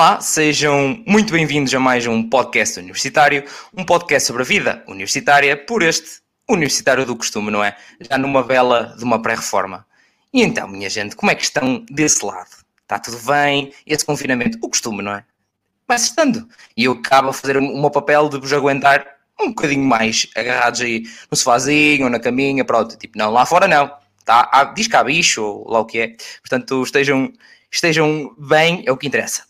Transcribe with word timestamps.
Olá, 0.00 0.18
sejam 0.18 1.04
muito 1.06 1.30
bem-vindos 1.30 1.74
a 1.74 1.78
mais 1.78 2.06
um 2.06 2.26
podcast 2.26 2.80
universitário, 2.80 3.44
um 3.76 3.84
podcast 3.84 4.26
sobre 4.26 4.40
a 4.40 4.46
vida 4.46 4.82
universitária 4.88 5.54
por 5.54 5.82
este 5.82 6.22
universitário 6.48 7.04
do 7.04 7.14
costume, 7.14 7.50
não 7.50 7.62
é? 7.62 7.76
Já 8.00 8.16
numa 8.16 8.42
vela 8.42 8.94
de 8.96 9.04
uma 9.04 9.20
pré-reforma. 9.20 9.86
E 10.32 10.42
então, 10.42 10.66
minha 10.66 10.88
gente, 10.88 11.14
como 11.14 11.30
é 11.30 11.34
que 11.34 11.42
estão 11.44 11.84
desse 11.90 12.24
lado? 12.24 12.48
Está 12.80 12.98
tudo 12.98 13.18
bem? 13.26 13.74
Esse 13.86 14.02
confinamento, 14.06 14.56
o 14.62 14.70
costume, 14.70 15.02
não 15.02 15.12
é? 15.12 15.22
Vai-se 15.86 16.06
estando. 16.06 16.48
E 16.74 16.84
eu 16.84 16.92
acabo 16.92 17.28
a 17.28 17.34
fazer 17.34 17.58
o 17.58 17.60
meu 17.60 17.90
papel 17.90 18.30
de 18.30 18.38
vos 18.38 18.54
aguentar 18.54 19.06
um 19.38 19.48
bocadinho 19.48 19.84
mais 19.84 20.26
agarrados 20.34 20.80
aí 20.80 21.02
no 21.30 21.36
sofazinho 21.36 22.04
ou 22.04 22.10
na 22.10 22.18
caminha, 22.18 22.64
pronto. 22.64 22.96
Tipo, 22.96 23.18
não, 23.18 23.30
lá 23.30 23.44
fora 23.44 23.68
não. 23.68 23.92
Tá? 24.24 24.72
Diz 24.74 24.88
que 24.88 24.96
há 24.96 25.04
bicho 25.04 25.42
ou 25.42 25.70
lá 25.70 25.80
o 25.80 25.84
que 25.84 25.98
é. 25.98 26.16
Portanto, 26.40 26.82
estejam, 26.84 27.30
estejam 27.70 28.34
bem, 28.38 28.82
é 28.86 28.90
o 28.90 28.96
que 28.96 29.06
interessa 29.06 29.49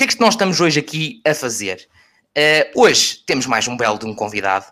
que 0.00 0.04
é 0.04 0.06
que 0.06 0.18
nós 0.18 0.32
estamos 0.32 0.58
hoje 0.62 0.80
aqui 0.80 1.20
a 1.26 1.34
fazer? 1.34 1.86
Uh, 2.30 2.80
hoje 2.80 3.18
temos 3.26 3.44
mais 3.44 3.68
um 3.68 3.76
belo 3.76 3.98
de 3.98 4.06
um 4.06 4.14
convidado. 4.14 4.64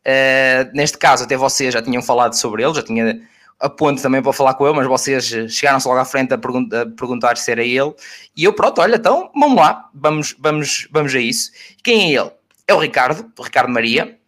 Uh, 0.00 0.74
neste 0.74 0.98
caso, 0.98 1.22
até 1.22 1.36
vocês 1.36 1.72
já 1.72 1.80
tinham 1.80 2.02
falado 2.02 2.32
sobre 2.32 2.64
ele, 2.64 2.74
já 2.74 2.82
tinha 2.82 3.20
a 3.60 3.70
ponte 3.70 4.02
também 4.02 4.20
para 4.20 4.32
falar 4.32 4.54
com 4.54 4.66
ele, 4.66 4.74
mas 4.74 4.88
vocês 4.88 5.24
chegaram-se 5.52 5.86
logo 5.86 6.00
à 6.00 6.04
frente 6.04 6.34
a, 6.34 6.38
pergun 6.38 6.68
a, 6.72 6.84
perguntar 6.96 7.36
se 7.36 7.52
era 7.52 7.62
ele. 7.62 7.94
E 8.36 8.42
eu, 8.42 8.52
pronto, 8.52 8.80
olha, 8.80 8.96
então 8.96 9.30
vamos 9.32 9.56
lá, 9.56 9.88
vamos, 9.94 10.34
vamos, 10.36 10.88
vamos 10.90 11.14
a 11.14 11.20
isso. 11.20 11.52
Quem 11.84 12.16
é 12.16 12.20
ele? 12.20 12.32
É 12.66 12.74
o 12.74 12.78
Ricardo, 12.78 13.32
o 13.38 13.42
Ricardo 13.44 13.70
Maria. 13.70 14.18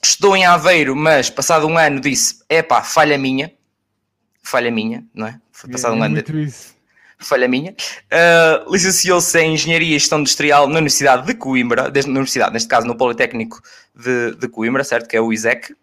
Estudou 0.00 0.36
em 0.36 0.46
Aveiro, 0.46 0.94
mas 0.94 1.28
passado 1.28 1.66
um 1.66 1.76
ano 1.76 1.98
disse: 1.98 2.38
epá, 2.48 2.82
falha 2.82 3.18
minha. 3.18 3.52
Falha 4.44 4.70
minha, 4.70 5.04
não 5.12 5.26
é? 5.26 5.40
Foi 5.50 5.68
passado 5.68 5.96
é, 5.96 5.98
um 5.98 6.02
ano. 6.04 6.14
Muito 6.14 6.32
de... 6.32 6.44
isso 6.44 6.73
falha 7.26 7.48
minha, 7.48 7.72
uh, 7.72 8.72
licenciou-se 8.72 9.38
em 9.38 9.54
Engenharia 9.54 9.96
e 9.96 9.98
Gestão 9.98 10.20
Industrial 10.20 10.66
na 10.66 10.78
Universidade 10.78 11.26
de 11.26 11.34
Coimbra, 11.34 11.90
desde, 11.90 12.10
na 12.10 12.18
Universidade, 12.18 12.52
neste 12.52 12.68
caso 12.68 12.86
no 12.86 12.96
Politécnico 12.96 13.60
de, 13.94 14.34
de 14.36 14.48
Coimbra, 14.48 14.84
certo? 14.84 15.08
Que 15.08 15.16
é 15.16 15.20
o 15.20 15.32
ISEC. 15.32 15.74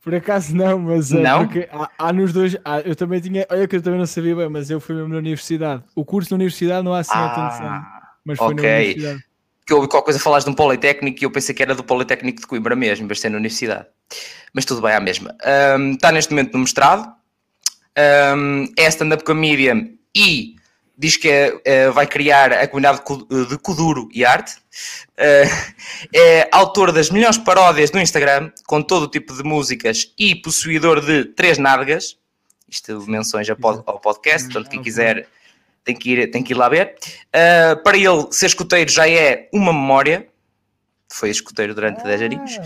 Por 0.00 0.14
acaso 0.14 0.56
não, 0.56 0.78
mas 0.78 1.12
é 1.12 1.20
não? 1.20 1.46
porque 1.46 1.68
há, 1.70 1.90
há 1.98 2.12
nos 2.12 2.32
dois, 2.32 2.56
há, 2.64 2.80
eu 2.80 2.96
também 2.96 3.20
tinha, 3.20 3.46
olha 3.50 3.68
que 3.68 3.76
eu 3.76 3.82
também 3.82 3.98
não 3.98 4.06
sabia 4.06 4.34
bem, 4.34 4.48
mas 4.48 4.70
eu 4.70 4.80
fui 4.80 4.94
mesmo 4.94 5.10
na 5.10 5.18
universidade. 5.18 5.82
O 5.94 6.04
curso 6.04 6.30
na 6.30 6.36
universidade 6.36 6.84
não 6.84 6.94
há 6.94 7.00
assim 7.00 7.10
ah, 7.12 7.26
atenção, 7.26 7.82
mas 8.24 8.38
foi 8.38 8.54
okay. 8.54 8.64
na 8.64 8.76
universidade. 8.76 9.24
Que 9.66 9.72
eu 9.74 9.76
ouvi 9.76 9.88
qualquer 9.88 10.06
coisa 10.06 10.18
falaste 10.18 10.46
de 10.46 10.52
um 10.52 10.54
Politécnico 10.54 11.22
e 11.22 11.24
eu 11.24 11.30
pensei 11.30 11.54
que 11.54 11.62
era 11.62 11.74
do 11.74 11.84
Politécnico 11.84 12.40
de 12.40 12.46
Coimbra 12.46 12.74
mesmo, 12.74 13.06
mas 13.06 13.20
ser 13.20 13.28
na 13.28 13.36
universidade. 13.36 13.86
Mas 14.54 14.64
tudo 14.64 14.80
bem, 14.80 14.92
é 14.92 14.96
a 14.96 15.00
mesma. 15.00 15.36
Um, 15.76 15.92
está 15.92 16.10
neste 16.10 16.32
momento 16.32 16.54
no 16.54 16.60
mestrado, 16.60 17.12
um, 18.34 18.72
é 18.78 18.86
stand-up 18.88 19.24
comedian 19.24 19.97
e 20.18 20.56
diz 20.98 21.16
que 21.16 21.28
é, 21.28 21.60
é, 21.64 21.90
vai 21.90 22.06
criar 22.08 22.52
a 22.52 22.66
comunidade 22.66 23.00
de 23.48 23.58
Kuduro 23.58 24.08
e 24.12 24.24
arte. 24.24 24.56
É, 25.16 25.44
é 26.12 26.48
autor 26.50 26.90
das 26.90 27.08
melhores 27.08 27.38
paródias 27.38 27.92
no 27.92 28.00
Instagram, 28.00 28.50
com 28.66 28.82
todo 28.82 29.04
o 29.04 29.08
tipo 29.08 29.32
de 29.32 29.44
músicas 29.44 30.12
e 30.18 30.34
possuidor 30.34 31.00
de 31.00 31.26
três 31.26 31.56
nádegas. 31.56 32.18
Isto 32.68 33.00
menções 33.08 33.48
ao 33.48 34.00
podcast, 34.00 34.48
portanto, 34.48 34.70
quem 34.70 34.82
quiser 34.82 35.28
tem 35.84 35.94
que 35.94 36.10
ir, 36.10 36.30
tem 36.30 36.42
que 36.42 36.52
ir 36.52 36.56
lá 36.56 36.68
ver. 36.68 36.96
Uh, 37.28 37.82
para 37.82 37.96
ele, 37.96 38.26
ser 38.32 38.46
escoteiro 38.46 38.90
já 38.90 39.08
é 39.08 39.48
uma 39.52 39.72
memória. 39.72 40.28
Foi 41.10 41.30
escoteiro 41.30 41.74
durante 41.74 42.02
10 42.02 42.22
aninhos. 42.22 42.58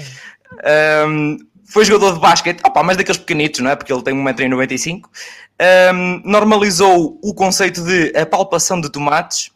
Um, 1.06 1.36
foi 1.64 1.84
jogador 1.84 2.14
de 2.14 2.20
basquete, 2.20 2.60
opa, 2.64 2.82
mas 2.82 2.96
daqueles 2.96 3.18
pequenitos, 3.18 3.60
não 3.60 3.70
é? 3.70 3.76
Porque 3.76 3.92
ele 3.92 4.02
tem 4.02 4.14
1,95m. 4.14 5.02
Um, 5.94 6.22
normalizou 6.24 7.18
o 7.22 7.32
conceito 7.34 7.82
de 7.84 8.12
a 8.16 8.26
palpação 8.26 8.80
de 8.80 8.90
tomates 8.90 9.50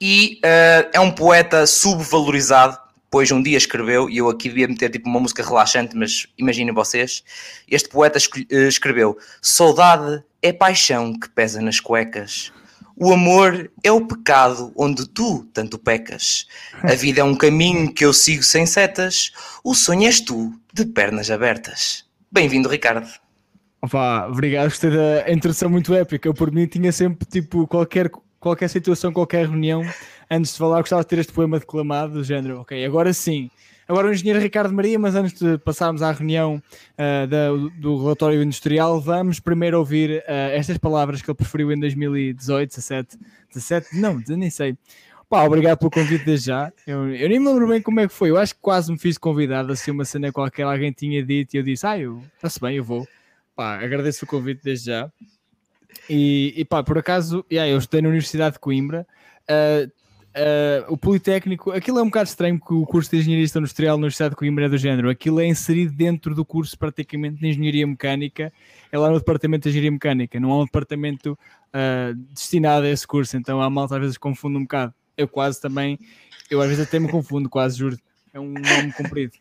e 0.00 0.40
uh, 0.44 0.88
é 0.92 1.00
um 1.00 1.10
poeta 1.10 1.66
subvalorizado, 1.66 2.78
pois 3.10 3.30
um 3.30 3.42
dia 3.42 3.56
escreveu, 3.56 4.08
e 4.08 4.18
eu 4.18 4.28
aqui 4.28 4.48
devia 4.48 4.68
meter 4.68 4.90
tipo 4.90 5.08
uma 5.08 5.20
música 5.20 5.42
relaxante, 5.42 5.96
mas 5.96 6.26
imaginem 6.38 6.72
vocês, 6.72 7.24
este 7.68 7.88
poeta 7.88 8.18
eh, 8.18 8.68
escreveu 8.68 9.16
Saudade 9.40 10.22
é 10.42 10.52
paixão 10.52 11.18
que 11.18 11.28
pesa 11.28 11.60
nas 11.60 11.80
cuecas, 11.80 12.52
o 13.00 13.12
amor 13.12 13.70
é 13.84 13.92
o 13.92 14.04
pecado 14.04 14.72
onde 14.76 15.08
tu 15.08 15.44
tanto 15.52 15.78
pecas. 15.78 16.46
A 16.82 16.94
vida 16.94 17.20
é 17.20 17.24
um 17.24 17.36
caminho 17.36 17.92
que 17.94 18.04
eu 18.04 18.12
sigo 18.12 18.42
sem 18.42 18.66
setas. 18.66 19.30
O 19.62 19.74
sonho 19.74 20.06
és 20.06 20.20
tu, 20.20 20.52
de 20.74 20.84
pernas 20.84 21.30
abertas. 21.30 22.04
Bem-vindo, 22.30 22.68
Ricardo. 22.68 23.08
Opa, 23.80 24.26
obrigado, 24.26 24.64
gostei 24.64 24.90
da 24.90 25.30
introdução 25.30 25.70
muito 25.70 25.94
épica. 25.94 26.28
Eu, 26.28 26.34
por 26.34 26.50
mim, 26.50 26.66
tinha 26.66 26.90
sempre, 26.90 27.24
tipo, 27.24 27.68
qualquer, 27.68 28.10
qualquer 28.40 28.68
situação, 28.68 29.12
qualquer 29.12 29.46
reunião, 29.46 29.82
antes 30.28 30.52
de 30.52 30.58
falar, 30.58 30.80
gostava 30.80 31.02
de 31.02 31.08
ter 31.08 31.20
este 31.20 31.32
poema 31.32 31.60
declamado, 31.60 32.14
do 32.14 32.24
género, 32.24 32.60
ok, 32.62 32.84
agora 32.84 33.12
sim, 33.12 33.48
Agora 33.88 34.08
o 34.08 34.12
engenheiro 34.12 34.38
Ricardo 34.38 34.74
Maria, 34.74 34.98
mas 34.98 35.14
antes 35.14 35.40
de 35.40 35.56
passarmos 35.56 36.02
à 36.02 36.12
reunião 36.12 36.56
uh, 36.92 37.26
da, 37.26 37.48
do 37.80 37.98
relatório 37.98 38.42
industrial, 38.42 39.00
vamos 39.00 39.40
primeiro 39.40 39.78
ouvir 39.78 40.18
uh, 40.18 40.52
estas 40.52 40.76
palavras 40.76 41.22
que 41.22 41.30
ele 41.30 41.36
preferiu 41.36 41.72
em 41.72 41.80
2018, 41.80 42.68
17, 42.68 43.18
17, 43.48 43.96
não, 43.98 44.22
nem 44.28 44.50
sei. 44.50 44.76
Pá, 45.26 45.42
obrigado 45.42 45.78
pelo 45.78 45.90
convite 45.90 46.22
desde 46.22 46.48
já. 46.48 46.70
Eu, 46.86 47.14
eu 47.14 47.28
nem 47.30 47.40
me 47.40 47.46
lembro 47.48 47.68
bem 47.68 47.80
como 47.80 47.98
é 48.00 48.06
que 48.06 48.12
foi. 48.12 48.28
Eu 48.28 48.36
acho 48.36 48.54
que 48.54 48.60
quase 48.60 48.92
me 48.92 48.98
fiz 48.98 49.16
convidado, 49.16 49.72
assim, 49.72 49.90
uma 49.90 50.04
cena 50.04 50.30
qualquer, 50.30 50.64
alguém 50.64 50.92
tinha 50.92 51.22
dito 51.22 51.54
e 51.54 51.56
eu 51.56 51.62
disse, 51.62 51.86
ah, 51.86 51.96
está-se 52.36 52.60
bem, 52.60 52.76
eu 52.76 52.84
vou. 52.84 53.08
Pá, 53.56 53.82
agradeço 53.82 54.26
o 54.26 54.28
convite 54.28 54.60
desde 54.62 54.86
já. 54.86 55.10
E, 56.10 56.52
e 56.56 56.64
pá, 56.64 56.82
por 56.82 56.98
acaso, 56.98 57.42
yeah, 57.50 57.70
eu 57.70 57.78
estudei 57.78 58.02
na 58.02 58.08
Universidade 58.08 58.54
de 58.54 58.58
Coimbra. 58.58 59.06
Uh, 59.44 59.90
Uh, 60.38 60.92
o 60.92 60.96
Politécnico, 60.96 61.72
aquilo 61.72 61.98
é 61.98 62.02
um 62.02 62.06
bocado 62.06 62.28
estranho 62.28 62.60
porque 62.60 62.72
o 62.72 62.86
curso 62.86 63.10
de 63.10 63.16
Engenharia 63.16 63.44
Industrial 63.44 63.96
na 63.96 64.02
Universidade 64.02 64.30
de 64.30 64.36
Coimbra 64.36 64.66
é 64.66 64.68
do 64.68 64.78
género. 64.78 65.10
Aquilo 65.10 65.40
é 65.40 65.46
inserido 65.46 65.92
dentro 65.92 66.32
do 66.32 66.44
curso 66.44 66.78
praticamente 66.78 67.40
de 67.40 67.48
Engenharia 67.48 67.84
Mecânica, 67.84 68.52
é 68.92 68.98
lá 68.98 69.10
no 69.10 69.18
Departamento 69.18 69.64
de 69.64 69.70
Engenharia 69.70 69.90
Mecânica, 69.90 70.38
não 70.38 70.52
há 70.52 70.60
um 70.60 70.64
departamento 70.64 71.32
uh, 71.32 72.14
destinado 72.32 72.86
a 72.86 72.88
esse 72.88 73.04
curso, 73.04 73.36
então 73.36 73.60
a 73.60 73.68
malta 73.68 73.96
às 73.96 74.00
vezes 74.00 74.18
confunde 74.18 74.58
um 74.58 74.62
bocado. 74.62 74.94
Eu 75.16 75.26
quase 75.26 75.60
também, 75.60 75.98
eu 76.48 76.60
às 76.60 76.68
vezes 76.68 76.86
até 76.86 77.00
me 77.00 77.08
confundo, 77.08 77.48
quase 77.48 77.78
juro. 77.78 77.98
É 78.32 78.38
um 78.38 78.52
nome 78.52 78.92
comprido. 78.92 79.32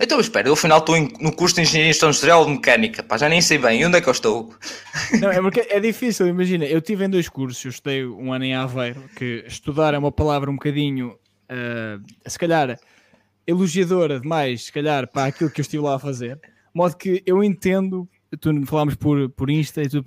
Então, 0.00 0.20
espera, 0.20 0.48
eu 0.48 0.54
afinal 0.54 0.78
estou 0.78 0.96
no 1.20 1.32
curso 1.32 1.56
de 1.56 1.62
Engenharia 1.62 1.92
Industrial 1.92 2.44
de 2.44 2.52
Mecânica, 2.52 3.02
pá, 3.02 3.16
já 3.16 3.28
nem 3.28 3.40
sei 3.40 3.58
bem, 3.58 3.84
onde 3.84 3.98
é 3.98 4.00
que 4.00 4.08
eu 4.08 4.12
estou? 4.12 4.54
Não, 5.20 5.30
é 5.30 5.40
porque 5.40 5.66
é 5.68 5.80
difícil, 5.80 6.26
imagina, 6.26 6.64
eu 6.64 6.80
tive 6.80 7.04
em 7.04 7.10
dois 7.10 7.28
cursos, 7.28 7.64
eu 7.64 7.70
estudei 7.70 8.04
um 8.04 8.32
ano 8.32 8.44
em 8.44 8.54
Aveiro, 8.54 9.02
que 9.16 9.44
estudar 9.46 9.94
é 9.94 9.98
uma 9.98 10.12
palavra 10.12 10.50
um 10.50 10.54
bocadinho, 10.54 11.16
uh, 11.50 12.02
se 12.26 12.38
calhar, 12.38 12.78
elogiadora 13.46 14.20
demais, 14.20 14.64
se 14.64 14.72
calhar, 14.72 15.08
para 15.10 15.26
aquilo 15.26 15.50
que 15.50 15.60
eu 15.60 15.62
estive 15.62 15.82
lá 15.82 15.96
a 15.96 15.98
fazer, 15.98 16.40
modo 16.72 16.96
que 16.96 17.22
eu 17.26 17.42
entendo, 17.42 18.08
tu 18.40 18.50
falámos 18.66 18.94
por, 18.94 19.28
por 19.30 19.50
Insta 19.50 19.82
e 19.82 19.88
tu 19.88 20.02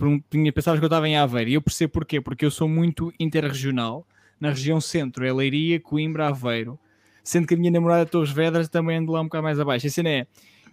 pensavas 0.54 0.80
que 0.80 0.86
eu 0.86 0.88
estava 0.88 1.08
em 1.08 1.18
Aveiro, 1.18 1.50
e 1.50 1.54
eu 1.54 1.62
percebo 1.62 1.94
porquê, 1.94 2.20
porque 2.20 2.46
eu 2.46 2.52
sou 2.52 2.68
muito 2.68 3.14
interregional, 3.20 4.06
na 4.40 4.50
região 4.50 4.80
centro, 4.80 5.26
é 5.26 5.34
Leiria, 5.34 5.80
Coimbra, 5.80 6.28
Aveiro, 6.28 6.80
sendo 7.28 7.46
que 7.46 7.56
a 7.56 7.58
minha 7.58 7.70
namorada 7.70 8.06
Torres 8.06 8.32
Vedras 8.32 8.70
também 8.70 8.98
anda 8.98 9.12
lá 9.12 9.20
um 9.20 9.26
bocado 9.26 9.44
mais 9.44 9.60
abaixo. 9.60 9.86
A 9.86 9.90
cena 9.90 10.10
é, 10.10 10.28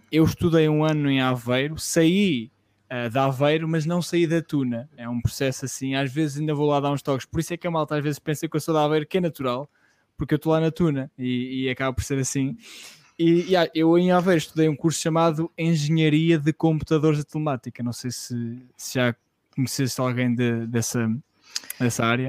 eu 0.09 0.23
estudei 0.23 0.69
um 0.69 0.85
ano 0.85 1.11
em 1.11 1.19
Aveiro, 1.19 1.77
saí 1.77 2.49
uh, 2.89 3.09
de 3.09 3.19
Aveiro, 3.19 3.67
mas 3.67 3.85
não 3.85 4.01
saí 4.01 4.25
da 4.25 4.41
Tuna. 4.41 4.89
É 4.95 5.07
um 5.09 5.19
processo 5.19 5.65
assim, 5.65 5.95
às 5.95 6.13
vezes 6.13 6.39
ainda 6.39 6.55
vou 6.55 6.69
lá 6.69 6.79
dar 6.79 6.93
uns 6.93 7.01
toques. 7.01 7.25
Por 7.25 7.41
isso 7.41 7.53
é 7.53 7.57
que 7.57 7.67
a 7.67 7.71
malta 7.71 7.97
às 7.97 8.03
vezes 8.03 8.19
pensa 8.19 8.47
que 8.47 8.55
eu 8.55 8.61
sou 8.61 8.73
de 8.73 8.79
Aveiro, 8.79 9.05
que 9.05 9.17
é 9.17 9.21
natural, 9.21 9.69
porque 10.17 10.33
eu 10.33 10.37
estou 10.37 10.53
lá 10.53 10.61
na 10.61 10.71
Tuna 10.71 11.11
e, 11.19 11.65
e 11.65 11.69
acaba 11.69 11.93
por 11.93 12.05
ser 12.05 12.17
assim. 12.19 12.55
E 13.19 13.41
yeah, 13.41 13.69
eu 13.75 13.97
em 13.97 14.11
Aveiro 14.11 14.37
estudei 14.37 14.69
um 14.69 14.77
curso 14.77 15.01
chamado 15.01 15.51
Engenharia 15.57 16.39
de 16.39 16.53
Computadores 16.53 17.17
de 17.17 17.25
Telemática. 17.25 17.83
Não 17.83 17.91
sei 17.91 18.11
se, 18.11 18.65
se 18.77 18.93
já 18.93 19.13
conheceste 19.53 19.99
alguém 19.99 20.33
de, 20.33 20.65
dessa, 20.67 21.13
dessa 21.77 22.05
área 22.05 22.27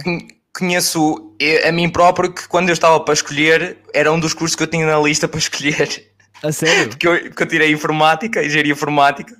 conheço 0.59 1.35
a 1.67 1.73
mim 1.73 1.89
próprio 1.89 2.33
que 2.33 2.49
quando 2.49 2.69
eu 2.69 2.73
estava 2.73 2.99
para 3.01 3.15
escolher 3.15 3.79
era 3.93 4.13
um 4.13 4.19
dos 4.19 4.35
cursos 4.35 4.57
que 4.57 4.63
eu 4.63 4.67
tinha 4.67 4.87
na 4.87 4.99
lista 4.99 5.27
para 5.29 5.39
escolher. 5.39 6.11
A 6.43 6.53
sério? 6.53 6.89
porque, 6.91 7.09
eu, 7.09 7.19
porque 7.29 7.43
eu 7.43 7.47
tirei 7.47 7.73
informática, 7.73 8.45
engenharia 8.45 8.73
informática, 8.73 9.35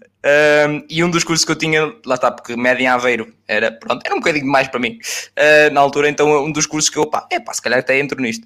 um, 0.69 0.85
e 0.91 1.05
um 1.05 1.11
dos 1.11 1.23
cursos 1.23 1.45
que 1.45 1.53
eu 1.53 1.57
tinha, 1.57 1.85
lá 2.05 2.17
está, 2.17 2.33
porque 2.33 2.57
média 2.57 2.83
em 2.83 2.89
Aveiro 2.89 3.33
era, 3.47 3.71
pronto, 3.71 4.03
era 4.05 4.15
um 4.15 4.19
bocadinho 4.19 4.47
mais 4.47 4.67
para 4.67 4.81
mim 4.81 4.99
uh, 4.99 5.73
na 5.73 5.81
altura, 5.81 6.09
então 6.09 6.45
um 6.45 6.51
dos 6.51 6.67
cursos 6.67 6.91
que 6.91 6.99
eu, 6.99 7.07
pá, 7.07 7.27
é 7.31 7.39
pá, 7.39 7.53
se 7.55 7.63
calhar 7.63 7.79
até 7.79 7.99
entro 7.99 8.21
nisto, 8.21 8.45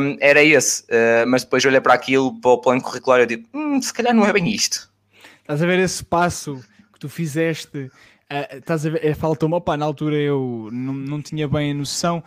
um, 0.00 0.16
era 0.20 0.42
esse, 0.42 0.82
uh, 0.84 1.26
mas 1.26 1.44
depois 1.44 1.64
olhei 1.64 1.80
para 1.80 1.92
aquilo, 1.92 2.40
para 2.40 2.52
o 2.52 2.58
plano 2.58 2.80
curricular 2.80 3.20
e 3.20 3.22
eu 3.24 3.26
digo, 3.26 3.48
hum, 3.52 3.82
se 3.82 3.92
calhar 3.92 4.14
não 4.14 4.24
é 4.24 4.32
bem 4.32 4.48
isto. 4.48 4.90
Estás 5.40 5.62
a 5.62 5.66
ver 5.66 5.80
esse 5.80 6.02
passo 6.02 6.64
que 6.94 6.98
tu 6.98 7.08
fizeste 7.08 7.90
Uh, 8.32 8.56
estás 8.56 8.86
a 8.86 8.90
ver, 8.90 9.04
é, 9.04 9.12
faltou-me, 9.12 9.54
opá, 9.54 9.76
na 9.76 9.84
altura 9.84 10.16
eu 10.16 10.70
não, 10.72 10.94
não 10.94 11.20
tinha 11.20 11.46
bem 11.46 11.72
a 11.72 11.74
noção. 11.74 12.24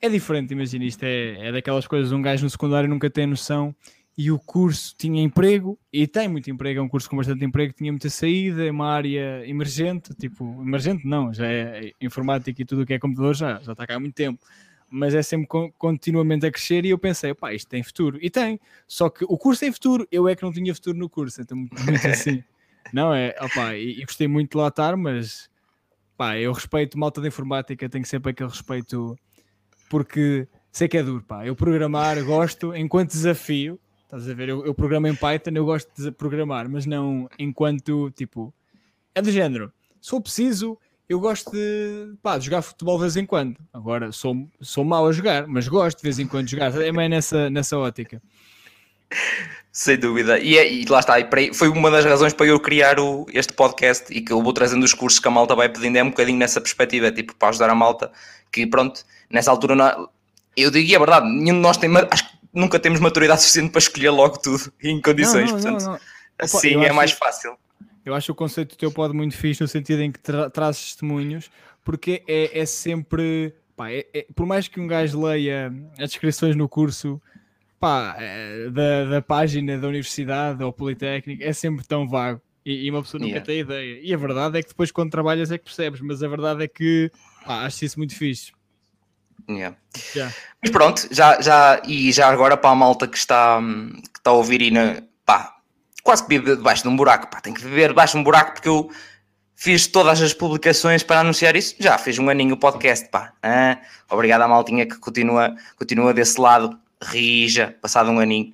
É 0.00 0.08
diferente, 0.08 0.52
imagina, 0.52 0.84
isto 0.84 1.02
é, 1.02 1.48
é 1.48 1.52
daquelas 1.52 1.84
coisas, 1.84 2.12
um 2.12 2.22
gajo 2.22 2.44
no 2.44 2.50
secundário 2.50 2.88
nunca 2.88 3.10
tem 3.10 3.26
noção 3.26 3.74
e 4.16 4.30
o 4.30 4.38
curso 4.38 4.94
tinha 4.96 5.20
emprego 5.20 5.76
e 5.92 6.06
tem 6.06 6.28
muito 6.28 6.48
emprego, 6.48 6.78
é 6.78 6.82
um 6.82 6.88
curso 6.88 7.10
com 7.10 7.16
bastante 7.16 7.44
emprego, 7.44 7.72
tinha 7.72 7.90
muita 7.90 8.08
saída, 8.08 8.64
é 8.64 8.70
uma 8.70 8.88
área 8.88 9.44
emergente, 9.48 10.14
tipo, 10.14 10.44
emergente 10.62 11.04
não, 11.04 11.34
já 11.34 11.46
é 11.48 11.90
informática 12.00 12.62
e 12.62 12.64
tudo 12.64 12.82
o 12.82 12.86
que 12.86 12.94
é 12.94 12.98
computador 13.00 13.34
já, 13.34 13.58
já 13.60 13.72
está 13.72 13.84
cá 13.84 13.96
há 13.96 14.00
muito 14.00 14.14
tempo. 14.14 14.38
mas 14.88 15.12
é 15.12 15.22
sempre 15.22 15.48
continuamente 15.76 16.46
a 16.46 16.52
crescer 16.52 16.84
e 16.84 16.90
eu 16.90 16.98
pensei, 16.98 17.34
pá, 17.34 17.52
isto 17.52 17.68
tem 17.68 17.82
futuro. 17.82 18.18
E 18.22 18.30
tem, 18.30 18.60
só 18.86 19.10
que 19.10 19.24
o 19.24 19.36
curso 19.36 19.60
tem 19.60 19.72
futuro, 19.72 20.06
eu 20.10 20.28
é 20.28 20.36
que 20.36 20.42
não 20.44 20.52
tinha 20.52 20.72
futuro 20.74 20.96
no 20.96 21.08
curso, 21.08 21.40
então 21.42 21.56
muito 21.56 21.68
assim. 22.06 22.44
Não 22.92 23.12
é, 23.14 23.34
opá, 23.40 23.74
e, 23.74 24.00
e 24.00 24.04
gostei 24.04 24.28
muito 24.28 24.52
de 24.52 24.56
lá 24.58 24.68
estar, 24.68 24.96
mas 24.96 25.50
pá, 26.16 26.36
eu 26.36 26.52
respeito 26.52 26.98
malta 26.98 27.20
de 27.20 27.28
informática, 27.28 27.88
tenho 27.88 28.04
sempre 28.04 28.32
aquele 28.32 28.50
respeito 28.50 29.16
porque 29.88 30.46
sei 30.70 30.88
que 30.88 30.98
é 30.98 31.02
duro, 31.02 31.22
pá. 31.22 31.46
Eu 31.46 31.56
programar 31.56 32.22
gosto 32.24 32.74
enquanto 32.74 33.10
desafio, 33.10 33.80
estás 34.04 34.28
a 34.28 34.34
ver? 34.34 34.48
Eu, 34.48 34.64
eu 34.64 34.74
programo 34.74 35.06
em 35.06 35.14
Python, 35.14 35.50
eu 35.54 35.64
gosto 35.64 35.90
de 35.96 36.10
programar, 36.10 36.68
mas 36.68 36.86
não 36.86 37.28
enquanto 37.38 38.10
tipo 38.10 38.52
é 39.14 39.22
do 39.22 39.30
género. 39.30 39.72
For 40.02 40.20
preciso, 40.20 40.78
eu 41.08 41.18
gosto 41.18 41.50
de, 41.50 42.14
pá, 42.22 42.38
de 42.38 42.44
jogar 42.44 42.62
futebol 42.62 42.96
de 42.96 43.02
vez 43.02 43.16
em 43.16 43.26
quando. 43.26 43.58
Agora 43.72 44.12
sou, 44.12 44.48
sou 44.60 44.84
mau 44.84 45.06
a 45.06 45.12
jogar, 45.12 45.46
mas 45.46 45.66
gosto 45.66 45.98
de 45.98 46.02
vez 46.02 46.18
em 46.18 46.26
quando 46.26 46.46
de 46.46 46.52
jogar. 46.52 46.74
É 46.80 46.92
mais 46.92 47.10
nessa, 47.10 47.50
nessa 47.50 47.78
ótica. 47.78 48.22
Sem 49.72 49.98
dúvida. 49.98 50.38
E, 50.38 50.58
é, 50.58 50.72
e 50.72 50.84
lá 50.86 51.00
está. 51.00 51.20
E 51.20 51.54
foi 51.54 51.68
uma 51.68 51.90
das 51.90 52.04
razões 52.04 52.32
para 52.32 52.46
eu 52.46 52.58
criar 52.58 52.98
o, 52.98 53.26
este 53.32 53.52
podcast 53.52 54.12
e 54.12 54.20
que 54.20 54.32
eu 54.32 54.42
vou 54.42 54.52
trazendo 54.52 54.82
os 54.82 54.92
cursos 54.92 55.20
que 55.20 55.28
a 55.28 55.30
malta 55.30 55.54
vai 55.54 55.68
pedindo. 55.68 55.96
É 55.96 56.02
um 56.02 56.10
bocadinho 56.10 56.38
nessa 56.38 56.60
perspectiva, 56.60 57.12
tipo, 57.12 57.34
para 57.34 57.50
ajudar 57.50 57.70
a 57.70 57.74
malta. 57.74 58.10
Que 58.50 58.66
pronto, 58.66 59.04
nessa 59.30 59.50
altura, 59.50 59.76
não, 59.76 60.08
eu 60.56 60.70
digo, 60.70 60.90
e 60.90 60.94
é 60.94 60.98
verdade, 60.98 61.26
nenhum 61.26 61.54
de 61.54 61.60
nós 61.60 61.76
tem, 61.76 61.90
acho 62.10 62.28
que 62.28 62.38
nunca 62.52 62.78
temos 62.80 62.98
maturidade 62.98 63.40
suficiente 63.42 63.70
para 63.70 63.78
escolher 63.78 64.10
logo 64.10 64.38
tudo 64.38 64.72
em 64.82 65.00
condições. 65.00 65.52
Não, 65.52 65.58
não, 65.58 65.62
portanto, 65.62 65.84
não, 65.84 66.00
assim 66.38 66.84
é 66.84 66.92
mais 66.92 67.12
fácil. 67.12 67.56
Eu 68.04 68.14
acho 68.14 68.32
o 68.32 68.34
conceito 68.34 68.76
teu 68.76 68.90
pode 68.90 69.14
muito 69.14 69.36
fixe 69.36 69.60
no 69.60 69.68
sentido 69.68 70.02
em 70.02 70.10
que 70.10 70.18
tra 70.18 70.48
traz 70.48 70.78
testemunhos, 70.78 71.50
porque 71.84 72.22
é, 72.26 72.58
é 72.60 72.66
sempre. 72.66 73.54
Pá, 73.76 73.92
é, 73.92 74.06
é, 74.12 74.26
por 74.34 74.46
mais 74.46 74.66
que 74.66 74.80
um 74.80 74.86
gajo 74.86 75.22
leia 75.22 75.72
as 75.98 76.10
descrições 76.10 76.56
no 76.56 76.68
curso 76.68 77.20
pá, 77.78 78.16
é, 78.18 78.70
da, 78.70 79.04
da 79.04 79.22
página 79.22 79.78
da 79.78 79.88
universidade 79.88 80.62
ou 80.62 80.72
politécnico, 80.72 81.42
é 81.42 81.52
sempre 81.52 81.86
tão 81.86 82.08
vago 82.08 82.40
e, 82.68 82.86
e 82.86 82.90
uma 82.90 83.02
pessoa 83.02 83.18
nunca 83.18 83.30
yeah. 83.30 83.46
tem 83.46 83.60
ideia. 83.60 84.00
E 84.02 84.12
a 84.12 84.16
verdade 84.16 84.58
é 84.58 84.62
que 84.62 84.68
depois, 84.68 84.90
quando 84.90 85.10
trabalhas, 85.10 85.50
é 85.50 85.56
que 85.56 85.64
percebes, 85.64 86.00
mas 86.00 86.22
a 86.22 86.28
verdade 86.28 86.64
é 86.64 86.68
que 86.68 87.10
pá, 87.46 87.64
acho 87.64 87.84
isso 87.84 87.98
muito 87.98 88.14
fixe. 88.14 88.52
Yeah. 89.48 89.74
Yeah. 90.14 90.34
Mas 90.60 90.70
pronto, 90.70 91.08
já, 91.10 91.40
já, 91.40 91.80
e 91.86 92.12
já 92.12 92.28
agora 92.28 92.56
para 92.56 92.70
a 92.70 92.74
malta 92.74 93.08
que 93.08 93.16
está, 93.16 93.58
que 94.12 94.18
está 94.18 94.30
a 94.30 94.34
ouvir 94.34 94.60
e 94.60 94.70
na, 94.70 95.02
pá, 95.24 95.56
quase 96.02 96.24
que 96.24 96.28
vive 96.28 96.56
debaixo 96.56 96.82
de 96.82 96.88
um 96.88 96.96
buraco. 96.96 97.30
Pá, 97.30 97.40
tem 97.40 97.54
que 97.54 97.62
viver 97.62 97.88
debaixo 97.88 98.12
de 98.14 98.20
um 98.20 98.24
buraco 98.24 98.52
porque 98.52 98.68
eu 98.68 98.90
fiz 99.56 99.86
todas 99.86 100.20
as 100.20 100.34
publicações 100.34 101.02
para 101.02 101.20
anunciar 101.20 101.56
isso. 101.56 101.74
Já 101.78 101.96
fiz 101.96 102.18
um 102.18 102.28
aninho 102.28 102.54
o 102.54 102.58
podcast. 102.58 103.08
Pá. 103.08 103.32
Ah, 103.42 103.78
obrigado 104.10 104.42
à 104.42 104.48
maltinha 104.48 104.84
que 104.84 104.98
continua, 104.98 105.56
continua 105.76 106.12
desse 106.12 106.38
lado. 106.38 106.78
Rija, 107.02 107.76
passado 107.80 108.10
um 108.10 108.18
aninho. 108.18 108.52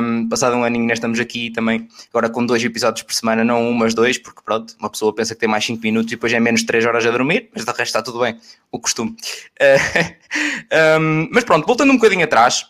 Um, 0.00 0.28
passado 0.28 0.56
um 0.56 0.64
aninho, 0.64 0.86
nós 0.86 0.98
estamos 0.98 1.18
aqui 1.18 1.50
também, 1.50 1.88
agora 2.10 2.30
com 2.30 2.46
dois 2.46 2.62
episódios 2.62 3.02
por 3.02 3.12
semana, 3.12 3.44
não 3.44 3.68
um, 3.68 3.72
mas 3.72 3.94
dois, 3.94 4.16
porque 4.16 4.40
pronto, 4.44 4.74
uma 4.78 4.88
pessoa 4.88 5.14
pensa 5.14 5.34
que 5.34 5.40
tem 5.40 5.48
mais 5.48 5.64
5 5.64 5.82
minutos 5.82 6.12
e 6.12 6.16
depois 6.16 6.32
é 6.32 6.38
menos 6.38 6.62
3 6.62 6.86
horas 6.86 7.04
a 7.04 7.10
dormir, 7.10 7.50
mas 7.54 7.64
de 7.64 7.70
resto 7.70 7.82
está 7.82 8.02
tudo 8.02 8.20
bem, 8.20 8.38
o 8.70 8.78
costume. 8.78 9.16
Uh, 10.34 11.00
um, 11.00 11.28
mas 11.30 11.44
pronto, 11.44 11.64
voltando 11.64 11.92
um 11.92 11.96
bocadinho 11.96 12.24
atrás, 12.24 12.66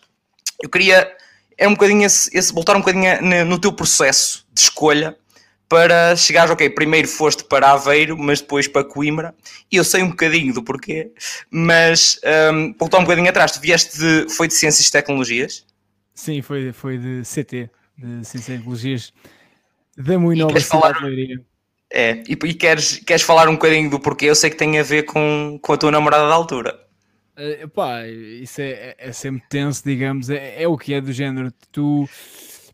eu 0.62 0.68
queria 0.68 1.10
é 1.56 1.66
um 1.66 1.72
bocadinho 1.72 2.04
esse, 2.04 2.30
esse 2.36 2.52
voltar 2.52 2.76
um 2.76 2.80
bocadinho 2.80 3.44
no 3.46 3.58
teu 3.58 3.72
processo 3.72 4.46
de 4.52 4.60
escolha 4.60 5.16
para 5.74 6.14
chegares, 6.14 6.52
ok, 6.52 6.70
primeiro 6.70 7.08
foste 7.08 7.42
para 7.42 7.72
Aveiro, 7.72 8.16
mas 8.16 8.40
depois 8.40 8.68
para 8.68 8.84
Coimbra, 8.84 9.34
e 9.72 9.74
eu 9.74 9.82
sei 9.82 10.04
um 10.04 10.10
bocadinho 10.10 10.54
do 10.54 10.62
porquê, 10.62 11.10
mas 11.50 12.20
um, 12.52 12.72
voltar 12.78 12.98
um 12.98 13.02
bocadinho 13.02 13.28
atrás, 13.28 13.50
tu 13.50 13.60
vieste 13.60 13.98
de, 13.98 14.32
foi 14.32 14.46
de 14.46 14.54
Ciências 14.54 14.86
e 14.86 14.92
Tecnologias? 14.92 15.66
Sim, 16.14 16.42
foi, 16.42 16.72
foi 16.72 16.96
de 16.96 17.22
CT, 17.22 17.68
de 17.98 18.24
Ciências 18.24 18.48
e 18.48 18.52
Tecnologias, 18.52 19.12
da 19.98 20.16
muito 20.16 20.38
nova 20.38 20.60
falar... 20.60 20.94
É, 21.92 22.22
e, 22.28 22.32
e, 22.32 22.54
queres, 22.54 22.98
queres 22.98 23.22
falar 23.22 23.48
um 23.48 23.54
bocadinho 23.54 23.90
do 23.90 23.98
porquê? 23.98 24.26
Eu 24.26 24.36
sei 24.36 24.50
que 24.50 24.56
tem 24.56 24.78
a 24.78 24.82
ver 24.84 25.04
com, 25.04 25.58
com 25.60 25.72
a 25.72 25.76
tua 25.76 25.90
namorada 25.90 26.28
da 26.28 26.34
altura. 26.34 26.84
Uh, 27.36 27.68
pá, 27.68 28.06
isso 28.06 28.60
é, 28.60 28.70
é, 28.70 28.96
é, 28.98 29.12
sempre 29.12 29.42
tenso, 29.48 29.82
digamos, 29.84 30.30
é, 30.30 30.62
é, 30.62 30.68
o 30.68 30.78
que 30.78 30.94
é 30.94 31.00
do 31.00 31.12
género. 31.12 31.52
Tu, 31.72 32.08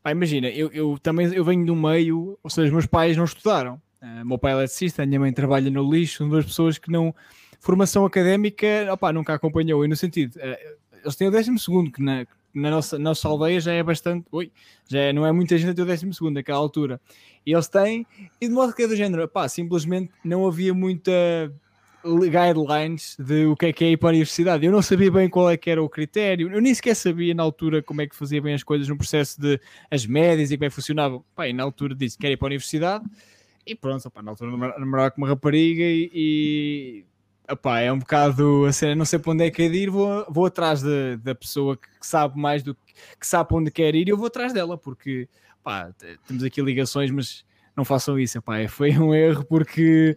pá, 0.02 0.10
imagina, 0.10 0.48
eu, 0.48 0.70
eu 0.72 0.98
também 1.02 1.32
eu 1.32 1.44
venho 1.44 1.64
do 1.64 1.76
meio, 1.76 2.38
ou 2.42 2.50
seja, 2.50 2.72
meus 2.72 2.86
pais 2.86 3.16
não 3.16 3.24
estudaram. 3.24 3.80
Uh, 4.02 4.24
meu 4.24 4.38
pai 4.38 4.52
é 4.52 4.54
eletricista, 4.56 5.02
a 5.02 5.06
minha 5.06 5.20
mãe 5.20 5.32
trabalha 5.32 5.70
no 5.70 5.90
lixo, 5.90 6.18
são 6.18 6.28
duas 6.28 6.44
pessoas 6.44 6.78
que 6.78 6.90
não. 6.90 7.14
Formação 7.60 8.06
académica, 8.06 8.66
opá, 8.90 9.12
nunca 9.12 9.34
acompanhou. 9.34 9.84
E 9.84 9.88
no 9.88 9.94
sentido, 9.94 10.36
uh, 10.36 10.78
eles 11.02 11.16
têm 11.16 11.28
o 11.28 11.30
décimo 11.30 11.58
segundo, 11.58 11.92
que 11.92 12.02
na, 12.02 12.26
na 12.54 12.70
nossa, 12.70 12.98
nossa 12.98 13.28
aldeia 13.28 13.60
já 13.60 13.72
é 13.72 13.82
bastante. 13.82 14.26
Ui, 14.32 14.50
já 14.88 15.00
é, 15.00 15.12
não 15.12 15.26
é 15.26 15.32
muita 15.32 15.58
gente 15.58 15.70
a 15.70 15.74
ter 15.74 15.82
o 15.82 15.86
décimo 15.86 16.14
segundo 16.14 16.34
naquela 16.34 16.58
altura. 16.58 17.00
E 17.44 17.52
eles 17.52 17.68
têm, 17.68 18.06
e 18.40 18.48
de 18.48 18.54
modo 18.54 18.72
que 18.72 18.82
é 18.82 18.88
do 18.88 18.96
género, 18.96 19.28
pá, 19.28 19.48
simplesmente 19.48 20.10
não 20.24 20.46
havia 20.46 20.72
muita 20.72 21.12
guidelines 22.04 23.16
de 23.18 23.46
o 23.46 23.56
que 23.56 23.66
é 23.66 23.72
que 23.72 23.84
é 23.84 23.90
ir 23.90 23.96
para 23.96 24.08
a 24.08 24.10
universidade. 24.10 24.64
Eu 24.64 24.72
não 24.72 24.82
sabia 24.82 25.10
bem 25.10 25.28
qual 25.28 25.50
é 25.50 25.56
que 25.56 25.70
era 25.70 25.82
o 25.82 25.88
critério, 25.88 26.50
eu 26.50 26.60
nem 26.60 26.74
sequer 26.74 26.94
sabia 26.94 27.34
na 27.34 27.42
altura 27.42 27.82
como 27.82 28.00
é 28.00 28.06
que 28.06 28.16
fazia 28.16 28.40
bem 28.40 28.54
as 28.54 28.62
coisas 28.62 28.88
no 28.88 28.96
processo 28.96 29.40
de 29.40 29.60
as 29.90 30.06
médias 30.06 30.50
e 30.50 30.56
como 30.56 30.66
é 30.66 30.68
que 30.68 30.74
funcionava. 30.74 31.22
Pá, 31.34 31.48
e 31.48 31.52
na 31.52 31.62
altura 31.62 31.94
disse 31.94 32.16
que 32.16 32.22
quer 32.26 32.32
ir 32.32 32.36
para 32.36 32.46
a 32.46 32.50
universidade 32.50 33.04
e 33.66 33.74
pronto, 33.74 34.06
opá, 34.08 34.22
na 34.22 34.32
altura 34.32 34.50
namorava 34.78 35.10
com 35.10 35.20
uma 35.20 35.28
rapariga 35.28 35.84
e, 35.84 36.10
e 36.12 37.04
é 37.82 37.92
um 37.92 37.98
bocado 37.98 38.64
a 38.64 38.72
cena, 38.72 38.94
não 38.94 39.04
sei 39.04 39.18
para 39.18 39.32
onde 39.32 39.44
é 39.44 39.50
que 39.50 39.62
é 39.62 39.68
de 39.68 39.76
ir, 39.76 39.90
vou, 39.90 40.24
vou 40.28 40.46
atrás 40.46 40.82
de, 40.82 41.16
da 41.18 41.34
pessoa 41.34 41.76
que, 41.76 41.88
sabe 42.00 42.38
mais 42.38 42.62
do 42.62 42.74
que, 42.74 43.26
sabe 43.26 43.48
para 43.48 43.56
onde 43.56 43.70
quer 43.70 43.94
ir 43.94 44.08
e 44.08 44.10
eu 44.10 44.16
vou 44.16 44.26
atrás 44.26 44.52
dela, 44.52 44.78
porque 44.78 45.28
temos 46.26 46.42
aqui 46.42 46.62
ligações, 46.62 47.10
mas 47.10 47.44
não 47.76 47.84
façam 47.84 48.18
isso, 48.18 48.38
opá, 48.38 48.66
foi 48.68 48.96
um 48.98 49.14
erro 49.14 49.44
porque 49.44 50.16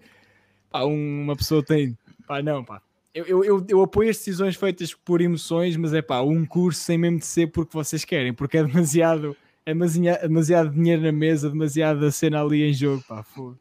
pá, 0.74 0.84
uma 0.84 1.36
pessoa 1.36 1.64
tem, 1.64 1.96
pá, 2.28 2.42
não, 2.42 2.66
pá. 2.66 2.82
Eu, 3.14 3.26
eu, 3.26 3.46
eu, 3.46 3.66
eu, 3.70 3.82
apoio 3.84 4.10
as 4.10 4.18
decisões 4.18 4.56
feitas 4.56 4.92
por 4.92 5.22
emoções, 5.22 5.78
mas 5.78 5.94
é 5.94 6.02
pá, 6.02 6.22
um 6.22 6.44
curso 6.46 6.82
sem 6.82 6.98
mesmo 6.98 7.20
de 7.20 7.28
ser 7.28 7.52
porque 7.52 7.72
vocês 7.72 8.04
querem, 8.04 8.34
porque 8.34 8.58
é 8.58 8.64
demasiado, 8.64 9.38
é 9.64 9.72
demasiado, 9.72 10.22
demasiado 10.22 10.70
dinheiro 10.72 11.04
na 11.04 11.12
mesa, 11.12 11.48
demasiada 11.48 12.10
cena 12.10 12.42
ali 12.42 12.64
em 12.64 12.74
jogo, 12.74 13.04
pá, 13.08 13.22
foda. 13.22 13.56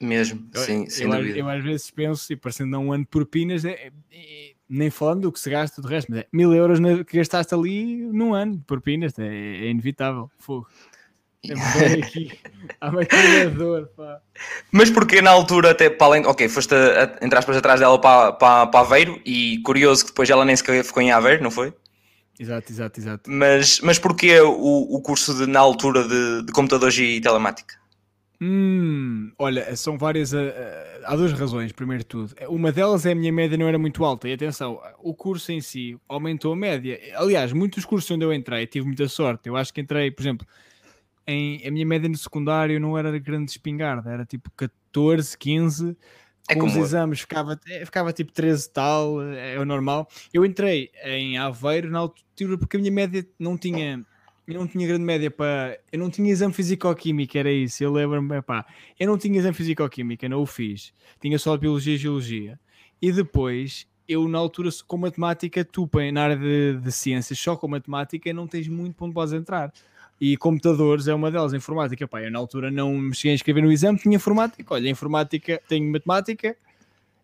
Mesmo, 0.00 0.46
sim, 0.54 0.84
eu, 0.84 0.90
sem 0.90 1.06
eu, 1.06 1.16
dúvida. 1.16 1.38
Eu 1.38 1.48
às 1.48 1.62
vezes 1.62 1.90
penso, 1.90 2.32
e 2.32 2.36
parecendo 2.36 2.78
um 2.78 2.90
ano 2.90 3.04
de 3.04 3.10
propinas, 3.10 3.64
é, 3.66 3.90
é, 4.10 4.52
nem 4.68 4.88
falando 4.88 5.22
do 5.22 5.32
que 5.32 5.40
se 5.40 5.50
gasta 5.50 5.82
do 5.82 5.88
resto, 5.88 6.10
mas 6.10 6.20
é 6.20 6.26
mil 6.32 6.54
euros 6.54 6.78
que 7.06 7.18
gastaste 7.18 7.54
ali 7.54 7.96
num 7.96 8.32
ano 8.32 8.56
de 8.56 8.64
propinas, 8.64 9.18
é, 9.18 9.26
é 9.26 9.70
inevitável, 9.70 10.30
fogo. 10.38 10.66
É 11.44 11.52
a 12.80 12.90
pá. 13.96 14.20
Mas 14.72 14.90
porque 14.90 15.22
na 15.22 15.30
altura, 15.30 15.70
até 15.70 15.88
para 15.90 16.06
além, 16.06 16.26
ok, 16.26 16.48
foste 16.48 16.74
a, 16.74 17.18
entre 17.22 17.38
aspas 17.38 17.56
atrás 17.56 17.80
dela 17.80 18.00
para, 18.00 18.32
para, 18.32 18.66
para 18.66 18.80
Aveiro 18.80 19.20
e 19.24 19.58
curioso 19.58 20.04
que 20.04 20.10
depois 20.10 20.28
ela 20.28 20.44
nem 20.44 20.56
sequer 20.56 20.82
ficou 20.84 21.02
em 21.02 21.12
Aveiro, 21.12 21.42
não 21.42 21.50
foi? 21.50 21.72
Exato, 22.38 22.70
exato, 22.70 23.00
exato. 23.00 23.30
Mas, 23.30 23.80
mas 23.80 23.98
porquê 23.98 24.40
o, 24.40 24.96
o 24.96 25.00
curso 25.00 25.34
de, 25.34 25.46
na 25.46 25.60
altura 25.60 26.06
de, 26.06 26.42
de 26.42 26.52
computadores 26.52 26.96
e 26.98 27.20
telemática? 27.20 27.76
Hum, 28.40 29.32
olha, 29.38 29.74
são 29.76 29.96
várias. 29.96 30.32
Uh, 30.32 30.46
há 31.04 31.16
duas 31.16 31.32
razões, 31.32 31.72
primeiro 31.72 32.02
de 32.02 32.08
tudo. 32.08 32.34
Uma 32.48 32.70
delas 32.70 33.06
é 33.06 33.12
a 33.12 33.14
minha 33.14 33.32
média 33.32 33.56
não 33.56 33.66
era 33.66 33.78
muito 33.78 34.04
alta. 34.04 34.28
E 34.28 34.32
atenção, 34.34 34.80
o 34.98 35.14
curso 35.14 35.52
em 35.52 35.60
si 35.60 35.96
aumentou 36.06 36.52
a 36.52 36.56
média. 36.56 37.00
Aliás, 37.14 37.52
muitos 37.52 37.86
cursos 37.86 38.10
onde 38.10 38.24
eu 38.24 38.32
entrei, 38.32 38.66
tive 38.66 38.86
muita 38.86 39.08
sorte. 39.08 39.48
Eu 39.48 39.56
acho 39.56 39.72
que 39.72 39.80
entrei, 39.80 40.10
por 40.10 40.22
exemplo, 40.22 40.46
em, 41.26 41.66
a 41.66 41.70
minha 41.70 41.84
média 41.84 42.08
no 42.08 42.16
secundário 42.16 42.78
não 42.78 42.96
era 42.96 43.18
grande 43.18 43.50
espingarda, 43.50 44.10
era 44.10 44.24
tipo 44.24 44.50
14, 44.56 45.36
15. 45.36 45.96
É 46.48 46.54
com 46.54 46.66
os 46.66 46.76
exames 46.76 47.20
ficava, 47.20 47.58
ficava 47.84 48.12
tipo 48.12 48.30
13 48.30 48.70
tal, 48.70 49.20
é, 49.20 49.54
é 49.54 49.58
o 49.58 49.64
normal. 49.64 50.08
Eu 50.32 50.44
entrei 50.44 50.90
em 51.04 51.36
Aveiro 51.36 51.90
na 51.90 51.98
altura 51.98 52.56
porque 52.56 52.76
a 52.76 52.80
minha 52.80 52.92
média 52.92 53.26
não 53.36 53.58
tinha, 53.58 54.04
eu 54.46 54.54
não 54.54 54.66
tinha 54.68 54.86
grande 54.86 55.02
média 55.02 55.28
para. 55.28 55.76
Eu 55.90 55.98
não 55.98 56.08
tinha 56.08 56.30
exame 56.30 56.54
físico-química, 56.54 57.36
era 57.36 57.50
isso. 57.50 57.82
Eu 57.82 57.92
lembro-me, 57.92 58.40
pá, 58.42 58.64
eu 58.98 59.08
não 59.08 59.18
tinha 59.18 59.36
exame 59.36 59.54
físico-química, 59.54 60.28
não 60.28 60.40
o 60.40 60.46
fiz. 60.46 60.92
Tinha 61.20 61.36
só 61.36 61.56
biologia 61.56 61.94
e 61.94 61.98
geologia. 61.98 62.60
E 63.02 63.10
depois, 63.10 63.88
eu 64.06 64.28
na 64.28 64.38
altura, 64.38 64.70
com 64.86 64.96
matemática, 64.96 65.64
tu 65.64 65.90
na 66.12 66.22
área 66.22 66.36
de, 66.36 66.78
de 66.78 66.92
ciências, 66.92 67.36
só 67.40 67.56
com 67.56 67.66
matemática, 67.66 68.32
não 68.32 68.46
tens 68.46 68.68
muito 68.68 68.94
para 68.94 69.06
onde 69.06 69.14
podes 69.14 69.32
entrar 69.34 69.72
e 70.20 70.36
computadores 70.36 71.08
é 71.08 71.14
uma 71.14 71.30
delas, 71.30 71.52
informática. 71.52 72.08
Pá, 72.08 72.22
eu 72.22 72.30
na 72.30 72.38
altura 72.38 72.70
não 72.70 72.94
me 72.94 73.14
cheguei 73.14 73.32
a 73.32 73.34
inscrever 73.34 73.62
no 73.62 73.70
exame, 73.70 73.98
tinha 73.98 74.16
informática. 74.16 74.74
Olha, 74.74 74.88
informática, 74.88 75.60
tenho 75.68 75.90
matemática, 75.90 76.56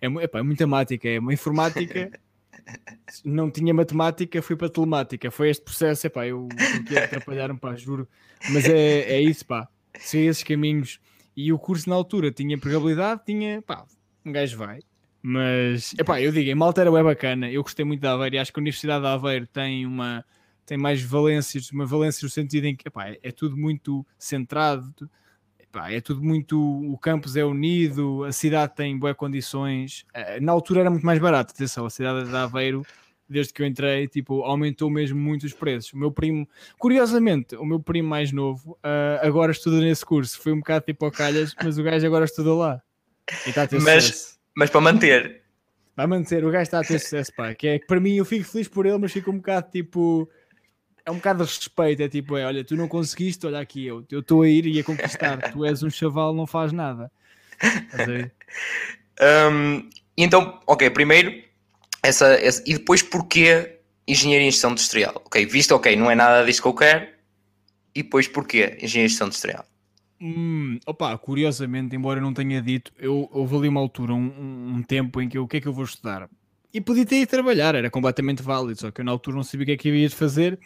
é, 0.01 0.07
epá, 0.07 0.41
é 0.41 0.43
muita 0.43 0.67
mática, 0.67 1.09
é 1.09 1.19
uma 1.19 1.33
informática. 1.33 2.11
não 3.25 3.51
tinha 3.51 3.73
matemática, 3.73 4.43
fui 4.43 4.57
para 4.57 4.69
telemática. 4.69 5.31
Foi 5.31 5.49
este 5.49 5.65
processo, 5.65 6.07
epá, 6.07 6.27
eu 6.27 6.49
que 6.87 6.99
atrapalhar-me, 6.99 7.59
pá, 7.59 7.75
juro. 7.77 8.09
Mas 8.51 8.67
é, 8.67 9.01
é 9.01 9.21
isso, 9.21 9.47
pá, 9.47 9.69
sei 9.99 10.29
esses 10.29 10.43
caminhos. 10.43 11.01
E 11.35 11.53
o 11.53 11.59
curso 11.59 11.89
na 11.89 11.97
altura 11.97 12.31
tinha 12.31 12.55
empregabilidade, 12.55 13.23
tinha, 13.25 13.63
pá, 13.63 13.87
um 14.25 14.33
gajo 14.33 14.59
vai. 14.59 14.81
Mas, 15.23 15.95
epá, 15.99 16.21
eu 16.21 16.33
digo, 16.33 16.51
em 16.51 16.55
Malta 16.55 16.81
era 16.81 16.91
bem 16.91 17.03
bacana. 17.03 17.51
Eu 17.51 17.63
gostei 17.63 17.85
muito 17.85 18.01
da 18.01 18.13
Aveiro 18.13 18.35
e 18.35 18.39
acho 18.39 18.53
que 18.53 18.59
a 18.59 18.63
Universidade 18.63 19.03
de 19.03 19.09
Aveiro 19.09 19.47
tem 19.47 19.87
uma 19.87 20.25
tem 20.65 20.77
mais 20.77 21.03
valências, 21.03 21.71
uma 21.71 21.87
valência 21.87 22.25
no 22.25 22.31
sentido 22.31 22.67
em 22.67 22.77
que 22.77 22.89
epá, 22.89 23.09
é, 23.09 23.19
é 23.23 23.33
tudo 23.33 23.57
muito 23.57 24.07
centrado, 24.19 25.11
epá, 25.59 25.91
é 25.91 26.01
tudo 26.01 26.23
muito. 26.23 26.59
O 26.59 26.97
campus 26.99 27.37
é 27.37 27.45
unido, 27.45 28.25
a 28.25 28.33
cidade 28.33 28.75
tem 28.75 28.99
boas 28.99 29.17
condições. 29.17 30.05
Eh, 30.15 30.41
na 30.41 30.53
altura 30.53 30.81
era 30.81 30.91
muito 30.91 31.05
mais 31.05 31.19
barato, 31.19 31.53
atenção, 31.53 31.87
a 31.87 31.91
cidade 31.91 32.29
de 32.29 32.37
Aveiro 32.37 32.85
desde 33.33 33.53
que 33.53 33.63
eu 33.63 33.67
entrei, 33.67 34.07
tipo, 34.07 34.43
aumentou 34.43 34.91
mesmo 34.91 35.19
muito 35.19 35.45
os 35.45 35.53
preços. 35.53 35.93
O 35.93 35.97
meu 35.97 36.13
primo, 36.13 36.47
curiosamente, 36.79 37.57
o 37.57 37.65
meu 37.65 37.81
primo 37.81 38.09
mais 38.09 38.31
novo, 38.31 38.73
uh, 38.73 39.27
agora 39.27 39.51
estuda 39.51 39.81
nesse 39.81 40.05
curso. 40.05 40.39
Foi 40.41 40.53
um 40.53 40.59
bocado 40.59 40.85
tipo 40.85 41.05
ao 41.05 41.11
calhas, 41.11 41.55
mas 41.63 41.79
o 41.79 41.83
gajo 41.83 42.07
agora 42.07 42.27
estudou 42.27 42.59
lá. 42.59 42.81
Ter 43.45 43.81
mas, 43.81 44.05
sucesso. 44.05 44.39
Mas 44.55 44.71
para 44.71 44.81
manter. 44.81 45.43
Vai 45.97 46.07
manter, 46.07 46.45
o 46.45 46.51
gajo 46.51 46.63
está 46.63 46.81
a 46.81 46.85
ter 46.85 46.99
sucesso, 46.99 47.33
pá. 47.35 47.55
Que 47.55 47.69
é 47.69 47.79
que 47.79 47.87
para 47.87 48.01
mim 48.01 48.17
eu 48.17 48.25
fico 48.25 48.45
feliz 48.45 48.69
por 48.69 48.87
ele, 48.87 48.99
mas 48.99 49.13
fico 49.13 49.31
um 49.31 49.37
bocado 49.37 49.71
tipo. 49.71 50.29
É 51.05 51.11
um 51.11 51.17
bocado 51.17 51.45
de 51.45 51.51
respeito, 51.51 52.03
é 52.03 52.09
tipo, 52.09 52.37
é, 52.37 52.47
olha, 52.47 52.65
tu 52.65 52.77
não 52.77 52.87
conseguiste, 52.87 53.47
olha 53.47 53.59
aqui, 53.59 53.87
eu 53.87 54.07
estou 54.11 54.43
a 54.43 54.49
ir 54.49 54.67
e 54.67 54.79
a 54.79 54.85
conquistar, 54.85 55.51
tu 55.53 55.65
és 55.65 55.83
um 55.83 55.91
chaval, 55.91 56.33
não 56.33 56.47
faz 56.47 56.73
nada. 56.73 57.11
um, 59.51 59.89
então, 60.17 60.61
ok, 60.67 60.91
primeiro 60.91 61.43
essa, 62.03 62.27
essa, 62.35 62.63
e 62.67 62.75
depois 62.75 63.03
porquê 63.03 63.79
engenharia 64.07 64.47
em 64.47 64.51
gestão 64.51 64.71
industrial? 64.71 65.23
Ok, 65.25 65.45
visto, 65.47 65.73
ok, 65.75 65.97
não 65.97 66.11
é 66.11 66.15
nada 66.15 66.45
disso 66.45 66.63
que 66.63 66.69
eu 66.69 66.75
quero, 66.75 67.09
e 67.95 68.03
depois 68.03 68.29
porquê 68.29 68.79
engenharia 68.81 69.07
em 69.07 69.09
gestão 69.09 69.27
industrial? 69.27 69.65
Hum, 70.21 70.79
opa, 70.87 71.17
curiosamente, 71.19 71.97
embora 71.97 72.21
eu 72.21 72.23
não 72.23 72.33
tenha 72.33 72.63
dito, 72.63 72.93
eu 72.97 73.29
houve 73.33 73.57
ali 73.57 73.69
uma 73.69 73.81
altura, 73.81 74.15
um, 74.15 74.75
um 74.77 74.83
tempo 74.83 75.21
em 75.21 75.29
que 75.29 75.37
eu, 75.37 75.43
o 75.43 75.49
que 75.49 75.57
é 75.57 75.61
que 75.61 75.67
eu 75.67 75.73
vou 75.73 75.85
estudar? 75.85 76.29
E 76.75 76.81
podia 76.81 77.05
ter 77.05 77.21
ido 77.21 77.29
trabalhar, 77.29 77.75
era 77.75 77.91
completamente 77.91 78.43
válido, 78.43 78.81
só 78.81 78.91
que 78.91 79.03
eu 79.03 79.05
na 79.05 79.13
altura 79.13 79.37
não 79.37 79.43
sabia 79.43 79.65
o 79.65 79.67
que 79.67 79.73
é 79.73 79.77
que 79.77 80.09
de 80.09 80.15
fazer 80.15 80.59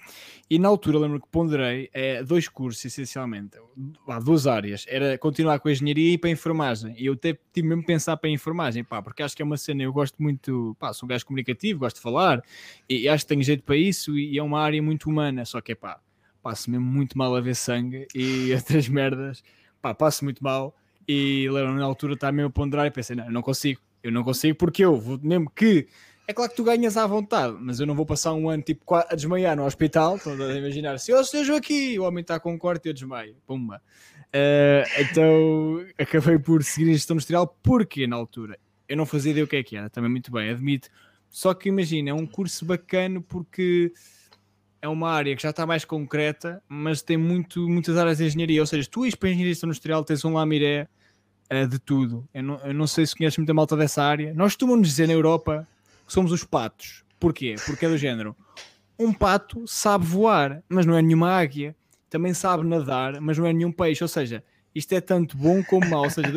e 0.48 0.58
na 0.60 0.68
altura 0.68 0.98
lembro 0.98 1.20
que 1.20 1.26
ponderei 1.28 1.90
é, 1.92 2.22
dois 2.22 2.48
cursos, 2.48 2.84
essencialmente, 2.84 3.58
duas 4.24 4.46
áreas. 4.46 4.84
Era 4.88 5.18
continuar 5.18 5.58
com 5.58 5.68
a 5.68 5.72
engenharia 5.72 6.12
e 6.12 6.18
para 6.18 6.30
a 6.30 6.32
enfermagem. 6.32 6.94
E 6.96 7.06
eu 7.06 7.14
até 7.14 7.36
tive 7.52 7.66
mesmo 7.66 7.84
pensar 7.84 8.16
para 8.16 8.30
a 8.30 8.32
enfermagem, 8.32 8.84
pá, 8.84 9.02
porque 9.02 9.24
acho 9.24 9.34
que 9.34 9.42
é 9.42 9.44
uma 9.44 9.56
cena, 9.56 9.82
eu 9.82 9.92
gosto 9.92 10.22
muito, 10.22 10.76
pá, 10.78 10.92
sou 10.92 11.06
um 11.06 11.08
gajo 11.08 11.26
comunicativo, 11.26 11.80
gosto 11.80 11.96
de 11.96 12.02
falar, 12.02 12.40
e, 12.88 13.00
e 13.00 13.08
acho 13.08 13.24
que 13.24 13.28
tenho 13.28 13.42
jeito 13.42 13.64
para 13.64 13.76
isso, 13.76 14.16
e, 14.16 14.34
e, 14.34 14.38
é 14.38 14.42
uma 14.42 14.60
área 14.60 14.80
muito 14.80 15.10
humana, 15.10 15.44
só 15.44 15.60
que 15.60 15.72
é 15.72 15.74
pá, 15.74 15.98
passo 16.40 16.70
mesmo 16.70 16.86
muito 16.86 17.18
mal 17.18 17.34
a 17.34 17.40
ver 17.40 17.56
sangue 17.56 18.06
e 18.14 18.54
outras 18.54 18.88
merdas, 18.88 19.42
pá, 19.82 19.92
passo 19.92 20.24
muito 20.24 20.42
mal. 20.44 20.76
E 21.08 21.48
lembro 21.50 21.74
na 21.74 21.84
altura 21.84 22.14
estar 22.14 22.32
mesmo 22.32 22.48
a 22.48 22.52
ponderar 22.52 22.86
e 22.86 22.90
pensei, 22.90 23.16
não, 23.16 23.30
não 23.30 23.42
consigo, 23.42 23.80
eu 24.06 24.12
não 24.12 24.22
consigo 24.22 24.56
porque 24.56 24.84
eu 24.84 24.96
vou 24.96 25.18
mesmo 25.22 25.50
que 25.50 25.88
é 26.28 26.32
claro 26.32 26.50
que 26.50 26.56
tu 26.56 26.64
ganhas 26.64 26.96
à 26.96 27.06
vontade, 27.06 27.56
mas 27.60 27.78
eu 27.78 27.86
não 27.86 27.94
vou 27.94 28.04
passar 28.04 28.32
um 28.34 28.48
ano 28.48 28.62
tipo 28.62 28.94
a 28.94 29.14
desmaiar 29.14 29.56
no 29.56 29.64
hospital. 29.64 30.16
Estão 30.16 30.32
a 30.32 30.54
imaginar, 30.54 30.98
se 30.98 31.12
eu 31.12 31.20
esteja 31.20 31.56
aqui, 31.56 31.96
o 31.98 32.02
homem 32.02 32.22
está 32.22 32.40
com 32.40 32.52
um 32.52 32.58
corte 32.58 32.86
e 32.86 32.88
eu 32.88 32.92
desmaio. 32.92 33.36
Pumba. 33.46 33.80
Uh, 34.26 35.00
então 35.00 35.86
acabei 35.96 36.38
por 36.38 36.64
seguir 36.64 36.90
a 36.90 36.94
gestão 36.94 37.14
industrial 37.14 37.56
porque 37.62 38.08
na 38.08 38.16
altura 38.16 38.58
eu 38.88 38.96
não 38.96 39.06
fazia 39.06 39.30
ideia 39.30 39.44
o 39.44 39.48
que 39.48 39.56
é 39.56 39.62
que 39.62 39.76
era, 39.76 39.88
também 39.88 40.10
muito 40.10 40.32
bem, 40.32 40.50
admito. 40.50 40.88
Só 41.28 41.54
que 41.54 41.68
imagina, 41.68 42.10
é 42.10 42.14
um 42.14 42.26
curso 42.26 42.64
bacana 42.64 43.20
porque 43.20 43.92
é 44.82 44.88
uma 44.88 45.10
área 45.10 45.34
que 45.34 45.42
já 45.42 45.50
está 45.50 45.64
mais 45.64 45.84
concreta, 45.84 46.62
mas 46.68 47.02
tem 47.02 47.16
muito, 47.16 47.68
muitas 47.68 47.96
áreas 47.96 48.18
de 48.18 48.24
engenharia. 48.24 48.60
Ou 48.60 48.66
seja, 48.66 48.88
tu 48.90 49.04
és 49.04 49.14
para 49.14 49.28
a 49.28 49.32
engenharia 49.32 49.58
industrial, 49.64 50.04
tens 50.04 50.24
um 50.24 50.34
lamiré 50.34 50.88
uh, 51.52 51.66
de 51.66 51.78
tudo. 51.78 52.28
Eu 52.32 52.42
não, 52.42 52.56
eu 52.58 52.74
não 52.74 52.86
sei 52.86 53.06
se 53.06 53.14
conheces 53.14 53.36
muita 53.38 53.54
malta 53.54 53.76
dessa 53.76 54.02
área. 54.02 54.32
Nós 54.34 54.52
costumamos 54.52 54.88
dizer 54.88 55.06
na 55.06 55.12
Europa 55.12 55.66
somos 56.06 56.32
os 56.32 56.44
patos. 56.44 57.04
Porquê? 57.18 57.56
Porque 57.64 57.86
é 57.86 57.88
do 57.88 57.98
género. 57.98 58.36
Um 58.98 59.12
pato 59.12 59.66
sabe 59.66 60.04
voar, 60.04 60.62
mas 60.68 60.86
não 60.86 60.96
é 60.96 61.02
nenhuma 61.02 61.30
águia. 61.30 61.74
Também 62.08 62.32
sabe 62.32 62.66
nadar, 62.66 63.20
mas 63.20 63.36
não 63.36 63.46
é 63.46 63.52
nenhum 63.52 63.72
peixe. 63.72 64.02
Ou 64.02 64.08
seja, 64.08 64.42
isto 64.74 64.92
é 64.92 65.00
tanto 65.00 65.36
bom 65.36 65.62
como 65.64 65.88
mau. 65.88 66.04
Ou 66.04 66.10
seja, 66.10 66.30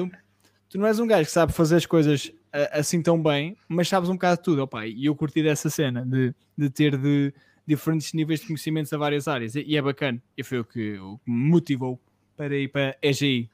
tu 0.70 0.78
não 0.78 0.88
és 0.88 1.00
um 1.00 1.08
gajo 1.08 1.26
que 1.26 1.32
sabe 1.32 1.54
fazer 1.54 1.76
as 1.78 1.86
coisas 1.86 2.32
assim 2.72 3.02
tão 3.02 3.22
bem, 3.22 3.56
mas 3.68 3.88
sabes 3.88 4.10
um 4.10 4.14
bocado 4.14 4.38
de 4.38 4.44
tudo. 4.44 4.64
Opa, 4.64 4.88
e 4.88 5.06
eu 5.06 5.16
curti 5.16 5.44
dessa 5.44 5.70
cena 5.70 6.06
de, 6.06 6.34
de 6.58 6.70
ter 6.70 6.98
de 6.98 7.34
diferentes 7.66 8.14
níveis 8.14 8.40
de 8.40 8.48
conhecimentos 8.48 8.92
a 8.92 8.98
várias 8.98 9.28
áreas. 9.28 9.56
E 9.56 9.78
é 9.78 9.82
bacana. 9.82 10.22
E 10.38 10.44
foi 10.44 10.60
o 10.60 10.66
que, 10.66 10.98
o 10.98 11.18
que 11.20 11.32
me 11.32 11.50
motivou 11.50 12.00
para 12.36 12.56
ir 12.58 12.70
para 12.70 12.92
a 12.92 13.08
EGI. 13.08 13.50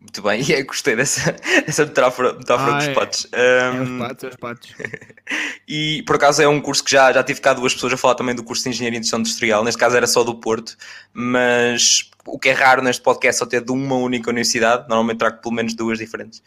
Muito 0.00 0.22
bem, 0.22 0.40
e 0.48 0.62
gostei 0.62 0.96
dessa, 0.96 1.32
dessa 1.66 1.84
metáfora, 1.84 2.32
metáfora 2.32 2.72
ah, 2.72 2.78
dos 2.78 2.88
é. 2.88 2.94
patos. 2.94 3.28
Um, 3.32 3.38
é 3.38 3.82
os 3.82 3.98
patos, 3.98 4.24
é 4.24 4.28
os 4.28 4.36
patos. 4.36 4.74
e 5.68 6.02
por 6.06 6.16
acaso 6.16 6.42
é 6.42 6.48
um 6.48 6.60
curso 6.60 6.82
que 6.82 6.90
já, 6.90 7.12
já 7.12 7.22
tive 7.22 7.40
cá 7.40 7.52
duas 7.52 7.74
pessoas 7.74 7.92
a 7.92 7.96
falar 7.96 8.14
também 8.14 8.34
do 8.34 8.42
curso 8.42 8.62
de 8.62 8.70
Engenharia 8.70 8.96
e 8.96 8.98
Industrial 8.98 9.20
Industrial, 9.20 9.64
neste 9.64 9.78
caso 9.78 9.96
era 9.96 10.06
só 10.06 10.24
do 10.24 10.34
Porto, 10.34 10.76
mas 11.12 12.10
o 12.26 12.38
que 12.38 12.48
é 12.48 12.52
raro 12.52 12.82
neste 12.82 13.02
podcast 13.02 13.38
só 13.38 13.46
ter 13.46 13.62
de 13.62 13.72
uma 13.72 13.96
única 13.96 14.30
universidade, 14.30 14.88
normalmente 14.88 15.18
trago 15.18 15.40
pelo 15.42 15.54
menos 15.54 15.74
duas 15.74 15.98
diferentes. 15.98 16.42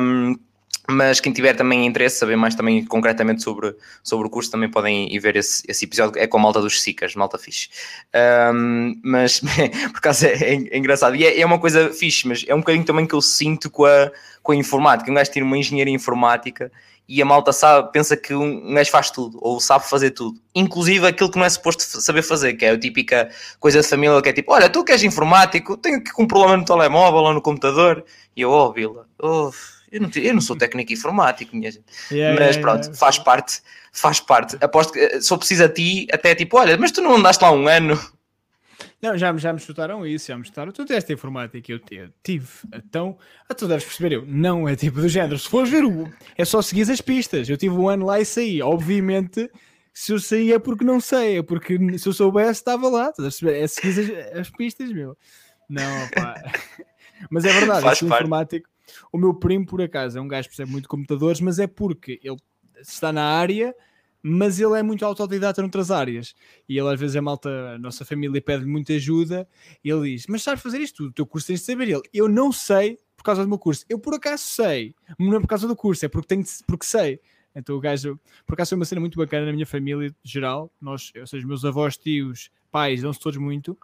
Um, 0.00 0.36
mas 0.88 1.18
quem 1.20 1.32
tiver 1.32 1.54
também 1.54 1.86
interesse, 1.86 2.18
saber 2.18 2.36
mais 2.36 2.54
também 2.54 2.84
concretamente 2.84 3.42
sobre, 3.42 3.74
sobre 4.02 4.26
o 4.26 4.30
curso, 4.30 4.50
também 4.50 4.70
podem 4.70 5.12
ir 5.12 5.18
ver 5.18 5.36
esse, 5.36 5.64
esse 5.66 5.84
episódio, 5.84 6.20
é 6.20 6.26
com 6.26 6.38
a 6.38 6.40
malta 6.40 6.60
dos 6.60 6.80
SICAs, 6.80 7.14
malta 7.14 7.38
fixe. 7.38 7.68
Um, 8.54 8.94
mas, 9.02 9.40
por 9.90 9.98
acaso, 9.98 10.26
é, 10.26 10.32
é, 10.32 10.52
é 10.52 10.78
engraçado. 10.78 11.16
E 11.16 11.26
é, 11.26 11.40
é, 11.40 11.46
uma 11.46 11.58
coisa 11.58 11.92
fixe, 11.92 12.28
mas 12.28 12.44
é 12.46 12.54
um 12.54 12.58
bocadinho 12.58 12.84
também 12.84 13.06
que 13.06 13.14
eu 13.14 13.20
sinto 13.20 13.68
com 13.68 13.84
a, 13.84 14.10
com 14.42 14.52
a 14.52 14.56
informática. 14.56 15.10
Um 15.10 15.14
gajo 15.14 15.30
tira 15.30 15.44
uma 15.44 15.58
engenharia 15.58 15.92
informática 15.92 16.70
e 17.08 17.20
a 17.20 17.24
malta 17.24 17.52
sabe, 17.52 17.90
pensa 17.92 18.16
que 18.16 18.34
um 18.34 18.74
gajo 18.74 18.90
faz 18.90 19.10
tudo, 19.10 19.38
ou 19.40 19.60
sabe 19.60 19.88
fazer 19.88 20.10
tudo. 20.10 20.40
Inclusive 20.54 21.06
aquilo 21.06 21.30
que 21.30 21.38
não 21.38 21.44
é 21.44 21.50
suposto 21.50 21.82
saber 21.82 22.22
fazer, 22.22 22.54
que 22.54 22.64
é 22.64 22.70
a 22.70 22.78
típica 22.78 23.28
coisa 23.58 23.80
de 23.80 23.86
família, 23.88 24.20
que 24.22 24.28
é 24.28 24.32
tipo, 24.32 24.52
olha, 24.52 24.68
tu 24.68 24.84
que 24.84 24.92
és 24.92 25.02
informático, 25.02 25.76
tenho 25.76 25.98
aqui 25.98 26.10
um 26.18 26.26
problema 26.26 26.56
no 26.56 26.64
telemóvel 26.64 27.20
ou 27.20 27.34
no 27.34 27.42
computador. 27.42 28.04
E 28.36 28.42
eu, 28.42 28.50
oh, 28.50 28.72
Vila, 28.72 29.06
oh 29.20 29.50
eu 29.96 30.02
não, 30.02 30.10
eu 30.14 30.34
não 30.34 30.40
sou 30.40 30.56
técnico 30.56 30.92
informático, 30.92 31.56
minha 31.56 31.70
gente. 31.70 31.86
Yeah, 32.10 32.38
mas 32.38 32.56
yeah, 32.56 32.60
pronto, 32.60 32.84
yeah. 32.84 32.98
faz 32.98 33.18
parte, 33.18 33.62
faz 33.92 34.20
parte. 34.20 34.56
Aposto 34.60 34.92
que 34.92 35.00
eh, 35.00 35.20
só 35.20 35.36
precisa 35.36 35.64
a 35.64 35.68
ti, 35.68 36.06
até 36.12 36.34
tipo, 36.34 36.58
olha, 36.58 36.76
mas 36.76 36.92
tu 36.92 37.00
não 37.00 37.16
andaste 37.16 37.42
lá 37.42 37.50
um 37.50 37.66
ano. 37.66 37.98
Não, 39.00 39.16
já, 39.16 39.34
já 39.36 39.52
me 39.52 39.58
chutaram 39.58 40.06
isso, 40.06 40.28
já 40.28 40.36
me 40.36 40.44
chutaram. 40.44 40.72
Tu 40.72 40.84
teste 40.84 41.12
informática, 41.12 41.72
eu, 41.72 41.80
eu 41.90 42.10
tive. 42.22 42.48
Então, 42.74 43.16
ah, 43.48 43.54
tu 43.54 43.66
deves 43.66 43.84
perceber, 43.84 44.14
eu 44.14 44.26
não 44.26 44.68
é 44.68 44.76
tipo 44.76 45.00
do 45.00 45.08
género. 45.08 45.38
Se 45.38 45.48
fores 45.48 45.70
ver 45.70 45.84
o. 45.84 46.10
É 46.36 46.44
só 46.44 46.60
seguir 46.60 46.90
as 46.90 47.00
pistas. 47.00 47.48
Eu 47.48 47.56
tive 47.56 47.74
um 47.74 47.88
ano 47.88 48.04
lá 48.04 48.20
e 48.20 48.24
saí. 48.24 48.60
Obviamente, 48.60 49.50
se 49.92 50.12
eu 50.12 50.18
saí 50.18 50.52
é 50.52 50.58
porque 50.58 50.84
não 50.84 51.00
sei, 51.00 51.38
é 51.38 51.42
porque 51.42 51.98
se 51.98 52.08
eu 52.08 52.12
soubesse, 52.12 52.60
estava 52.60 52.88
lá. 52.88 53.12
Tu 53.12 53.22
deves 53.22 53.38
perceber, 53.38 53.62
é 53.62 53.66
seguir 53.66 54.30
as, 54.32 54.38
as 54.40 54.50
pistas, 54.50 54.92
meu. 54.92 55.16
Não, 55.68 56.08
pá. 56.14 56.34
Mas 57.30 57.44
é 57.44 57.52
verdade, 57.52 57.82
Faz 57.82 58.00
parte. 58.00 58.04
informático 58.04 58.68
o 59.12 59.18
meu 59.18 59.34
primo, 59.34 59.66
por 59.66 59.80
acaso, 59.80 60.18
é 60.18 60.20
um 60.20 60.28
gajo 60.28 60.48
que 60.48 60.56
percebe 60.56 60.70
muito 60.70 60.84
de 60.84 60.88
computadores, 60.88 61.40
mas 61.40 61.58
é 61.58 61.66
porque 61.66 62.20
ele 62.22 62.36
está 62.80 63.12
na 63.12 63.24
área, 63.24 63.74
mas 64.22 64.58
ele 64.58 64.78
é 64.78 64.82
muito 64.82 65.04
autodidata 65.04 65.62
noutras 65.62 65.90
áreas. 65.90 66.34
E 66.68 66.78
ele, 66.78 66.88
às 66.92 66.98
vezes, 66.98 67.16
a 67.16 67.22
malta, 67.22 67.48
a 67.74 67.78
nossa 67.78 68.04
família 68.04 68.40
pede 68.42 68.64
muita 68.64 68.92
ajuda, 68.94 69.48
e 69.84 69.90
ele 69.90 70.12
diz: 70.12 70.26
Mas 70.28 70.42
sabes 70.42 70.62
fazer 70.62 70.80
isto? 70.80 71.04
O 71.04 71.12
teu 71.12 71.26
curso 71.26 71.46
tens 71.46 71.60
de 71.60 71.66
saber. 71.66 71.88
Ele, 71.88 72.02
eu 72.12 72.28
não 72.28 72.50
sei 72.52 72.98
por 73.16 73.22
causa 73.22 73.42
do 73.42 73.48
meu 73.48 73.58
curso. 73.58 73.84
Eu, 73.88 73.98
por 73.98 74.14
acaso, 74.14 74.42
sei. 74.42 74.94
Não 75.18 75.36
é 75.36 75.40
por 75.40 75.48
causa 75.48 75.66
do 75.66 75.76
curso, 75.76 76.04
é 76.04 76.08
porque, 76.08 76.28
tenho, 76.28 76.44
porque 76.66 76.86
sei. 76.86 77.20
Então 77.56 77.74
o 77.74 77.80
gajo, 77.80 78.20
por 78.46 78.52
acaso 78.52 78.70
foi 78.70 78.76
uma 78.76 78.84
cena 78.84 79.00
muito 79.00 79.16
bacana 79.16 79.46
na 79.46 79.52
minha 79.52 79.64
família 79.64 80.14
geral, 80.22 80.70
nós, 80.78 81.10
ou 81.18 81.26
seja, 81.26 81.46
meus 81.46 81.64
avós, 81.64 81.96
tios, 81.96 82.50
pais, 82.70 83.00
dão-se 83.00 83.18
todos 83.18 83.38
muito, 83.38 83.78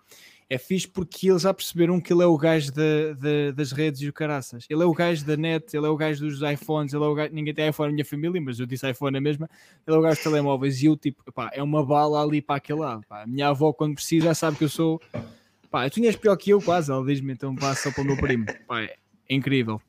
é 0.53 0.59
fixe 0.59 0.87
porque 0.87 1.31
eles 1.31 1.43
já 1.43 1.55
perceberam 1.55 1.99
que 1.99 2.13
ele 2.13 2.23
é 2.23 2.27
o 2.27 2.37
gajo 2.37 2.71
de, 2.71 3.15
de, 3.15 3.53
das 3.53 3.73
redes 3.73 4.03
e 4.03 4.09
o 4.09 4.13
caraças. 4.13 4.67
Ele 4.69 4.83
é 4.83 4.85
o 4.85 4.93
gajo 4.93 5.25
da 5.25 5.35
net, 5.35 5.75
ele 5.75 5.87
é 5.87 5.89
o 5.89 5.97
gajo 5.97 6.27
dos 6.27 6.43
iPhones, 6.43 6.93
ele 6.93 7.03
é 7.03 7.07
o 7.07 7.15
gajo, 7.15 7.33
ninguém 7.33 7.55
tem 7.55 7.71
iPhone 7.71 7.89
na 7.89 7.95
minha 7.95 8.05
família, 8.05 8.39
mas 8.39 8.61
eu 8.61 8.67
disse 8.67 8.89
iPhone 8.91 9.13
na 9.13 9.21
mesma. 9.21 9.49
Ele 9.87 9.97
é 9.97 9.99
o 9.99 10.03
gajo 10.03 10.17
de 10.17 10.23
telemóveis 10.23 10.83
e 10.83 10.87
eu, 10.87 10.97
tipo, 10.97 11.25
pá, 11.33 11.51
é 11.55 11.63
uma 11.63 11.83
bala 11.83 12.23
ali 12.23 12.43
para 12.43 12.57
aquele 12.57 12.81
lado. 12.81 13.03
Pá. 13.09 13.23
A 13.23 13.27
minha 13.27 13.49
avó, 13.49 13.73
quando 13.73 13.95
precisa, 13.95 14.27
já 14.27 14.35
sabe 14.35 14.59
que 14.59 14.65
eu 14.65 14.69
sou. 14.69 15.01
Pá, 15.71 15.89
tu 15.89 16.05
és 16.05 16.17
pior 16.17 16.37
que 16.37 16.51
eu, 16.51 16.61
quase. 16.61 16.93
Ela 16.93 17.03
diz-me, 17.03 17.33
então 17.33 17.57
passa 17.57 17.91
para 17.91 18.03
o 18.03 18.05
meu 18.05 18.19
primo. 18.19 18.45
Pá, 18.69 18.83
é 18.83 18.95
incrível. 19.31 19.81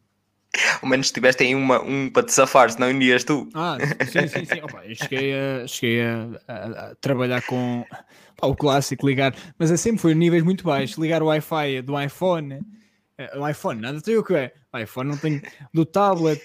Ao 0.82 0.88
menos 0.88 1.12
tiveste 1.12 1.44
aí 1.44 1.56
uma, 1.56 1.82
um 1.82 2.10
para 2.10 2.24
te 2.24 2.32
safar, 2.32 2.70
senão 2.72 2.92
irias 2.92 3.24
tu. 3.24 3.50
Ah, 3.54 3.78
sim, 4.06 4.28
sim, 4.28 4.46
sim. 4.46 4.62
Opa, 4.62 4.86
eu 4.86 4.96
cheguei, 4.96 5.34
a, 5.34 5.68
cheguei 5.68 6.02
a, 6.02 6.28
a, 6.48 6.66
a 6.92 6.96
trabalhar 6.96 7.42
com 7.44 7.84
pá, 8.38 8.48
o 8.48 8.56
clássico, 8.56 9.08
ligar, 9.08 9.36
mas 9.58 9.72
é 9.72 9.78
sempre 9.78 10.02
foi 10.02 10.14
níveis 10.14 10.44
muito 10.44 10.64
baixos. 10.64 10.98
Ligar 10.98 11.24
o 11.24 11.28
Wi-Fi 11.28 11.82
do 11.82 12.00
iPhone, 12.00 12.60
eh, 13.18 13.38
o 13.38 13.48
iPhone, 13.48 13.82
nada 13.82 14.00
tem 14.02 14.16
o 14.16 14.24
que 14.24 14.36
é. 14.36 14.54
O 14.72 14.78
iPhone 14.78 15.10
não 15.10 15.18
tem 15.18 15.42
do 15.74 15.86
tablet, 15.86 16.44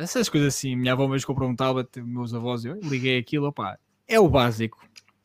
essas 0.00 0.28
coisas 0.28 0.54
assim. 0.54 0.76
Minha 0.76 0.92
avó 0.92 1.08
mesmo 1.08 1.26
comprou 1.26 1.48
um 1.48 1.56
tablet, 1.56 1.88
meus 2.00 2.32
avós, 2.32 2.64
eu 2.64 2.78
liguei 2.80 3.18
aquilo, 3.18 3.48
opá, 3.48 3.76
é 4.06 4.20
o 4.20 4.28
básico. 4.28 4.78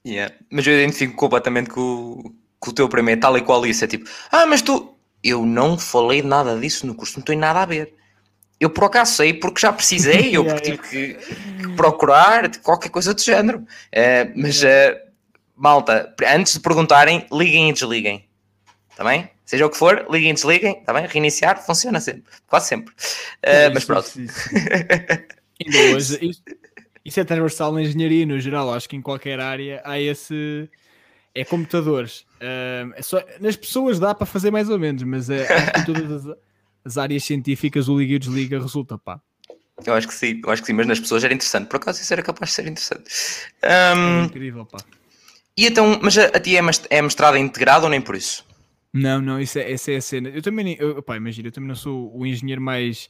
Yeah. 0.06 0.34
Mas 0.52 0.66
eu 0.66 0.74
identifico 0.74 1.16
completamente 1.16 1.70
com, 1.70 2.34
com 2.60 2.70
o 2.72 2.74
teu 2.74 2.90
primeiro, 2.90 3.22
tal 3.22 3.38
e 3.38 3.42
qual 3.42 3.66
isso. 3.66 3.86
É 3.86 3.88
tipo, 3.88 4.10
ah, 4.32 4.46
mas 4.46 4.62
tu, 4.62 4.96
eu 5.24 5.46
não 5.46 5.78
falei 5.78 6.22
nada 6.22 6.60
disso 6.60 6.88
no 6.88 6.96
curso, 6.96 7.20
não 7.20 7.26
tenho 7.26 7.40
nada 7.40 7.62
a 7.62 7.66
ver 7.66 7.96
Eu 8.64 8.70
por 8.70 8.86
acaso 8.86 9.16
sei 9.16 9.34
porque 9.34 9.60
já 9.60 9.74
precisei, 9.74 10.38
ou 10.38 10.46
porque 10.46 10.62
tive 10.72 10.78
que, 10.78 11.14
que 11.16 11.76
procurar, 11.76 12.50
qualquer 12.60 12.88
coisa 12.88 13.14
do 13.14 13.22
género. 13.22 13.60
Uh, 13.60 14.32
mas, 14.38 14.64
uh, 14.64 14.98
malta, 15.54 16.16
antes 16.34 16.54
de 16.54 16.62
perguntarem, 16.62 17.28
liguem 17.30 17.70
e 17.70 17.74
desliguem. 17.74 18.26
Está 18.90 19.04
bem? 19.04 19.30
Seja 19.46 19.66
o 19.66 19.70
que 19.70 19.76
for, 19.76 20.08
liguem 20.10 20.30
e 20.30 20.34
desliguem, 20.34 20.80
está 20.80 20.94
bem? 20.94 21.06
Reiniciar 21.06 21.62
funciona 21.62 22.00
sempre, 22.00 22.24
quase 22.48 22.70
sempre. 22.70 22.94
Uh, 22.94 23.74
mas 23.74 23.84
pronto. 23.84 24.10
Ainda 24.16 25.78
hoje, 25.94 26.20
isso, 26.22 26.42
isso 27.04 27.20
é 27.20 27.26
transversal 27.26 27.74
na 27.74 27.82
engenharia 27.82 28.26
no 28.26 28.40
geral, 28.40 28.74
acho 28.74 28.88
que 28.88 28.96
em 28.96 29.02
qualquer 29.02 29.42
área 29.42 29.82
há 29.84 30.00
esse. 30.00 30.70
É 31.36 31.44
computadores. 31.44 32.22
Uh, 32.40 32.94
é 32.96 33.02
só, 33.02 33.22
nas 33.42 33.58
pessoas 33.58 34.00
dá 34.00 34.16
para 34.16 34.26
fazer 34.26 34.52
mais 34.52 34.70
ou 34.70 34.80
menos, 34.80 35.04
mas 35.04 35.30
é, 35.30 35.48
em 35.80 35.84
todas 35.84 36.28
as, 36.28 36.38
as, 36.84 36.98
áreas 36.98 37.24
científicas 37.24 37.88
o 37.88 37.98
liga 37.98 38.14
e 38.14 38.16
o 38.16 38.20
desliga 38.20 38.60
resulta 38.60 38.98
pá. 38.98 39.20
Eu 39.86 39.94
acho 39.94 40.08
que 40.08 40.14
sim, 40.14 40.40
eu 40.44 40.52
acho 40.52 40.62
que 40.62 40.68
sim, 40.68 40.74
mas 40.74 40.88
nas 40.88 41.00
pessoas 41.00 41.24
era 41.24 41.34
interessante. 41.34 41.68
Por 41.68 41.78
acaso 41.78 42.02
isso 42.02 42.14
era 42.14 42.22
capaz 42.22 42.52
de 42.52 42.56
ser 42.56 42.68
interessante. 42.68 43.10
Um, 43.64 44.22
é 44.22 44.26
incrível, 44.26 44.66
pá. 44.66 44.78
E 45.58 45.66
então, 45.66 46.00
mas 46.02 46.18
a, 46.18 46.26
a 46.26 46.40
ti 46.40 46.56
é 46.58 47.02
mestrado 47.02 47.38
integrado 47.38 47.86
ou 47.86 47.90
nem 47.90 48.02
por 48.02 48.16
isso? 48.16 48.46
Não, 48.94 49.20
não, 49.20 49.40
isso 49.40 49.58
é, 49.58 49.72
essa 49.72 49.92
é 49.92 49.96
a 49.96 50.02
cena. 50.02 50.30
Eu 50.30 50.42
também, 50.42 50.78
eu, 50.80 51.02
pá, 51.02 51.18
imagina, 51.18 51.48
eu 51.48 51.52
também 51.52 51.68
não 51.68 51.76
sou 51.76 52.16
o 52.16 52.26
engenheiro 52.26 52.62
mais. 52.62 53.10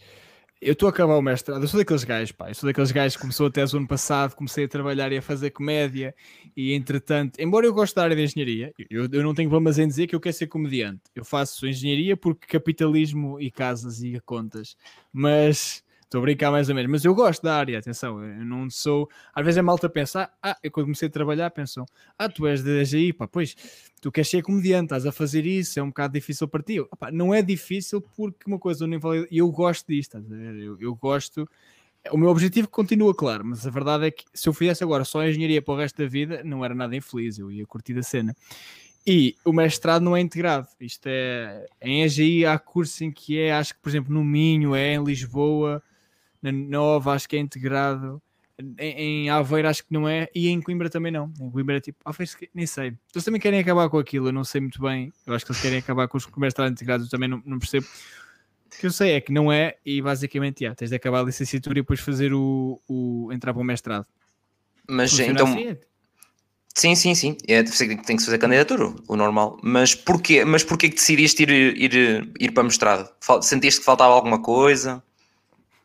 Eu 0.66 0.72
estou 0.72 0.88
a 0.88 0.90
acabar 0.92 1.18
o 1.18 1.22
mestrado, 1.22 1.62
eu 1.62 1.68
sou 1.68 1.78
daqueles 1.78 2.06
gajos, 2.06 2.32
pá, 2.32 2.50
eu 2.50 2.56
sou 2.56 2.70
daqueles 2.70 2.90
gajos 2.90 3.18
que 3.18 3.22
começou 3.22 3.48
até 3.48 3.66
o 3.66 3.78
ano 3.78 3.88
passado, 3.88 4.34
comecei 4.34 4.64
a 4.64 4.68
trabalhar 4.68 5.12
e 5.12 5.18
a 5.18 5.22
fazer 5.22 5.50
comédia, 5.50 6.16
e 6.56 6.74
entretanto, 6.74 7.38
embora 7.38 7.66
eu 7.66 7.74
goste 7.74 7.94
da 7.94 8.04
área 8.04 8.16
de 8.16 8.24
engenharia, 8.24 8.74
eu, 8.90 9.10
eu 9.12 9.24
não 9.24 9.34
tenho 9.34 9.50
problemas 9.50 9.78
em 9.78 9.86
dizer 9.86 10.08
que 10.08 10.16
eu 10.16 10.22
quero 10.22 10.34
ser 10.34 10.48
comediante. 10.48 11.02
Eu 11.14 11.26
faço 11.26 11.68
engenharia 11.68 12.16
porque 12.16 12.48
capitalismo 12.48 13.42
e 13.42 13.52
casas 13.52 14.02
e 14.02 14.18
contas, 14.22 14.78
mas 15.12 15.84
Estou 16.14 16.22
a 16.22 16.26
brincar 16.26 16.52
mais 16.52 16.70
ou 16.70 16.76
menos, 16.76 16.92
mas 16.92 17.04
eu 17.04 17.16
gosto 17.16 17.42
da 17.42 17.56
área, 17.56 17.80
atenção, 17.80 18.24
eu 18.24 18.46
não 18.46 18.70
sou. 18.70 19.10
Às 19.34 19.44
vezes 19.44 19.58
a 19.58 19.64
malta 19.64 19.90
pensa, 19.90 20.30
ah, 20.44 20.56
eu 20.62 20.70
quando 20.70 20.86
comecei 20.86 21.08
a 21.08 21.12
trabalhar, 21.12 21.50
pensam, 21.50 21.88
ah, 22.20 22.30
tu 22.30 22.46
és 22.46 22.62
da 22.62 22.70
AGI, 22.82 23.14
pá, 23.14 23.28
pois 23.28 23.56
tu 24.00 24.12
queres 24.12 24.30
ser 24.30 24.44
comediante, 24.44 24.86
estás 24.86 25.08
a 25.08 25.12
fazer 25.12 25.44
isso, 25.44 25.80
é 25.80 25.82
um 25.82 25.88
bocado 25.88 26.14
difícil 26.14 26.48
para 26.48 26.62
ti. 26.62 26.80
Opa, 26.80 27.10
não 27.10 27.34
é 27.34 27.42
difícil 27.42 28.00
porque 28.00 28.44
uma 28.46 28.60
coisa 28.60 28.86
e 29.32 29.40
eu 29.40 29.50
gosto 29.50 29.88
disto, 29.88 30.24
eu, 30.30 30.80
eu 30.80 30.94
gosto. 30.94 31.50
O 32.12 32.18
meu 32.18 32.30
objetivo 32.30 32.68
continua 32.68 33.16
claro, 33.16 33.44
mas 33.46 33.66
a 33.66 33.72
verdade 33.72 34.06
é 34.06 34.12
que 34.12 34.24
se 34.36 34.48
eu 34.48 34.54
fizesse 34.54 34.84
agora 34.84 35.04
só 35.04 35.26
engenharia 35.26 35.64
para 35.64 35.74
o 35.74 35.78
resto 35.78 35.98
da 35.98 36.08
vida, 36.08 36.44
não 36.44 36.64
era 36.64 36.76
nada 36.76 36.96
infeliz, 36.96 37.40
eu 37.40 37.52
ia 37.52 37.66
curtir 37.66 37.98
a 37.98 38.04
cena. 38.04 38.36
E 39.04 39.36
o 39.44 39.52
mestrado 39.52 40.04
não 40.04 40.16
é 40.16 40.22
integrado. 40.22 40.68
Isto 40.80 41.08
é 41.08 41.66
em 41.82 42.04
AGI 42.04 42.46
há 42.46 42.60
curso 42.60 43.04
em 43.04 43.12
que 43.12 43.40
é, 43.40 43.52
acho 43.52 43.74
que 43.74 43.82
por 43.82 43.90
exemplo 43.90 44.14
no 44.14 44.24
Minho, 44.24 44.76
é 44.76 44.94
em 44.94 45.04
Lisboa, 45.04 45.82
na 46.44 46.52
Nova 46.52 47.14
acho 47.14 47.28
que 47.28 47.36
é 47.36 47.40
integrado, 47.40 48.22
em, 48.78 49.26
em 49.26 49.30
Aveiro 49.30 49.68
acho 49.68 49.84
que 49.84 49.92
não 49.92 50.08
é, 50.08 50.28
e 50.36 50.50
em 50.50 50.62
Coimbra 50.62 50.90
também 50.90 51.12
não. 51.12 51.32
Em 51.40 51.50
Coimbra 51.50 51.78
é 51.78 51.80
tipo, 51.80 51.98
ah, 52.06 52.14
nem 52.54 52.68
sei. 52.68 52.94
Eles 53.14 53.24
também 53.24 53.42
querem 53.42 53.60
acabar 53.60 53.90
com 53.90 53.98
aquilo, 53.98 54.28
eu 54.28 54.34
não 54.34 54.44
sei 54.44 54.62
muito 54.62 54.82
bem. 54.82 55.12
Eu 55.26 55.34
acho 55.34 55.46
que 55.46 55.52
eles 55.52 55.62
querem 55.62 55.80
acabar 55.80 56.08
com 56.08 56.18
os 56.18 56.28
mestrados 56.38 56.74
integrados, 56.74 57.08
eu 57.08 57.12
também 57.12 57.30
não, 57.30 57.42
não 57.46 57.58
percebo. 57.58 57.88
O 58.68 58.80
que 58.80 58.86
eu 58.86 58.92
sei 58.92 59.12
é 59.12 59.22
que 59.22 59.32
não 59.32 59.52
é, 59.52 59.78
e 59.86 60.02
basicamente, 60.02 60.62
yeah, 60.62 60.76
tens 60.76 60.90
de 60.90 60.96
acabar 60.96 61.22
a 61.22 61.24
licenciatura 61.24 61.80
e 61.80 61.82
depois 61.82 62.00
fazer 62.00 62.34
o, 62.34 62.80
o 62.88 63.32
entrar 63.32 63.54
para 63.54 63.62
o 63.62 63.66
mestrado. 63.66 64.06
Mas 64.88 65.12
Funciona 65.12 65.32
então. 65.32 65.48
Assim? 65.48 65.68
É? 65.70 65.78
Sim, 66.76 66.96
sim, 66.96 67.16
sim. 67.16 67.38
É, 67.48 67.62
tem 67.62 67.98
que 67.98 68.20
se 68.20 68.26
fazer 68.26 68.40
candidatura, 68.40 68.94
o 69.08 69.16
normal. 69.16 69.60
Mas 69.62 69.94
porquê, 69.94 70.44
mas 70.44 70.64
porquê 70.64 70.90
que 70.90 70.96
decidiste 70.96 71.44
ir, 71.44 71.50
ir, 71.78 72.34
ir 72.40 72.52
para 72.52 72.64
mestrado? 72.64 73.10
Sentiste 73.44 73.80
que 73.80 73.86
faltava 73.86 74.12
alguma 74.12 74.42
coisa? 74.42 75.04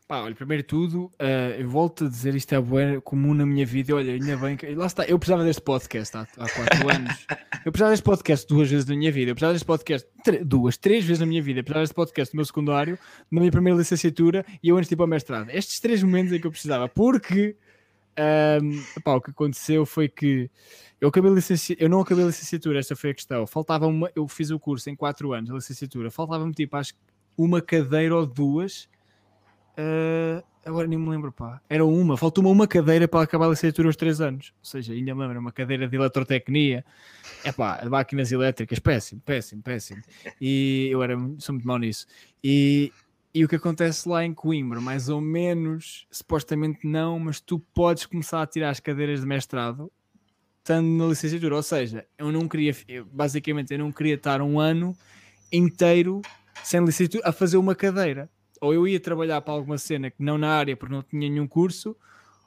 Pá, 0.09 0.23
olha, 0.23 0.35
primeiro 0.35 0.62
de 0.62 0.66
tudo, 0.66 1.11
uh, 1.21 1.61
eu 1.61 1.68
volto 1.68 2.07
a 2.07 2.09
dizer 2.09 2.35
isto 2.35 2.55
é 2.55 2.59
bom, 2.59 2.99
comum 3.03 3.35
na 3.35 3.44
minha 3.44 3.66
vida. 3.66 3.94
Olha, 3.94 4.14
ainda 4.14 4.38
bem 4.38 4.57
que. 4.57 4.75
Lá 4.75 4.87
está, 4.87 5.05
eu 5.05 5.18
precisava 5.18 5.44
deste 5.44 5.61
podcast 5.61 6.16
há, 6.16 6.23
há 6.23 6.49
quatro 6.49 6.88
anos. 6.88 7.27
Eu 7.62 7.71
precisava 7.71 7.90
deste 7.90 8.05
podcast 8.05 8.49
duas 8.49 8.71
vezes 8.71 8.87
na 8.87 8.97
minha 8.97 9.12
vida. 9.12 9.33
Eu 9.33 9.35
precisava 9.35 9.53
deste 9.53 9.66
podcast 9.66 10.09
duas, 10.47 10.79
três 10.79 11.05
vezes 11.05 11.21
na 11.21 11.27
minha 11.27 11.42
vida. 11.42 11.61
Eu 11.61 11.62
precisava 11.62 11.83
deste 11.83 11.94
podcast 11.94 12.35
no 12.35 12.38
meu 12.38 12.44
secundário, 12.47 12.99
na 13.31 13.38
minha 13.38 13.53
primeira 13.53 13.79
licenciatura 13.79 14.47
e 14.62 14.71
eu 14.71 14.79
antes 14.79 14.88
de 14.88 14.94
ir 14.94 14.97
para 14.97 15.05
o 15.05 15.09
mestrado. 15.09 15.51
Estes 15.51 15.79
três 15.79 16.03
momentos 16.03 16.33
é 16.33 16.38
que 16.38 16.47
eu 16.47 16.51
precisava, 16.51 16.88
porque 16.88 17.55
um, 18.62 19.03
pá, 19.03 19.12
o 19.12 19.21
que 19.21 19.31
aconteceu 19.31 19.85
foi 19.85 20.09
que 20.09 20.51
eu, 20.99 21.11
acabei 21.11 21.31
licenci... 21.33 21.77
eu 21.79 21.88
não 21.90 22.01
acabei 22.01 22.25
a 22.25 22.29
licenciatura, 22.29 22.79
esta 22.79 22.97
foi 22.97 23.11
a 23.11 23.14
questão. 23.14 23.47
Faltava 23.47 23.87
uma, 23.87 24.11
eu 24.16 24.27
fiz 24.27 24.49
o 24.49 24.59
curso 24.59 24.88
em 24.88 24.97
quatro 24.97 25.35
anos, 25.35 25.51
a 25.51 25.55
licenciatura, 25.55 26.11
faltava-me 26.11 26.55
tipo, 26.55 26.75
acho 26.79 26.94
que 26.94 27.01
uma 27.37 27.61
cadeira 27.61 28.16
ou 28.16 28.25
duas 28.25 28.88
Uh, 29.79 30.43
agora 30.64 30.88
nem 30.88 30.99
me 30.99 31.09
lembro, 31.09 31.31
pá. 31.31 31.61
Era 31.71 31.85
uma, 31.85 32.17
faltou-me 32.17 32.51
uma 32.51 32.67
cadeira 32.67 33.07
para 33.07 33.23
acabar 33.23 33.47
a 33.47 33.51
licenciatura 33.51 33.88
aos 33.88 33.97
3 33.97 34.21
anos. 34.21 34.53
Ou 34.59 34.64
seja, 34.64 34.93
ainda 34.93 35.14
me 35.14 35.21
lembro, 35.21 35.38
uma 35.38 35.53
cadeira 35.53 35.87
de 35.87 35.97
eletrotecnia. 35.97 36.85
É 37.45 37.53
pá, 37.53 37.81
máquinas 37.88 38.33
elétricas, 38.33 38.81
péssimo, 38.81 39.21
péssimo, 39.21 39.62
péssimo. 39.62 40.03
E 40.41 40.88
eu 40.91 41.01
era, 41.03 41.17
sou 41.38 41.55
muito 41.55 41.67
mau 41.67 41.79
nisso. 41.79 42.07
E, 42.43 42.93
e 43.33 43.45
o 43.45 43.49
que 43.49 43.55
acontece 43.55 44.09
lá 44.09 44.25
em 44.25 44.35
Coimbra, 44.35 44.81
mais 44.81 45.09
ou 45.09 45.21
menos, 45.21 46.09
supostamente 46.11 46.85
não, 46.85 47.21
mas 47.21 47.41
tu 47.41 47.61
podes 47.73 48.05
começar 48.05 48.43
a 48.43 48.47
tirar 48.47 48.71
as 48.71 48.81
cadeiras 48.81 49.21
de 49.21 49.27
mestrado 49.27 49.93
estando 50.59 50.88
na 50.88 51.07
licenciatura. 51.07 51.55
Ou 51.55 51.62
seja, 51.62 52.05
eu 52.19 52.33
não 52.33 52.49
queria, 52.49 52.75
eu, 52.88 53.05
basicamente, 53.05 53.73
eu 53.73 53.79
não 53.79 53.93
queria 53.93 54.17
estar 54.17 54.43
um 54.43 54.59
ano 54.59 54.97
inteiro 55.53 56.21
sem 56.64 56.85
licenciatura 56.85 57.29
a 57.29 57.33
fazer 57.33 57.57
uma 57.57 57.77
cadeira 57.77 58.29
ou 58.61 58.75
eu 58.75 58.87
ia 58.87 59.01
trabalhar 59.01 59.40
para 59.40 59.55
alguma 59.55 59.79
cena 59.79 60.11
que 60.11 60.23
não 60.23 60.38
na 60.38 60.51
área 60.51 60.77
porque 60.77 60.94
não 60.94 61.03
tinha 61.03 61.29
nenhum 61.29 61.47
curso, 61.47 61.97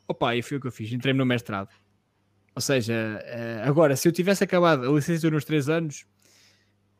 opa, 0.08 0.36
e 0.36 0.42
foi 0.42 0.58
o 0.58 0.62
que 0.62 0.68
eu 0.68 0.72
fiz, 0.72 0.92
entrei 0.92 1.14
no 1.14 1.26
mestrado. 1.26 1.70
Ou 2.56 2.62
seja, 2.62 2.94
eh, 3.24 3.64
agora, 3.66 3.96
se 3.96 4.08
eu 4.08 4.12
tivesse 4.12 4.44
acabado 4.44 4.90
a 4.90 4.94
licenciatura 4.94 5.36
nos 5.36 5.46
3 5.46 5.70
anos, 5.70 6.06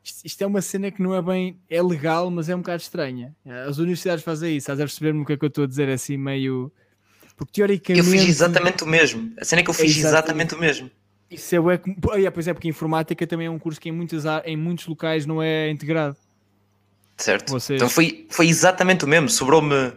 isto, 0.02 0.42
é 0.42 0.46
uma 0.46 0.60
cena 0.60 0.90
que 0.90 1.00
não 1.00 1.14
é 1.14 1.22
bem, 1.22 1.60
é 1.70 1.80
legal, 1.80 2.30
mas 2.30 2.48
é 2.48 2.56
um 2.56 2.58
bocado 2.58 2.82
estranha. 2.82 3.36
As 3.68 3.78
universidades 3.78 4.24
fazem 4.24 4.56
isso, 4.56 4.64
estás 4.64 4.80
a 4.80 4.84
perceber-me 4.84 5.22
o 5.22 5.24
que 5.24 5.34
é 5.34 5.36
que 5.36 5.44
eu 5.44 5.48
estou 5.48 5.64
a 5.64 5.66
dizer 5.66 5.88
assim, 5.88 6.16
meio. 6.16 6.72
Porque 7.36 7.52
teoricamente. 7.52 8.06
Eu 8.06 8.12
fiz 8.12 8.28
exatamente 8.28 8.82
o 8.82 8.86
mesmo. 8.86 9.32
A 9.38 9.44
cena 9.44 9.60
é 9.60 9.64
que 9.64 9.70
eu 9.70 9.74
fiz 9.74 9.96
exatamente, 9.96 10.08
exatamente 10.08 10.54
o 10.54 10.58
mesmo. 10.58 10.90
Isso 11.30 11.54
é, 11.54 11.58
é, 12.24 12.30
pois 12.30 12.48
é, 12.48 12.52
porque 12.52 12.68
informática 12.68 13.26
também 13.26 13.46
é 13.46 13.50
um 13.50 13.58
curso 13.58 13.80
que 13.80 13.88
em, 13.88 13.92
muitas, 13.92 14.24
em 14.44 14.56
muitos 14.56 14.86
locais 14.86 15.24
não 15.24 15.40
é 15.40 15.70
integrado. 15.70 16.16
Certo. 17.16 17.50
Vocês... 17.50 17.76
Então 17.76 17.88
foi, 17.88 18.26
foi 18.30 18.48
exatamente 18.48 19.04
o 19.04 19.08
mesmo. 19.08 19.28
Sobrou-me 19.28 19.92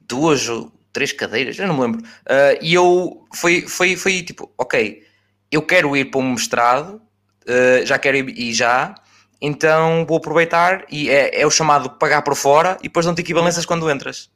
duas 0.00 0.48
ou 0.48 0.72
três 0.92 1.12
cadeiras, 1.12 1.58
eu 1.58 1.66
não 1.66 1.74
me 1.76 1.82
lembro. 1.82 2.00
Uh, 2.00 2.58
e 2.60 2.74
eu 2.74 3.26
foi, 3.32 3.62
foi, 3.62 3.96
foi 3.96 4.22
tipo, 4.22 4.50
ok, 4.58 5.02
eu 5.50 5.62
quero 5.62 5.96
ir 5.96 6.06
para 6.06 6.20
um 6.20 6.32
mestrado, 6.32 7.00
uh, 7.46 7.86
já 7.86 7.98
quero 7.98 8.16
ir 8.16 8.38
e 8.38 8.52
já, 8.52 8.94
então 9.40 10.04
vou 10.06 10.18
aproveitar 10.18 10.84
e 10.90 11.08
é, 11.08 11.40
é 11.40 11.46
o 11.46 11.50
chamado 11.50 11.90
pagar 11.90 12.22
por 12.22 12.34
fora 12.34 12.76
e 12.80 12.84
depois 12.84 13.06
dão-te 13.06 13.20
equivalências 13.20 13.64
quando 13.64 13.90
entras. 13.90 14.30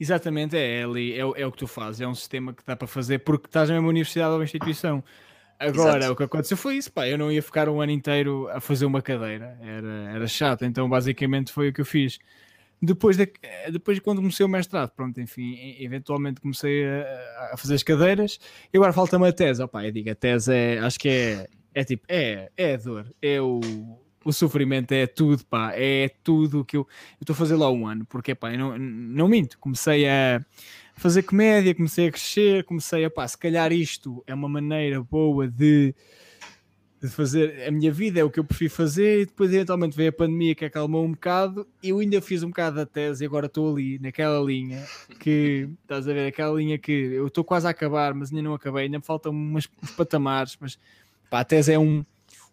Exatamente, 0.00 0.56
é, 0.56 0.84
ali, 0.84 1.12
é, 1.12 1.18
é, 1.18 1.46
o 1.46 1.50
que 1.50 1.58
tu 1.58 1.66
fazes, 1.66 2.00
é 2.00 2.06
um 2.06 2.14
sistema 2.14 2.52
que 2.52 2.62
dá 2.64 2.76
para 2.76 2.86
fazer 2.86 3.18
porque 3.18 3.46
estás 3.46 3.68
na 3.68 3.74
mesma 3.74 3.88
universidade 3.88 4.32
ou 4.32 4.42
instituição. 4.42 5.02
Agora, 5.58 5.98
Exato. 5.98 6.12
o 6.12 6.16
que 6.16 6.22
aconteceu 6.22 6.56
foi 6.56 6.76
isso, 6.76 6.92
pá, 6.92 7.08
eu 7.08 7.18
não 7.18 7.32
ia 7.32 7.42
ficar 7.42 7.68
um 7.68 7.80
ano 7.80 7.90
inteiro 7.90 8.48
a 8.50 8.60
fazer 8.60 8.86
uma 8.86 9.02
cadeira, 9.02 9.58
era, 9.60 10.12
era 10.14 10.28
chato, 10.28 10.64
então 10.64 10.88
basicamente 10.88 11.50
foi 11.50 11.70
o 11.70 11.72
que 11.72 11.80
eu 11.80 11.84
fiz. 11.84 12.18
Depois, 12.80 13.16
de, 13.16 13.28
depois 13.72 13.98
quando 13.98 14.18
comecei 14.18 14.46
o 14.46 14.48
mestrado, 14.48 14.90
pronto, 14.90 15.20
enfim, 15.20 15.76
eventualmente 15.80 16.40
comecei 16.40 16.86
a, 16.86 17.50
a 17.54 17.56
fazer 17.56 17.74
as 17.74 17.82
cadeiras, 17.82 18.38
e 18.72 18.76
agora 18.76 18.92
falta-me 18.92 19.26
a 19.26 19.32
tese, 19.32 19.60
opá, 19.60 19.84
eu 19.84 19.90
digo, 19.90 20.08
a 20.10 20.14
tese 20.14 20.54
é, 20.54 20.78
acho 20.78 20.96
que 20.96 21.08
é, 21.08 21.48
é 21.74 21.82
tipo, 21.82 22.04
é, 22.08 22.52
é 22.56 22.74
a 22.74 22.76
dor, 22.76 23.12
é 23.20 23.40
o, 23.40 23.58
o 24.24 24.32
sofrimento, 24.32 24.92
é 24.92 25.08
tudo, 25.08 25.44
pá, 25.44 25.72
é 25.74 26.08
tudo 26.22 26.64
que 26.64 26.76
eu 26.76 26.86
estou 27.20 27.34
a 27.34 27.36
fazer 27.36 27.56
lá 27.56 27.68
um 27.68 27.84
ano, 27.84 28.06
porque, 28.06 28.32
pá, 28.32 28.52
eu 28.52 28.58
não, 28.60 28.78
não 28.78 29.26
minto, 29.26 29.58
comecei 29.58 30.08
a 30.08 30.40
fazer 30.98 31.22
comédia, 31.22 31.74
comecei 31.74 32.08
a 32.08 32.10
crescer, 32.10 32.64
comecei 32.64 33.04
a 33.04 33.10
pá, 33.10 33.26
se 33.26 33.38
calhar 33.38 33.72
isto 33.72 34.22
é 34.26 34.34
uma 34.34 34.48
maneira 34.48 35.00
boa 35.00 35.46
de, 35.46 35.94
de 37.00 37.08
fazer 37.08 37.66
a 37.66 37.70
minha 37.70 37.92
vida, 37.92 38.18
é 38.18 38.24
o 38.24 38.30
que 38.30 38.40
eu 38.40 38.44
prefiro 38.44 38.72
fazer, 38.72 39.20
e 39.20 39.26
depois 39.26 39.52
eventualmente 39.52 39.96
veio 39.96 40.10
a 40.10 40.12
pandemia 40.12 40.54
que 40.54 40.64
acalmou 40.64 41.04
um 41.04 41.12
bocado, 41.12 41.66
e 41.82 41.90
eu 41.90 42.00
ainda 42.00 42.20
fiz 42.20 42.42
um 42.42 42.48
bocado 42.48 42.76
da 42.76 42.84
tese 42.84 43.24
e 43.24 43.26
agora 43.26 43.46
estou 43.46 43.72
ali, 43.72 43.98
naquela 44.00 44.44
linha, 44.44 44.84
que 45.20 45.68
estás 45.82 46.08
a 46.08 46.12
ver, 46.12 46.26
aquela 46.26 46.56
linha 46.56 46.76
que 46.76 46.92
eu 46.92 47.28
estou 47.28 47.44
quase 47.44 47.66
a 47.66 47.70
acabar, 47.70 48.12
mas 48.12 48.30
ainda 48.30 48.42
não 48.42 48.54
acabei, 48.54 48.84
ainda 48.84 48.98
me 48.98 49.04
faltam 49.04 49.30
umas, 49.30 49.68
uns 49.82 49.92
patamares, 49.92 50.56
mas 50.60 50.78
pá, 51.30 51.40
a 51.40 51.44
tese 51.44 51.72
é 51.72 51.78
um. 51.78 52.04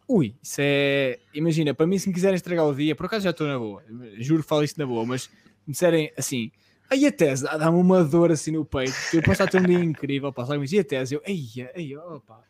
Ui, 0.08 0.36
isso 0.44 0.58
é. 0.60 1.18
Imagina, 1.34 1.74
para 1.74 1.88
mim, 1.88 1.98
se 1.98 2.08
me 2.08 2.14
quiserem 2.14 2.36
estragar 2.36 2.64
o 2.68 2.76
dia, 2.76 2.96
por 2.96 3.08
acaso 3.08 3.24
já 3.24 3.32
estou 3.32 3.48
na 3.48 3.58
boa, 3.58 3.84
juro 4.20 4.44
que 4.44 4.50
falo 4.50 4.64
isto 4.64 4.78
na 4.78 4.86
boa, 4.86 5.04
mas 5.04 5.32
me 5.66 5.72
disserem 5.72 6.12
assim, 6.16 6.52
Aí 6.90 7.06
a 7.06 7.12
tese 7.12 7.44
dá-me 7.44 7.78
uma 7.78 8.04
dor 8.04 8.32
assim 8.32 8.52
no 8.52 8.64
peito. 8.64 8.94
Eu 9.14 9.22
posso 9.22 9.44
estar 9.44 9.48
tendo 9.48 9.66
um 9.66 9.68
dia 9.68 9.84
incrível, 9.84 10.32
pá, 10.32 10.46
sabe? 10.46 10.66
E 10.72 10.80
a 10.80 10.84
tese, 10.84 11.16
eu, 11.16 11.22
ei, 11.26 11.48
ei, 11.76 11.98
opa, 11.98 12.42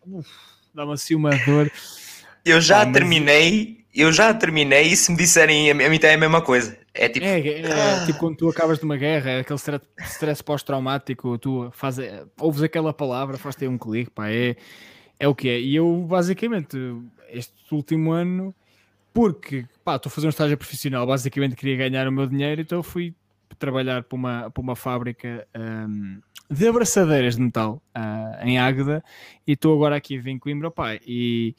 dá-me 0.73 0.93
assim 0.93 1.15
uma 1.15 1.31
dor. 1.45 1.71
Eu 2.43 2.59
já 2.61 2.85
pá, 2.85 2.91
terminei 2.91 3.85
eu 3.95 4.11
já 4.11 4.33
terminei 4.33 4.87
e 4.87 4.97
se 4.97 5.09
me 5.09 5.17
disserem 5.17 5.71
a 5.71 5.73
mim 5.73 5.97
é 6.01 6.13
a 6.13 6.17
mesma 6.17 6.41
coisa. 6.41 6.77
É 6.93 7.07
tipo. 7.07 7.25
É, 7.25 7.39
é, 7.39 7.61
é 7.61 8.05
tipo 8.05 8.19
quando 8.19 8.35
tu 8.35 8.49
acabas 8.49 8.77
de 8.77 8.83
uma 8.83 8.97
guerra, 8.97 9.31
é 9.31 9.39
aquele 9.39 9.57
stress, 9.57 9.85
stress 10.01 10.43
pós-traumático, 10.43 11.37
tu 11.37 11.71
faz, 11.71 11.97
ouves 12.37 12.61
aquela 12.61 12.93
palavra, 12.93 13.37
faz 13.37 13.55
ter 13.55 13.69
um 13.69 13.77
clique, 13.77 14.11
pá, 14.11 14.29
é, 14.29 14.57
é 15.17 15.27
o 15.27 15.33
que 15.33 15.47
é. 15.47 15.59
E 15.59 15.73
eu, 15.73 16.05
basicamente, 16.07 16.77
este 17.29 17.53
último 17.71 18.11
ano, 18.11 18.53
porque 19.13 19.65
pá, 19.83 19.95
estou 19.95 20.09
a 20.09 20.13
fazer 20.13 20.27
um 20.27 20.29
estágio 20.29 20.57
profissional, 20.57 21.07
basicamente 21.07 21.55
queria 21.55 21.77
ganhar 21.77 22.05
o 22.05 22.11
meu 22.11 22.27
dinheiro, 22.27 22.59
então 22.59 22.83
fui 22.83 23.13
trabalhar 23.55 24.03
para 24.03 24.15
uma, 24.15 24.51
para 24.51 24.61
uma 24.61 24.75
fábrica 24.75 25.47
um, 25.55 26.19
de 26.49 26.67
abraçadeiras 26.67 27.35
de 27.35 27.41
metal 27.41 27.81
uh, 27.95 28.45
em 28.45 28.59
Águeda 28.59 29.03
e 29.47 29.53
estou 29.53 29.75
agora 29.75 29.95
aqui 29.95 30.15
em 30.15 30.37
Coimbra, 30.37 30.69
pá, 30.69 30.95
e 31.05 31.55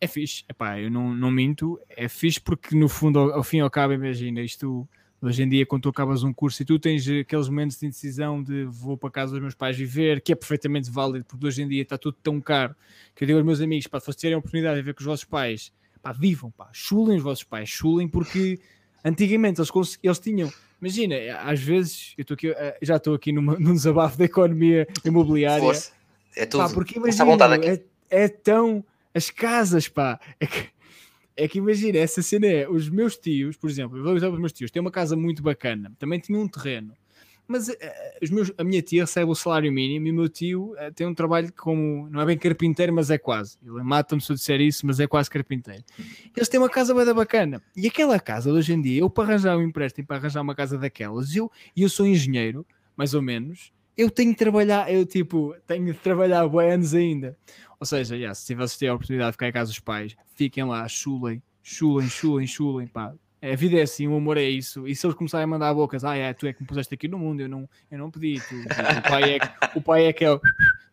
é 0.00 0.06
fixe, 0.06 0.44
epá, 0.48 0.78
eu 0.78 0.90
não, 0.90 1.12
não 1.14 1.30
minto, 1.30 1.80
é 1.88 2.08
fixe 2.08 2.40
porque 2.40 2.76
no 2.76 2.88
fundo, 2.88 3.18
ao, 3.18 3.32
ao 3.34 3.42
fim 3.42 3.58
e 3.58 3.60
ao 3.60 3.70
cabo, 3.70 3.92
imagina, 3.92 4.40
isto 4.40 4.88
hoje 5.20 5.42
em 5.42 5.48
dia, 5.48 5.66
quando 5.66 5.82
tu 5.82 5.88
acabas 5.88 6.22
um 6.22 6.32
curso 6.32 6.62
e 6.62 6.64
tu 6.64 6.78
tens 6.78 7.06
aqueles 7.08 7.48
momentos 7.48 7.78
de 7.78 7.86
indecisão 7.86 8.42
de 8.42 8.64
vou 8.64 8.96
para 8.96 9.10
casa 9.10 9.32
dos 9.32 9.40
meus 9.40 9.54
pais 9.54 9.76
viver, 9.76 10.20
que 10.20 10.32
é 10.32 10.36
perfeitamente 10.36 10.90
válido, 10.90 11.24
porque 11.24 11.46
hoje 11.46 11.62
em 11.62 11.68
dia 11.68 11.82
está 11.82 11.98
tudo 11.98 12.16
tão 12.22 12.40
caro 12.40 12.74
que 13.14 13.24
eu 13.24 13.26
digo 13.26 13.38
aos 13.38 13.46
meus 13.46 13.60
amigos, 13.60 13.86
pá, 13.86 13.98
se 13.98 14.06
vocês 14.06 14.16
terem 14.16 14.36
a 14.36 14.38
oportunidade 14.38 14.76
de 14.76 14.82
ver 14.82 14.94
com 14.94 15.00
os 15.00 15.06
vossos 15.06 15.24
pais, 15.24 15.72
pá, 16.00 16.12
vivam, 16.12 16.50
pá, 16.50 16.68
chulem 16.72 17.16
os 17.16 17.22
vossos 17.22 17.44
pais, 17.44 17.68
chulem, 17.68 18.08
porque 18.08 18.60
antigamente 19.04 19.60
eles, 19.60 19.98
eles 20.02 20.18
tinham. 20.18 20.52
Imagina, 20.80 21.16
às 21.44 21.60
vezes 21.60 22.14
eu 22.16 22.24
aqui, 22.30 22.50
eh, 22.50 22.78
já 22.80 22.96
estou 22.96 23.14
aqui 23.14 23.32
numa, 23.32 23.54
num 23.58 23.74
desabafo 23.74 24.16
da 24.16 24.24
economia 24.24 24.86
imobiliária. 25.04 25.62
Força. 25.62 25.92
É 26.36 26.46
tudo. 26.46 26.62
Pá, 26.62 26.70
porque 26.72 26.98
imagina, 26.98 27.24
é, 27.64 27.82
é 28.10 28.28
tão 28.28 28.84
as 29.14 29.30
casas, 29.30 29.88
pá. 29.88 30.20
É 30.38 30.46
que, 30.46 30.68
é 31.36 31.48
que 31.48 31.58
imagina, 31.58 31.98
essa 31.98 32.22
cena 32.22 32.46
é, 32.46 32.68
os 32.68 32.88
meus 32.88 33.16
tios, 33.16 33.56
por 33.56 33.68
exemplo, 33.68 33.98
eu 33.98 34.04
vou 34.04 34.14
usar 34.14 34.28
os 34.28 34.38
meus 34.38 34.52
tios, 34.52 34.70
têm 34.70 34.80
uma 34.80 34.90
casa 34.90 35.16
muito 35.16 35.42
bacana, 35.42 35.92
também 35.98 36.20
tinham 36.20 36.42
um 36.42 36.48
terreno, 36.48 36.92
mas 37.48 37.68
uh, 37.68 37.74
os 38.22 38.30
meus, 38.30 38.52
a 38.58 38.62
minha 38.62 38.82
tia 38.82 39.04
recebe 39.04 39.30
o 39.30 39.34
salário 39.34 39.72
mínimo 39.72 40.06
e 40.06 40.10
o 40.10 40.14
meu 40.14 40.28
tio 40.28 40.74
uh, 40.74 40.92
tem 40.94 41.06
um 41.06 41.14
trabalho 41.14 41.50
como, 41.54 42.06
não 42.10 42.20
é 42.20 42.26
bem 42.26 42.36
carpinteiro, 42.36 42.92
mas 42.92 43.10
é 43.10 43.16
quase. 43.16 43.56
Ele 43.64 43.82
mata-me 43.82 44.20
se 44.20 44.30
eu 44.30 44.36
disser 44.36 44.60
isso, 44.60 44.86
mas 44.86 45.00
é 45.00 45.06
quase 45.06 45.30
carpinteiro. 45.30 45.82
Eles 46.36 46.48
têm 46.48 46.60
uma 46.60 46.68
casa 46.68 46.94
bem 46.94 47.12
bacana. 47.14 47.62
E 47.74 47.86
aquela 47.86 48.20
casa, 48.20 48.52
hoje 48.52 48.74
em 48.74 48.80
dia, 48.82 49.00
eu 49.00 49.08
para 49.08 49.24
arranjar 49.24 49.56
um 49.56 49.62
empréstimo, 49.62 50.06
para 50.06 50.18
arranjar 50.18 50.42
uma 50.42 50.54
casa 50.54 50.76
daquelas, 50.76 51.34
eu, 51.34 51.50
e 51.74 51.82
eu 51.82 51.88
sou 51.88 52.06
engenheiro, 52.06 52.66
mais 52.94 53.14
ou 53.14 53.22
menos, 53.22 53.72
eu 53.96 54.10
tenho 54.10 54.30
de 54.30 54.36
trabalhar, 54.36 54.92
eu 54.92 55.06
tipo, 55.06 55.56
tenho 55.66 55.86
de 55.86 55.94
trabalhar 55.94 56.46
bem 56.48 56.70
anos 56.70 56.94
ainda. 56.94 57.36
Ou 57.80 57.86
seja, 57.86 58.14
yeah, 58.14 58.34
se 58.34 58.54
vocês 58.54 58.74
tiverem 58.74 58.92
a 58.92 58.94
oportunidade 58.94 59.30
de 59.30 59.32
ficar 59.32 59.48
em 59.48 59.52
casa 59.52 59.70
dos 59.70 59.80
pais, 59.80 60.14
fiquem 60.34 60.64
lá, 60.64 60.86
chulem, 60.86 61.42
chulem, 61.62 62.08
chulem, 62.08 62.46
chulem, 62.46 62.86
pá. 62.86 63.14
A 63.40 63.54
vida 63.54 63.78
é 63.78 63.82
assim, 63.82 64.08
o 64.08 64.16
amor 64.16 64.36
é 64.36 64.42
isso. 64.42 64.86
E 64.86 64.96
se 64.96 65.06
eles 65.06 65.16
começarem 65.16 65.44
a 65.44 65.46
mandar 65.46 65.72
bocas, 65.72 66.04
ah, 66.04 66.16
é, 66.16 66.32
tu 66.32 66.46
é 66.46 66.52
que 66.52 66.60
me 66.60 66.66
puseste 66.66 66.92
aqui 66.92 67.06
no 67.06 67.18
mundo, 67.18 67.40
eu 67.40 67.48
não, 67.48 67.68
eu 67.90 67.98
não 67.98 68.10
pedi. 68.10 68.40
Tu, 68.40 68.54
o, 68.56 69.08
pai 69.08 69.36
é, 69.36 69.38
o 69.76 69.80
pai 69.80 70.06
é 70.06 70.12
que 70.12 70.24
é. 70.24 70.40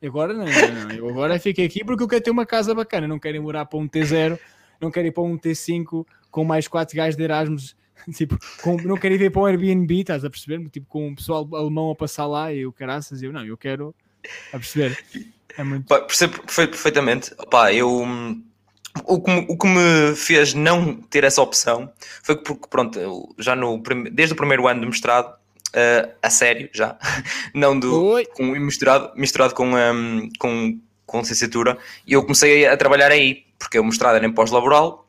Agora 0.05 0.34
não, 0.34 0.45
não, 0.45 0.91
eu 0.91 1.10
agora 1.10 1.39
fico 1.39 1.62
aqui 1.62 1.84
porque 1.84 2.03
eu 2.03 2.08
quero 2.08 2.23
ter 2.23 2.29
uma 2.29 2.45
casa 2.45 2.75
bacana. 2.75 3.08
Não 3.08 3.17
quero 3.17 3.38
ir 3.38 3.39
morar 3.39 3.65
para 3.65 3.79
um 3.79 3.88
T0, 3.88 4.38
não 4.79 4.91
quero 4.91 5.08
ir 5.08 5.12
para 5.12 5.23
um 5.23 5.38
T5 5.38 6.05
com 6.29 6.43
mais 6.43 6.67
quatro 6.67 6.95
gajos 6.95 7.15
de 7.15 7.23
Erasmus. 7.23 7.75
Tipo, 8.13 8.38
com, 8.62 8.77
não 8.84 8.97
quero 8.97 9.15
ir 9.15 9.17
ver 9.17 9.31
para 9.31 9.41
um 9.41 9.45
Airbnb, 9.45 10.01
estás 10.01 10.23
a 10.23 10.29
perceber? 10.29 10.63
Tipo, 10.69 10.86
com 10.86 11.10
o 11.10 11.15
pessoal 11.15 11.47
alemão 11.55 11.89
a 11.89 11.95
passar 11.95 12.27
lá 12.27 12.53
e 12.53 12.63
o 12.63 12.71
caraças, 12.71 13.23
eu 13.23 13.31
não, 13.31 13.43
eu 13.43 13.58
quero 13.58 13.95
a 14.53 14.60
perceber. 14.60 15.03
É 15.58 15.63
muito... 15.63 15.88
Percebo 15.88 16.43
perfeitamente. 16.43 17.34
Pá, 17.49 17.73
eu, 17.73 18.05
o, 19.03 19.21
que 19.21 19.31
me, 19.31 19.45
o 19.49 19.58
que 19.58 19.67
me 19.67 20.15
fez 20.15 20.53
não 20.53 20.95
ter 20.95 21.23
essa 21.23 21.41
opção 21.41 21.91
foi 22.23 22.36
porque, 22.38 22.67
pronto, 22.69 23.36
já 23.38 23.55
no, 23.55 23.81
desde 24.12 24.34
o 24.34 24.38
primeiro 24.38 24.67
ano 24.67 24.81
de 24.81 24.88
mestrado, 24.88 25.34
uh, 25.34 26.12
a 26.21 26.29
sério, 26.29 26.69
já, 26.73 26.97
não 27.53 27.77
do, 27.77 28.23
com, 28.34 28.43
misturado, 28.43 29.12
misturado 29.15 29.53
com, 29.53 29.75
um, 29.75 30.29
com, 30.39 30.79
com 31.05 31.19
licenciatura, 31.19 31.77
e 32.08 32.13
eu 32.13 32.21
comecei 32.21 32.65
a 32.65 32.77
trabalhar 32.77 33.12
aí, 33.12 33.45
porque 33.60 33.77
o 33.79 33.84
mestrado 33.84 34.15
era 34.15 34.25
em 34.25 34.31
pós-laboral, 34.31 35.05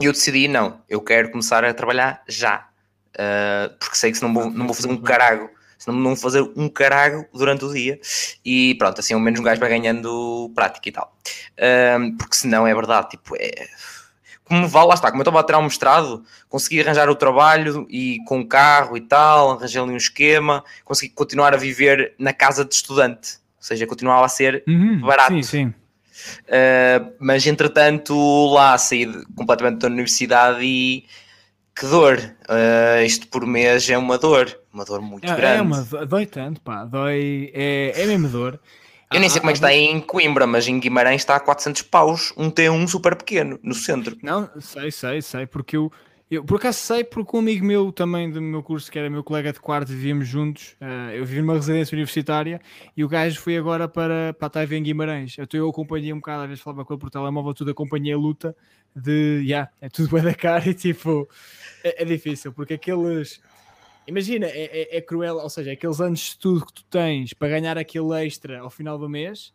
e 0.00 0.06
eu 0.06 0.12
decidi, 0.12 0.48
não, 0.48 0.80
eu 0.88 1.00
quero 1.00 1.30
começar 1.30 1.64
a 1.64 1.72
trabalhar 1.72 2.22
já, 2.28 2.68
uh, 3.14 3.74
porque 3.78 3.96
sei 3.96 4.10
que 4.10 4.18
se 4.18 4.22
não 4.22 4.34
vou, 4.34 4.50
não 4.50 4.66
vou 4.66 4.74
fazer 4.74 4.88
um 4.88 4.96
carago 4.96 5.48
senão 5.78 5.98
não 5.98 6.16
fazer 6.16 6.42
um 6.56 6.68
carago 6.68 7.26
durante 7.32 7.64
o 7.64 7.72
dia 7.72 7.98
e 8.44 8.74
pronto, 8.76 9.00
assim 9.00 9.14
ao 9.14 9.20
menos 9.20 9.40
um 9.40 9.42
gajo 9.42 9.60
vai 9.60 9.68
ganhando 9.68 10.50
prática 10.54 10.88
e 10.88 10.92
tal. 10.92 11.16
Um, 11.98 12.16
porque 12.16 12.36
senão 12.36 12.66
é 12.66 12.74
verdade, 12.74 13.10
tipo, 13.10 13.36
é. 13.36 13.66
Como 14.44 14.68
vale, 14.68 14.88
lá 14.88 14.94
está, 14.94 15.10
como 15.10 15.20
eu 15.20 15.22
estava 15.22 15.40
a 15.40 15.42
tirar 15.42 15.58
um 15.58 15.62
mestrado, 15.62 16.22
consegui 16.50 16.80
arranjar 16.80 17.08
o 17.08 17.14
trabalho 17.14 17.86
e 17.88 18.18
com 18.26 18.40
o 18.40 18.46
carro 18.46 18.94
e 18.94 19.00
tal, 19.00 19.52
arranjei 19.52 19.80
ali 19.80 19.92
um 19.92 19.96
esquema, 19.96 20.62
consegui 20.84 21.14
continuar 21.14 21.54
a 21.54 21.56
viver 21.56 22.14
na 22.18 22.32
casa 22.32 22.62
de 22.62 22.74
estudante, 22.74 23.38
ou 23.56 23.62
seja, 23.62 23.86
continuava 23.86 24.26
a 24.26 24.28
ser 24.28 24.62
uhum, 24.68 25.00
barato. 25.00 25.32
Sim, 25.32 25.42
sim. 25.42 25.74
Uh, 26.46 27.12
mas 27.18 27.46
entretanto 27.46 28.14
lá 28.52 28.78
saí 28.78 29.06
completamente 29.34 29.80
da 29.80 29.88
universidade 29.88 30.60
e 30.62 31.04
que 31.74 31.86
dor. 31.86 32.18
Uh, 32.48 33.04
isto 33.04 33.26
por 33.28 33.46
mês 33.46 33.88
é 33.90 33.98
uma 33.98 34.16
dor, 34.16 34.58
uma 34.72 34.84
dor 34.84 35.00
muito 35.00 35.30
é, 35.30 35.36
grande. 35.36 35.58
É 35.58 35.62
uma, 35.62 36.06
dói 36.06 36.26
tanto, 36.26 36.60
pá, 36.60 36.84
dói, 36.84 37.50
é, 37.52 37.92
é 37.96 38.06
mesmo 38.06 38.28
dor. 38.28 38.60
Eu 39.12 39.20
nem 39.20 39.28
sei 39.28 39.38
ah, 39.38 39.40
como 39.40 39.50
é 39.50 39.52
que 39.52 39.58
está 39.58 39.72
em 39.72 40.00
Coimbra, 40.00 40.46
mas 40.46 40.66
em 40.66 40.80
Guimarães 40.80 41.20
está 41.22 41.36
a 41.36 41.40
400 41.40 41.82
paus, 41.82 42.32
um 42.36 42.50
T1 42.50 42.88
super 42.88 43.14
pequeno, 43.14 43.60
no 43.62 43.74
centro. 43.74 44.16
Não, 44.22 44.50
sei, 44.60 44.90
sei, 44.90 45.22
sei, 45.22 45.46
porque 45.46 45.76
eu, 45.76 45.92
eu 46.28 46.42
por 46.42 46.56
acaso 46.56 46.78
sei, 46.78 47.04
porque 47.04 47.36
um 47.36 47.40
amigo 47.40 47.64
meu 47.64 47.92
também 47.92 48.28
do 48.28 48.42
meu 48.42 48.62
curso, 48.62 48.90
que 48.90 48.98
era 48.98 49.08
meu 49.08 49.22
colega 49.22 49.52
de 49.52 49.60
quarto, 49.60 49.88
vivíamos 49.88 50.26
juntos, 50.26 50.74
uh, 50.80 51.12
eu 51.12 51.24
vivi 51.24 51.42
numa 51.42 51.54
residência 51.54 51.94
universitária 51.94 52.60
e 52.96 53.04
o 53.04 53.08
gajo 53.08 53.40
foi 53.40 53.56
agora 53.56 53.86
para, 53.86 54.34
para 54.34 54.46
a 54.46 54.50
Taiva 54.50 54.74
em 54.74 54.82
Guimarães. 54.82 55.36
Então 55.38 55.60
eu 55.60 55.68
acompanhei 55.68 56.12
um 56.12 56.16
bocado, 56.16 56.42
às 56.42 56.48
vezes 56.48 56.64
falava 56.64 56.84
com 56.84 56.94
ele 56.94 57.00
por 57.00 57.10
telemóvel, 57.10 57.54
tudo 57.54 57.70
acompanhei 57.70 58.14
a 58.14 58.18
luta 58.18 58.56
de, 58.96 59.38
já, 59.40 59.44
yeah, 59.44 59.70
é 59.80 59.88
tudo 59.88 60.08
bem 60.08 60.22
da 60.22 60.34
cara 60.34 60.68
e 60.68 60.74
tipo, 60.74 61.28
é, 61.84 62.02
é 62.02 62.04
difícil, 62.04 62.52
porque 62.52 62.74
aqueles. 62.74 63.40
Imagina, 64.06 64.46
é, 64.46 64.64
é, 64.64 64.96
é, 64.96 65.00
cruel, 65.00 65.36
ou 65.36 65.48
seja, 65.48 65.72
aqueles 65.72 66.00
anos 66.00 66.20
de 66.20 66.26
estudo 66.26 66.66
que 66.66 66.72
tu 66.74 66.84
tens 66.84 67.32
para 67.32 67.48
ganhar 67.48 67.78
aquele 67.78 68.26
extra 68.26 68.60
ao 68.60 68.68
final 68.68 68.98
do 68.98 69.08
mês 69.08 69.54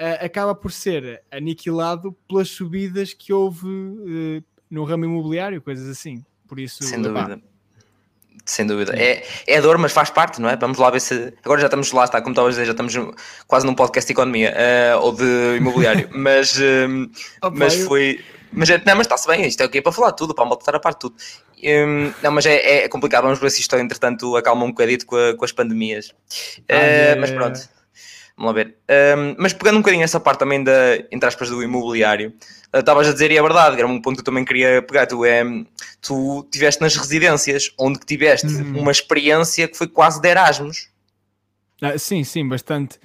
uh, 0.00 0.24
acaba 0.24 0.54
por 0.54 0.72
ser 0.72 1.22
aniquilado 1.30 2.16
pelas 2.26 2.48
subidas 2.48 3.12
que 3.12 3.30
houve 3.32 3.66
uh, 3.66 4.44
no 4.70 4.84
ramo 4.84 5.04
imobiliário, 5.04 5.60
coisas 5.60 5.86
assim. 5.86 6.24
Por 6.48 6.58
isso, 6.58 6.82
sem 6.82 7.00
dúvida. 7.00 7.40
Sem 8.44 8.66
dúvida. 8.66 8.94
É, 8.96 9.24
é 9.46 9.60
dor, 9.60 9.76
mas 9.76 9.92
faz 9.92 10.10
parte, 10.10 10.40
não 10.40 10.48
é? 10.48 10.56
Vamos 10.56 10.78
lá 10.78 10.90
ver 10.90 11.00
se. 11.00 11.34
Agora 11.44 11.60
já 11.60 11.66
estamos 11.66 11.92
lá, 11.92 12.04
está, 12.04 12.20
como 12.20 12.32
estava 12.32 12.48
a 12.48 12.50
dizer, 12.50 12.64
já 12.64 12.72
estamos 12.72 12.94
quase 13.46 13.66
num 13.66 13.74
podcast 13.74 14.06
de 14.06 14.12
economia 14.12 14.54
uh, 14.96 15.00
ou 15.00 15.12
de 15.12 15.56
imobiliário, 15.58 16.08
mas, 16.14 16.56
uh, 16.56 17.50
mas 17.52 17.76
foi. 17.82 18.20
Mas, 18.52 18.68
é, 18.68 18.82
não, 18.84 18.96
mas 18.96 19.06
está-se 19.06 19.28
bem, 19.28 19.46
isto 19.46 19.62
é 19.62 19.66
o 19.66 19.68
que 19.68 19.78
é 19.78 19.82
para 19.82 19.92
falar 19.92 20.12
tudo, 20.12 20.34
para 20.34 20.44
maltratar 20.44 20.74
a 20.74 20.80
parte 20.80 20.98
tudo. 20.98 21.14
Um, 21.62 22.12
não, 22.22 22.30
mas 22.32 22.46
é, 22.46 22.84
é, 22.84 22.88
complicado, 22.88 23.24
vamos 23.24 23.38
ver 23.38 23.50
se 23.50 23.60
isto 23.60 23.76
entretanto 23.76 24.36
acalma 24.36 24.64
um 24.64 24.70
bocadito 24.70 25.06
com, 25.06 25.16
a, 25.16 25.34
com 25.34 25.44
as 25.44 25.52
pandemias. 25.52 26.14
Ah, 26.68 26.74
uh, 26.74 26.76
é... 26.76 27.14
Mas 27.16 27.30
pronto, 27.30 27.68
vamos 28.36 28.46
lá 28.46 28.52
ver. 28.52 28.76
Um, 29.18 29.34
mas 29.38 29.52
pegando 29.52 29.76
um 29.76 29.80
bocadinho 29.80 30.04
essa 30.04 30.18
parte 30.18 30.38
também 30.38 30.62
da, 30.62 30.96
entre 31.10 31.28
aspas, 31.28 31.50
do 31.50 31.62
imobiliário, 31.62 32.32
uh, 32.74 32.78
estavas 32.78 33.06
uh, 33.06 33.10
a 33.10 33.12
dizer, 33.12 33.30
e 33.30 33.36
é 33.36 33.42
verdade, 33.42 33.78
era 33.78 33.86
um 33.86 34.00
ponto 34.00 34.16
que 34.16 34.20
eu 34.20 34.24
também 34.24 34.44
queria 34.44 34.82
pegar, 34.82 35.06
tu, 35.06 35.24
é, 35.24 35.42
tu 36.00 36.46
tiveste 36.50 36.80
nas 36.80 36.96
residências, 36.96 37.72
onde 37.78 37.98
tiveste 38.00 38.46
uhum. 38.46 38.80
uma 38.80 38.90
experiência 38.90 39.68
que 39.68 39.76
foi 39.76 39.88
quase 39.88 40.20
de 40.20 40.28
Erasmus. 40.28 40.88
Ah, 41.82 41.98
sim, 41.98 42.24
sim, 42.24 42.46
bastante. 42.48 42.98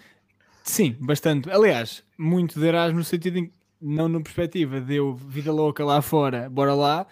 Sim, 0.63 0.95
bastante. 0.99 1.49
Aliás, 1.49 2.03
muito 2.17 2.59
de 2.59 2.65
Erasmus 2.65 2.97
no 2.97 3.03
sentido 3.03 3.37
em 3.37 3.51
não 3.81 4.09
na 4.09 4.19
perspectiva 4.19 4.81
de 4.81 4.95
eu, 4.95 5.13
vida 5.13 5.51
louca 5.51 5.85
lá 5.85 6.01
fora, 6.01 6.49
bora 6.49 6.73
lá, 6.73 7.05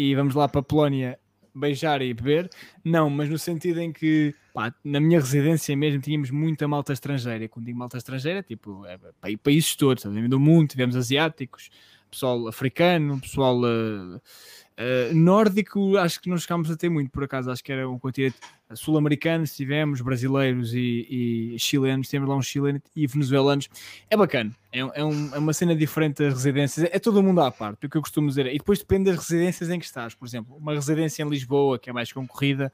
e 0.00 0.14
vamos 0.14 0.34
lá 0.34 0.48
para 0.48 0.60
a 0.60 0.64
Polónia 0.64 1.18
beijar 1.54 2.00
e 2.00 2.14
beber. 2.14 2.48
Não, 2.84 3.10
mas 3.10 3.28
no 3.28 3.38
sentido 3.38 3.80
em 3.80 3.92
que 3.92 4.34
pá, 4.54 4.74
na 4.82 4.98
minha 5.00 5.20
residência 5.20 5.76
mesmo 5.76 6.00
tínhamos 6.00 6.30
muita 6.30 6.66
malta 6.66 6.92
estrangeira. 6.92 7.48
Quando 7.48 7.66
digo 7.66 7.78
malta 7.78 7.98
estrangeira, 7.98 8.42
tipo, 8.42 8.84
é, 8.86 8.98
países 9.36 9.76
todos, 9.76 10.04
do 10.04 10.40
mundo, 10.40 10.68
tivemos 10.68 10.96
asiáticos, 10.96 11.70
pessoal 12.10 12.48
africano, 12.48 13.20
pessoal 13.20 13.58
uh, 13.58 14.16
uh, 14.16 15.14
nórdico, 15.14 15.96
acho 15.98 16.20
que 16.20 16.30
não 16.30 16.38
chegámos 16.38 16.70
a 16.70 16.76
ter 16.76 16.88
muito, 16.88 17.10
por 17.10 17.24
acaso, 17.24 17.50
acho 17.50 17.62
que 17.62 17.72
era 17.72 17.88
um 17.88 17.98
continente 17.98 18.36
sul-americanos, 18.74 19.54
tivemos 19.54 20.00
brasileiros 20.00 20.74
e, 20.74 21.54
e, 21.54 21.58
chilenos, 21.58 22.08
temos 22.08 22.28
lá 22.28 22.36
uns 22.36 22.46
chilenos 22.46 22.82
e 22.94 23.06
venezuelanos. 23.06 23.68
É 24.08 24.16
bacana, 24.16 24.54
é, 24.72 24.78
é, 24.80 25.04
um, 25.04 25.34
é, 25.34 25.38
uma 25.38 25.52
cena 25.52 25.74
diferente 25.74 26.22
das 26.22 26.34
residências, 26.34 26.88
é 26.90 26.98
todo 26.98 27.22
mundo 27.22 27.40
à 27.40 27.50
parte, 27.50 27.86
o 27.86 27.88
que 27.88 27.96
eu 27.96 28.02
costumo 28.02 28.28
dizer. 28.28 28.46
E 28.46 28.58
depois 28.58 28.78
depende 28.78 29.10
das 29.10 29.18
residências 29.18 29.70
em 29.70 29.78
que 29.78 29.84
estás, 29.84 30.14
por 30.14 30.26
exemplo, 30.26 30.56
uma 30.56 30.74
residência 30.74 31.22
em 31.22 31.28
Lisboa, 31.28 31.78
que 31.78 31.90
é 31.90 31.92
mais 31.92 32.12
concorrida, 32.12 32.72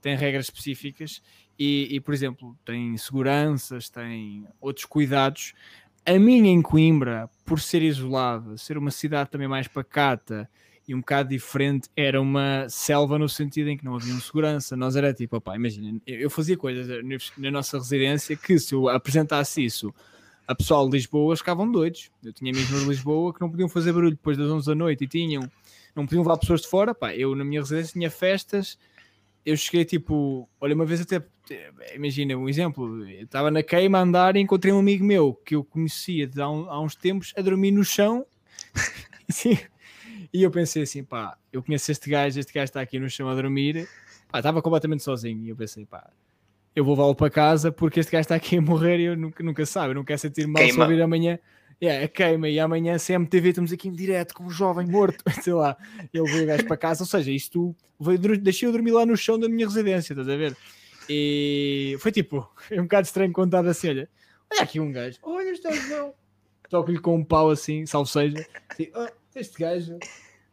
tem 0.00 0.16
regras 0.16 0.46
específicas 0.46 1.22
e, 1.58 1.88
e 1.90 2.00
por 2.00 2.12
exemplo, 2.12 2.56
tem 2.64 2.96
seguranças, 2.98 3.88
tem 3.88 4.46
outros 4.60 4.84
cuidados 4.84 5.54
a 6.06 6.18
minha 6.18 6.50
em 6.50 6.60
Coimbra, 6.60 7.30
por 7.46 7.58
ser 7.60 7.82
isolada, 7.82 8.58
ser 8.58 8.76
uma 8.76 8.90
cidade 8.90 9.30
também 9.30 9.48
mais 9.48 9.66
pacata 9.66 10.48
e 10.86 10.94
um 10.94 11.00
bocado 11.00 11.30
diferente 11.30 11.88
era 11.96 12.20
uma 12.20 12.66
selva 12.68 13.18
no 13.18 13.28
sentido 13.28 13.70
em 13.70 13.76
que 13.76 13.84
não 13.84 13.96
havia 13.96 14.14
segurança. 14.14 14.76
Nós 14.76 14.96
era 14.96 15.14
tipo, 15.14 15.36
opá, 15.36 15.56
imagina, 15.56 16.00
eu 16.06 16.28
fazia 16.28 16.56
coisas 16.56 17.02
na 17.38 17.50
nossa 17.50 17.78
residência 17.78 18.36
que 18.36 18.58
se 18.58 18.74
eu 18.74 18.88
apresentasse 18.88 19.64
isso 19.64 19.94
a 20.46 20.54
pessoal 20.54 20.88
de 20.88 20.96
Lisboa 20.96 21.36
ficavam 21.36 21.70
doidos. 21.70 22.10
Eu 22.22 22.32
tinha 22.32 22.52
amigos 22.52 22.80
de 22.80 22.86
Lisboa 22.86 23.32
que 23.32 23.40
não 23.40 23.50
podiam 23.50 23.68
fazer 23.68 23.92
barulho 23.92 24.12
depois 24.12 24.36
das 24.36 24.50
11 24.50 24.66
da 24.66 24.74
noite 24.74 25.04
e 25.04 25.08
tinham, 25.08 25.50
não 25.94 26.04
podiam 26.04 26.22
levar 26.22 26.36
pessoas 26.38 26.62
de 26.62 26.68
fora. 26.68 26.94
Pá, 26.94 27.14
eu 27.14 27.34
na 27.34 27.44
minha 27.44 27.60
residência 27.60 27.92
tinha 27.92 28.10
festas. 28.10 28.78
Eu 29.44 29.56
cheguei 29.56 29.84
tipo, 29.84 30.48
olha, 30.60 30.74
uma 30.74 30.86
vez 30.86 31.00
até, 31.00 31.22
imagina 31.94 32.36
um 32.36 32.48
exemplo, 32.48 33.06
estava 33.08 33.50
na 33.50 33.62
queima 33.62 33.98
a 33.98 34.02
andar 34.02 34.36
e 34.36 34.40
encontrei 34.40 34.72
um 34.72 34.78
amigo 34.78 35.04
meu 35.04 35.34
que 35.34 35.54
eu 35.54 35.62
conhecia 35.62 36.30
há, 36.38 36.50
um, 36.50 36.70
há 36.70 36.80
uns 36.80 36.94
tempos 36.94 37.32
a 37.36 37.42
dormir 37.42 37.70
no 37.70 37.84
chão. 37.84 38.24
Sim. 39.28 39.58
E 40.34 40.42
eu 40.42 40.50
pensei 40.50 40.82
assim, 40.82 41.04
pá, 41.04 41.38
eu 41.52 41.62
conheço 41.62 41.92
este 41.92 42.10
gajo, 42.10 42.40
este 42.40 42.52
gajo 42.52 42.64
está 42.64 42.80
aqui 42.80 42.98
no 42.98 43.08
chão 43.08 43.28
a 43.28 43.34
dormir. 43.36 43.88
Pá, 44.28 44.38
estava 44.38 44.60
completamente 44.60 45.04
sozinho. 45.04 45.44
E 45.44 45.50
eu 45.50 45.54
pensei, 45.54 45.86
pá, 45.86 46.10
eu 46.74 46.84
vou 46.84 46.94
levá-lo 46.94 47.14
para 47.14 47.30
casa 47.30 47.70
porque 47.70 48.00
este 48.00 48.10
gajo 48.10 48.22
está 48.22 48.34
aqui 48.34 48.56
a 48.56 48.60
morrer 48.60 48.98
e 48.98 49.04
eu 49.04 49.16
nunca, 49.16 49.44
nunca 49.44 49.64
sabe, 49.64 49.90
eu 49.90 49.94
não 49.94 50.04
quero 50.04 50.18
sentir 50.18 50.48
mal 50.48 50.60
queima. 50.60 50.72
se 50.74 50.80
ouvir 50.80 51.00
amanhã. 51.00 51.38
Yeah, 51.80 52.08
queima 52.08 52.48
e 52.48 52.58
amanhã 52.58 52.96
CMTV 52.98 53.50
estamos 53.50 53.72
aqui 53.72 53.88
em 53.88 53.92
direto 53.92 54.34
com 54.34 54.44
um 54.44 54.50
jovem 54.50 54.86
morto, 54.86 55.22
sei 55.42 55.52
lá, 55.52 55.76
ele 56.12 56.30
veio 56.30 56.44
o 56.44 56.46
gajo 56.46 56.66
para 56.66 56.76
casa, 56.76 57.02
ou 57.02 57.06
seja, 57.06 57.30
isto 57.30 57.74
veio, 58.00 58.18
deixei 58.38 58.68
eu 58.68 58.72
dormir 58.72 58.92
lá 58.92 59.04
no 59.04 59.16
chão 59.16 59.38
da 59.38 59.48
minha 59.48 59.66
residência, 59.66 60.12
estás 60.12 60.28
a 60.28 60.36
ver? 60.36 60.56
E 61.08 61.96
foi 61.98 62.12
tipo, 62.12 62.48
é 62.70 62.80
um 62.80 62.84
bocado 62.84 63.06
estranho 63.06 63.32
contar 63.32 63.66
assim, 63.66 63.88
olha, 63.88 64.08
olha 64.52 64.62
aqui 64.62 64.78
um 64.80 64.90
gajo, 64.90 65.18
olha 65.22 65.50
este 65.50 65.70
João, 65.88 66.14
toco-lhe 66.70 66.98
com 66.98 67.16
um 67.16 67.24
pau 67.24 67.50
assim, 67.50 67.84
salvo 67.86 68.08
seja, 68.08 68.46
assim, 68.70 68.90
oh, 68.94 69.08
este 69.34 69.58
gajo, 69.58 69.98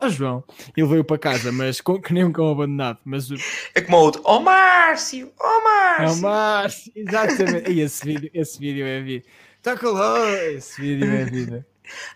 oh, 0.02 0.10
João, 0.10 0.44
ele 0.76 0.88
veio 0.88 1.04
para 1.04 1.18
casa, 1.18 1.52
mas 1.52 1.82
com, 1.82 2.02
que 2.02 2.14
nem 2.14 2.24
um 2.24 2.32
cão 2.32 2.52
abandonado. 2.52 3.00
Mas. 3.06 3.30
É 3.74 3.82
como 3.82 3.98
o 3.98 4.02
outro, 4.02 4.22
ó 4.26 4.38
oh, 4.38 4.40
Márcio, 4.42 5.32
ó 5.40 5.58
oh, 5.58 5.64
Márcio. 5.64 6.06
É 6.06 6.12
o 6.12 6.22
Márcio, 6.22 6.92
exatamente. 6.96 7.72
e 7.72 7.82
esse 7.82 8.06
vídeo, 8.06 8.32
esse 8.34 8.60
vídeo 8.60 8.86
é 8.86 9.02
vida. 9.02 9.26
Está 9.58 9.78
calor, 9.78 10.28
esse 10.54 10.82
vídeo 10.82 11.12
é 11.12 11.26
vida. 11.26 11.68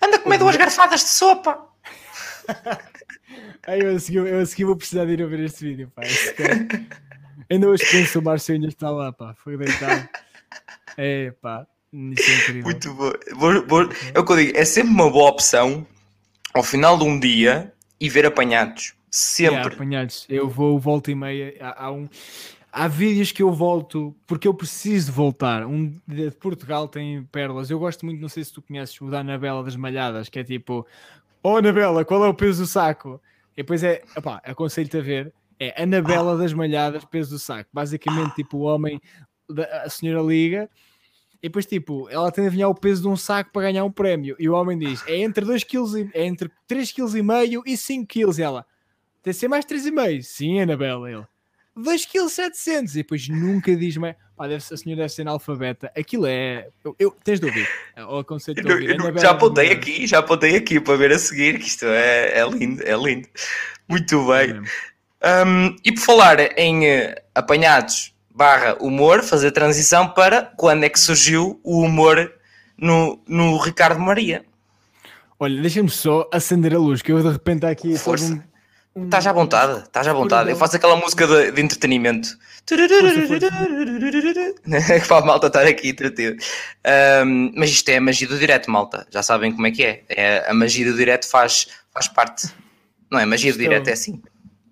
Anda 0.02 0.18
a 0.18 0.20
comer 0.20 0.40
duas 0.40 0.56
garfadas 0.56 1.02
de 1.02 1.10
sopa. 1.10 1.68
Aí 3.68 3.82
eu 3.82 3.96
a, 3.96 4.00
seguir, 4.00 4.26
eu 4.26 4.40
a 4.40 4.46
seguir 4.46 4.66
vou 4.66 4.76
precisar 4.76 5.06
de 5.06 5.14
ir 5.14 5.24
a 5.24 5.26
ver 5.26 5.40
este 5.42 5.66
vídeo, 5.66 5.92
pá. 5.94 6.04
Ainda 7.50 7.68
hoje 7.68 7.84
penso 7.90 8.20
o 8.20 8.22
Márcio 8.22 8.56
ainda 8.56 8.68
está 8.68 8.90
lá, 8.90 9.12
pá. 9.12 9.36
Foi 9.36 9.58
deitado. 9.58 10.08
É, 10.98 11.32
pá. 11.42 11.68
Isso 11.94 12.32
é 12.32 12.36
incrível. 12.36 12.64
Muito 12.64 12.94
bom. 12.94 13.12
Vou, 13.36 13.68
vou, 13.68 13.90
é 14.14 14.20
o 14.20 14.26
que 14.26 14.32
eu 14.32 14.38
digo, 14.38 14.58
é 14.58 14.66
sempre 14.66 14.92
uma 14.92 15.10
boa 15.10 15.30
opção 15.30 15.86
ao 16.54 16.64
final 16.64 16.98
de 16.98 17.04
um 17.04 17.20
dia 17.20 17.74
e 18.00 18.10
ver 18.10 18.26
apanhados. 18.26 18.94
Sempre. 19.10 19.56
Yeah, 19.56 19.74
apanhados. 19.74 20.26
Eu 20.30 20.50
vou, 20.50 20.78
volta 20.80 21.12
e 21.12 21.16
meia. 21.16 21.56
Há, 21.60 21.86
há, 21.86 21.92
um, 21.92 22.08
há 22.72 22.88
vídeos 22.88 23.32
que 23.32 23.42
eu 23.42 23.52
volto 23.52 24.16
porque 24.28 24.48
eu 24.48 24.54
preciso 24.54 25.12
voltar. 25.12 25.66
Um 25.66 25.98
de 26.06 26.32
Portugal 26.32 26.88
tem 26.88 27.24
pérolas. 27.32 27.70
Eu 27.70 27.80
gosto 27.80 28.06
muito, 28.06 28.22
não 28.22 28.30
sei 28.30 28.44
se 28.44 28.54
tu 28.54 28.62
conheces 28.62 29.00
o 29.00 29.10
da 29.10 29.20
Anabela 29.20 29.64
das 29.64 29.76
Malhadas, 29.76 30.28
que 30.28 30.40
é 30.40 30.44
tipo: 30.44 30.86
Oh 31.42 31.58
Anabela, 31.58 32.04
qual 32.04 32.26
é 32.26 32.28
o 32.28 32.34
peso 32.34 32.64
do 32.64 32.68
saco? 32.68 33.22
E 33.54 33.64
depois 33.64 33.84
é, 33.84 34.04
opá, 34.18 34.42
aconselho-te 34.44 34.98
a 34.98 35.02
ver. 35.02 35.34
É 35.58 35.82
Anabela 35.82 36.34
ah. 36.34 36.38
das 36.38 36.52
Malhadas, 36.54 37.06
peso 37.06 37.32
do 37.32 37.40
saco. 37.40 37.70
Basicamente, 37.72 38.32
ah. 38.32 38.36
tipo, 38.36 38.58
o 38.58 38.62
homem, 38.62 39.00
a 39.84 39.90
senhora 39.90 40.22
liga 40.22 40.70
e 41.42 41.48
depois, 41.48 41.66
tipo, 41.66 42.10
ela 42.10 42.32
tem 42.32 42.44
de 42.44 42.48
adivinhar 42.48 42.70
o 42.70 42.76
peso 42.76 43.04
de 43.04 43.08
um 43.08 43.16
saco 43.16 43.52
para 43.52 43.64
ganhar 43.64 43.84
um 43.84 43.92
prémio. 43.92 44.36
E 44.40 44.50
o 44.50 44.54
homem 44.54 44.78
diz: 44.78 45.04
é 45.08 45.18
entre 45.18 45.46
2 45.46 45.64
kg, 45.64 46.10
é 46.14 46.26
entre 46.26 46.50
3 46.68 46.92
kg 46.92 47.18
e 47.18 47.22
meio 47.22 47.64
e 47.66 47.78
5 47.78 48.08
kg. 48.08 48.40
E 48.40 48.42
ela, 48.42 48.66
tem 49.22 49.32
de 49.32 49.40
ser 49.40 49.48
mais 49.48 49.66
3,5. 49.66 50.22
Sim, 50.22 50.62
Anabela. 50.62 51.10
Ele, 51.10 51.26
2 51.76 52.06
kg 52.06 52.30
700. 52.30 52.96
E 52.96 52.98
depois 53.00 53.28
nunca 53.28 53.76
diz 53.76 53.98
mais. 53.98 54.16
Pá, 54.36 54.48
deve, 54.48 54.58
a 54.58 54.78
senhora 54.78 55.02
deve 55.04 55.14
ser 55.14 55.22
analfabeta. 55.22 55.92
Aquilo 55.98 56.26
é. 56.26 56.68
Eu, 56.84 56.96
eu, 57.00 57.12
tens 57.24 57.40
de 57.40 57.46
ouvir. 57.46 57.68
O 58.10 58.24
conceito 58.24 58.62
de 58.62 58.72
ouvir. 58.72 59.00
Eu, 59.00 59.18
já 59.18 59.32
apontei 59.32 59.72
aqui, 59.72 60.06
já 60.08 60.20
apontei 60.20 60.56
aqui 60.56 60.80
para 60.80 60.98
ver 60.98 61.12
a 61.12 61.20
seguir, 61.20 61.60
que 61.60 61.68
isto 61.68 61.86
é, 61.86 62.40
é 62.40 62.50
lindo, 62.50 62.84
é 62.84 62.96
lindo. 62.96 63.28
Muito 63.88 64.28
bem. 64.28 64.62
É 65.22 65.44
um, 65.44 65.76
e 65.84 65.92
por 65.92 66.02
falar 66.02 66.40
em 66.58 66.86
uh, 66.86 67.16
apanhados 67.34 68.15
barra 68.36 68.76
humor, 68.82 69.24
fazer 69.24 69.52
transição 69.52 70.10
para 70.10 70.42
quando 70.42 70.84
é 70.84 70.90
que 70.90 71.00
surgiu 71.00 71.60
o 71.64 71.80
humor 71.80 72.32
no, 72.78 73.18
no 73.26 73.58
Ricardo 73.58 74.00
Maria. 74.00 74.44
Olha, 75.40 75.62
deixa-me 75.62 75.90
só 75.90 76.30
acender 76.32 76.76
a 76.76 76.78
luz, 76.78 77.02
que 77.02 77.12
eu 77.12 77.22
de 77.22 77.30
repente 77.30 77.66
aqui. 77.66 77.98
Força. 77.98 78.34
Um, 78.34 78.56
Estás 79.06 79.28
à 79.28 79.34
vontade, 79.34 79.84
estás 79.84 80.08
à 80.08 80.14
vontade. 80.14 80.50
Eu 80.50 80.56
faço 80.56 80.78
aquela 80.78 80.96
música 80.96 81.28
de, 81.28 81.52
de 81.52 81.62
entretenimento. 81.62 82.38
Que 85.02 85.08
para 85.08 85.18
a 85.18 85.26
malta 85.26 85.48
estar 85.48 85.68
aqui 85.68 85.90
entretido. 85.90 86.42
Um, 87.26 87.52
mas 87.56 87.72
isto 87.72 87.90
é 87.90 87.98
a 87.98 88.02
magia 88.02 88.28
do 88.28 88.40
direto, 88.40 88.72
malta. 88.72 89.06
Já 89.12 89.22
sabem 89.22 89.52
como 89.52 89.68
é 89.68 89.72
que 89.72 89.84
é. 89.84 90.04
é 90.08 90.50
a 90.50 90.54
magia 90.54 90.90
do 90.90 90.98
direto 90.98 91.30
faz, 91.30 91.68
faz 91.94 92.08
parte. 92.08 92.48
Não 93.12 93.20
é 93.20 93.26
magia 93.26 93.52
do 93.52 93.60
direto, 93.60 93.90
é 93.90 93.94
assim. 93.94 94.22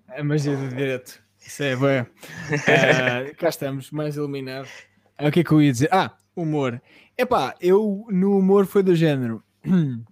A 0.08 0.24
magia 0.24 0.56
do 0.56 0.68
direto. 0.68 1.23
Isso 1.46 1.62
é, 1.62 1.76
bem. 1.76 2.06
Uh, 2.54 3.36
cá 3.36 3.48
estamos, 3.48 3.90
mais 3.90 4.16
iluminado. 4.16 4.68
Uh, 5.20 5.28
o 5.28 5.30
que 5.30 5.40
é 5.40 5.44
que 5.44 5.52
eu 5.52 5.62
ia 5.62 5.72
dizer? 5.72 5.88
Ah, 5.92 6.16
humor. 6.34 6.80
Epá, 7.16 7.54
eu 7.60 8.06
no 8.10 8.38
humor 8.38 8.66
foi 8.66 8.82
do 8.82 8.94
género. 8.94 9.42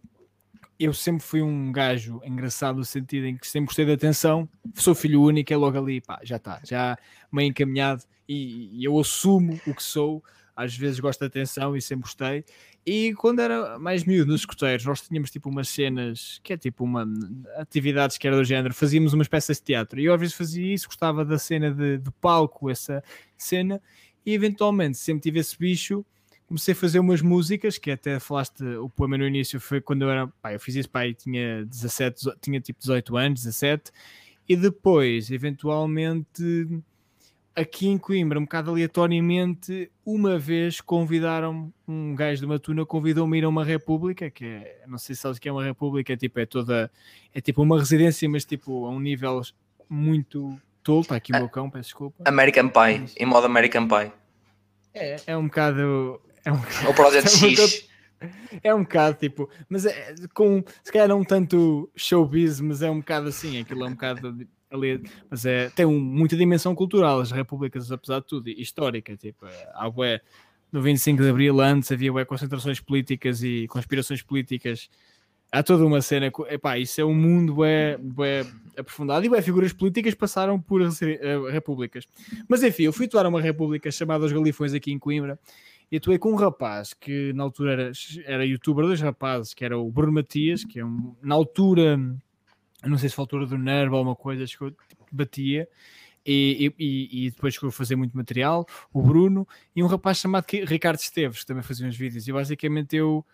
Eu 0.79 0.93
sempre 0.93 1.23
fui 1.23 1.41
um 1.41 1.71
gajo 1.71 2.21
engraçado 2.25 2.79
no 2.79 2.85
sentido 2.85 3.27
em 3.27 3.37
que 3.37 3.47
sempre 3.47 3.67
gostei 3.67 3.85
de 3.85 3.93
atenção. 3.93 4.49
Sou 4.75 4.97
filho 4.97 5.23
único, 5.23 5.53
é 5.53 5.57
logo 5.57 5.79
ali, 5.79 6.01
pá, 6.01 6.19
já 6.25 6.39
está, 6.39 6.61
já 6.65 6.99
meio 7.31 7.51
encaminhado 7.51 8.03
e, 8.29 8.81
e 8.81 8.85
eu 8.85 8.99
assumo 8.99 9.61
o 9.65 9.73
que 9.73 9.83
sou. 9.83 10.25
Às 10.55 10.77
vezes 10.77 11.01
gosto 11.01 11.21
de 11.21 11.27
atenção 11.27 11.77
e 11.77 11.81
sempre 11.81 12.03
gostei. 12.03 12.45
E 12.85 13.15
quando 13.15 13.41
era 13.41 13.79
mais 13.79 14.05
miúdo 14.05 14.33
nos 14.33 14.41
escuteiros, 14.41 14.85
nós 14.85 15.01
tínhamos 15.01 15.31
tipo 15.31 15.49
umas 15.49 15.69
cenas 15.69 16.41
que 16.43 16.53
é 16.53 16.57
tipo 16.57 16.85
uma 16.85 17.07
atividades 17.57 18.19
que 18.19 18.27
era 18.27 18.37
do 18.37 18.45
género, 18.45 18.75
fazíamos 18.75 19.13
umas 19.13 19.29
peças 19.29 19.59
de 19.59 19.63
teatro 19.63 20.01
e 20.01 20.05
eu 20.07 20.15
às 20.15 20.21
vezes 20.21 20.35
fazia 20.35 20.75
isso, 20.75 20.89
gostava 20.89 21.25
da 21.25 21.39
cena 21.39 21.71
de, 21.71 21.99
de 21.99 22.11
palco, 22.21 22.69
essa 22.69 23.03
cena, 23.37 23.81
e 24.27 24.35
eventualmente 24.35 24.99
sempre 24.99 25.23
tive 25.23 25.41
esse 25.41 25.57
bicho. 25.59 26.05
Comecei 26.47 26.73
a 26.73 26.77
fazer 26.77 26.99
umas 26.99 27.23
músicas, 27.23 27.79
que 27.79 27.91
até 27.91 28.21
falaste 28.21 28.63
o 28.63 28.89
poema 28.89 29.17
no 29.17 29.27
início, 29.27 29.59
foi 29.59 29.81
quando 29.81 30.03
eu 30.03 30.11
era, 30.11 30.27
pá, 30.27 30.53
eu 30.53 30.61
fiz 30.61 30.75
isso, 30.75 30.91
pá, 30.91 31.01
tinha 31.15 31.65
17, 31.65 32.31
tinha 32.43 32.61
tipo 32.61 32.79
18 32.79 33.17
anos, 33.17 33.43
17, 33.45 33.91
e 34.49 34.57
depois, 34.57 35.31
eventualmente, 35.31 36.69
aqui 37.55 37.89
em 37.89 37.99
Coimbra, 37.99 38.39
um 38.39 38.43
bocado 38.43 38.71
aleatoriamente, 38.71 39.91
uma 40.05 40.39
vez 40.39 40.81
convidaram 40.81 41.73
um 41.87 42.15
gajo 42.15 42.41
de 42.41 42.47
uma 42.47 42.59
tuna, 42.59 42.85
convidou-me 42.87 43.37
a 43.37 43.39
ir 43.39 43.45
a 43.45 43.49
uma 43.49 43.65
república, 43.65 44.31
que 44.31 44.45
é, 44.45 44.83
não 44.87 44.99
sei 44.99 45.15
se 45.15 45.23
sabes 45.23 45.39
o 45.39 45.41
que 45.41 45.49
é 45.49 45.53
uma 45.53 45.65
república, 45.65 46.13
é 46.13 46.17
tipo, 46.17 46.41
é 46.41 46.47
toda, 46.47 46.91
é 47.35 47.41
tipo 47.41 47.63
uma 47.63 47.79
residência, 47.79 48.29
mas 48.29 48.45
tipo 48.45 48.87
a 48.87 48.91
um 48.91 49.01
nível 49.01 49.41
muito 49.89 50.59
tolo, 50.83 51.03
está 51.03 51.17
aqui 51.17 51.33
o 51.33 51.37
meu 51.37 51.49
cão, 51.49 51.71
peço 51.71 51.91
desculpa. 51.91 52.25
American 52.27 52.69
Pie, 52.69 53.13
em 53.17 53.27
modo 53.27 53.47
American 53.47 53.87
Pie. 53.87 54.13
É, 54.95 55.17
é 55.27 55.37
um 55.37 55.47
bocado... 55.47 56.21
É 56.45 56.53
um, 56.53 56.57
o 56.89 56.95
Project 56.95 57.31
X. 57.39 57.89
É 58.63 58.73
um 58.73 58.83
bocado 58.83 59.17
tipo, 59.17 59.51
mas 59.69 59.85
é 59.85 60.15
com 60.33 60.63
se 60.83 60.93
calhar 60.93 61.09
não 61.09 61.25
tanto 61.25 61.91
showbiz, 61.97 62.61
mas 62.61 62.81
é 62.81 62.89
um 62.89 63.01
bocado 63.01 63.29
assim, 63.29 63.61
aquilo 63.61 63.85
é 63.85 63.89
um 63.89 63.93
bocado 63.93 64.47
ali, 64.73 65.03
mas 65.31 65.45
é, 65.45 65.71
tem 65.71 65.85
um, 65.85 66.01
muita 66.01 66.37
dimensão 66.37 66.75
cultural, 66.75 67.21
as 67.21 67.31
repúblicas, 67.31 67.93
apesar 67.93 68.21
de 68.21 68.27
tudo, 68.27 68.49
histórica, 68.49 69.17
tipo, 69.17 69.47
é, 69.47 69.69
há 69.75 69.89
bué, 69.89 70.21
no 70.73 70.81
25 70.81 71.23
de 71.23 71.29
Abril 71.29 71.61
antes 71.61 71.93
havia 71.93 72.11
bué 72.11 72.25
concentrações 72.25 72.81
políticas 72.81 73.43
e 73.43 73.67
conspirações 73.69 74.23
políticas, 74.23 74.89
há 75.53 75.63
toda 75.63 75.85
uma 75.85 76.01
cena, 76.01 76.33
epá, 76.49 76.79
isso 76.79 77.01
é 77.01 77.05
um 77.05 77.15
mundo 77.15 77.55
bué, 77.55 77.99
bué 77.99 78.47
aprofundado 78.77 79.25
e 79.27 79.29
bué 79.29 79.43
figuras 79.43 79.73
políticas 79.73 80.15
passaram 80.15 80.59
por 80.59 80.81
uh, 80.81 80.89
repúblicas. 81.51 82.07
Mas 82.49 82.63
enfim, 82.63 82.85
eu 82.85 82.93
fui 82.93 83.07
atuar 83.07 83.27
a 83.27 83.29
uma 83.29 83.41
república 83.41 83.91
chamada 83.91 84.25
Os 84.25 84.33
Galifões 84.33 84.73
aqui 84.73 84.91
em 84.91 84.99
Coimbra, 84.99 85.39
e 85.91 85.99
atuei 85.99 86.19
com 86.19 86.33
um 86.33 86.37
rapaz 86.37 86.95
que 86.95 87.35
na 87.35 87.43
altura 87.43 87.73
era, 87.73 87.93
era 88.25 88.47
youtuber, 88.47 88.87
dois 88.87 89.03
rapazes, 89.03 89.53
que 89.53 89.63
era 89.63 89.79
o 89.79 89.91
Bruno 89.91 90.11
Matias, 90.11 90.65
que 90.65 90.81
é 90.81 90.85
um, 90.85 91.15
na 91.23 91.35
altura 91.35 92.01
não 92.85 92.99
sei 92.99 93.09
se 93.09 93.15
foi 93.15 93.23
a 93.23 93.25
altura 93.25 93.47
do 93.47 93.59
Nervo 93.59 93.97
ou 93.97 94.03
uma 94.03 94.17
coisa, 94.17 94.45
que 94.45 94.61
eu 94.61 94.75
batia. 95.11 95.69
E, 96.25 96.73
e, 96.79 97.27
e, 97.27 97.31
depois 97.31 97.55
chegou 97.55 97.69
a 97.69 97.73
fazer 97.73 97.97
muito 97.97 98.17
material, 98.17 98.65
o 98.93 99.03
Bruno 99.03 99.47
e 99.75 99.83
um 99.83 99.89
rapaz 99.89 100.19
chamado 100.19 100.47
Ricardo 100.49 100.99
Esteves, 100.99 101.41
que 101.41 101.47
também 101.47 101.65
fazia 101.65 101.87
uns 101.87 101.97
vídeos. 101.97 102.29
E 102.29 102.33
basicamente 102.33 102.95
eu 102.95 103.27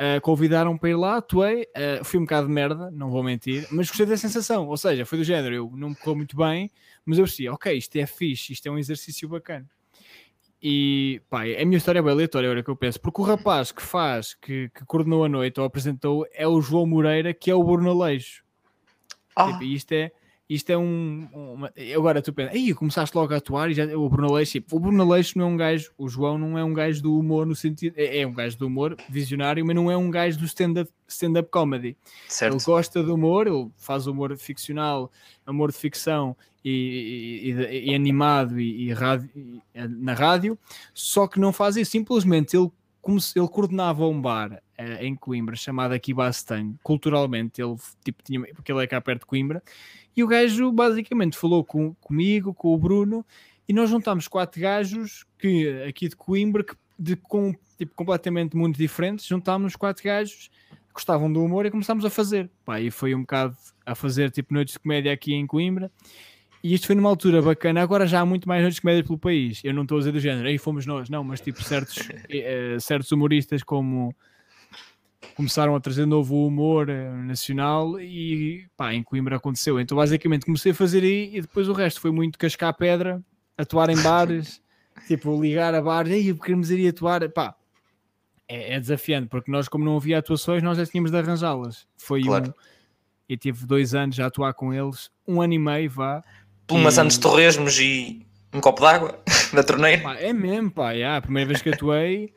uh, 0.00 0.20
convidaram 0.22 0.76
para 0.78 0.88
ir 0.88 0.96
lá, 0.96 1.16
atuei, 1.16 1.64
uh, 1.64 2.04
fui 2.04 2.18
um 2.18 2.22
bocado 2.22 2.46
de 2.46 2.52
merda, 2.52 2.90
não 2.90 3.10
vou 3.10 3.22
mentir, 3.22 3.68
mas 3.70 3.88
gostei 3.88 4.06
da 4.06 4.16
sensação. 4.16 4.66
Ou 4.66 4.76
seja, 4.76 5.04
foi 5.04 5.18
do 5.18 5.24
género, 5.24 5.54
eu 5.54 5.72
não 5.76 5.90
me 5.90 5.96
correu 5.96 6.16
muito 6.16 6.36
bem, 6.36 6.70
mas 7.04 7.18
eu 7.18 7.24
percebi, 7.24 7.48
ok, 7.50 7.76
isto 7.76 7.96
é 7.96 8.06
fixe, 8.06 8.54
isto 8.54 8.66
é 8.66 8.70
um 8.70 8.78
exercício 8.78 9.28
bacana. 9.28 9.68
E 10.62 11.22
pá, 11.30 11.42
a 11.42 11.64
minha 11.64 11.78
história 11.78 12.00
é 12.00 12.02
bem 12.02 12.12
aleatória, 12.12 12.48
agora 12.48 12.62
que 12.62 12.70
eu 12.70 12.76
penso, 12.76 13.00
porque 13.00 13.20
o 13.20 13.24
rapaz 13.24 13.72
que 13.72 13.82
faz, 13.82 14.34
que, 14.34 14.68
que 14.70 14.84
coordenou 14.84 15.24
a 15.24 15.28
noite 15.28 15.58
ou 15.58 15.64
apresentou, 15.64 16.26
é 16.32 16.46
o 16.46 16.60
João 16.60 16.86
Moreira, 16.86 17.32
que 17.32 17.50
é 17.50 17.54
o 17.54 17.64
Bruno 17.64 17.90
Aleixo. 17.90 18.44
Oh. 19.36 19.52
Tipo, 19.52 19.64
isto 19.64 19.92
é 19.92 20.12
isto 20.50 20.68
é 20.70 20.76
um. 20.76 21.28
Uma... 21.32 21.72
Agora 21.94 22.20
tu 22.20 22.32
pensa, 22.32 22.50
aí 22.50 22.74
começaste 22.74 23.16
logo 23.16 23.32
a 23.32 23.36
atuar 23.36 23.70
e 23.70 23.74
já 23.74 23.84
o 23.96 24.08
Bruno 24.08 24.34
Leixo, 24.34 24.52
tipo, 24.54 24.76
o 24.76 24.80
Bruno 24.80 25.08
Leixo 25.08 25.38
não 25.38 25.44
é 25.44 25.48
um 25.48 25.56
gajo, 25.56 25.92
o 25.96 26.08
João 26.08 26.36
não 26.36 26.58
é 26.58 26.64
um 26.64 26.74
gajo 26.74 27.00
do 27.00 27.16
humor 27.16 27.46
no 27.46 27.54
sentido, 27.54 27.94
é, 27.96 28.18
é 28.18 28.26
um 28.26 28.34
gajo 28.34 28.58
do 28.58 28.66
humor 28.66 28.96
visionário, 29.08 29.64
mas 29.64 29.76
não 29.76 29.88
é 29.88 29.96
um 29.96 30.10
gajo 30.10 30.40
do 30.40 30.46
stand-up 30.46 30.90
stand 31.06 31.34
comedy. 31.52 31.96
Certo. 32.26 32.54
Ele 32.54 32.64
gosta 32.64 33.00
do 33.00 33.14
humor, 33.14 33.46
ele 33.46 33.70
faz 33.76 34.08
humor 34.08 34.36
ficcional, 34.36 35.12
humor 35.46 35.70
de 35.70 35.78
ficção 35.78 36.36
e, 36.64 37.54
e, 37.54 37.90
e 37.90 37.94
animado 37.94 38.58
e, 38.58 38.92
rádio, 38.92 39.30
na 39.72 40.14
rádio, 40.14 40.58
só 40.92 41.28
que 41.28 41.38
não 41.38 41.52
faz 41.52 41.76
isso, 41.76 41.92
simplesmente 41.92 42.56
ele 42.56 42.72
ele 43.34 43.48
coordenava 43.48 44.06
um 44.06 44.20
bar 44.20 44.52
uh, 44.52 45.02
em 45.02 45.14
Coimbra 45.14 45.56
chamado 45.56 45.92
aqui 45.92 46.12
Bastang, 46.12 46.76
culturalmente, 46.82 47.60
ele 47.60 47.76
tipo 48.04 48.22
tinha, 48.22 48.40
porque 48.54 48.70
ele 48.70 48.82
é 48.82 48.86
cá 48.86 49.00
perto 49.00 49.20
de 49.20 49.26
Coimbra, 49.26 49.62
e 50.16 50.22
o 50.22 50.26
gajo 50.26 50.70
basicamente 50.70 51.36
falou 51.36 51.64
com, 51.64 51.94
comigo, 51.94 52.52
com 52.52 52.74
o 52.74 52.78
Bruno, 52.78 53.24
e 53.68 53.72
nós 53.72 53.88
juntámos 53.88 54.28
quatro 54.28 54.60
gajos 54.60 55.24
que 55.38 55.84
aqui 55.88 56.08
de 56.08 56.16
Coimbra, 56.16 56.64
que, 56.64 56.74
de, 56.98 57.16
com 57.16 57.54
tipo, 57.78 57.94
completamente 57.94 58.56
muito 58.56 58.76
diferentes, 58.76 59.26
juntámos 59.26 59.76
quatro 59.76 60.04
gajos 60.04 60.50
gostavam 60.92 61.32
do 61.32 61.42
humor 61.42 61.64
e 61.66 61.70
começámos 61.70 62.04
a 62.04 62.10
fazer. 62.10 62.50
Pá, 62.64 62.80
e 62.80 62.90
foi 62.90 63.14
um 63.14 63.20
bocado 63.20 63.56
a 63.86 63.94
fazer 63.94 64.30
tipo 64.30 64.52
noites 64.52 64.74
de 64.74 64.80
comédia 64.80 65.12
aqui 65.12 65.32
em 65.32 65.46
Coimbra. 65.46 65.90
E 66.62 66.74
isto 66.74 66.86
foi 66.86 66.94
numa 66.94 67.08
altura 67.08 67.40
bacana. 67.40 67.82
Agora 67.82 68.06
já 68.06 68.20
há 68.20 68.26
muito 68.26 68.46
mais 68.48 68.60
noites 68.60 68.76
de 68.76 68.82
comédia 68.82 69.04
pelo 69.04 69.18
país. 69.18 69.60
Eu 69.64 69.72
não 69.72 69.82
estou 69.82 69.96
a 69.96 70.00
dizer 70.00 70.12
do 70.12 70.20
género, 70.20 70.46
aí 70.46 70.58
fomos 70.58 70.84
nós, 70.84 71.08
não, 71.08 71.24
mas 71.24 71.40
tipo 71.40 71.62
certos, 71.62 72.08
eh, 72.28 72.76
certos 72.78 73.10
humoristas 73.12 73.62
como 73.62 74.14
começaram 75.34 75.74
a 75.74 75.80
trazer 75.80 76.06
novo 76.06 76.46
humor 76.46 76.88
eh, 76.88 77.10
nacional 77.22 77.98
e 77.98 78.66
pá, 78.76 78.92
em 78.92 79.02
Coimbra 79.02 79.36
aconteceu. 79.36 79.80
Então 79.80 79.96
basicamente 79.96 80.44
comecei 80.44 80.72
a 80.72 80.74
fazer 80.74 81.02
aí 81.02 81.34
e 81.34 81.40
depois 81.40 81.68
o 81.68 81.72
resto 81.72 82.00
foi 82.00 82.10
muito 82.10 82.38
cascar 82.38 82.74
pedra, 82.74 83.22
atuar 83.56 83.88
em 83.88 84.00
bares, 84.02 84.62
tipo 85.08 85.40
ligar 85.40 85.74
a 85.74 85.80
bares, 85.80 86.12
aí 86.12 86.34
queremos 86.34 86.70
ir 86.70 86.88
atuar, 86.88 87.26
pá. 87.30 87.54
É, 88.46 88.74
é, 88.74 88.80
desafiante, 88.80 89.28
porque 89.28 89.50
nós, 89.50 89.68
como 89.68 89.84
não 89.84 89.96
havia 89.96 90.18
atuações, 90.18 90.60
nós 90.60 90.76
já 90.76 90.84
tínhamos 90.84 91.12
de 91.12 91.16
arranjá-las. 91.16 91.86
Foi 91.96 92.20
claro. 92.20 92.48
um. 92.50 92.52
E 93.28 93.36
tive 93.36 93.64
dois 93.64 93.94
anos 93.94 94.18
a 94.18 94.26
atuar 94.26 94.52
com 94.54 94.74
eles, 94.74 95.08
um 95.26 95.40
ano 95.40 95.52
e 95.52 95.58
meio, 95.58 95.88
vá. 95.88 96.20
E... 96.78 97.00
anos 97.00 97.14
de 97.14 97.20
torresmos 97.20 97.78
e 97.78 98.26
um 98.52 98.60
copo 98.60 98.82
d'água 98.82 99.18
da 99.52 99.62
torneira. 99.62 100.02
Pá, 100.02 100.16
é 100.16 100.32
mesmo, 100.32 100.70
pá, 100.70 100.92
yeah, 100.92 101.16
a 101.16 101.22
primeira 101.22 101.48
vez 101.48 101.62
que 101.62 101.70
atuei, 101.70 102.32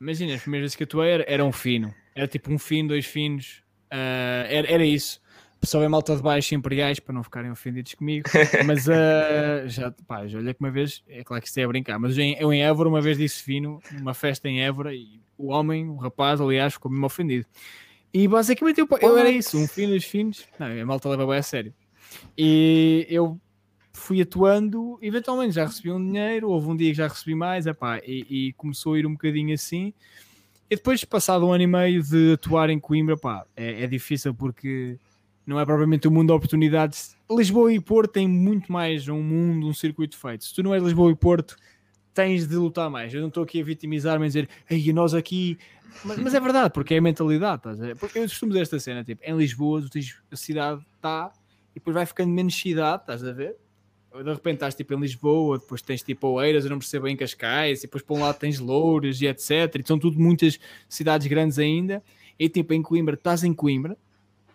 imagina, 0.00 0.34
as 0.34 0.42
primeiras 0.42 0.64
vezes 0.64 0.76
que 0.76 0.84
atuei 0.84 1.10
era, 1.10 1.24
era 1.26 1.44
um 1.44 1.52
fino 1.52 1.94
era 2.14 2.26
tipo 2.26 2.52
um 2.52 2.58
fino, 2.58 2.90
dois 2.90 3.06
finos, 3.06 3.62
uh, 3.92 4.46
era, 4.48 4.70
era 4.70 4.84
isso. 4.84 5.20
Pessoal 5.60 5.84
é 5.84 5.88
malta 5.88 6.16
de 6.16 6.22
baixo 6.22 6.54
imperiais 6.54 6.98
para 7.00 7.14
não 7.14 7.22
ficarem 7.22 7.50
ofendidos 7.50 7.94
comigo, 7.94 8.28
mas 8.64 8.86
uh, 8.86 9.68
já, 9.68 9.90
pá, 10.06 10.26
já 10.26 10.38
olhei 10.38 10.54
que 10.54 10.60
uma 10.60 10.70
vez, 10.70 11.02
é 11.06 11.22
claro 11.22 11.42
que 11.42 11.48
isto 11.48 11.58
é 11.58 11.64
a 11.64 11.68
brincar, 11.68 11.98
mas 11.98 12.16
eu 12.16 12.24
em, 12.24 12.36
eu 12.38 12.52
em 12.52 12.62
Évora 12.62 12.88
uma 12.88 13.00
vez 13.00 13.18
disse 13.18 13.42
fino, 13.42 13.80
numa 13.92 14.14
festa 14.14 14.48
em 14.48 14.62
Évora, 14.62 14.94
e 14.94 15.20
o 15.36 15.48
homem, 15.48 15.88
o 15.88 15.96
rapaz, 15.96 16.40
aliás, 16.40 16.74
ficou 16.74 16.90
mesmo 16.90 17.04
ofendido. 17.04 17.46
E 18.12 18.26
basicamente 18.26 18.80
eu, 18.80 18.88
eu 19.00 19.18
era 19.18 19.30
isso, 19.30 19.58
um 19.58 19.68
fino, 19.68 19.88
dois 19.90 20.04
finos, 20.04 20.46
não, 20.58 20.66
a 20.66 20.86
malta 20.86 21.08
leva 21.10 21.26
bem 21.26 21.36
a 21.36 21.42
sério. 21.42 21.74
E 22.36 23.06
eu 23.10 23.38
fui 24.00 24.20
atuando, 24.20 24.98
eventualmente 25.00 25.54
já 25.54 25.66
recebi 25.66 25.92
um 25.92 26.04
dinheiro, 26.04 26.50
houve 26.50 26.68
um 26.68 26.76
dia 26.76 26.90
que 26.90 26.96
já 26.96 27.06
recebi 27.06 27.34
mais, 27.34 27.66
epá, 27.66 27.98
e, 27.98 28.26
e 28.48 28.52
começou 28.54 28.94
a 28.94 28.98
ir 28.98 29.06
um 29.06 29.12
bocadinho 29.12 29.54
assim. 29.54 29.92
E 30.68 30.76
depois, 30.76 31.04
passado 31.04 31.46
um 31.46 31.52
ano 31.52 31.62
e 31.62 31.66
meio 31.66 32.02
de 32.02 32.34
atuar 32.34 32.70
em 32.70 32.78
Coimbra, 32.78 33.16
pá, 33.16 33.44
é, 33.56 33.84
é 33.84 33.86
difícil 33.86 34.34
porque 34.34 34.96
não 35.46 35.58
é 35.58 35.64
propriamente 35.64 36.06
um 36.06 36.10
mundo 36.10 36.28
de 36.28 36.32
oportunidades. 36.32 37.16
Lisboa 37.30 37.72
e 37.72 37.80
Porto 37.80 38.12
têm 38.12 38.28
muito 38.28 38.70
mais 38.72 39.08
um 39.08 39.22
mundo, 39.22 39.66
um 39.66 39.74
circuito 39.74 40.16
feito. 40.16 40.44
Se 40.44 40.54
tu 40.54 40.62
não 40.62 40.74
és 40.74 40.82
Lisboa 40.82 41.10
e 41.10 41.16
Porto, 41.16 41.56
tens 42.14 42.46
de 42.46 42.56
lutar 42.56 42.88
mais. 42.88 43.12
Eu 43.12 43.20
não 43.20 43.28
estou 43.28 43.42
aqui 43.42 43.60
a 43.60 43.64
vitimizar-me 43.64 44.26
e 44.26 44.28
dizer, 44.28 44.48
ei, 44.68 44.92
nós 44.92 45.14
aqui. 45.14 45.58
Mas, 46.04 46.18
mas, 46.18 46.34
é 46.34 46.40
verdade, 46.40 46.72
porque 46.72 46.94
é 46.94 46.98
a 46.98 47.02
mentalidade. 47.02 47.56
Estás 47.56 47.82
a 47.82 47.96
Porque 47.96 48.18
eu 48.18 48.22
costumo 48.22 48.52
dizer 48.52 48.62
esta 48.62 48.78
cena: 48.78 49.02
tipo, 49.02 49.22
em 49.24 49.36
Lisboa, 49.36 49.82
tu 49.82 49.90
tens, 49.90 50.16
a 50.30 50.36
cidade 50.36 50.80
está 50.94 51.32
e 51.72 51.80
depois 51.80 51.94
vai 51.94 52.06
ficando 52.06 52.30
menos 52.30 52.54
cidade, 52.54 53.02
estás 53.02 53.24
a 53.24 53.32
ver? 53.32 53.56
De 54.12 54.32
repente 54.32 54.54
estás 54.54 54.74
tipo 54.74 54.92
em 54.92 55.00
Lisboa, 55.00 55.58
depois 55.58 55.80
tens 55.82 56.02
tipo 56.02 56.26
Oeiras, 56.28 56.64
eu 56.64 56.70
não 56.70 56.78
percebo 56.78 57.06
em 57.06 57.16
Cascais, 57.16 57.80
e 57.80 57.82
depois 57.82 58.02
para 58.02 58.16
um 58.16 58.20
lado 58.20 58.38
tens 58.38 58.58
Louros 58.58 59.22
e 59.22 59.26
etc. 59.26 59.50
E 59.76 59.86
são 59.86 59.98
tudo 59.98 60.18
muitas 60.18 60.58
cidades 60.88 61.26
grandes 61.26 61.58
ainda. 61.58 62.02
E 62.38 62.48
tipo 62.48 62.74
em 62.74 62.82
Coimbra, 62.82 63.14
estás 63.14 63.44
em 63.44 63.52
Coimbra, 63.52 63.96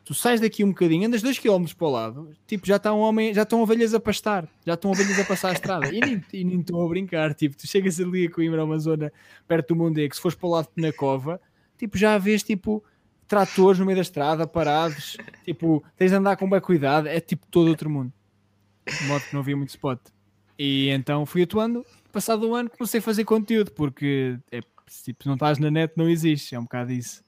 tu 0.04 0.14
sais 0.14 0.42
daqui 0.42 0.64
um 0.64 0.70
bocadinho, 0.70 1.08
andas 1.08 1.22
dois 1.22 1.40
km 1.40 1.66
para 1.78 1.88
o 1.88 1.90
lado, 1.90 2.30
tipo, 2.48 2.66
já 2.66 2.76
está 2.76 2.94
um 2.94 3.00
homem, 3.00 3.34
já 3.34 3.44
estão 3.44 3.62
ovelhas 3.62 3.94
a 3.94 4.00
pastar, 4.00 4.48
já 4.66 4.74
estão 4.74 4.92
ovelhas 4.92 5.20
a 5.20 5.24
passar 5.24 5.50
a 5.50 5.54
estrada, 5.54 5.88
e 5.88 6.00
nem, 6.00 6.24
e 6.34 6.44
nem 6.44 6.60
estão 6.60 6.84
a 6.84 6.88
brincar, 6.88 7.34
tipo, 7.34 7.56
tu 7.56 7.68
chegas 7.68 8.00
ali 8.00 8.26
a 8.26 8.32
Coimbra, 8.32 8.64
uma 8.64 8.78
zona 8.78 9.12
perto 9.48 9.70
do 9.70 9.76
Mondego, 9.76 10.16
se 10.16 10.22
fores 10.22 10.38
para 10.38 10.48
o 10.48 10.52
lado 10.52 10.66
de 10.66 10.74
Penacova, 10.74 11.40
tipo, 11.78 11.98
já 11.98 12.18
vês, 12.18 12.44
tipo, 12.44 12.84
tratores 13.28 13.80
no 13.80 13.86
meio 13.86 13.98
da 13.98 14.02
estrada, 14.02 14.48
parados, 14.48 15.18
tipo, 15.44 15.84
tens 15.96 16.12
de 16.12 16.18
andar 16.18 16.38
com 16.38 16.50
bem 16.50 16.62
cuidado, 16.62 17.08
é 17.08 17.20
tipo 17.20 17.46
todo 17.50 17.70
outro 17.70 17.90
mundo 17.90 18.12
de 18.88 19.04
modo 19.06 19.24
que 19.26 19.34
não 19.34 19.42
havia 19.42 19.58
muito 19.58 19.70
spot. 19.70 20.00
E 20.58 20.90
então 20.90 21.26
fui 21.26 21.44
atuando, 21.44 21.86
passado 22.12 22.48
um 22.48 22.56
ano 22.56 22.70
comecei 22.70 23.00
a 23.00 23.04
fazer 23.04 23.26
conteúdo, 23.26 23.72
porque 23.72 24.38
é, 24.52 24.62
tipo, 25.04 25.24
se 25.24 25.28
não 25.28 25.34
estás 25.34 25.58
na 25.58 25.70
net 25.70 25.94
não 25.98 26.10
existe, 26.10 26.56
é 26.56 26.60
um 26.60 26.64
bocado 26.64 26.92
isso. 26.92 27.24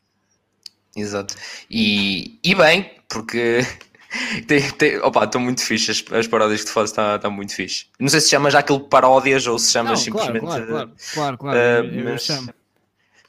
Exato. 0.95 1.35
E, 1.69 2.39
e 2.43 2.55
bem, 2.55 2.91
porque 3.07 3.59
tem, 4.47 4.69
tem, 4.71 4.97
opa, 4.99 5.25
estão 5.25 5.41
muito 5.41 5.61
fixe 5.61 5.91
as, 5.91 6.03
as 6.11 6.27
paródias 6.27 6.61
que 6.61 6.67
tu 6.67 6.73
fazes, 6.73 6.91
está 6.91 7.19
tá 7.19 7.29
muito 7.29 7.53
fixe. 7.53 7.87
Não 7.99 8.07
sei 8.07 8.21
se 8.21 8.29
chamas 8.29 8.53
já 8.53 8.59
aquilo 8.59 8.79
paródias 8.79 9.45
ou 9.45 9.59
se 9.59 9.71
chamas 9.71 9.91
não, 9.91 9.97
simplesmente. 9.97 10.39
Claro, 10.39 10.67
claro, 10.67 10.91
claro, 11.13 11.37
claro, 11.37 11.57
uh, 11.57 11.93
eu, 11.93 12.03
mas, 12.03 12.13
eu 12.13 12.19
chamo. 12.35 12.53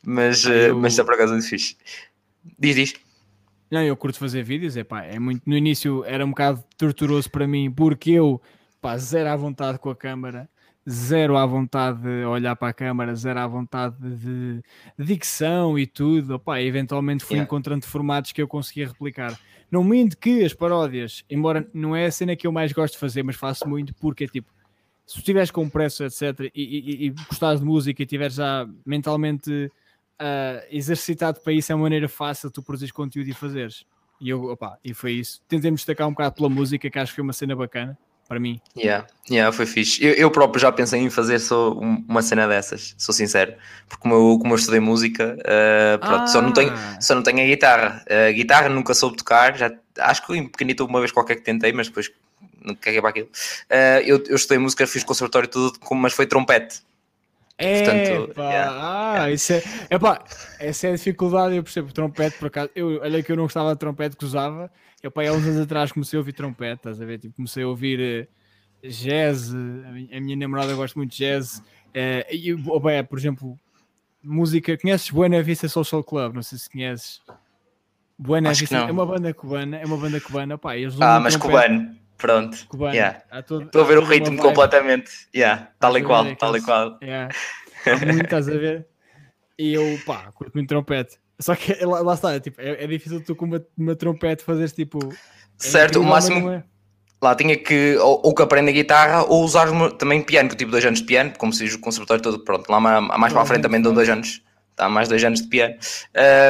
Mas, 0.03 0.45
uh, 0.45 0.51
eu... 0.51 0.79
mas 0.79 0.93
está 0.93 1.05
por 1.05 1.15
acaso 1.15 1.33
muito 1.33 1.49
fixe. 1.49 1.77
Diz, 2.59 2.77
diz. 2.77 2.95
Não, 3.71 3.83
eu 3.83 3.97
curto 3.97 4.19
fazer 4.19 4.43
vídeos, 4.43 4.77
é 4.77 4.85
pá, 4.85 5.03
é 5.05 5.19
muito. 5.19 5.43
No 5.47 5.57
início 5.57 6.05
era 6.05 6.25
um 6.25 6.31
bocado 6.31 6.65
torturoso 6.77 7.31
para 7.31 7.47
mim, 7.47 7.71
porque 7.71 8.13
eu, 8.13 8.41
pá, 8.81 8.97
zero 8.97 9.29
à 9.29 9.37
vontade 9.37 9.79
com 9.79 9.91
a 9.91 9.97
câmera, 9.97 10.49
zero 10.89 11.37
à 11.37 11.45
vontade 11.45 12.01
de 12.01 12.25
olhar 12.25 12.57
para 12.57 12.69
a 12.69 12.73
câmera, 12.73 13.15
zero 13.15 13.41
à 13.41 13.47
vontade 13.47 13.97
de, 13.99 14.63
dicção 14.99 15.79
e 15.79 15.87
tudo, 15.87 16.39
pá, 16.39 16.63
eventualmente 16.63 17.25
fui 17.25 17.35
yeah. 17.35 17.47
encontrando 17.47 17.85
formatos 17.87 18.33
que 18.33 18.41
eu 18.41 18.49
conseguia 18.49 18.89
replicar. 18.89 19.39
Não 19.71 19.85
minto 19.85 20.17
que 20.17 20.43
as 20.43 20.55
paródias, 20.55 21.25
embora 21.29 21.69
não 21.75 21.95
é 21.95 22.07
a 22.07 22.11
cena 22.11 22.35
que 22.35 22.47
eu 22.47 22.53
mais 22.53 22.73
gosto 22.73 22.95
de 22.95 23.01
fazer, 23.01 23.23
mas 23.23 23.37
faço 23.37 23.69
muito 23.69 23.95
porque 23.97 24.25
é 24.25 24.27
tipo, 24.27 24.51
se 25.07 25.19
estiveres 25.19 25.51
com 25.51 25.69
pressa, 25.69 26.07
etc., 26.07 26.51
e, 26.55 26.63
e, 26.63 27.07
e 27.07 27.11
gostares 27.11 27.61
de 27.61 27.67
música 27.67 28.01
e 28.01 28.05
estiveres 28.05 28.37
já 28.37 28.67
mentalmente 28.87 29.71
uh, 30.21 30.67
exercitado 30.71 31.41
para 31.41 31.53
isso 31.53 31.73
é 31.73 31.75
uma 31.75 31.83
maneira 31.83 32.09
fácil 32.09 32.49
de 32.49 32.55
tu 32.55 32.63
produzires 32.63 32.93
conteúdo 32.93 33.29
e 33.29 33.35
fazeres. 33.35 33.85
E, 34.21 34.29
eu, 34.29 34.45
opa, 34.45 34.79
e 34.85 34.93
foi 34.93 35.13
isso. 35.13 35.41
Tentei 35.49 35.71
destacar 35.71 36.07
um 36.07 36.11
bocado 36.11 36.35
pela 36.35 36.49
música, 36.49 36.91
que 36.91 36.99
acho 36.99 37.13
que 37.13 37.17
foi 37.17 37.25
uma 37.25 37.33
cena 37.33 37.55
bacana 37.55 37.97
para 38.29 38.39
mim. 38.39 38.61
Yeah, 38.77 39.07
yeah, 39.31 39.51
foi 39.51 39.65
fixe. 39.65 40.05
Eu, 40.05 40.13
eu 40.13 40.31
próprio 40.31 40.61
já 40.61 40.71
pensei 40.71 41.01
em 41.01 41.09
fazer 41.09 41.39
só 41.39 41.73
uma 41.73 42.21
cena 42.21 42.47
dessas, 42.47 42.95
sou 42.99 43.15
sincero. 43.15 43.55
Porque 43.89 44.03
como 44.03 44.15
eu, 44.15 44.39
como 44.39 44.53
eu 44.53 44.57
estudei 44.59 44.81
música, 44.81 45.37
uh, 45.41 45.99
pronto, 45.99 46.23
ah. 46.25 46.27
só, 46.27 46.43
não 46.43 46.53
tenho, 46.53 46.71
ah. 46.73 47.01
só 47.01 47.15
não 47.15 47.23
tenho 47.23 47.41
a 47.41 47.47
guitarra. 47.47 48.05
A 48.29 48.33
guitarra 48.33 48.69
nunca 48.69 48.93
soube 48.93 49.17
tocar, 49.17 49.57
já, 49.57 49.73
acho 50.01 50.27
que 50.27 50.37
em 50.37 50.47
pequenito 50.47 50.85
uma 50.85 51.01
vez 51.01 51.11
qualquer 51.11 51.37
que 51.37 51.43
tentei, 51.43 51.73
mas 51.73 51.89
depois 51.89 52.11
não 52.63 52.75
caguei 52.75 53.01
para 53.01 53.11
aquilo. 53.11 53.29
Uh, 53.29 54.03
eu, 54.05 54.23
eu 54.27 54.37
estudei 54.37 54.59
música, 54.59 54.87
fiz 54.87 55.03
conservatório 55.05 55.49
tudo, 55.49 55.79
mas 55.93 56.13
foi 56.13 56.27
trompete. 56.27 56.83
É, 57.61 57.83
Portanto, 57.83 58.35
pá, 58.35 58.51
yeah, 58.51 58.73
ah, 58.73 59.13
yeah. 59.15 59.33
isso 59.33 59.53
é, 59.53 59.63
epá, 59.91 60.25
essa 60.61 60.87
é 60.87 60.91
a 60.91 60.95
dificuldade, 60.95 61.57
eu 61.57 61.63
percebo, 61.65 61.93
trompete 61.93 62.39
por 62.39 62.47
acaso, 62.47 62.71
eu, 62.73 63.01
olha 63.01 63.21
que 63.21 63.33
eu 63.33 63.37
não 63.37 63.43
gostava 63.43 63.73
de 63.73 63.81
trompete 63.81 64.17
que 64.17 64.25
usava, 64.25 64.71
eu 65.03 65.11
pá, 65.11 65.27
há 65.27 65.33
uns 65.33 65.45
anos 65.45 65.63
atrás 65.63 65.91
comecei 65.91 66.17
a 66.17 66.21
ouvir 66.21 66.35
trompete, 66.35 66.77
estás 66.77 67.03
a 67.03 67.05
ver, 67.05 67.19
tipo, 67.19 67.35
comecei 67.35 67.65
a 67.65 67.69
ouvir 67.69 68.29
uh, 68.85 68.89
jazz, 68.89 69.53
a 69.53 69.57
minha, 69.57 70.17
a 70.17 70.21
minha, 70.21 70.37
namorada 70.37 70.73
gosta 70.77 70.97
muito 70.97 71.11
de 71.11 71.19
jazz, 71.19 71.59
uh, 71.59 72.33
e, 72.33 72.55
oh, 72.65 72.79
bem, 72.79 73.03
por 73.03 73.19
exemplo, 73.19 73.59
música, 74.23 74.79
conheces 74.79 75.11
Buena 75.11 75.43
Vista 75.43 75.69
Social 75.69 76.05
Club, 76.05 76.37
não 76.37 76.43
sei 76.45 76.59
se 76.59 76.71
conheces, 76.71 77.21
Buena 78.17 78.53
Vista, 78.53 78.77
é 78.77 78.93
uma 78.93 79.05
banda 79.05 79.35
cubana, 79.35 79.79
é 79.79 79.85
uma 79.85 79.97
banda 79.97 80.21
cubana, 80.21 80.57
pá, 80.57 80.77
eles 80.77 80.95
Ah, 81.01 81.19
mas 81.19 81.35
trompete. 81.35 81.67
cubano. 81.67 81.99
Pronto. 82.19 82.67
Cubano. 82.69 82.93
Yeah. 82.93 83.21
Todo, 83.47 83.65
Estou 83.65 83.83
a 83.83 83.85
ver 83.87 83.99
o 83.99 84.05
ritmo 84.05 84.37
completamente. 84.37 85.11
Yeah. 85.35 85.71
Tal 85.79 85.97
e 85.97 86.03
qual, 86.03 86.37
tal 86.37 86.57
e 86.57 86.61
qual. 86.61 86.99
Yeah. 87.01 87.33
Há 87.87 88.05
muito, 88.05 88.25
estás 88.25 88.49
a 88.49 88.53
ver? 88.53 88.87
E 89.59 89.73
eu, 89.73 89.99
pá, 90.05 90.31
curto 90.33 90.53
muito 90.55 90.69
trompete. 90.69 91.19
Só 91.41 91.55
que 91.55 91.73
lá, 91.85 92.01
lá 92.01 92.15
está, 92.15 92.35
é, 92.35 92.41
tipo, 92.41 92.61
é, 92.61 92.85
é, 92.85 92.87
difícil 92.87 93.23
tu 93.23 93.37
com 93.37 93.45
uma, 93.45 93.65
uma 93.77 93.95
trompete 93.95 94.45
fazeres 94.45 94.73
tipo. 94.73 94.99
Certo, 95.57 96.01
o 96.01 96.05
máximo. 96.05 96.51
É. 96.51 96.65
Lá 97.21 97.35
tinha 97.35 97.57
que 97.57 97.97
ou, 97.97 98.21
ou 98.27 98.35
que 98.35 98.43
aprenda 98.43 98.71
guitarra 98.71 99.25
ou 99.25 99.43
usar 99.43 99.69
também 99.93 100.23
piano, 100.23 100.49
que 100.49 100.55
eu 100.55 100.59
tive 100.59 100.71
dois 100.71 100.85
anos 100.85 101.01
de 101.01 101.07
piano, 101.07 101.33
como 101.37 101.53
se 101.53 101.65
diz 101.65 101.75
o 101.75 101.81
conservatório 101.81 102.23
todo, 102.23 102.39
pronto, 102.45 102.71
lá 102.71 102.79
mais, 102.79 103.19
mais 103.19 103.33
para 103.33 103.43
a 103.43 103.47
frente 103.47 103.63
também 103.63 103.81
dou 103.81 103.93
dois 103.93 104.09
anos, 104.09 104.41
está 104.71 104.89
mais 104.89 105.09
dois 105.09 105.25
anos 105.25 105.43
de 105.43 105.49
piano. 105.49 105.75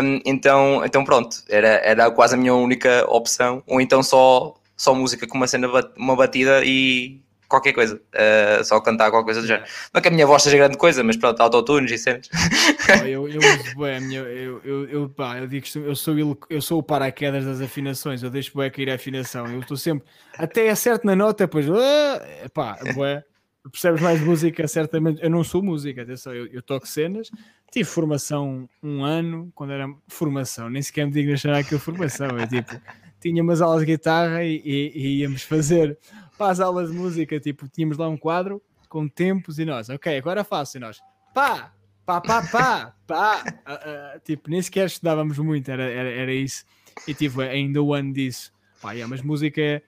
Um, 0.05 0.21
então, 0.27 0.85
então 0.85 1.05
pronto, 1.05 1.39
era, 1.49 1.69
era 1.69 2.11
quase 2.11 2.35
a 2.35 2.37
minha 2.37 2.55
única 2.55 3.03
opção, 3.09 3.62
ou 3.66 3.81
então 3.81 4.03
só 4.03 4.58
só 4.79 4.95
música 4.95 5.26
com 5.26 5.37
uma 5.37 5.47
cena, 5.47 5.68
uma 5.97 6.16
batida 6.16 6.64
e 6.64 7.20
qualquer 7.49 7.72
coisa, 7.72 7.97
uh, 7.97 8.64
só 8.64 8.81
cantar 8.81 9.11
qualquer 9.11 9.24
coisa 9.24 9.41
do 9.41 9.47
género. 9.47 9.66
Não 9.93 9.99
é 9.99 10.03
que 10.03 10.09
a 10.09 10.11
minha 10.11 10.26
voz 10.26 10.43
seja 10.43 10.57
grande 10.57 10.76
coisa, 10.76 11.03
mas 11.03 11.16
pronto, 11.16 11.41
autotunes 11.41 11.91
e 11.91 11.99
cenas. 11.99 12.29
eu, 13.05 13.29
eu 13.29 13.39
uso 13.39 13.79
bem, 13.79 14.01
minha, 14.03 14.20
eu, 14.20 14.61
eu, 14.62 14.89
eu, 14.89 15.09
pá, 15.09 15.39
eu 15.39 15.49
digo 15.49 15.66
que 15.66 15.79
eu 15.79 15.97
sou, 15.97 16.14
eu 16.49 16.62
sou 16.62 16.79
o 16.79 16.83
paraquedas 16.83 17.45
das 17.45 17.61
afinações, 17.61 18.22
eu 18.22 18.31
deixo 18.31 18.57
bem 18.57 18.70
cair 18.70 18.91
a 18.91 18.95
afinação, 18.95 19.47
eu 19.47 19.61
estou 19.61 19.76
sempre, 19.76 20.07
até 20.37 20.68
acerto 20.70 21.07
na 21.07 21.16
nota, 21.16 21.45
depois, 21.45 21.68
uh, 21.68 22.51
pá, 22.53 22.79
bué, 22.95 23.24
percebes 23.72 24.01
mais 24.01 24.20
música, 24.20 24.68
certamente, 24.68 25.22
eu 25.22 25.31
não 25.31 25.43
sou 25.43 25.62
música, 25.62 26.03
atenção, 26.03 26.35
eu, 26.35 26.47
eu 26.49 26.62
toco 26.62 26.87
cenas, 26.87 27.31
tive 27.72 27.89
formação 27.89 28.68
um 28.83 29.03
ano, 29.03 29.51
quando 29.55 29.72
era 29.72 29.87
formação, 30.07 30.68
nem 30.68 30.83
sequer 30.83 31.07
me 31.07 31.12
digo 31.12 31.33
achar 31.33 31.55
aquilo 31.55 31.81
formação, 31.81 32.29
é 32.39 32.47
tipo, 32.47 32.79
tinha 33.21 33.43
umas 33.43 33.61
aulas 33.61 33.81
de 33.81 33.87
guitarra 33.87 34.45
e, 34.45 34.62
e, 34.64 34.93
e 34.95 35.19
íamos 35.21 35.43
fazer 35.43 35.99
para 36.37 36.53
as 36.53 36.61
aulas 36.61 36.91
de 36.91 36.97
música, 36.97 37.41
tipo, 37.41 37.69
tínhamos 37.69 37.99
lá 37.99 38.09
um 38.09 38.16
quadro 38.16 38.62
com 38.89 39.09
tempos 39.09 39.59
e 39.59 39.64
nós, 39.64 39.89
ok, 39.89 40.16
agora 40.16 40.45
faço, 40.45 40.77
e 40.77 40.81
nós, 40.81 41.01
pá, 41.35 41.75
pá, 42.07 42.21
pá, 42.21 42.43
pá, 42.43 42.95
pá, 43.07 43.45
uh, 43.45 44.16
uh, 44.16 44.21
tipo, 44.25 44.49
nem 44.49 44.62
sequer 44.62 44.87
estudávamos 44.87 45.37
muito, 45.39 45.71
era, 45.71 45.83
era, 45.83 46.09
era 46.09 46.33
isso, 46.33 46.64
e 47.07 47.12
tipo, 47.12 47.41
ainda 47.41 47.83
o 47.83 47.93
ano 47.93 48.12
disso, 48.12 48.53
pá, 48.81 48.93
yeah, 48.93 49.09
mas 49.11 49.21
música 49.21 49.61
é, 49.61 49.83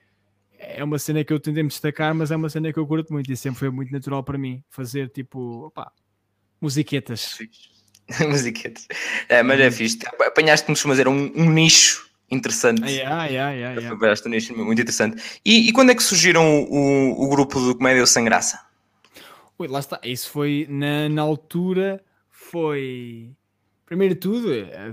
é 0.59 0.83
uma 0.83 0.99
cena 0.99 1.23
que 1.23 1.33
eu 1.33 1.39
tentei 1.39 1.63
me 1.63 1.69
destacar, 1.69 2.13
mas 2.13 2.29
é 2.31 2.35
uma 2.35 2.49
cena 2.49 2.71
que 2.71 2.77
eu 2.77 2.85
curto 2.85 3.11
muito 3.13 3.31
e 3.31 3.37
sempre 3.37 3.59
foi 3.59 3.69
muito 3.69 3.91
natural 3.91 4.23
para 4.23 4.37
mim, 4.37 4.63
fazer 4.69 5.09
tipo, 5.09 5.65
opá, 5.65 5.91
musiquetas. 6.59 7.39
musiquetas. 8.29 8.87
É, 9.27 9.41
mas 9.41 9.59
é 9.59 9.65
uhum. 9.65 9.71
fixe. 9.71 9.97
Apanhaste-me, 10.19 10.75
fazer 10.75 11.07
um, 11.07 11.31
um 11.35 11.49
nicho 11.49 12.10
interessante. 12.31 12.81
Ah, 12.83 12.89
yeah, 12.89 13.25
yeah, 13.25 13.51
yeah, 13.51 13.95
muito 14.63 14.81
interessante. 14.81 15.39
E, 15.45 15.69
e, 15.69 15.73
quando 15.73 15.91
é 15.91 15.95
que 15.95 16.01
surgiram 16.01 16.63
o, 16.63 17.25
o, 17.25 17.29
grupo 17.29 17.59
do 17.59 17.75
Comédia 17.75 18.05
Sem 18.05 18.23
Graça? 18.23 18.59
Ui, 19.59 19.67
lá 19.67 19.79
está. 19.79 19.99
Isso 20.03 20.29
foi 20.29 20.65
na, 20.69 21.09
na 21.09 21.21
altura, 21.21 22.01
foi. 22.29 23.31
Primeiro 23.85 24.13
de 24.13 24.21
tudo, 24.21 24.47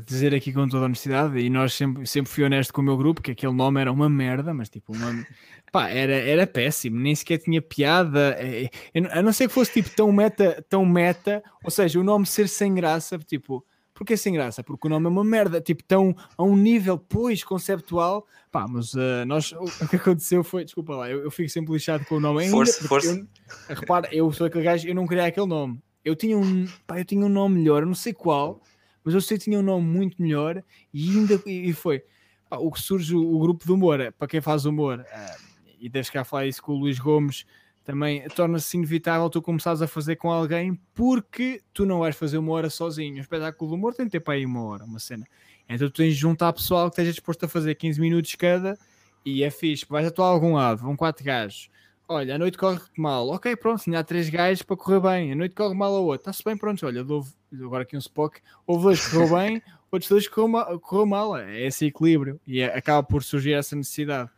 dizer 0.04 0.34
aqui 0.34 0.52
com 0.52 0.66
toda 0.66 0.82
a 0.82 0.86
honestidade, 0.86 1.38
e 1.38 1.48
nós 1.48 1.72
sempre, 1.72 2.04
sempre 2.04 2.32
fui 2.32 2.42
honesto 2.42 2.72
com 2.72 2.80
o 2.80 2.84
meu 2.84 2.96
grupo, 2.96 3.22
que 3.22 3.30
aquele 3.30 3.52
nome 3.52 3.80
era 3.80 3.92
uma 3.92 4.08
merda, 4.08 4.52
mas 4.52 4.68
tipo, 4.68 4.92
uma, 4.92 5.24
pá, 5.70 5.88
era, 5.88 6.14
era 6.14 6.48
péssimo, 6.48 6.98
nem 6.98 7.14
sequer 7.14 7.38
tinha 7.38 7.62
piada, 7.62 8.36
é, 8.40 8.64
é, 8.92 9.18
a 9.18 9.22
não 9.22 9.32
ser 9.32 9.46
que 9.46 9.54
fosse 9.54 9.72
tipo 9.72 9.90
tão 9.90 10.10
meta, 10.10 10.66
tão 10.68 10.84
meta, 10.84 11.40
ou 11.62 11.70
seja, 11.70 12.00
o 12.00 12.02
nome 12.02 12.26
ser 12.26 12.48
sem 12.48 12.74
graça, 12.74 13.16
tipo, 13.20 13.64
porque 13.98 14.12
é 14.12 14.16
sem 14.16 14.32
graça? 14.32 14.62
Porque 14.62 14.86
o 14.86 14.90
nome 14.90 15.06
é 15.06 15.08
uma 15.08 15.24
merda, 15.24 15.60
tipo, 15.60 15.82
tão 15.82 16.14
a 16.36 16.44
um 16.44 16.56
nível, 16.56 16.96
pois, 16.96 17.42
conceptual. 17.42 18.24
Pá, 18.48 18.64
mas 18.68 18.94
uh, 18.94 19.24
nós, 19.26 19.50
o, 19.50 19.88
que 19.88 19.96
aconteceu 19.96 20.44
foi, 20.44 20.64
desculpa 20.64 20.94
lá, 20.94 21.10
eu, 21.10 21.24
eu, 21.24 21.32
fico 21.32 21.48
sempre 21.48 21.72
lixado 21.72 22.04
com 22.04 22.14
o 22.14 22.20
nome 22.20 22.42
ainda. 22.42 22.52
Força, 22.52 22.86
força. 22.86 23.26
Eu, 23.68 23.74
repara, 23.74 24.08
eu 24.12 24.32
sou 24.32 24.46
aquele 24.46 24.62
gajo, 24.62 24.86
eu 24.86 24.94
não 24.94 25.04
queria 25.04 25.26
aquele 25.26 25.48
nome. 25.48 25.82
Eu 26.04 26.14
tinha 26.14 26.38
um, 26.38 26.64
pá, 26.86 27.00
eu 27.00 27.04
tinha 27.04 27.26
um 27.26 27.28
nome 27.28 27.56
melhor, 27.56 27.84
não 27.84 27.94
sei 27.94 28.12
qual, 28.12 28.62
mas 29.02 29.14
eu 29.14 29.20
sei 29.20 29.36
que 29.36 29.44
tinha 29.44 29.58
um 29.58 29.62
nome 29.62 29.84
muito 29.84 30.22
melhor 30.22 30.62
e 30.94 31.10
ainda 31.10 31.42
e 31.44 31.72
foi. 31.72 32.04
Pá, 32.48 32.58
o 32.58 32.70
que 32.70 32.80
surge 32.80 33.16
o, 33.16 33.34
o, 33.34 33.40
grupo 33.40 33.64
de 33.64 33.72
humor, 33.72 34.14
para 34.16 34.28
quem 34.28 34.40
faz 34.40 34.64
humor, 34.64 35.00
uh, 35.00 35.42
e 35.80 35.88
deixa 35.88 36.12
cá 36.12 36.22
falar 36.22 36.46
isso 36.46 36.62
com 36.62 36.72
o 36.74 36.78
Luís 36.78 37.00
Gomes 37.00 37.44
também 37.88 38.22
torna-se 38.28 38.76
inevitável 38.76 39.30
tu 39.30 39.40
começares 39.40 39.80
a 39.80 39.86
fazer 39.86 40.16
com 40.16 40.30
alguém 40.30 40.78
porque 40.92 41.62
tu 41.72 41.86
não 41.86 42.00
vais 42.00 42.14
fazer 42.14 42.36
uma 42.36 42.52
hora 42.52 42.68
sozinho. 42.68 43.16
O 43.16 43.20
espetáculo 43.20 43.70
do 43.70 43.76
humor 43.76 43.94
tem 43.94 44.04
de 44.04 44.12
ter 44.12 44.20
para 44.20 44.34
aí 44.34 44.44
uma 44.44 44.62
hora, 44.62 44.84
uma 44.84 44.98
cena. 44.98 45.26
Então 45.66 45.88
tu 45.88 45.94
tens 45.94 46.12
de 46.12 46.20
juntar 46.20 46.52
pessoal 46.52 46.90
que 46.90 46.92
esteja 46.92 47.12
disposto 47.12 47.44
a 47.44 47.48
fazer 47.48 47.74
15 47.76 47.98
minutos 47.98 48.34
cada 48.34 48.78
e 49.24 49.42
é 49.42 49.50
fixe. 49.50 49.86
Vais 49.88 50.06
atuar 50.06 50.26
a 50.26 50.28
algum 50.28 50.52
lado, 50.52 50.82
vão 50.82 50.94
quatro 50.94 51.24
gajos. 51.24 51.70
Olha, 52.06 52.34
a 52.34 52.38
noite 52.38 52.58
corre 52.58 52.78
mal. 52.94 53.26
Ok, 53.30 53.56
pronto, 53.56 53.82
tinha 53.82 54.04
três 54.04 54.28
gajos 54.28 54.62
para 54.62 54.76
correr 54.76 55.00
bem. 55.00 55.32
A 55.32 55.34
noite 55.34 55.54
corre 55.54 55.74
mal 55.74 55.96
a 55.96 56.00
outra. 56.00 56.30
Está-se 56.30 56.44
bem, 56.44 56.58
pronto. 56.58 56.84
Olha, 56.84 57.02
dou 57.02 57.26
agora 57.54 57.84
aqui 57.84 57.96
um 57.96 58.00
Spock. 58.00 58.38
Houve 58.66 58.82
dois 58.82 59.02
que 59.02 59.12
correu 59.12 59.34
bem, 59.34 59.62
outros 59.90 60.10
dois 60.10 60.28
que 60.28 60.34
correu 60.34 60.48
mal, 60.48 60.78
correu 60.78 61.06
mal. 61.06 61.38
É 61.38 61.62
esse 61.64 61.86
equilíbrio. 61.86 62.38
E 62.46 62.60
é, 62.60 62.66
acaba 62.66 63.02
por 63.02 63.24
surgir 63.24 63.54
essa 63.54 63.74
necessidade. 63.74 64.28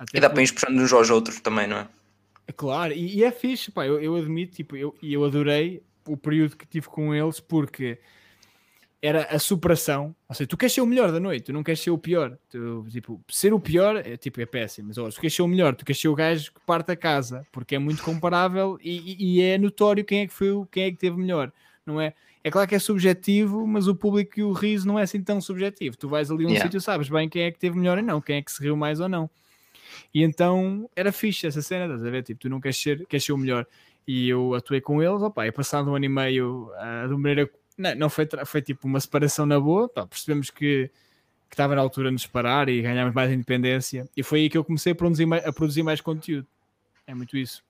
Até 0.00 0.18
e 0.18 0.20
dá 0.20 0.28
por... 0.28 0.34
para 0.34 0.42
ir 0.42 0.52
puxando 0.52 0.80
uns 0.80 0.92
aos 0.92 1.10
outros 1.10 1.40
também, 1.40 1.68
não 1.68 1.76
é? 1.76 1.88
É 2.48 2.52
claro, 2.52 2.94
e, 2.94 3.18
e, 3.18 3.22
é 3.22 3.30
fixe, 3.30 3.70
pá, 3.70 3.86
eu, 3.86 4.00
eu 4.00 4.16
admito, 4.16 4.56
tipo, 4.56 4.74
eu, 4.74 4.94
eu 5.02 5.22
adorei 5.22 5.82
o 6.06 6.16
período 6.16 6.56
que 6.56 6.66
tive 6.66 6.88
com 6.88 7.14
eles 7.14 7.38
porque 7.38 7.98
era 9.02 9.24
a 9.24 9.38
superação. 9.38 10.16
Ou 10.26 10.34
seja, 10.34 10.48
tu 10.48 10.56
queres 10.56 10.72
ser 10.72 10.80
o 10.80 10.86
melhor 10.86 11.12
da 11.12 11.20
noite, 11.20 11.44
tu 11.44 11.52
não 11.52 11.62
queres 11.62 11.80
ser 11.80 11.90
o 11.90 11.98
pior. 11.98 12.38
Tu, 12.48 12.86
tipo, 12.90 13.22
ser 13.28 13.52
o 13.52 13.60
pior 13.60 13.96
é, 13.96 14.16
tipo, 14.16 14.40
é 14.40 14.46
péssimo, 14.46 14.88
mas 14.88 14.96
oh, 14.96 15.10
tu 15.10 15.20
queres 15.20 15.34
ser 15.34 15.42
o 15.42 15.46
melhor, 15.46 15.74
tu 15.76 15.84
queres 15.84 16.00
ser 16.00 16.08
o 16.08 16.14
gajo 16.14 16.52
que 16.52 16.60
parte 16.66 16.90
a 16.90 16.96
casa, 16.96 17.46
porque 17.52 17.74
é 17.74 17.78
muito 17.78 18.02
comparável 18.02 18.78
e, 18.82 19.16
e, 19.18 19.36
e, 19.36 19.42
é 19.42 19.58
notório 19.58 20.04
quem 20.04 20.20
é 20.20 20.26
que 20.26 20.32
foi, 20.32 20.48
quem 20.72 20.84
é 20.84 20.90
que 20.90 20.96
teve 20.96 21.16
melhor, 21.16 21.52
não 21.84 22.00
é? 22.00 22.14
É 22.42 22.50
claro 22.50 22.66
que 22.66 22.74
é 22.74 22.78
subjetivo, 22.78 23.66
mas 23.66 23.88
o 23.88 23.94
público 23.94 24.40
e 24.40 24.42
o 24.42 24.52
riso 24.52 24.86
não 24.86 24.98
é 24.98 25.02
assim 25.02 25.22
tão 25.22 25.40
subjetivo. 25.40 25.98
Tu 25.98 26.08
vais 26.08 26.30
ali 26.30 26.44
a 26.44 26.46
um 26.46 26.50
yeah. 26.50 26.64
sítio, 26.64 26.80
sabes 26.80 27.08
bem 27.08 27.28
quem 27.28 27.42
é 27.42 27.50
que 27.50 27.58
teve 27.58 27.76
melhor 27.76 27.98
ou 27.98 28.04
não, 28.04 28.20
quem 28.20 28.36
é 28.36 28.42
que 28.42 28.50
se 28.50 28.62
riu 28.62 28.76
mais 28.76 29.00
ou 29.00 29.08
não. 29.08 29.28
E 30.12 30.22
então 30.22 30.88
era 30.96 31.12
fixe 31.12 31.46
essa 31.46 31.62
cena, 31.62 31.84
estás 31.84 32.04
a 32.04 32.10
ver? 32.10 32.22
Tipo, 32.22 32.40
tu 32.40 32.48
não 32.48 32.60
queres 32.60 32.80
ser, 32.80 33.06
queres 33.06 33.24
ser 33.24 33.32
o 33.32 33.38
melhor. 33.38 33.66
E 34.06 34.28
eu 34.28 34.54
atuei 34.54 34.80
com 34.80 35.02
eles, 35.02 35.22
opa, 35.22 35.46
e 35.46 35.52
passado 35.52 35.90
um 35.90 35.94
ano 35.94 36.04
e 36.04 36.08
meio 36.08 36.70
uh, 36.72 37.08
de 37.08 37.14
maneira. 37.14 37.50
Não, 37.76 37.94
não 37.94 38.10
foi, 38.10 38.26
foi 38.46 38.62
tipo 38.62 38.86
uma 38.86 38.98
separação 38.98 39.44
na 39.44 39.60
boa, 39.60 39.88
pá, 39.88 40.06
percebemos 40.06 40.50
que, 40.50 40.90
que 41.48 41.54
estava 41.54 41.74
na 41.74 41.82
altura 41.82 42.08
de 42.08 42.14
nos 42.14 42.22
separar 42.22 42.68
e 42.68 42.80
ganhámos 42.80 43.14
mais 43.14 43.30
independência. 43.30 44.08
E 44.16 44.22
foi 44.22 44.40
aí 44.40 44.50
que 44.50 44.56
eu 44.56 44.64
comecei 44.64 44.92
a 44.92 44.94
produzir 44.94 45.26
mais, 45.26 45.44
a 45.46 45.52
produzir 45.52 45.82
mais 45.82 46.00
conteúdo. 46.00 46.46
É 47.06 47.14
muito 47.14 47.36
isso. 47.36 47.62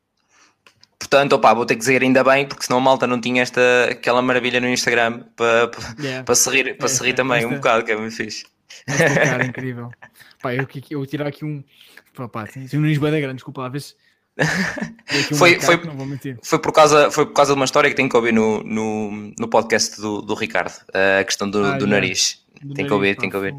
Portanto, 0.99 1.33
opa, 1.35 1.55
vou 1.55 1.65
ter 1.65 1.75
que 1.75 1.81
dizer 1.81 2.03
ainda 2.03 2.25
bem, 2.25 2.47
porque 2.47 2.65
senão 2.65 2.79
a 2.79 2.83
malta 2.83 3.07
não 3.07 3.21
tinha 3.21 3.43
esta, 3.43 3.61
aquela 3.91 4.21
maravilha 4.21 4.61
no 4.61 4.69
Instagram 4.69 5.21
para, 5.37 5.69
para, 5.69 5.95
yeah. 5.99 6.23
para 6.25 6.35
se 6.35 6.51
rir, 6.51 6.77
para 6.77 6.87
é, 6.87 6.89
se 6.89 7.03
rir 7.03 7.15
também 7.15 7.39
esta, 7.39 7.49
um 7.49 7.55
bocado, 7.55 7.85
que 7.85 7.93
é 7.93 7.97
muito 7.97 8.15
fixe. 8.15 8.47
Cara, 8.87 9.45
incrível. 9.47 9.91
Pá, 10.43 10.55
eu, 10.55 10.67
eu 10.91 11.07
tirar 11.07 11.27
aqui 11.27 11.45
um, 11.45 11.63
Pá, 12.27 12.47
tem, 12.47 12.67
um 12.75 12.81
nariz 12.81 12.99
bem 12.99 13.21
grande, 13.21 13.35
desculpa 13.37 13.63
lá, 13.63 13.69
vez. 13.69 13.95
foi, 15.37 15.59
foi, 15.61 15.81
foi, 16.43 16.59
por 16.59 16.73
causa, 16.73 17.11
foi 17.11 17.27
por 17.27 17.33
causa 17.33 17.53
de 17.53 17.59
uma 17.59 17.65
história 17.65 17.91
que 17.91 17.97
tem 17.97 18.09
que 18.09 18.17
ouvir 18.17 18.33
no, 18.33 18.63
no, 18.63 19.33
no 19.39 19.49
podcast 19.49 20.01
do, 20.01 20.23
do 20.23 20.35
Ricardo, 20.35 20.81
a 21.21 21.25
questão 21.25 21.51
do, 21.51 21.65
ah, 21.65 21.77
do 21.77 21.87
nariz. 21.87 22.45
Do 22.63 22.75
tem 22.75 22.85
nariz, 22.85 22.89
que 22.89 22.95
ouvir, 22.95 23.15
pá, 23.17 23.21
tem 23.21 23.31
que 23.31 23.37
ouvir. 23.37 23.55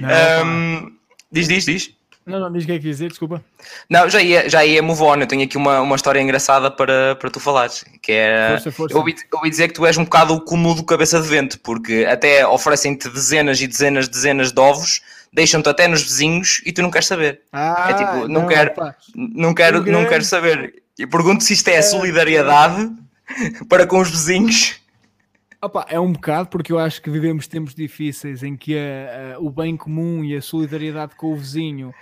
Não, 0.00 0.46
um, 0.46 0.96
diz, 1.30 1.48
diz, 1.48 1.64
diz. 1.64 1.96
Não, 2.26 2.40
não, 2.40 2.52
diz 2.52 2.64
o 2.64 2.66
que 2.66 2.72
é 2.72 2.78
que 2.78 2.82
dizer, 2.82 3.08
desculpa. 3.08 3.40
Não, 3.88 4.10
já 4.10 4.20
ia, 4.20 4.48
já 4.48 4.66
ia 4.66 4.82
move 4.82 5.00
on. 5.00 5.14
Eu 5.14 5.28
tenho 5.28 5.44
aqui 5.44 5.56
uma, 5.56 5.80
uma 5.80 5.94
história 5.94 6.20
engraçada 6.20 6.68
para, 6.72 7.14
para 7.14 7.30
tu 7.30 7.38
falares. 7.38 7.84
Que 8.02 8.12
é. 8.12 8.48
Força, 8.50 8.72
força. 8.72 8.94
Eu, 8.94 8.98
ouvi, 8.98 9.14
eu 9.14 9.38
ouvi 9.38 9.48
dizer 9.48 9.68
que 9.68 9.74
tu 9.74 9.86
és 9.86 9.96
um 9.96 10.02
bocado 10.02 10.34
o 10.34 10.40
cúmulo 10.40 10.74
do 10.74 10.82
cabeça 10.82 11.20
de 11.20 11.28
vento, 11.28 11.60
porque 11.60 12.04
até 12.10 12.44
oferecem-te 12.44 13.08
dezenas 13.08 13.60
e 13.60 13.68
dezenas, 13.68 14.08
dezenas 14.08 14.50
de 14.50 14.60
ovos, 14.60 15.02
deixam-te 15.32 15.68
até 15.68 15.86
nos 15.86 16.02
vizinhos 16.02 16.60
e 16.66 16.72
tu 16.72 16.82
não 16.82 16.90
queres 16.90 17.06
saber. 17.06 17.42
Ah, 17.52 17.90
é 17.90 17.94
tipo, 17.94 18.28
não, 18.28 18.40
não 18.40 18.46
quero, 18.48 18.72
não 19.14 19.54
quero, 19.54 19.86
não 19.86 20.04
quero 20.04 20.24
saber. 20.24 20.82
E 20.98 21.06
pergunto 21.06 21.44
se 21.44 21.52
isto 21.52 21.68
é, 21.68 21.74
é 21.74 21.82
solidariedade 21.82 22.90
para 23.68 23.86
com 23.86 24.00
os 24.00 24.10
vizinhos. 24.10 24.80
Opa, 25.66 25.84
é 25.88 25.98
um 25.98 26.12
bocado 26.12 26.48
porque 26.48 26.72
eu 26.72 26.78
acho 26.78 27.02
que 27.02 27.10
vivemos 27.10 27.48
tempos 27.48 27.74
difíceis 27.74 28.44
em 28.44 28.56
que 28.56 28.78
a, 28.78 29.34
a, 29.34 29.40
o 29.40 29.50
bem 29.50 29.76
comum 29.76 30.22
e 30.22 30.36
a 30.36 30.40
solidariedade 30.40 31.16
com 31.16 31.32
o 31.32 31.36
vizinho, 31.36 31.92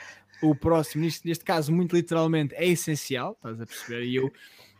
o 0.42 0.54
próximo, 0.54 1.02
neste, 1.02 1.26
neste 1.26 1.42
caso, 1.42 1.72
muito 1.72 1.96
literalmente, 1.96 2.54
é 2.56 2.66
essencial, 2.66 3.32
estás 3.38 3.58
a 3.62 3.64
perceber? 3.64 4.04
E 4.04 4.16
eu, 4.16 4.30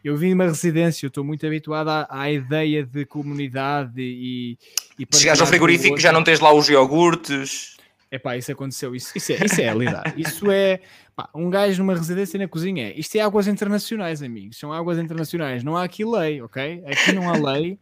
eu 0.05 0.15
vim 0.19 0.29
de 0.29 0.35
uma 0.35 0.45
residência, 0.45 1.07
eu 1.07 1.09
estou 1.09 1.25
muito 1.25 1.47
habituado 1.47 1.89
à, 1.89 2.07
à 2.11 2.31
ideia 2.31 2.85
de 2.85 3.07
comunidade 3.07 4.03
e. 4.03 4.59
e 4.99 5.17
Chegares 5.17 5.41
ao 5.41 5.47
frigorífico, 5.47 5.99
já 5.99 6.13
não 6.13 6.23
tens 6.23 6.41
lá 6.41 6.53
os 6.53 6.69
iogurtes. 6.69 7.79
É 8.11 8.19
pá, 8.19 8.37
isso 8.37 8.53
aconteceu. 8.53 8.95
Isso, 8.95 9.17
isso, 9.17 9.33
é, 9.33 9.47
isso 9.47 9.61
é 9.63 9.75
lidar. 9.75 10.15
Isso 10.15 10.51
é 10.51 10.81
pá, 11.17 11.31
um 11.35 11.49
gajo 11.49 11.83
numa 11.83 11.95
residência 11.95 12.39
na 12.39 12.47
cozinha. 12.47 12.93
Isto 12.95 13.17
é 13.17 13.23
águas 13.23 13.49
internacionais, 13.49 14.23
amigos. 14.23 14.59
São 14.59 14.75
águas 14.75 14.99
internacionais. 14.99 15.65
Não 15.65 15.75
há 15.75 15.85
aqui 15.85 16.05
lei, 16.05 16.43
ok? 16.43 16.85
Aqui 16.85 17.13
não 17.13 17.31
há 17.31 17.53
lei. 17.53 17.79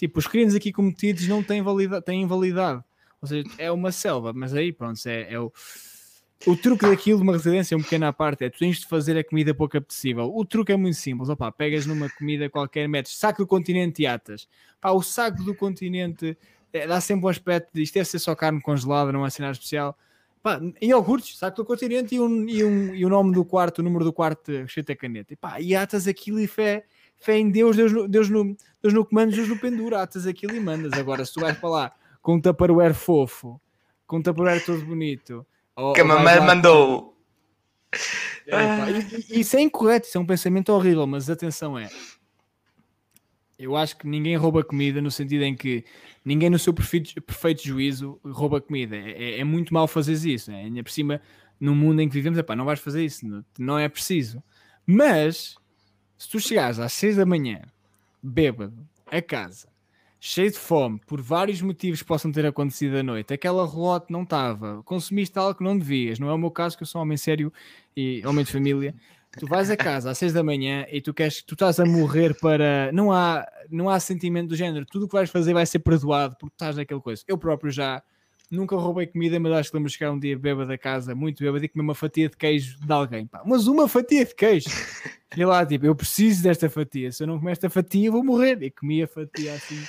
Tipo, 0.00 0.18
os 0.18 0.26
crimes 0.26 0.54
aqui 0.54 0.72
cometidos 0.72 1.28
não 1.28 1.42
têm, 1.42 1.60
valida 1.60 2.00
têm 2.00 2.22
invalidade. 2.22 2.82
Ou 3.20 3.28
seja, 3.28 3.46
é 3.58 3.70
uma 3.70 3.92
selva, 3.92 4.32
mas 4.32 4.54
aí, 4.54 4.72
pronto, 4.72 4.98
é, 5.06 5.34
é 5.34 5.38
o. 5.38 5.52
O 6.46 6.56
truque 6.56 6.86
daquilo 6.88 7.18
de 7.18 7.22
uma 7.22 7.34
residência, 7.34 7.76
uma 7.76 7.84
pequena 7.84 8.10
parte, 8.14 8.42
é 8.42 8.48
tu 8.48 8.60
tens 8.60 8.80
de 8.80 8.86
fazer 8.86 9.18
a 9.18 9.22
comida 9.22 9.52
pouco 9.52 9.76
apetecível. 9.76 10.32
O 10.34 10.42
truque 10.42 10.72
é 10.72 10.76
muito 10.76 10.96
simples. 10.96 11.28
Opa, 11.28 11.52
pegas 11.52 11.84
numa 11.84 12.08
comida 12.08 12.48
qualquer, 12.48 12.88
metes 12.88 13.14
saco 13.14 13.42
do 13.42 13.46
continente 13.46 14.00
e 14.00 14.06
atas. 14.06 14.48
Pá, 14.80 14.90
o 14.90 15.02
saco 15.02 15.44
do 15.44 15.54
continente 15.54 16.34
é, 16.72 16.86
dá 16.86 16.98
sempre 16.98 17.26
um 17.26 17.28
aspecto 17.28 17.68
de 17.74 17.82
isto 17.82 17.92
deve 17.92 18.08
ser 18.08 18.20
só 18.20 18.34
carne 18.34 18.58
congelada, 18.58 19.12
não 19.12 19.26
é 19.26 19.28
nada 19.38 19.52
especial. 19.52 19.94
Pá, 20.42 20.58
iogurtes, 20.80 21.36
saco 21.36 21.58
do 21.58 21.64
continente 21.66 22.14
e, 22.14 22.20
um, 22.20 22.48
e, 22.48 22.64
um, 22.64 22.94
e 22.94 23.04
o 23.04 23.10
nome 23.10 23.34
do 23.34 23.44
quarto, 23.44 23.80
o 23.80 23.82
número 23.82 24.02
do 24.02 24.12
quarto 24.14 24.66
cheio 24.66 24.86
de 24.86 24.96
caneta. 24.96 25.34
E 25.34 25.36
pá, 25.36 25.60
e 25.60 25.76
atas 25.76 26.08
aquilo 26.08 26.40
e 26.40 26.46
fé 26.46 26.86
fé 27.20 27.38
em 27.38 27.50
Deus, 27.50 27.76
Deus 27.76 27.92
Deus 28.08 28.30
no, 28.30 28.56
Deus 28.82 28.94
no 28.94 29.04
comando, 29.04 29.34
Deus 29.34 29.48
no 29.48 29.58
pendura, 29.58 30.02
atas 30.02 30.26
aquilo 30.26 30.54
e 30.54 30.60
mandas. 30.60 30.92
Agora, 30.94 31.24
se 31.24 31.32
tu 31.32 31.40
vais 31.40 31.56
para 31.58 31.68
lá 31.68 31.94
com 32.22 32.34
um 32.34 32.40
tupperware 32.40 32.94
fofo, 32.94 33.60
com 34.06 34.18
um 34.18 34.22
tupperware 34.22 34.64
todo 34.64 34.84
bonito, 34.84 35.46
que 35.94 36.00
a 36.00 36.04
mamãe 36.04 36.40
mandou. 36.40 37.16
É, 38.46 38.50
pá, 38.50 38.86
isso 39.30 39.56
é 39.56 39.60
incorreto, 39.60 40.06
isso 40.06 40.18
é 40.18 40.20
um 40.20 40.26
pensamento 40.26 40.70
horrível, 40.70 41.06
mas 41.06 41.30
atenção 41.30 41.78
é. 41.78 41.88
Eu 43.58 43.76
acho 43.76 43.96
que 43.98 44.06
ninguém 44.06 44.36
rouba 44.36 44.64
comida 44.64 45.02
no 45.02 45.10
sentido 45.10 45.44
em 45.44 45.54
que 45.54 45.84
ninguém 46.24 46.48
no 46.48 46.58
seu 46.58 46.72
perfeito, 46.72 47.62
juízo 47.62 48.18
rouba 48.24 48.60
comida. 48.60 48.96
É, 48.96 49.10
é, 49.10 49.40
é 49.40 49.44
muito 49.44 49.74
mal 49.74 49.86
fazer 49.86 50.14
isso. 50.14 50.50
É? 50.50 50.62
Ainda 50.62 50.82
por 50.82 50.90
cima, 50.90 51.20
no 51.58 51.74
mundo 51.74 52.00
em 52.00 52.08
que 52.08 52.14
vivemos, 52.14 52.38
epá, 52.38 52.56
não 52.56 52.64
vais 52.64 52.80
fazer 52.80 53.04
isso, 53.04 53.26
não, 53.26 53.44
não 53.58 53.78
é 53.78 53.88
preciso. 53.88 54.42
Mas, 54.86 55.56
se 56.16 56.28
tu 56.28 56.40
chegares 56.40 56.78
às 56.78 56.92
6 56.94 57.16
da 57.16 57.26
manhã, 57.26 57.60
bêbado, 58.22 58.86
a 59.10 59.20
casa, 59.20 59.68
cheio 60.20 60.50
de 60.50 60.58
fome, 60.58 61.00
por 61.06 61.20
vários 61.20 61.62
motivos 61.62 62.02
que 62.02 62.08
possam 62.08 62.30
ter 62.30 62.44
acontecido 62.44 62.96
à 62.96 63.02
noite, 63.02 63.32
aquela 63.32 63.66
relote 63.66 64.12
não 64.12 64.22
estava, 64.22 64.82
consumiste 64.84 65.38
algo 65.38 65.56
que 65.56 65.64
não 65.64 65.78
devias, 65.78 66.18
não 66.18 66.28
é 66.28 66.32
o 66.34 66.38
meu 66.38 66.50
caso, 66.50 66.76
que 66.76 66.82
eu 66.82 66.86
sou 66.86 67.00
homem 67.00 67.16
sério 67.16 67.52
e 67.96 68.22
homem 68.26 68.44
de 68.44 68.52
família. 68.52 68.94
Tu 69.38 69.46
vais 69.46 69.70
a 69.70 69.76
casa 69.76 70.10
às 70.10 70.18
6 70.18 70.32
da 70.32 70.42
manhã 70.42 70.84
e 70.90 71.00
tu 71.00 71.14
queres, 71.14 71.40
tu 71.40 71.54
estás 71.54 71.78
a 71.78 71.86
morrer 71.86 72.36
para. 72.40 72.90
Não 72.92 73.12
há, 73.12 73.46
não 73.70 73.88
há 73.88 74.00
sentimento 74.00 74.48
do 74.48 74.56
género, 74.56 74.84
tudo 74.84 75.04
o 75.04 75.08
que 75.08 75.14
vais 75.14 75.30
fazer 75.30 75.54
vai 75.54 75.64
ser 75.64 75.78
perdoado 75.78 76.36
porque 76.36 76.54
estás 76.54 76.76
naquela 76.76 77.00
coisa. 77.00 77.22
Eu 77.28 77.38
próprio 77.38 77.70
já 77.70 78.02
nunca 78.50 78.76
roubei 78.76 79.06
comida, 79.06 79.38
mas 79.38 79.52
acho 79.52 79.70
que 79.70 79.76
lembro 79.76 79.90
de 79.90 79.96
chegar 79.96 80.10
um 80.10 80.18
dia 80.18 80.36
bêbado 80.36 80.68
da 80.68 80.76
casa, 80.76 81.14
muito 81.14 81.42
bêbado, 81.42 81.64
e 81.64 81.68
comer 81.68 81.84
uma 81.84 81.94
fatia 81.94 82.28
de 82.28 82.36
queijo 82.36 82.78
de 82.84 82.92
alguém. 82.92 83.26
Pá. 83.26 83.42
Mas 83.44 83.66
uma 83.66 83.88
fatia 83.88 84.24
de 84.24 84.34
queijo! 84.34 84.68
E 85.36 85.44
lá, 85.44 85.64
tipo, 85.64 85.86
eu 85.86 85.94
preciso 85.94 86.42
desta 86.42 86.68
fatia. 86.68 87.12
Se 87.12 87.22
eu 87.22 87.26
não 87.28 87.38
comer 87.38 87.52
esta 87.52 87.70
fatia, 87.70 88.08
eu 88.08 88.12
vou 88.12 88.24
morrer. 88.24 88.60
E 88.64 88.68
comi 88.68 89.00
a 89.00 89.06
fatia 89.06 89.54
assim. 89.54 89.80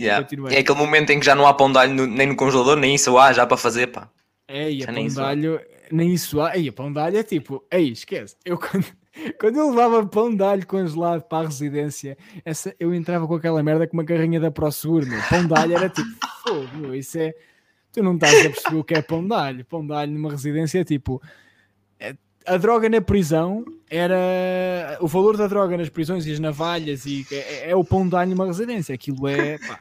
Yeah. 0.00 0.26
É 0.50 0.58
aquele 0.58 0.78
momento 0.78 1.10
em 1.10 1.20
que 1.20 1.26
já 1.26 1.34
não 1.34 1.46
há 1.46 1.52
pão 1.52 1.70
de 1.70 1.78
alho 1.78 1.94
no, 1.94 2.06
nem 2.06 2.28
no 2.28 2.36
congelador, 2.36 2.76
nem 2.76 2.94
isso 2.94 3.16
há 3.18 3.30
já 3.30 3.46
para 3.46 3.58
fazer, 3.58 3.88
pá. 3.88 4.10
É, 4.48 4.70
e 4.70 4.82
a 4.82 4.86
pão 4.86 5.06
de 5.06 5.20
alho, 5.20 5.60
nem 5.92 6.12
isso 6.12 6.40
há. 6.40 6.56
E 6.56 6.68
a 6.68 6.72
pão 6.72 6.92
de 6.92 6.98
alho 6.98 7.18
é 7.18 7.22
tipo, 7.22 7.62
ei, 7.70 7.90
esquece. 7.90 8.36
Eu 8.42 8.56
quando, 8.60 8.86
quando 9.38 9.56
eu 9.58 9.68
levava 9.68 10.06
pão 10.06 10.34
de 10.34 10.42
alho 10.42 10.66
congelado 10.66 11.22
para 11.22 11.44
a 11.44 11.48
residência, 11.48 12.16
essa, 12.44 12.74
eu 12.80 12.94
entrava 12.94 13.26
com 13.26 13.34
aquela 13.34 13.62
merda 13.62 13.86
com 13.86 13.96
uma 13.96 14.04
carrinha 14.04 14.40
da 14.40 14.50
ProSeguro, 14.50 15.06
meu. 15.06 15.20
Pão 15.28 15.46
de 15.46 15.54
alho 15.54 15.76
era 15.76 15.88
tipo, 15.90 16.08
fogo, 16.46 16.94
isso 16.94 17.18
é 17.18 17.34
tu 17.96 18.02
não 18.02 18.14
estás 18.14 18.46
a 18.46 18.50
perceber 18.50 18.76
o 18.76 18.84
que 18.84 18.94
é 18.94 19.00
pão 19.00 19.26
de 19.26 19.34
alho. 19.34 19.64
Pão 19.64 19.86
de 19.86 19.92
alho 19.92 20.12
numa 20.12 20.30
residência 20.30 20.80
é 20.80 20.84
tipo. 20.84 21.20
É, 21.98 22.14
a 22.46 22.56
droga 22.58 22.88
na 22.88 23.00
prisão 23.00 23.64
era. 23.90 24.98
O 25.00 25.08
valor 25.08 25.36
da 25.36 25.46
droga 25.46 25.76
nas 25.76 25.88
prisões 25.88 26.26
e 26.26 26.32
as 26.32 26.38
navalhas 26.38 27.06
e 27.06 27.26
é, 27.32 27.70
é 27.70 27.76
o 27.76 27.82
pão 27.82 28.06
de 28.06 28.14
alho 28.14 28.30
numa 28.30 28.46
residência. 28.46 28.94
Aquilo 28.94 29.26
é. 29.26 29.58
Pá. 29.58 29.80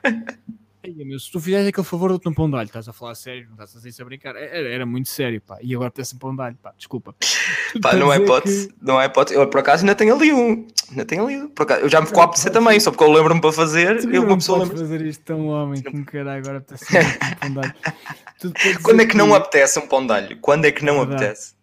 Meu, 0.93 1.19
se 1.19 1.31
tu 1.31 1.39
fizeres 1.39 1.67
aquele 1.67 1.86
favor, 1.86 2.09
dou-te 2.09 2.27
um 2.27 2.33
pão 2.33 2.49
de 2.49 2.55
alho. 2.55 2.65
Estás 2.65 2.88
a 2.88 2.93
falar 2.93 3.15
sério, 3.15 3.45
não 3.47 3.53
estás 3.53 3.75
a 3.75 3.79
dizer 3.88 4.01
a 4.01 4.05
brincar. 4.05 4.36
Era, 4.36 4.69
era 4.69 4.86
muito 4.86 5.09
sério, 5.09 5.41
pá. 5.41 5.57
E 5.61 5.73
agora 5.73 5.91
tens 5.91 6.13
um 6.13 6.17
pão 6.17 6.36
de 6.36 6.41
alho, 6.41 6.57
pá. 6.61 6.73
Desculpa. 6.77 7.15
Pá, 7.81 7.93
não 7.93 8.11
é 8.11 8.17
hipótese, 8.17 8.69
que... 8.69 8.75
não 8.81 9.01
é 9.01 9.05
hipótese. 9.05 9.38
Eu 9.38 9.47
por 9.47 9.59
acaso 9.59 9.83
ainda 9.83 9.95
tenho 9.95 10.15
ali 10.15 10.31
um. 10.31 10.65
Ainda 10.89 11.05
tenho 11.05 11.25
ali 11.25 11.38
um. 11.38 11.49
Por 11.49 11.63
acaso, 11.63 11.81
eu 11.81 11.89
já 11.89 11.99
me 11.99 12.07
ficou 12.07 12.21
a 12.21 12.25
apetecer 12.25 12.51
também, 12.51 12.79
só 12.79 12.89
porque 12.89 13.03
eu 13.03 13.11
lembro-me 13.11 13.41
para 13.41 13.51
fazer. 13.51 14.01
Tu 14.01 14.09
eu 14.09 14.25
não 14.25 14.38
lembra... 14.57 14.77
fazer 14.77 15.01
isto 15.05 15.23
tão 15.23 15.47
homem 15.47 15.81
como 15.83 16.05
caralho. 16.05 16.39
Agora 16.39 16.57
apetece 16.59 16.86
um 16.95 17.36
pão 17.36 17.51
de 17.51 17.59
alho. 17.59 18.81
Quando 18.81 19.01
é 19.01 19.05
que, 19.05 19.11
que 19.11 19.17
não 19.17 19.36
apetece 19.36 19.79
um 19.79 19.88
pão 19.88 20.05
de 20.05 20.13
alho? 20.13 20.38
Quando 20.39 20.65
é 20.65 20.71
que 20.71 20.86
não 20.86 20.99
é 20.99 21.03
apetece? 21.03 21.53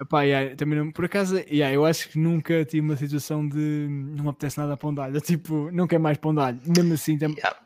Epá, 0.00 0.22
yeah, 0.22 0.54
também 0.54 0.78
não, 0.78 0.92
por 0.92 1.04
acaso, 1.06 1.38
yeah, 1.50 1.74
eu 1.74 1.84
acho 1.84 2.08
que 2.08 2.18
nunca 2.18 2.64
tive 2.64 2.80
uma 2.80 2.96
situação 2.96 3.48
de 3.48 3.88
não 3.90 4.24
me 4.24 4.30
apetece 4.30 4.56
nada 4.56 4.74
a 4.74 4.76
pão 4.76 4.94
de 4.94 5.00
alho. 5.00 5.20
Tipo, 5.20 5.70
não 5.72 5.86
quer 5.88 5.98
mais 5.98 6.16
pão 6.18 6.32
de 6.32 6.40
alho. 6.40 6.60
Mesmo 6.64 6.94
assim, 6.94 7.18
tam... 7.18 7.30
yeah 7.30 7.56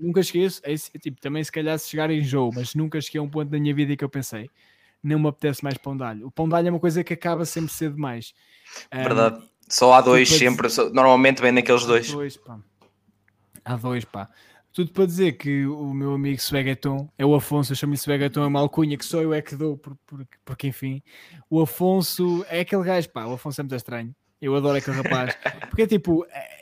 nunca 0.00 0.20
esqueço, 0.20 0.60
é, 0.64 0.74
tipo, 0.98 1.20
também 1.20 1.44
se 1.44 1.52
calhar 1.52 1.78
se 1.78 1.88
chegar 1.88 2.10
em 2.10 2.22
jogo, 2.22 2.54
mas 2.56 2.74
nunca 2.74 3.00
cheguei 3.00 3.20
a 3.20 3.22
um 3.22 3.28
ponto 3.28 3.50
da 3.50 3.58
minha 3.58 3.74
vida 3.74 3.92
em 3.92 3.96
que 3.96 4.04
eu 4.04 4.08
pensei, 4.08 4.50
não 5.02 5.18
me 5.18 5.28
apetece 5.28 5.62
mais 5.62 5.76
pão 5.78 5.96
de 5.96 6.02
alho. 6.02 6.26
O 6.26 6.30
pão 6.30 6.48
de 6.48 6.54
alho 6.54 6.68
é 6.68 6.70
uma 6.70 6.80
coisa 6.80 7.02
que 7.04 7.12
acaba 7.12 7.44
sempre 7.44 7.72
ser 7.72 7.90
demais. 7.90 8.34
Verdade. 8.92 9.38
Um, 9.38 9.48
Só 9.68 9.92
há 9.92 10.00
dois 10.00 10.28
sempre, 10.28 10.68
dizer... 10.68 10.90
normalmente 10.90 11.40
vem 11.40 11.52
naqueles 11.52 11.84
dois. 11.84 12.10
dois 12.10 12.36
pá. 12.36 12.58
Há 13.64 13.76
dois, 13.76 14.04
pá. 14.04 14.28
Tudo 14.72 14.92
para 14.92 15.04
dizer 15.04 15.32
que 15.32 15.66
o 15.66 15.92
meu 15.92 16.14
amigo 16.14 16.40
Svegaton 16.40 17.08
é 17.18 17.26
o 17.26 17.34
Afonso, 17.34 17.72
eu 17.72 17.76
chamo-lhe 17.76 17.98
Svegaton, 17.98 18.44
é 18.44 18.46
uma 18.46 18.60
alcunha 18.60 18.96
que 18.96 19.04
só 19.04 19.20
eu 19.20 19.34
é 19.34 19.42
que 19.42 19.56
dou, 19.56 19.76
porque, 19.76 20.38
porque 20.44 20.68
enfim, 20.68 21.02
o 21.48 21.60
Afonso 21.60 22.44
é 22.48 22.60
aquele 22.60 22.84
gajo, 22.84 23.10
pá, 23.10 23.26
o 23.26 23.32
Afonso 23.32 23.60
é 23.60 23.64
muito 23.64 23.74
estranho. 23.74 24.14
Eu 24.40 24.54
adoro 24.54 24.78
aquele 24.78 24.96
rapaz, 24.96 25.36
porque 25.68 25.82
é 25.82 25.86
tipo, 25.86 26.24
é, 26.30 26.59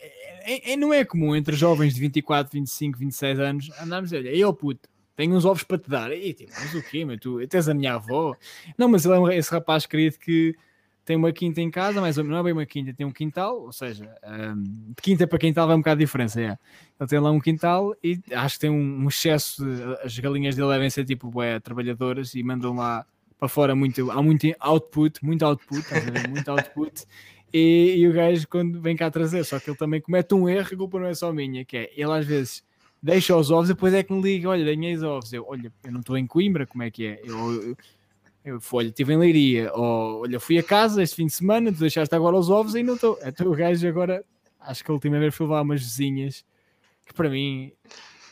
é, 0.49 0.73
é, 0.73 0.77
não 0.77 0.95
é 0.95 1.05
comum 1.05 1.37
entre 1.37 1.55
jovens 1.55 1.95
de 1.95 2.01
24, 2.01 2.53
25, 2.53 2.99
26 2.99 3.41
anos 3.41 3.71
andarmos, 3.81 4.13
olha, 4.13 4.35
eu 4.35 4.53
puto, 4.55 4.89
tenho 5.15 5.35
uns 5.35 5.45
ovos 5.45 5.63
para 5.63 5.79
te 5.79 5.91
dar. 5.91 6.13
E 6.13 6.33
tipo, 6.33 6.53
mas 6.59 6.75
o 6.75 6.83
quê, 6.83 7.05
meu? 7.05 7.19
Tu 7.19 7.47
tens 7.49 7.69
a 7.69 7.75
minha 7.75 7.95
avó? 7.95 8.35
Não, 8.79 8.89
mas 8.89 9.05
ele 9.05 9.15
é 9.15 9.19
um, 9.19 9.31
esse 9.31 9.51
rapaz 9.51 9.85
querido 9.85 10.17
que 10.19 10.57
tem 11.05 11.17
uma 11.17 11.33
quinta 11.33 11.61
em 11.61 11.71
casa, 11.71 12.01
mas 12.01 12.17
não 12.19 12.37
é 12.37 12.43
bem 12.43 12.53
uma 12.53 12.67
quinta, 12.67 12.93
tem 12.93 13.07
um 13.07 13.11
quintal, 13.11 13.63
ou 13.63 13.73
seja, 13.73 14.15
um, 14.25 14.63
de 14.63 15.03
quinta 15.03 15.27
para 15.27 15.39
quintal 15.39 15.67
vai 15.67 15.75
um 15.75 15.81
bocado 15.81 15.99
de 15.99 16.05
diferença. 16.05 16.41
É. 16.41 16.57
Ele 17.01 17.09
tem 17.09 17.19
lá 17.19 17.31
um 17.31 17.41
quintal 17.41 17.95
e 18.03 18.21
acho 18.31 18.55
que 18.57 18.61
tem 18.61 18.71
um, 18.71 19.05
um 19.05 19.09
excesso 19.09 19.65
de. 19.65 19.83
As 20.05 20.19
galinhas 20.19 20.55
dele 20.55 20.69
devem 20.69 20.89
ser 20.89 21.05
tipo 21.05 21.43
é, 21.43 21.59
trabalhadoras 21.59 22.35
e 22.35 22.43
mandam 22.43 22.77
lá 22.77 23.05
para 23.39 23.49
fora 23.49 23.75
muito. 23.75 24.11
Há 24.11 24.23
muito 24.23 24.47
output, 24.61 25.25
muito 25.25 25.45
output, 25.45 25.85
muito 26.29 26.51
output. 26.51 27.05
E, 27.53 27.95
e, 27.99 28.09
o 28.09 28.13
gajo, 28.13 28.47
quando 28.49 28.81
vem 28.81 28.97
cá 28.97 29.11
trazer, 29.11 29.45
só 29.45 29.59
que 29.59 29.71
ele 29.71 29.77
também 29.77 30.01
comete 30.01 30.35
um 30.35 30.49
erro, 30.49 30.69
a 30.73 30.77
culpa 30.77 31.01
não 31.01 31.07
é 31.07 31.15
só 31.15 31.33
minha, 31.33 31.65
que 31.65 31.77
é 31.77 31.91
ele 31.97 32.13
às 32.13 32.27
vezes 32.27 32.63
deixa 33.03 33.37
os 33.37 33.51
ovos 33.51 33.71
e 33.71 33.75
depois 33.75 33.95
é 33.95 34.03
que 34.03 34.13
me 34.13 34.21
liga: 34.21 34.49
olha, 34.49 34.65
ganhei 34.65 34.95
os 34.95 35.03
ovos. 35.03 35.33
Eu, 35.33 35.47
olha, 35.49 35.73
eu 35.85 35.93
não 35.93 36.01
estou 36.01 36.17
em 36.19 36.27
Coimbra, 36.27 36.67
como 36.67 36.83
é 36.83 36.91
que 36.91 37.07
é? 37.07 37.21
Eu, 37.25 37.63
eu, 37.63 37.77
eu 38.45 38.61
fui, 38.61 38.79
olha, 38.79 38.89
estive 38.89 39.13
em 39.13 39.17
Leiria, 39.17 39.73
ou 39.75 40.23
olha, 40.23 40.39
fui 40.39 40.59
a 40.59 40.63
casa 40.63 41.03
este 41.03 41.17
fim 41.17 41.27
de 41.27 41.33
semana, 41.33 41.73
tu 41.73 41.79
deixaste 41.79 42.15
agora 42.15 42.37
os 42.37 42.51
ovos 42.51 42.75
e 42.75 42.83
não 42.83 42.95
estou. 42.95 43.19
Então 43.23 43.51
o 43.51 43.55
gajo 43.55 43.87
agora, 43.89 44.25
acho 44.61 44.85
que 44.85 44.91
a 44.91 44.95
última 44.95 45.19
vez 45.19 45.35
foi 45.35 45.47
levar 45.47 45.63
umas 45.63 45.81
vizinhas 45.81 46.45
que 47.09 47.15
para 47.15 47.31
mim, 47.31 47.73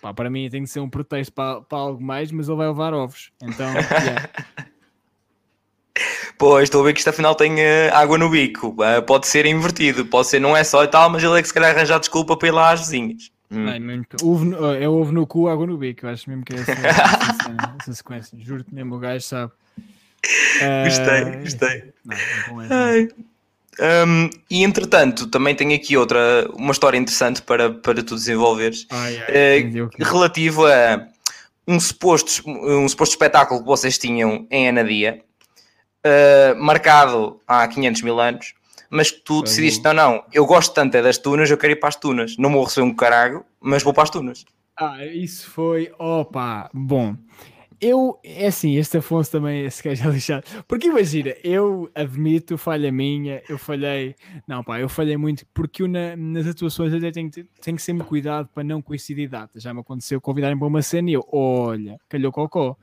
pá, 0.01 0.13
para 0.13 0.29
mim 0.31 0.49
tem 0.51 0.63
que 0.63 0.69
ser 0.69 0.81
um 0.81 0.89
pretexto 0.89 1.33
para, 1.33 1.63
para 1.63 1.79
algo 1.79 2.03
mais, 2.03 2.31
mas 2.31 2.49
ele 2.49 2.59
vai 2.59 2.69
levar 2.69 2.93
ovos. 2.93 3.33
Então, 3.43 3.73
yeah. 3.73 4.31
Pois, 6.39 6.65
estou 6.65 6.83
a 6.83 6.85
ver 6.85 6.93
que 6.93 6.99
isto 6.99 7.09
afinal 7.09 7.35
tem 7.35 7.55
uh, 7.55 7.95
água 7.95 8.19
no 8.19 8.29
bico. 8.29 8.69
Uh, 8.69 9.03
pode 9.03 9.27
ser 9.27 9.47
invertido, 9.47 10.05
pode 10.07 10.29
ser, 10.29 10.39
não 10.39 10.57
é 10.57 10.63
só 10.63 10.85
e 10.85 10.89
tal, 10.89 11.09
mas 11.09 11.23
ele 11.23 11.39
é 11.39 11.43
que 11.43 11.49
se 11.49 11.55
calhar 11.55 11.75
arranjar 11.75 11.99
desculpa 11.99 12.37
para 12.37 12.49
ir 12.49 12.53
lá 12.53 12.73
às 12.73 12.81
vizinhas. 12.81 13.31
Hum. 13.51 13.65
Não, 14.45 14.75
é 14.75 14.89
ovo 14.89 15.13
no 15.13 15.27
cu, 15.27 15.49
água 15.49 15.67
no 15.67 15.79
bico. 15.79 16.07
Eu 16.07 16.11
acho 16.11 16.29
mesmo 16.29 16.45
que 16.45 16.55
é 16.55 16.59
essa, 16.59 16.73
essa, 16.73 17.77
essa 17.81 17.95
sequência. 17.95 18.39
Juro-te 18.41 18.75
mesmo, 18.75 18.97
o 18.97 18.99
gajo 18.99 19.25
sabe. 19.25 19.53
Uh, 20.27 20.85
gostei, 20.85 21.25
gostei. 21.43 21.93
Não, 22.69 22.89
é 22.89 23.09
um, 23.79 24.31
e 24.51 24.65
entretanto, 24.65 25.27
também 25.27 25.55
tenho 25.55 25.75
aqui 25.75 25.97
outra, 25.97 26.49
uma 26.55 26.73
história 26.73 26.97
interessante 26.97 27.43
para, 27.43 27.71
para 27.71 28.03
tu 28.03 28.15
desenvolveres, 28.15 28.87
ai, 28.91 29.23
ai, 29.29 29.83
uh, 29.83 29.91
relativo 29.99 30.67
a 30.67 31.07
um 31.69 31.79
suposto, 31.79 32.43
um 32.49 32.89
suposto 32.89 33.15
espetáculo 33.15 33.61
que 33.61 33.67
vocês 33.67 33.99
tinham 33.99 34.47
em 34.51 34.69
Anadia, 34.69 35.21
uh, 36.07 36.63
marcado 36.63 37.41
há 37.47 37.67
500 37.67 38.03
mil 38.03 38.21
anos, 38.21 38.55
mas 38.89 39.11
que 39.11 39.21
tu 39.21 39.43
decidiste, 39.43 39.83
não, 39.83 39.95
não, 39.95 40.25
eu 40.33 40.47
gosto 40.47 40.73
tanto 40.73 40.97
é 40.97 41.03
das 41.03 41.19
tunas, 41.19 41.51
eu 41.51 41.59
quero 41.59 41.73
ir 41.73 41.77
para 41.77 41.89
as 41.89 41.97
tunas. 41.97 42.37
Não 42.37 42.53
vou 42.53 42.65
receber 42.65 42.87
um 42.87 42.95
caralho, 42.95 43.45
mas 43.61 43.83
vou 43.83 43.93
para 43.93 44.05
as 44.05 44.11
tunas. 44.11 44.45
Ah, 44.79 45.05
isso 45.05 45.51
foi, 45.51 45.93
opa, 45.99 46.71
bom. 46.73 47.17
Eu, 47.79 48.19
é 48.25 48.47
assim, 48.47 48.77
este 48.77 48.97
Afonso 48.97 49.31
também, 49.31 49.65
esse 49.65 49.83
gajo 49.83 50.09
é 50.09 50.13
lixado. 50.13 50.45
Porque 50.67 50.87
imagina, 50.89 51.35
eu 51.45 51.91
admito, 51.95 52.57
falha 52.57 52.91
minha, 52.91 53.43
eu 53.49 53.59
falhei. 53.59 54.15
Não, 54.49 54.65
pá, 54.65 54.81
eu 54.81 54.89
falhei 54.89 55.17
muito 55.17 55.45
porque 55.53 55.83
eu 55.83 55.89
na, 55.89 56.17
nas 56.17 56.47
atuações 56.47 56.93
eu 56.93 57.13
tenho, 57.13 57.31
tenho 57.31 57.77
que 57.77 57.83
sempre 57.83 58.07
cuidado 58.07 58.49
para 58.55 58.65
não 58.65 58.81
coincidir 58.81 59.29
datas. 59.29 59.63
Já 59.63 59.75
me 59.75 59.81
aconteceu 59.81 60.21
convidarem 60.21 60.59
para 60.59 60.67
uma 60.67 60.81
cena 60.81 61.11
e 61.11 61.15
eu, 61.15 61.29
olha, 61.31 61.99
calhou 62.09 62.33
cocó 62.33 62.77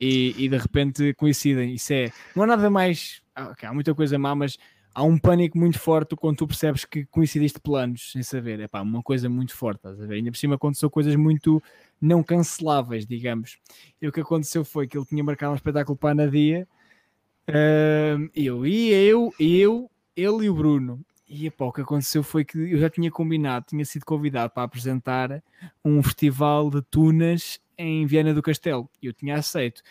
e, 0.00 0.34
e 0.38 0.48
de 0.48 0.56
repente 0.56 1.12
coincidem. 1.14 1.74
Isso 1.74 1.92
é. 1.92 2.10
Não 2.34 2.44
há 2.44 2.46
nada 2.46 2.70
mais. 2.70 3.22
Ah, 3.34 3.50
okay, 3.50 3.68
há 3.68 3.74
muita 3.74 3.94
coisa 3.94 4.18
má, 4.18 4.34
mas 4.34 4.56
há 4.94 5.02
um 5.02 5.18
pânico 5.18 5.58
muito 5.58 5.78
forte 5.78 6.16
quando 6.16 6.38
tu 6.38 6.46
percebes 6.46 6.84
que 6.84 7.04
coincidiste 7.06 7.60
planos 7.60 8.12
sem 8.12 8.22
saber. 8.22 8.60
É 8.60 8.68
pá, 8.68 8.80
uma 8.80 9.02
coisa 9.02 9.28
muito 9.28 9.54
forte, 9.54 9.78
estás 9.78 10.00
a 10.00 10.06
ver? 10.06 10.14
Ainda 10.14 10.30
por 10.30 10.38
cima 10.38 10.54
aconteceu 10.54 10.90
coisas 10.90 11.14
muito 11.16 11.62
não 12.00 12.22
canceláveis, 12.22 13.06
digamos. 13.06 13.58
E 14.00 14.08
o 14.08 14.12
que 14.12 14.20
aconteceu 14.20 14.64
foi 14.64 14.86
que 14.86 14.96
ele 14.96 15.06
tinha 15.06 15.22
marcado 15.22 15.52
um 15.52 15.56
espetáculo 15.56 15.96
para 15.96 16.10
a 16.10 16.14
Nadia. 16.14 16.66
Eu 18.34 18.66
e 18.66 18.90
eu, 18.90 19.34
eu, 19.38 19.90
ele 20.16 20.44
e 20.44 20.50
o 20.50 20.54
Bruno. 20.54 21.04
E 21.28 21.46
epá, 21.46 21.64
o 21.66 21.72
que 21.72 21.80
aconteceu 21.80 22.24
foi 22.24 22.44
que 22.44 22.58
eu 22.58 22.78
já 22.78 22.90
tinha 22.90 23.08
combinado, 23.08 23.66
tinha 23.68 23.84
sido 23.84 24.04
convidado 24.04 24.52
para 24.52 24.64
apresentar 24.64 25.40
um 25.84 26.02
festival 26.02 26.68
de 26.70 26.82
tunas 26.82 27.60
em 27.80 28.06
Viana 28.06 28.34
do 28.34 28.42
Castelo. 28.42 28.88
E 29.02 29.06
eu 29.06 29.12
tinha 29.12 29.36
aceito. 29.36 29.82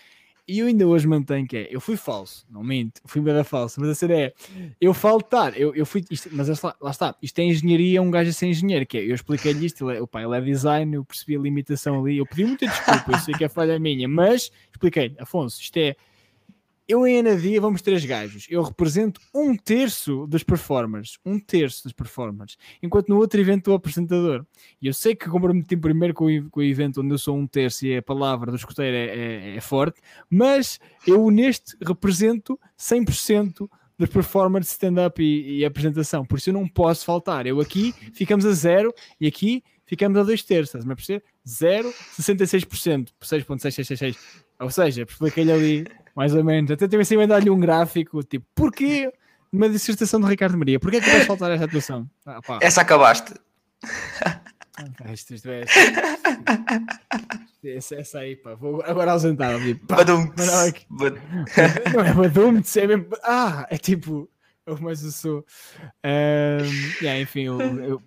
E 0.47 0.59
eu 0.59 0.65
ainda 0.65 0.87
hoje 0.87 1.07
mantenho 1.07 1.47
que 1.47 1.55
é, 1.55 1.67
eu 1.69 1.79
fui 1.79 1.95
falso, 1.95 2.43
não 2.49 2.63
minto, 2.63 2.99
fui 3.05 3.21
bem 3.21 3.43
falso, 3.43 3.79
mas 3.79 3.91
a 3.91 3.93
cena 3.93 4.15
é, 4.15 4.33
eu 4.81 4.95
faltar, 4.95 5.55
eu, 5.55 5.75
eu 5.75 5.85
fui, 5.85 6.03
isto, 6.09 6.27
mas 6.31 6.47
lá, 6.63 6.75
lá, 6.81 6.89
está, 6.89 7.15
isto 7.21 7.37
é 7.37 7.43
engenharia, 7.43 8.01
um 8.01 8.09
gajo 8.09 8.31
a 8.31 8.33
ser 8.33 8.47
engenheiro, 8.47 8.83
que 8.83 8.97
é, 8.97 9.03
eu 9.03 9.13
expliquei-lhe 9.13 9.63
isto, 9.63 9.87
ele 9.87 9.99
é, 9.99 10.01
opa, 10.01 10.23
ele 10.23 10.35
é 10.35 10.41
design, 10.41 10.95
eu 10.95 11.05
percebi 11.05 11.35
a 11.35 11.39
limitação 11.39 12.01
ali, 12.03 12.17
eu 12.17 12.25
pedi 12.25 12.45
muita 12.45 12.65
desculpa, 12.65 13.11
eu 13.11 13.19
sei 13.19 13.35
que 13.35 13.43
é 13.43 13.47
falha 13.47 13.77
minha, 13.77 14.07
mas 14.07 14.51
expliquei-lhe, 14.71 15.15
Afonso, 15.19 15.61
isto 15.61 15.77
é, 15.77 15.95
eu 16.89 17.05
em 17.05 17.19
Anadia 17.19 17.61
vamos 17.61 17.83
três 17.83 18.03
gajos. 18.03 18.47
Eu 18.49 18.63
represento 18.63 19.21
um 19.33 19.55
terço 19.55 20.25
dos 20.25 20.41
performers. 20.41 21.19
Um 21.23 21.39
terço 21.39 21.83
dos 21.83 21.93
performers. 21.93 22.57
Enquanto 22.81 23.09
no 23.09 23.17
outro 23.17 23.39
evento 23.39 23.69
o 23.69 23.75
apresentador. 23.75 24.43
E 24.81 24.87
eu 24.87 24.93
sei 24.93 25.15
que 25.15 25.29
comprometi 25.29 25.77
primeiro 25.77 26.15
com 26.15 26.25
o, 26.25 26.49
com 26.49 26.59
o, 26.59 26.63
evento 26.63 27.01
onde 27.01 27.13
eu 27.13 27.19
sou 27.19 27.37
um 27.37 27.45
terço 27.45 27.85
e 27.85 27.95
a 27.95 28.01
palavra 28.01 28.49
do 28.49 28.57
escuteiro 28.57 28.97
é, 28.97 29.05
é, 29.05 29.55
é 29.57 29.61
forte, 29.61 30.01
mas 30.27 30.79
eu 31.05 31.29
neste 31.29 31.77
represento 31.79 32.59
100% 32.75 33.69
dos 33.99 34.09
performers 34.09 34.65
de 34.65 34.71
stand-up 34.71 35.21
e, 35.21 35.59
e, 35.59 35.65
apresentação. 35.65 36.25
Por 36.25 36.39
isso 36.39 36.49
eu 36.49 36.53
não 36.55 36.67
posso 36.67 37.05
faltar. 37.05 37.45
Eu 37.45 37.61
aqui 37.61 37.93
ficamos 38.13 38.47
a 38.47 38.51
zero 38.51 38.91
e 39.21 39.27
aqui 39.27 39.63
ficamos 39.85 40.17
a 40.17 40.23
dois 40.23 40.41
terços. 40.41 40.83
Mas 40.83 40.95
por 40.95 41.03
ser 41.03 41.23
0, 41.47 41.93
66%. 42.19 43.09
6.6666. 43.21 44.17
Ou 44.59 44.71
seja, 44.71 45.03
expliquei-lhe 45.07 45.51
ali 45.51 45.85
mais 46.19 46.35
ou 46.35 46.43
menos. 46.43 46.69
Até 46.69 46.85
tive 46.85 47.01
assim 47.01 47.21
a 47.21 47.25
dar-lhe 47.25 47.49
um 47.49 47.57
gráfico, 47.57 48.21
tipo, 48.23 48.45
porquê 48.53 49.09
uma 49.53 49.69
dissertação 49.69 50.19
do 50.19 50.27
Ricardo 50.27 50.57
Maria? 50.57 50.77
Porquê 50.77 50.97
é 50.97 50.99
que 50.99 51.09
vai 51.09 51.21
faltar 51.21 51.49
esta 51.49 51.63
atuação? 51.63 52.09
Ah, 52.25 52.41
Essa 52.59 52.81
acabaste. 52.81 53.35
Ah, 55.01 55.13
isto, 55.13 55.33
isto 55.33 55.49
é... 55.49 55.63
Essa, 57.63 57.95
essa 57.95 58.19
aí, 58.19 58.35
pá. 58.35 58.53
Vou 58.53 58.83
agora 58.83 59.13
ausentar. 59.13 59.53
Badum. 59.87 60.25
Não 61.93 62.05
é 62.05 62.13
badum, 62.13 62.61
é 62.75 62.87
mesmo... 62.87 63.07
Ah, 63.23 63.65
é 63.69 63.77
tipo... 63.77 64.29
Mas 64.81 65.01
eu 65.01 65.11
sou... 65.11 65.45
Um, 66.05 67.01
yeah, 67.01 67.19
enfim, 67.21 67.43
eu, 67.43 67.59
eu... 67.61 68.03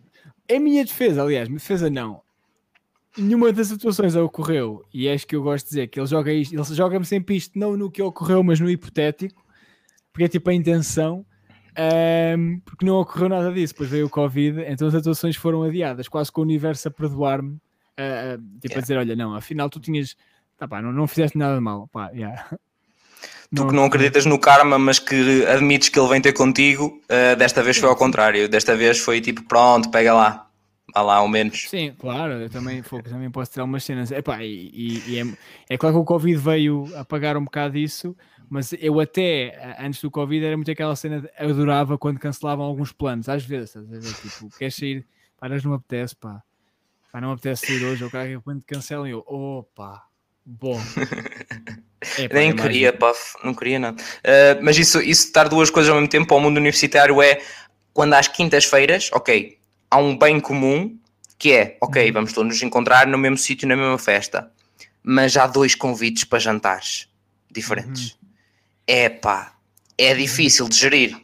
é 0.46 0.58
minha 0.58 0.84
defesa, 0.84 1.22
aliás. 1.22 1.48
Minha 1.48 1.58
defesa 1.58 1.88
não 1.88 2.22
nenhuma 3.16 3.52
das 3.52 3.70
atuações 3.70 4.14
ocorreu, 4.14 4.84
e 4.92 5.06
é 5.06 5.18
que 5.18 5.36
eu 5.36 5.42
gosto 5.42 5.64
de 5.66 5.70
dizer 5.70 5.86
que 5.88 6.00
ele 6.00 6.06
joga 6.06 6.32
isto, 6.32 6.54
ele 6.54 6.64
joga-me 6.74 7.04
sempre 7.04 7.36
isto, 7.36 7.58
não 7.58 7.76
no 7.76 7.90
que 7.90 8.02
ocorreu, 8.02 8.42
mas 8.42 8.58
no 8.58 8.70
hipotético, 8.70 9.42
porque 10.12 10.24
é 10.24 10.28
tipo 10.28 10.48
a 10.50 10.54
intenção, 10.54 11.24
um, 12.38 12.60
porque 12.64 12.86
não 12.86 12.96
ocorreu 12.96 13.28
nada 13.28 13.52
disso, 13.52 13.74
depois 13.74 13.90
veio 13.90 14.06
o 14.06 14.10
Covid, 14.10 14.62
então 14.66 14.88
as 14.88 14.94
atuações 14.94 15.36
foram 15.36 15.62
adiadas, 15.62 16.08
quase 16.08 16.32
com 16.32 16.40
o 16.40 16.44
universo 16.44 16.88
a 16.88 16.90
perdoar-me, 16.90 17.52
uh, 17.52 18.38
tipo 18.60 18.66
yeah. 18.66 18.78
a 18.78 18.80
dizer: 18.80 18.98
olha, 18.98 19.16
não, 19.16 19.34
afinal 19.34 19.68
tu 19.68 19.80
tinhas, 19.80 20.16
tá, 20.56 20.66
pá, 20.66 20.80
não, 20.80 20.92
não 20.92 21.06
fizeste 21.06 21.36
nada 21.36 21.54
de 21.54 21.60
mal, 21.60 21.88
pá, 21.88 22.10
yeah. 22.10 22.46
Tu 23.54 23.66
que 23.66 23.74
não 23.74 23.84
acreditas 23.84 24.24
no 24.24 24.38
karma, 24.38 24.78
mas 24.78 24.98
que 24.98 25.44
admites 25.44 25.90
que 25.90 26.00
ele 26.00 26.08
vem 26.08 26.22
ter 26.22 26.32
contigo, 26.32 26.98
uh, 27.04 27.36
desta 27.36 27.62
vez 27.62 27.76
foi 27.76 27.86
ao 27.86 27.94
contrário. 27.94 28.48
Desta 28.48 28.74
vez 28.74 28.98
foi 28.98 29.20
tipo, 29.20 29.42
pronto, 29.42 29.90
pega 29.90 30.14
lá 30.14 30.50
há 30.92 31.02
lá 31.02 31.16
ao 31.16 31.28
menos. 31.28 31.68
Sim, 31.68 31.94
claro, 31.98 32.34
eu 32.34 32.50
também, 32.50 32.82
também 32.82 33.30
posso 33.30 33.52
tirar 33.52 33.64
umas 33.64 33.84
cenas. 33.84 34.10
Epá, 34.10 34.42
e, 34.42 34.70
e, 34.72 35.10
e 35.10 35.20
é, 35.20 35.24
é, 35.70 35.78
claro 35.78 35.96
que 35.96 36.02
o 36.02 36.04
Covid 36.04 36.36
veio 36.36 36.88
apagar 36.96 37.36
um 37.36 37.44
bocado 37.44 37.78
isso, 37.78 38.16
mas 38.48 38.72
eu 38.78 39.00
até 39.00 39.76
antes 39.78 40.00
do 40.00 40.10
Covid 40.10 40.44
era 40.44 40.56
muito 40.56 40.70
aquela 40.70 40.94
cena, 40.94 41.20
de, 41.20 41.30
eu 41.38 41.50
adorava 41.50 41.96
quando 41.98 42.18
cancelavam 42.18 42.64
alguns 42.64 42.92
planos, 42.92 43.28
às 43.28 43.44
vezes, 43.44 43.76
às 43.76 43.88
vezes 43.88 44.20
tipo, 44.20 44.48
queres 44.58 44.74
sair, 44.74 45.06
paras, 45.38 45.64
não 45.64 45.72
apetece, 45.72 46.14
pá, 46.16 46.42
pá, 47.10 47.20
não 47.20 47.32
apetece 47.32 47.66
sair 47.66 47.84
hoje, 47.84 48.04
ou 48.04 48.10
cara, 48.10 48.40
quando 48.42 48.62
cancelam 48.64 49.06
eu, 49.06 49.24
opa, 49.26 50.02
bom. 50.44 50.78
É, 52.18 52.28
Nem 52.34 52.50
é 52.50 52.52
queria, 52.52 52.92
pá, 52.92 53.12
não 53.44 53.54
queria 53.54 53.78
nada. 53.78 54.02
Uh, 54.02 54.58
mas 54.60 54.76
isso, 54.76 55.00
isso 55.00 55.26
estar 55.26 55.48
duas 55.48 55.70
coisas 55.70 55.88
ao 55.88 55.94
mesmo 55.94 56.10
tempo 56.10 56.34
ao 56.34 56.40
mundo 56.40 56.56
universitário 56.56 57.22
é 57.22 57.40
quando 57.92 58.14
às 58.14 58.26
quintas-feiras, 58.26 59.08
ok, 59.12 59.56
há 59.92 59.98
um 59.98 60.16
bem 60.16 60.40
comum 60.40 60.98
que 61.38 61.52
é, 61.52 61.76
ok, 61.80 62.06
uhum. 62.06 62.12
vamos 62.14 62.32
todos 62.32 62.54
nos 62.54 62.62
encontrar 62.62 63.06
no 63.06 63.18
mesmo 63.18 63.36
sítio, 63.36 63.68
na 63.68 63.76
mesma 63.76 63.98
festa, 63.98 64.50
mas 65.02 65.36
há 65.36 65.46
dois 65.46 65.74
convites 65.74 66.24
para 66.24 66.38
jantares 66.38 67.08
diferentes. 67.50 68.16
É 68.86 69.08
uhum. 69.08 69.18
pá, 69.18 69.52
é 69.98 70.14
difícil 70.14 70.66
de 70.68 70.78
gerir. 70.78 71.20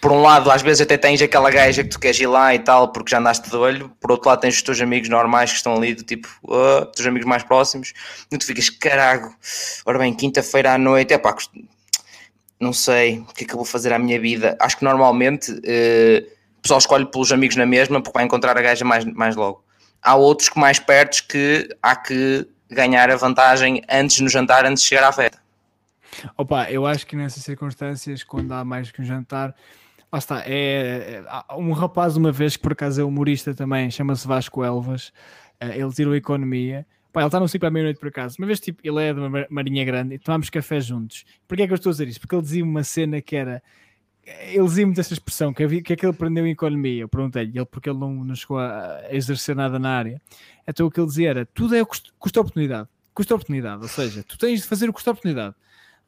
Por 0.00 0.10
um 0.12 0.20
lado, 0.20 0.50
às 0.50 0.60
vezes 0.60 0.80
até 0.80 0.98
tens 0.98 1.22
aquela 1.22 1.50
gaja 1.50 1.84
que 1.84 1.90
tu 1.90 2.00
queres 2.00 2.18
ir 2.18 2.26
lá 2.26 2.54
e 2.54 2.58
tal, 2.58 2.90
porque 2.90 3.10
já 3.10 3.18
andaste 3.18 3.48
de 3.48 3.56
olho. 3.56 3.90
Por 4.00 4.10
outro 4.10 4.28
lado, 4.28 4.40
tens 4.40 4.56
os 4.56 4.62
teus 4.62 4.80
amigos 4.80 5.08
normais 5.08 5.50
que 5.50 5.56
estão 5.56 5.74
ali, 5.74 5.94
do 5.94 6.02
tipo, 6.02 6.28
uh, 6.44 6.84
teus 6.86 7.06
amigos 7.06 7.26
mais 7.26 7.42
próximos. 7.42 7.92
E 8.30 8.36
tu 8.36 8.44
ficas, 8.44 8.68
carago, 8.68 9.34
ora 9.86 9.98
bem, 9.98 10.12
quinta-feira 10.12 10.74
à 10.74 10.78
noite, 10.78 11.14
é 11.14 11.18
pá, 11.18 11.34
não 12.60 12.72
sei 12.72 13.20
o 13.20 13.26
que 13.26 13.44
é 13.44 13.46
que 13.46 13.54
eu 13.54 13.58
vou 13.58 13.64
fazer 13.64 13.92
à 13.92 13.98
minha 13.98 14.18
vida. 14.18 14.56
Acho 14.58 14.78
que 14.78 14.84
normalmente. 14.84 15.52
Uh, 15.52 16.34
pessoal 16.64 16.78
escolhe 16.78 17.06
pelos 17.06 17.30
amigos 17.30 17.56
na 17.56 17.66
mesma 17.66 18.02
porque 18.02 18.16
vai 18.16 18.24
encontrar 18.24 18.56
a 18.56 18.62
gaja 18.62 18.84
mais, 18.84 19.04
mais 19.04 19.36
logo. 19.36 19.62
Há 20.02 20.16
outros 20.16 20.48
que 20.48 20.58
mais 20.58 20.78
perto 20.78 21.26
que 21.28 21.68
há 21.82 21.94
que 21.94 22.48
ganhar 22.70 23.10
a 23.10 23.16
vantagem 23.16 23.82
antes 23.88 24.18
no 24.20 24.28
jantar, 24.28 24.64
antes 24.64 24.82
de 24.82 24.88
chegar 24.88 25.06
à 25.06 25.12
festa. 25.12 25.38
Opa, 26.36 26.70
eu 26.70 26.86
acho 26.86 27.06
que 27.06 27.14
nessas 27.16 27.42
circunstâncias, 27.42 28.24
quando 28.24 28.52
há 28.52 28.64
mais 28.64 28.90
que 28.90 29.02
um 29.02 29.04
jantar, 29.04 29.54
lá 30.10 30.18
está, 30.18 30.42
é, 30.46 31.22
é 31.50 31.54
um 31.54 31.72
rapaz 31.72 32.16
uma 32.16 32.32
vez 32.32 32.56
que 32.56 32.62
por 32.62 32.72
acaso 32.72 33.00
é 33.00 33.04
humorista 33.04 33.54
também, 33.54 33.90
chama-se 33.90 34.26
Vasco 34.26 34.64
Elvas, 34.64 35.12
eh, 35.60 35.78
ele 35.78 35.92
tirou 35.92 36.14
economia, 36.14 36.86
Pá, 37.12 37.20
ele 37.20 37.28
está 37.28 37.38
no 37.38 37.46
ciclo 37.46 37.68
à 37.68 37.70
meia-noite 37.70 38.00
por 38.00 38.08
acaso. 38.08 38.34
Uma 38.40 38.46
vez, 38.48 38.58
tipo, 38.58 38.80
ele 38.82 39.00
é 39.00 39.14
de 39.14 39.20
uma 39.20 39.46
marinha 39.48 39.84
grande 39.84 40.16
e 40.16 40.18
tomámos 40.18 40.50
café 40.50 40.80
juntos. 40.80 41.24
Porquê 41.46 41.62
é 41.62 41.66
que 41.68 41.72
eu 41.72 41.76
estou 41.76 41.90
a 41.90 41.92
dizer 41.92 42.08
isso? 42.08 42.18
Porque 42.18 42.34
ele 42.34 42.42
dizia 42.42 42.64
uma 42.64 42.82
cena 42.82 43.20
que 43.20 43.36
era 43.36 43.62
ele 44.26 44.64
dizia 44.64 44.86
muito 44.86 45.00
essa 45.00 45.12
expressão, 45.12 45.52
que, 45.52 45.62
havia, 45.62 45.82
que 45.82 45.92
é 45.92 45.96
que 45.96 46.04
ele 46.04 46.12
aprendeu 46.12 46.46
em 46.46 46.50
economia. 46.50 47.02
Eu 47.02 47.08
perguntei-lhe, 47.08 47.58
ele 47.58 47.66
porque 47.66 47.88
ele 47.88 47.98
não, 47.98 48.12
não 48.24 48.34
chegou 48.34 48.58
a, 48.58 49.02
exercer 49.10 49.54
nada 49.54 49.78
na 49.78 49.90
área. 49.90 50.20
Então 50.66 50.86
o 50.86 50.90
que 50.90 50.98
ele 50.98 51.06
dizia 51.06 51.30
era: 51.30 51.46
tudo 51.46 51.74
é 51.74 51.84
custo-oportunidade. 52.18 52.88
Custo-oportunidade, 53.12 53.82
ou 53.82 53.88
seja, 53.88 54.24
tu 54.24 54.36
tens 54.36 54.62
de 54.62 54.66
fazer 54.66 54.88
o 54.88 54.92
custo-oportunidade. 54.92 55.54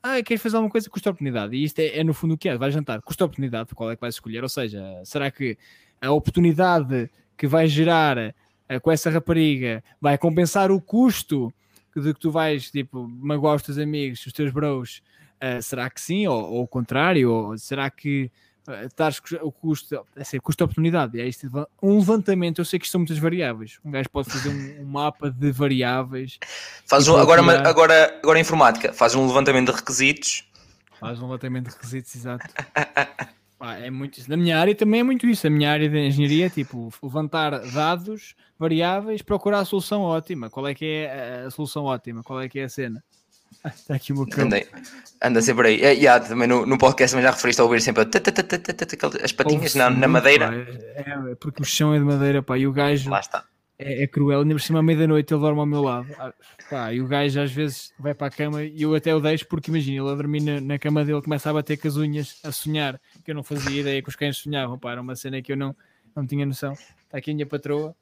Ah, 0.02 0.22
queres 0.22 0.42
fazer 0.42 0.56
alguma 0.56 0.70
coisa, 0.70 0.88
custo-oportunidade. 0.90 1.54
E 1.54 1.64
isto 1.64 1.78
é, 1.78 1.98
é, 1.98 2.04
no 2.04 2.14
fundo 2.14 2.34
o 2.34 2.38
que 2.38 2.48
é: 2.48 2.56
vai 2.56 2.70
jantar, 2.70 3.00
custo-oportunidade, 3.02 3.74
qual 3.74 3.90
é 3.90 3.96
que 3.96 4.00
vais 4.00 4.14
escolher? 4.14 4.42
Ou 4.42 4.48
seja, 4.48 4.82
será 5.04 5.30
que 5.30 5.56
a 6.00 6.10
oportunidade 6.10 7.10
que 7.36 7.46
vai 7.46 7.68
gerar 7.68 8.16
uh, 8.18 8.80
com 8.80 8.90
essa 8.90 9.10
rapariga 9.10 9.82
vai 10.00 10.16
compensar 10.16 10.70
o 10.70 10.80
custo 10.80 11.52
de 11.94 12.12
que 12.12 12.20
tu 12.20 12.30
vais, 12.30 12.70
tipo, 12.70 13.08
magoar 13.08 13.56
os 13.56 13.62
teus 13.62 13.78
amigos, 13.78 14.24
os 14.26 14.32
teus 14.32 14.52
bros 14.52 15.02
Uh, 15.36 15.62
será 15.62 15.90
que 15.90 16.00
sim? 16.00 16.26
Ou, 16.26 16.52
ou 16.52 16.62
o 16.62 16.68
contrário? 16.68 17.30
Ou 17.30 17.58
será 17.58 17.90
que 17.90 18.30
uh, 18.68 19.46
o 19.46 19.52
custo, 19.52 20.04
assim, 20.16 20.38
custo-oportunidade? 20.38 21.20
É 21.20 21.26
isto, 21.26 21.46
um 21.82 21.98
levantamento, 21.98 22.60
eu 22.60 22.64
sei 22.64 22.78
que 22.78 22.86
isto 22.86 22.92
são 22.92 23.00
muitas 23.00 23.18
variáveis. 23.18 23.78
Um 23.84 23.90
gajo 23.90 24.08
pode 24.10 24.30
fazer 24.30 24.48
um, 24.48 24.82
um 24.82 24.86
mapa 24.86 25.30
de 25.30 25.52
variáveis. 25.52 26.38
Faz 26.86 27.06
um, 27.08 27.16
agora, 27.16 27.42
tirar... 27.42 27.66
agora, 27.66 28.20
agora 28.22 28.40
informática, 28.40 28.92
faz 28.92 29.14
um 29.14 29.26
levantamento 29.26 29.70
de 29.70 29.76
requisitos. 29.76 30.44
Faz 30.98 31.20
um 31.20 31.26
levantamento 31.26 31.66
de 31.68 31.72
requisitos, 31.74 32.14
exato. 32.16 32.46
é 33.82 33.90
muito 33.90 34.18
isso. 34.18 34.30
Na 34.30 34.36
minha 34.36 34.58
área 34.58 34.74
também 34.74 35.00
é 35.00 35.02
muito 35.02 35.26
isso. 35.26 35.46
A 35.46 35.50
minha 35.50 35.70
área 35.70 35.88
de 35.88 35.98
engenharia 35.98 36.46
é 36.46 36.50
tipo 36.50 36.90
levantar 37.02 37.58
dados, 37.70 38.34
variáveis, 38.58 39.22
procurar 39.22 39.60
a 39.60 39.64
solução 39.64 40.02
ótima. 40.02 40.48
Qual 40.48 40.66
é 40.66 40.74
que 40.74 40.84
é 40.84 41.44
a 41.46 41.50
solução 41.50 41.84
ótima? 41.84 42.22
Qual 42.22 42.40
é 42.40 42.48
que 42.48 42.58
é 42.58 42.64
a 42.64 42.68
cena? 42.68 43.04
Está 43.64 43.94
aqui 43.94 44.12
o 44.12 44.16
meu 44.16 44.26
cão. 44.26 44.48
Anda 45.22 45.42
sempre 45.42 45.68
aí. 45.68 45.74
E, 45.76 45.98
yeah, 45.98 46.24
também 46.24 46.46
no, 46.46 46.66
no 46.66 46.78
podcast 46.78 47.12
também 47.12 47.24
já 47.24 47.32
referiste 47.32 47.60
a 47.60 47.64
ouvir 47.64 47.80
sempre 47.80 48.06
as 49.22 49.32
patinhas 49.32 49.74
na, 49.74 49.90
na 49.90 50.06
madeira. 50.06 50.66
É, 50.94 51.32
é, 51.32 51.34
porque 51.36 51.62
o 51.62 51.64
chão 51.64 51.94
é 51.94 51.98
de 51.98 52.04
madeira, 52.04 52.42
pá, 52.42 52.58
e 52.58 52.66
o 52.66 52.72
gajo 52.72 53.10
Lá 53.10 53.20
está. 53.20 53.44
É, 53.78 54.04
é 54.04 54.06
cruel. 54.06 54.40
Ainda 54.40 54.54
por 54.54 54.60
cima, 54.60 54.78
à 54.78 54.82
meia-noite, 54.82 55.32
ele 55.32 55.40
dorme 55.40 55.60
ao 55.60 55.66
meu 55.66 55.82
lado. 55.82 56.06
Pá, 56.70 56.92
e 56.92 57.00
o 57.00 57.06
gajo 57.06 57.40
às 57.40 57.50
vezes 57.50 57.92
vai 57.98 58.14
para 58.14 58.28
a 58.28 58.30
cama 58.30 58.62
e 58.62 58.82
eu 58.82 58.94
até 58.94 59.14
o 59.14 59.20
deixo 59.20 59.46
porque 59.46 59.70
imagina, 59.70 60.02
ele 60.02 60.12
a 60.12 60.14
dormir 60.14 60.40
na, 60.40 60.60
na, 60.60 60.78
cama 60.78 61.04
dele, 61.04 61.22
começa 61.22 61.50
a 61.50 61.52
bater 61.52 61.76
com 61.76 61.88
as 61.88 61.96
unhas, 61.96 62.40
a 62.42 62.52
sonhar, 62.52 63.00
que 63.24 63.30
eu 63.30 63.34
não 63.34 63.42
fazia 63.42 63.80
ideia 63.80 64.02
que 64.02 64.08
os 64.08 64.16
cães 64.16 64.38
sonhavam, 64.38 64.78
pá, 64.78 64.92
era 64.92 65.00
uma 65.00 65.14
cena 65.14 65.40
que 65.42 65.52
eu 65.52 65.56
não, 65.56 65.76
não 66.14 66.26
tinha 66.26 66.44
noção. 66.44 66.72
Está 66.72 67.18
aqui 67.18 67.30
a 67.30 67.34
minha 67.34 67.46
patroa. 67.46 67.94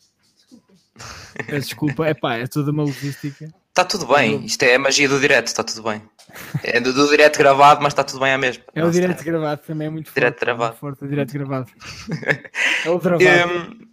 Peço 1.47 1.69
desculpa, 1.69 2.07
é 2.07 2.15
pá, 2.15 2.37
é 2.37 2.47
toda 2.47 2.71
uma 2.71 2.85
logística. 2.85 3.53
Está 3.69 3.85
tudo 3.85 4.07
bem, 4.07 4.45
isto 4.45 4.63
é 4.63 4.77
a 4.77 4.79
magia 4.79 5.09
do 5.09 5.19
direto, 5.19 5.49
está 5.49 5.65
tudo 5.65 5.83
bem. 5.83 6.01
É 6.63 6.81
do, 6.81 6.93
do 6.93 7.09
direto 7.09 7.39
gravado, 7.39 7.83
mas 7.83 7.93
está 7.93 8.05
tudo 8.05 8.21
bem 8.21 8.33
à 8.33 8.39
mesma. 8.39 8.63
É 8.75 8.85
o 8.85 8.91
direto 8.91 9.25
gravado 9.25 9.63
também, 9.67 9.89
é 9.89 9.91
muito 9.91 10.07
forte. 10.07 10.15
Direto 10.15 10.41
gravado. 10.41 10.75
É 10.75 10.79
forte, 10.79 11.07
direto 11.07 11.33
gravado. 11.33 11.71
é 12.87 12.91
o 12.91 12.99
gravado. 12.99 13.87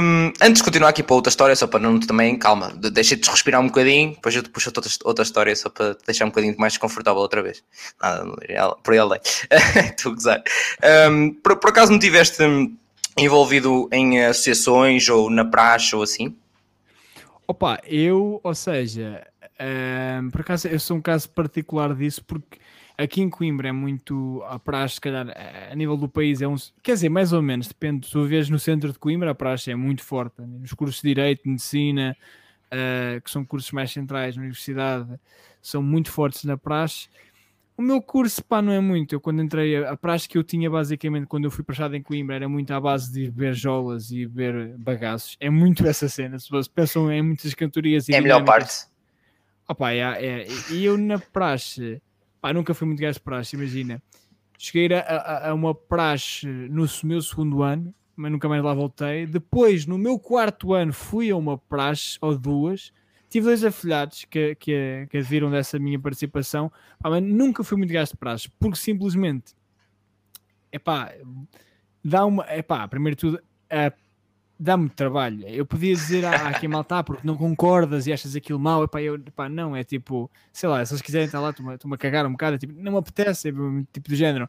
Um, 0.00 0.32
antes 0.40 0.60
de 0.60 0.64
continuar 0.64 0.88
aqui 0.88 1.02
para 1.02 1.14
outra 1.14 1.28
história, 1.28 1.54
só 1.54 1.66
para 1.66 1.80
não 1.80 2.00
também, 2.00 2.38
calma, 2.38 2.72
deixa-te 2.74 3.28
respirar 3.30 3.60
um 3.60 3.66
bocadinho, 3.66 4.14
depois 4.14 4.34
eu 4.34 4.42
te 4.42 4.48
puxo 4.48 4.70
outra, 4.70 4.90
outra 5.04 5.22
história 5.22 5.54
só 5.54 5.68
para 5.68 5.94
te 5.94 6.06
deixar 6.06 6.24
um 6.24 6.28
bocadinho 6.28 6.54
mais 6.58 6.78
confortável 6.78 7.20
outra 7.20 7.42
vez. 7.42 7.62
Nada, 8.00 8.24
por. 8.82 8.94
Estou 8.96 10.12
a 10.12 10.14
gozar. 10.14 10.42
Um, 11.10 11.34
por, 11.34 11.56
por 11.56 11.70
acaso 11.70 11.92
não 11.92 11.98
tiveste 11.98 12.42
envolvido 13.18 13.88
em 13.92 14.24
associações 14.24 15.08
ou 15.08 15.30
na 15.30 15.44
praxe 15.44 15.94
ou 15.96 16.02
assim? 16.02 16.36
Opa, 17.46 17.80
eu, 17.84 18.40
ou 18.42 18.54
seja, 18.54 19.26
ehm, 19.58 20.28
por 20.30 20.40
acaso 20.40 20.68
eu 20.68 20.80
sou 20.80 20.96
um 20.96 21.00
caso 21.00 21.28
particular 21.30 21.94
disso 21.94 22.24
porque 22.24 22.58
aqui 22.98 23.20
em 23.20 23.30
Coimbra 23.30 23.68
é 23.68 23.72
muito 23.72 24.42
a 24.48 24.58
praxe, 24.58 24.94
se 24.94 25.00
calhar 25.00 25.26
a 25.70 25.74
nível 25.74 25.96
do 25.96 26.08
país 26.08 26.40
é 26.40 26.48
um. 26.48 26.56
Quer 26.82 26.94
dizer, 26.94 27.08
mais 27.08 27.32
ou 27.32 27.42
menos, 27.42 27.68
depende. 27.68 28.06
Se 28.06 28.12
tu 28.12 28.24
vês 28.24 28.48
no 28.48 28.58
centro 28.58 28.92
de 28.92 28.98
Coimbra, 28.98 29.30
a 29.30 29.34
praxe 29.34 29.70
é 29.70 29.76
muito 29.76 30.02
forte. 30.02 30.40
Nos 30.40 30.72
cursos 30.72 31.00
de 31.02 31.08
Direito, 31.08 31.48
Medicina, 31.48 32.16
uh, 32.66 33.20
que 33.20 33.30
são 33.30 33.44
cursos 33.44 33.70
mais 33.72 33.92
centrais 33.92 34.36
na 34.36 34.42
universidade, 34.42 35.08
são 35.60 35.82
muito 35.82 36.10
fortes 36.10 36.44
na 36.44 36.56
praxe. 36.56 37.08
O 37.76 37.82
meu 37.82 38.00
curso, 38.00 38.42
pá, 38.42 38.62
não 38.62 38.72
é 38.72 38.80
muito. 38.80 39.14
Eu, 39.14 39.20
quando 39.20 39.42
entrei, 39.42 39.76
a, 39.84 39.94
praxe 39.96 40.26
que 40.26 40.38
eu 40.38 40.42
tinha, 40.42 40.70
basicamente, 40.70 41.26
quando 41.26 41.44
eu 41.44 41.50
fui 41.50 41.62
para 41.62 41.94
em 41.94 42.02
Coimbra, 42.02 42.36
era 42.36 42.48
muito 42.48 42.72
à 42.72 42.80
base 42.80 43.12
de 43.12 43.30
beber 43.30 43.52
jolas 43.52 44.10
e 44.10 44.26
beber 44.26 44.78
bagaços. 44.78 45.36
É 45.38 45.50
muito 45.50 45.84
essa 45.88 46.08
cena. 46.08 46.38
Se 46.38 46.48
vocês 46.48 46.68
pensam 46.68 47.12
em 47.12 47.20
muitas 47.20 47.52
cantorias 47.52 48.08
e 48.08 48.14
É 48.14 48.18
a 48.18 48.22
melhor 48.22 48.42
parte. 48.44 48.86
Opa, 49.68 49.92
é, 49.92 49.98
é, 49.98 50.46
e 50.70 50.84
eu 50.84 50.96
na 50.96 51.18
praxe, 51.18 52.00
pá, 52.40 52.52
nunca 52.52 52.72
fui 52.72 52.86
muito 52.86 53.00
gajo 53.00 53.14
de 53.14 53.20
praxe, 53.20 53.56
imagina. 53.56 54.00
Cheguei 54.56 54.96
a, 54.96 55.00
a, 55.00 55.50
a, 55.50 55.54
uma 55.54 55.74
praxe 55.74 56.46
no 56.46 56.86
meu 57.04 57.20
segundo 57.20 57.62
ano, 57.62 57.94
mas 58.14 58.32
nunca 58.32 58.48
mais 58.48 58.62
lá 58.62 58.72
voltei. 58.72 59.26
Depois, 59.26 59.84
no 59.84 59.98
meu 59.98 60.18
quarto 60.18 60.72
ano, 60.72 60.92
fui 60.92 61.30
a 61.30 61.36
uma 61.36 61.58
praxe 61.58 62.16
ou 62.22 62.38
duas. 62.38 62.90
Tive 63.28 63.46
dois 63.46 63.64
afilhados 63.64 64.24
que, 64.24 64.54
que, 64.54 65.06
que 65.10 65.20
viram 65.20 65.50
dessa 65.50 65.78
minha 65.78 65.98
participação, 65.98 66.70
pá, 67.00 67.10
mas 67.10 67.22
nunca 67.22 67.64
fui 67.64 67.76
muito 67.76 67.92
gajo 67.92 68.12
de 68.12 68.16
praxe, 68.16 68.50
porque 68.58 68.76
simplesmente, 68.76 69.54
é 70.70 70.78
pá, 70.78 71.12
dá 72.04 72.24
uma, 72.24 72.44
é 72.44 72.62
pá, 72.62 72.86
primeiro 72.86 73.16
de 73.16 73.20
tudo, 73.20 73.40
a 73.68 73.92
dá-me 74.58 74.88
trabalho. 74.88 75.46
Eu 75.46 75.66
podia 75.66 75.94
dizer 75.94 76.24
ah, 76.24 76.48
aqui 76.48 76.66
mal 76.66 76.80
está 76.80 77.02
porque 77.02 77.26
não 77.26 77.36
concordas 77.36 78.06
e 78.06 78.12
achas 78.12 78.34
aquilo 78.34 78.58
mal. 78.58 78.84
Epá, 78.84 79.00
eu, 79.02 79.16
epá, 79.16 79.48
não, 79.48 79.76
é 79.76 79.84
tipo, 79.84 80.30
sei 80.52 80.68
lá, 80.68 80.84
se 80.84 80.92
eles 80.92 81.02
quiserem 81.02 81.26
estar 81.26 81.40
lá, 81.40 81.50
estou-me 81.50 81.94
a 81.94 81.98
cagar 81.98 82.26
um 82.26 82.32
bocado, 82.32 82.56
é 82.56 82.58
tipo, 82.58 82.72
não 82.72 82.92
me 82.92 82.98
apetece, 82.98 83.48
é 83.48 83.52
tipo 83.92 84.08
de 84.08 84.16
género. 84.16 84.48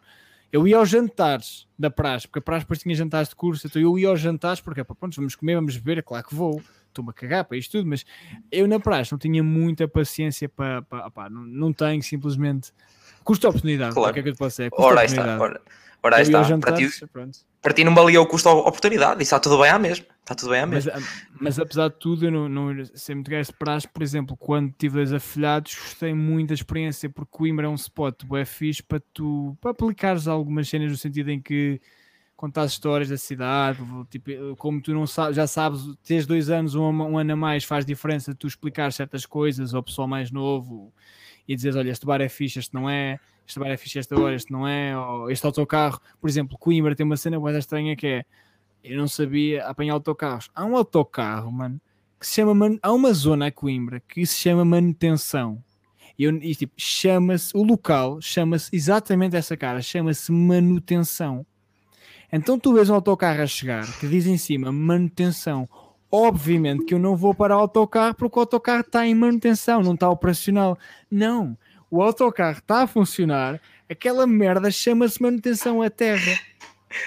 Eu 0.51 0.65
ia 0.65 0.78
aos 0.78 0.89
jantares 0.89 1.67
da 1.78 1.89
praxe, 1.89 2.25
porque 2.25 2.39
a 2.39 2.41
praxe 2.41 2.63
depois 2.63 2.80
tinha 2.80 2.95
jantares 2.95 3.28
de 3.28 3.36
curso, 3.36 3.67
então 3.67 3.82
eu 3.82 3.99
ia 3.99 4.07
aos 4.07 4.21
jantares 4.21 4.61
porque, 4.61 4.82
pá, 4.84 4.95
pronto, 4.95 5.15
vamos 5.15 5.36
comer, 5.36 5.55
vamos 5.55 5.75
beber, 5.75 5.97
é 5.97 6.01
claro 6.01 6.25
que 6.25 6.34
vou, 6.34 6.61
estou-me 6.98 7.12
a 7.12 7.14
cagar 7.14 7.45
para 7.45 7.58
isto 7.58 7.72
tudo, 7.72 7.88
mas 7.88 8.06
eu 8.52 8.68
na 8.68 8.80
praxe 8.80 9.12
não 9.12 9.20
tinha 9.20 9.43
muita 9.43 9.88
paciência 9.88 10.50
para, 10.50 10.82
para, 10.82 11.10
para 11.12 11.30
não, 11.30 11.41
não 11.41 11.74
tenho 11.74 12.02
simplesmente 12.02 12.72
custo-oportunidade, 13.24 13.93
claro. 13.93 14.12
o 14.12 14.14
que 14.14 14.20
é 14.20 14.24
que 14.24 14.30
eu 14.30 14.34
te 14.34 14.38
posso 14.38 14.58
dizer? 14.58 14.70
Ora, 14.74 15.06
está, 15.06 15.39
ora, 15.39 15.62
ora 16.04 16.22
está, 16.22 16.43
jantares, 16.43 17.00
para 17.00 17.08
ti, 17.08 17.12
pronto 17.12 17.39
para 17.62 17.74
ti 17.74 17.84
não 17.84 17.93
valia 17.93 18.22
o 18.22 18.26
custo-oportunidade, 18.26 19.22
isso 19.22 19.36
está 19.36 19.39
tudo 19.39 19.62
bem 19.62 19.70
à 19.70 19.78
mesma. 19.78 20.06
Está 20.22 20.36
tudo 20.36 20.52
bem 20.52 20.62
à 20.62 20.66
mesma. 20.66 20.93
Mas, 20.93 21.26
mas 21.39 21.60
apesar 21.60 21.89
de 21.89 21.95
tudo, 21.95 22.26
eu 22.26 22.32
não, 22.32 22.48
não 22.48 22.86
sei 22.93 23.16
muito 23.16 23.30
gajo 23.30 23.52
de 23.52 23.58
praxe, 23.58 23.88
por 23.88 24.04
exemplo, 24.04 24.38
quando 24.38 24.74
tive 24.78 24.95
dois 24.95 25.12
afilhados, 25.12 25.76
gostei 25.76 26.14
muito 26.14 26.50
da 26.50 26.54
experiência, 26.54 27.10
porque 27.10 27.30
Coimbra 27.32 27.66
é 27.66 27.70
um 27.70 27.76
spot 27.76 28.24
é 28.36 28.45
fixe 28.45 28.84
para 28.84 29.02
tu 29.14 29.58
para 29.60 29.72
aplicares 29.72 30.28
algumas 30.28 30.70
cenas 30.70 30.91
no 30.91 30.98
sentido 30.98 31.30
em 31.30 31.41
que 31.41 31.82
contar 32.38 32.65
histórias 32.65 33.09
da 33.09 33.17
cidade, 33.17 33.79
tipo, 34.09 34.55
como 34.57 34.79
tu 34.79 34.93
não 34.93 35.07
sabes, 35.07 35.35
já 35.35 35.47
sabes, 35.47 35.81
tens 36.03 36.27
dois 36.27 36.49
anos, 36.51 36.75
um, 36.75 36.83
um 36.83 37.17
ano 37.17 37.33
a 37.33 37.35
mais, 37.35 37.63
faz 37.63 37.83
diferença 37.83 38.35
tu 38.35 38.45
explicar 38.45 38.93
certas 38.93 39.25
coisas 39.25 39.73
ao 39.73 39.81
pessoal 39.81 40.07
mais 40.07 40.31
novo 40.31 40.93
e 41.47 41.55
dizeres, 41.55 41.75
olha, 41.75 41.89
este 41.89 42.05
bar 42.05 42.21
é 42.21 42.29
fixe, 42.29 42.59
este 42.59 42.73
não 42.75 42.88
é 42.88 43.19
este 43.45 43.59
bar 43.59 43.69
é 43.69 43.77
fixe 43.77 43.97
esta 43.97 44.19
hora, 44.19 44.35
este 44.35 44.51
não 44.51 44.67
é, 44.67 44.95
ou 44.95 45.31
este 45.31 45.45
autocarro, 45.45 45.99
por 46.21 46.29
exemplo, 46.29 46.57
Coimbra 46.57 46.95
tem 46.95 47.05
uma 47.05 47.17
cena 47.17 47.39
mais 47.39 47.55
estranha 47.55 47.95
que 47.95 48.05
é, 48.05 48.25
eu 48.83 48.97
não 48.97 49.07
sabia 49.07 49.65
apanhar 49.65 49.93
autocarros. 49.93 50.49
Há 50.53 50.63
um 50.63 50.77
autocarro, 50.77 51.51
mano, 51.51 51.81
que 52.19 52.27
se 52.27 52.35
chama, 52.35 52.53
man... 52.53 52.77
há 52.81 52.91
uma 52.91 53.13
zona 53.13 53.47
a 53.47 53.51
Coimbra 53.51 53.99
que 54.01 54.25
se 54.25 54.35
chama 54.35 54.63
manutenção. 54.63 55.63
E, 56.19 56.23
eu, 56.23 56.35
e 56.35 56.55
tipo, 56.55 56.73
chama-se, 56.77 57.55
o 57.55 57.63
local 57.63 58.21
chama-se 58.21 58.75
exatamente 58.75 59.35
essa 59.35 59.55
cara, 59.55 59.81
chama-se 59.81 60.31
manutenção. 60.31 61.45
Então 62.32 62.59
tu 62.59 62.73
vês 62.73 62.89
um 62.89 62.95
autocarro 62.95 63.41
a 63.41 63.47
chegar 63.47 63.86
que 63.99 64.07
diz 64.07 64.25
em 64.25 64.38
cima 64.38 64.71
manutenção. 64.71 65.67
Obviamente 66.11 66.86
que 66.86 66.93
eu 66.93 66.99
não 66.99 67.15
vou 67.15 67.34
para 67.34 67.55
o 67.55 67.59
autocarro 67.59 68.15
porque 68.15 68.38
o 68.38 68.41
autocarro 68.41 68.82
está 68.82 69.05
em 69.05 69.15
manutenção, 69.15 69.82
não 69.82 69.93
está 69.93 70.09
operacional. 70.09 70.78
Não, 71.09 71.57
o 71.89 72.01
autocarro 72.01 72.59
está 72.59 72.84
a 72.84 72.88
funcionar, 72.88 73.61
aquela 73.89 74.28
merda 74.28 74.69
chama-se 74.69 75.21
manutenção 75.21 75.82
à 75.82 75.89
terra. 75.89 76.38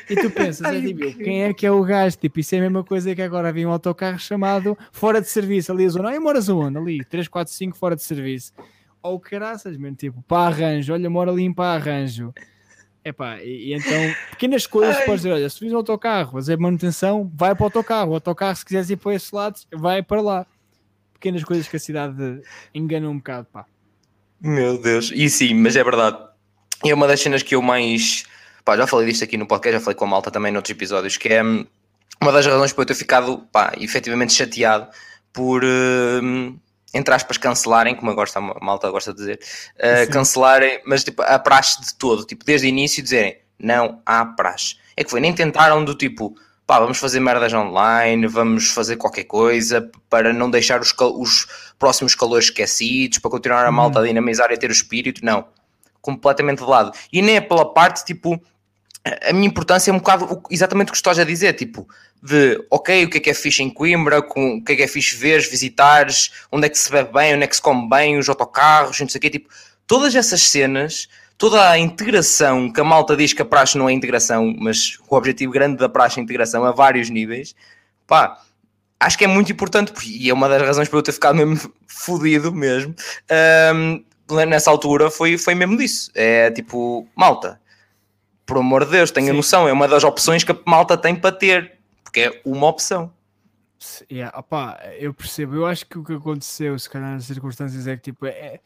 E 0.09 0.17
tu 0.17 0.31
pensas, 0.31 0.67
é, 0.67 0.81
tipo, 0.81 1.15
quem 1.19 1.45
é 1.45 1.55
que 1.55 1.67
é 1.67 1.71
o 1.71 1.83
gajo? 1.83 2.17
Tipo, 2.19 2.41
isso 2.41 2.55
é 2.55 2.59
a 2.59 2.63
mesma 2.63 2.85
coisa 2.85 3.15
que 3.15 3.23
agora 3.23 3.49
havia 3.49 3.67
um 3.67 3.73
autocarro 3.73 4.19
chamado 4.19 4.77
fora 4.93 5.21
de 5.21 5.29
serviço, 5.29 5.73
ali 5.73 5.87
a 5.87 5.89
zona, 5.89 6.11
ai, 6.11 6.19
moras 6.19 6.49
onde? 6.49 6.77
Ali, 6.77 7.05
3, 7.05 7.29
4, 7.29 7.53
5 7.53 7.77
fora 7.77 7.97
de 7.97 8.03
serviço. 8.03 8.53
Ou 9.03 9.19
caraças, 9.19 9.79
mesmo, 9.79 9.97
tipo, 9.97 10.23
para 10.23 10.55
arranjo, 10.55 10.93
olha, 10.93 11.09
mora 11.09 11.31
ali 11.31 11.53
para 11.53 11.75
arranjo. 11.75 12.35
Epá, 13.05 13.39
e, 13.43 13.69
e 13.69 13.75
então, 13.75 14.15
pequenas 14.31 14.67
coisas, 14.67 14.97
Ai. 14.97 15.05
podes 15.05 15.23
dizer, 15.23 15.33
olha, 15.33 15.49
se 15.49 15.59
fiz 15.59 15.73
um 15.73 15.77
autocarro, 15.77 16.33
fazer 16.33 16.59
manutenção, 16.59 17.31
vai 17.35 17.55
para 17.55 17.63
o 17.63 17.67
autocarro. 17.67 18.11
O 18.11 18.15
autocarro, 18.15 18.57
se 18.57 18.65
quiseres 18.65 18.91
ir 18.91 18.97
para 18.97 19.15
esse 19.15 19.35
lado, 19.35 19.59
vai 19.73 20.03
para 20.03 20.21
lá. 20.21 20.47
Pequenas 21.15 21.43
coisas 21.45 21.67
que 21.67 21.77
a 21.77 21.81
cidade 21.81 22.43
engana 22.75 23.09
um 23.09 23.17
bocado, 23.17 23.47
pá. 23.53 23.65
Meu 24.41 24.81
Deus, 24.81 25.13
e 25.15 25.29
sim, 25.29 25.55
mas 25.55 25.77
é 25.77 25.85
verdade. 25.85 26.19
É 26.85 26.95
uma 26.95 27.07
das 27.07 27.21
cenas 27.21 27.43
que 27.43 27.55
eu 27.55 27.63
mais. 27.63 28.25
Pá, 28.65 28.77
já 28.77 28.87
falei 28.87 29.07
disto 29.07 29.25
aqui 29.25 29.37
no 29.37 29.47
podcast, 29.47 29.79
já 29.79 29.85
falei 29.85 29.97
com 29.97 30.05
a 30.05 30.09
malta 30.09 30.31
também 30.31 30.53
noutros 30.53 30.71
episódios, 30.71 31.17
que 31.17 31.29
é 31.29 31.43
hum, 31.43 31.67
uma 32.21 32.33
das 32.33 32.47
razões 32.47 32.73
por 32.73 32.83
eu 32.83 32.87
ter 32.87 32.95
ficado, 32.95 33.39
pá, 33.51 33.73
efetivamente 33.79 34.33
chateado 34.33 34.89
por, 35.33 35.63
uh, 35.65 36.61
entre 36.93 37.15
aspas, 37.15 37.37
cancelarem, 37.37 37.95
como 37.95 38.11
agora 38.11 38.29
a 38.35 38.65
malta 38.65 38.91
gosta 38.91 39.13
de 39.13 39.19
dizer, 39.19 39.41
uh, 39.77 40.11
cancelarem, 40.11 40.81
mas 40.85 41.05
tipo, 41.05 41.23
a 41.23 41.39
praxe 41.39 41.81
de 41.81 41.95
todo, 41.95 42.25
tipo, 42.25 42.45
desde 42.45 42.67
o 42.67 42.69
início 42.69 43.03
dizerem 43.03 43.39
não 43.59 44.01
há 44.07 44.25
praxe. 44.25 44.77
É 44.97 45.05
que 45.05 45.11
foi, 45.11 45.21
nem 45.21 45.33
tentaram 45.33 45.85
do 45.85 45.95
tipo, 45.95 46.35
pá, 46.67 46.79
vamos 46.79 46.99
fazer 46.99 47.21
merdas 47.21 47.53
online, 47.53 48.27
vamos 48.27 48.71
fazer 48.71 48.97
qualquer 48.97 49.25
coisa 49.25 49.91
para 50.09 50.33
não 50.33 50.51
deixar 50.51 50.81
os, 50.81 50.95
os 50.99 51.47
próximos 51.79 52.15
calores 52.15 52.47
esquecidos, 52.47 53.19
para 53.19 53.31
continuar 53.31 53.67
a 53.67 53.73
malta 53.73 53.99
a 53.99 54.03
uhum. 54.03 54.09
dinamizar 54.09 54.51
e 54.51 54.55
a 54.55 54.57
ter 54.57 54.71
o 54.71 54.73
espírito. 54.73 55.25
Não, 55.25 55.47
completamente 56.01 56.59
de 56.59 56.71
lado. 56.71 56.93
E 57.13 57.21
nem 57.23 57.37
é 57.37 57.41
pela 57.41 57.73
parte, 57.73 58.05
tipo, 58.05 58.41
a 59.05 59.33
minha 59.33 59.47
importância 59.47 59.91
é 59.91 59.95
um 59.95 59.99
bocado 59.99 60.43
exatamente 60.51 60.89
o 60.89 60.93
que 60.93 60.97
estás 60.97 61.19
a 61.19 61.25
dizer, 61.25 61.55
tipo, 61.55 61.89
de 62.23 62.63
ok, 62.71 63.05
o 63.05 63.11
que 63.11 63.17
é 63.17 63.21
que 63.21 63.31
é 63.31 63.35
fixe 63.35 63.63
em 63.63 63.71
Coimbra, 63.71 64.21
com, 64.21 64.57
o 64.57 64.65
que 64.65 64.73
é 64.73 64.77
que 64.77 64.83
é 64.83 64.87
fixe 64.87 65.17
veres, 65.17 65.49
visitares, 65.49 66.31
onde 66.53 66.67
é 66.67 66.69
que 66.69 66.79
se 66.79 66.91
bebe 66.91 67.13
bem, 67.13 67.35
onde 67.35 67.45
é 67.45 67.47
que 67.47 67.57
se 67.57 67.63
come 67.63 67.89
bem, 67.89 68.19
os 68.19 68.29
autocarros, 68.29 69.01
não 69.01 69.09
sei 69.09 69.19
o 69.19 69.23
quê, 69.23 69.31
tipo, 69.31 69.49
todas 69.87 70.15
essas 70.15 70.43
cenas 70.43 71.09
toda 71.41 71.71
a 71.71 71.79
integração 71.79 72.71
que 72.71 72.79
a 72.83 72.85
malta 72.85 73.17
diz 73.17 73.33
que 73.33 73.41
a 73.41 73.47
praxe 73.47 73.79
não 73.79 73.89
é 73.89 73.93
integração, 73.95 74.55
mas 74.59 74.99
o 75.09 75.17
objetivo 75.17 75.51
grande 75.51 75.79
da 75.79 75.89
praxe 75.89 76.21
é 76.21 76.23
integração 76.23 76.67
a 76.67 76.71
vários 76.71 77.09
níveis, 77.09 77.57
pá, 78.07 78.39
acho 79.01 79.17
que 79.17 79.25
é 79.25 79.27
muito 79.27 79.51
importante 79.51 79.91
e 80.07 80.29
é 80.29 80.35
uma 80.35 80.51
das 80.51 80.61
razões 80.61 80.87
para 80.87 80.99
eu 80.99 81.03
ter 81.03 81.13
ficado 81.13 81.37
mesmo 81.37 81.73
fodido 81.89 82.53
mesmo. 82.53 82.95
Um, 83.75 84.05
nessa 84.47 84.71
altura 84.71 85.11
foi, 85.11 85.39
foi 85.39 85.55
mesmo 85.55 85.79
disso. 85.79 86.11
É 86.15 86.51
tipo, 86.51 87.09
malta, 87.17 87.59
por 88.51 88.59
amor 88.59 88.85
de 88.85 88.91
Deus, 88.91 89.13
tenha 89.13 89.33
noção, 89.33 89.69
é 89.69 89.73
uma 89.73 89.87
das 89.87 90.03
opções 90.03 90.43
que 90.43 90.51
a 90.51 90.59
malta 90.67 90.97
tem 90.97 91.15
para 91.15 91.31
ter, 91.31 91.79
porque 92.03 92.19
é 92.19 92.43
uma 92.45 92.67
opção. 92.67 93.13
Yeah, 94.11 94.37
opa, 94.37 94.77
eu 94.99 95.15
percebo, 95.15 95.55
eu 95.55 95.67
acho 95.67 95.87
que 95.87 95.97
o 95.97 96.03
que 96.03 96.15
aconteceu, 96.15 96.77
se 96.77 96.91
calhar 96.91 97.13
nas 97.13 97.27
circunstâncias, 97.27 97.87
é 97.87 97.95
que 97.95 98.11
tipo, 98.11 98.27
é, 98.27 98.59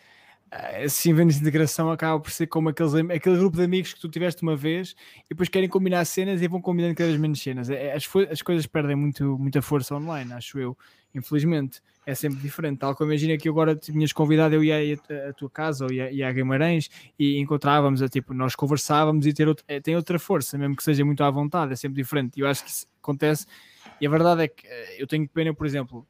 assim 0.85 1.13
vendo 1.13 1.33
de 1.33 1.41
integração 1.41 1.91
acaba 1.91 2.21
por 2.21 2.31
ser 2.31 2.47
como 2.47 2.69
aqueles, 2.69 2.95
aquele 2.95 3.37
grupo 3.37 3.57
de 3.57 3.65
amigos 3.65 3.93
que 3.93 4.01
tu 4.01 4.09
tiveste 4.09 4.43
uma 4.43 4.55
vez 4.55 4.95
e 5.25 5.31
depois 5.31 5.49
querem 5.49 5.69
combinar 5.69 6.05
cenas 6.05 6.41
e 6.41 6.47
vão 6.47 6.61
combinando 6.61 6.95
cada 6.95 7.09
vez 7.09 7.21
menos 7.21 7.43
cenas. 7.43 7.69
É, 7.71 7.93
as, 7.93 8.09
as 8.31 8.43
coisas 8.43 8.67
perdem 8.67 8.95
muito, 8.95 9.37
muita 9.39 9.61
força 9.61 9.97
online, 9.97 10.33
acho 10.33 10.59
eu, 10.59 10.77
infelizmente. 11.15 11.81
É 12.07 12.15
sempre 12.15 12.39
diferente. 12.41 12.79
Tal 12.79 12.95
como 12.95 13.11
imagina 13.11 13.37
que 13.39 13.49
agora 13.49 13.75
tinhas 13.75 14.13
convidado, 14.13 14.55
eu 14.55 14.63
ia 14.63 14.77
à 15.29 15.33
tua 15.33 15.49
casa 15.49 15.87
ou 15.87 15.93
ia, 15.93 16.11
ia 16.13 16.29
a 16.29 16.33
Guimarães 16.33 16.91
e 17.19 17.39
encontrávamos, 17.39 18.03
a, 18.03 18.09
tipo, 18.09 18.35
nós 18.35 18.55
conversávamos 18.55 19.27
e 19.27 19.33
ter 19.33 19.49
outro, 19.49 19.65
é, 19.67 19.81
tem 19.81 19.97
outra 19.97 20.19
força, 20.19 20.59
mesmo 20.59 20.77
que 20.77 20.83
seja 20.83 21.03
muito 21.03 21.25
à 21.25 21.31
vontade, 21.31 21.73
é 21.73 21.77
sempre 21.77 22.03
diferente. 22.03 22.37
E 22.37 22.41
eu 22.41 22.47
acho 22.47 22.63
que 22.63 22.71
isso 22.71 22.87
acontece. 23.03 23.47
E 24.01 24.07
a 24.07 24.11
verdade 24.11 24.43
é 24.43 24.49
que 24.49 24.67
eh, 24.67 24.97
eu 25.03 25.07
tenho 25.07 25.27
pena, 25.29 25.55
por 25.55 25.67
exemplo, 25.67 26.07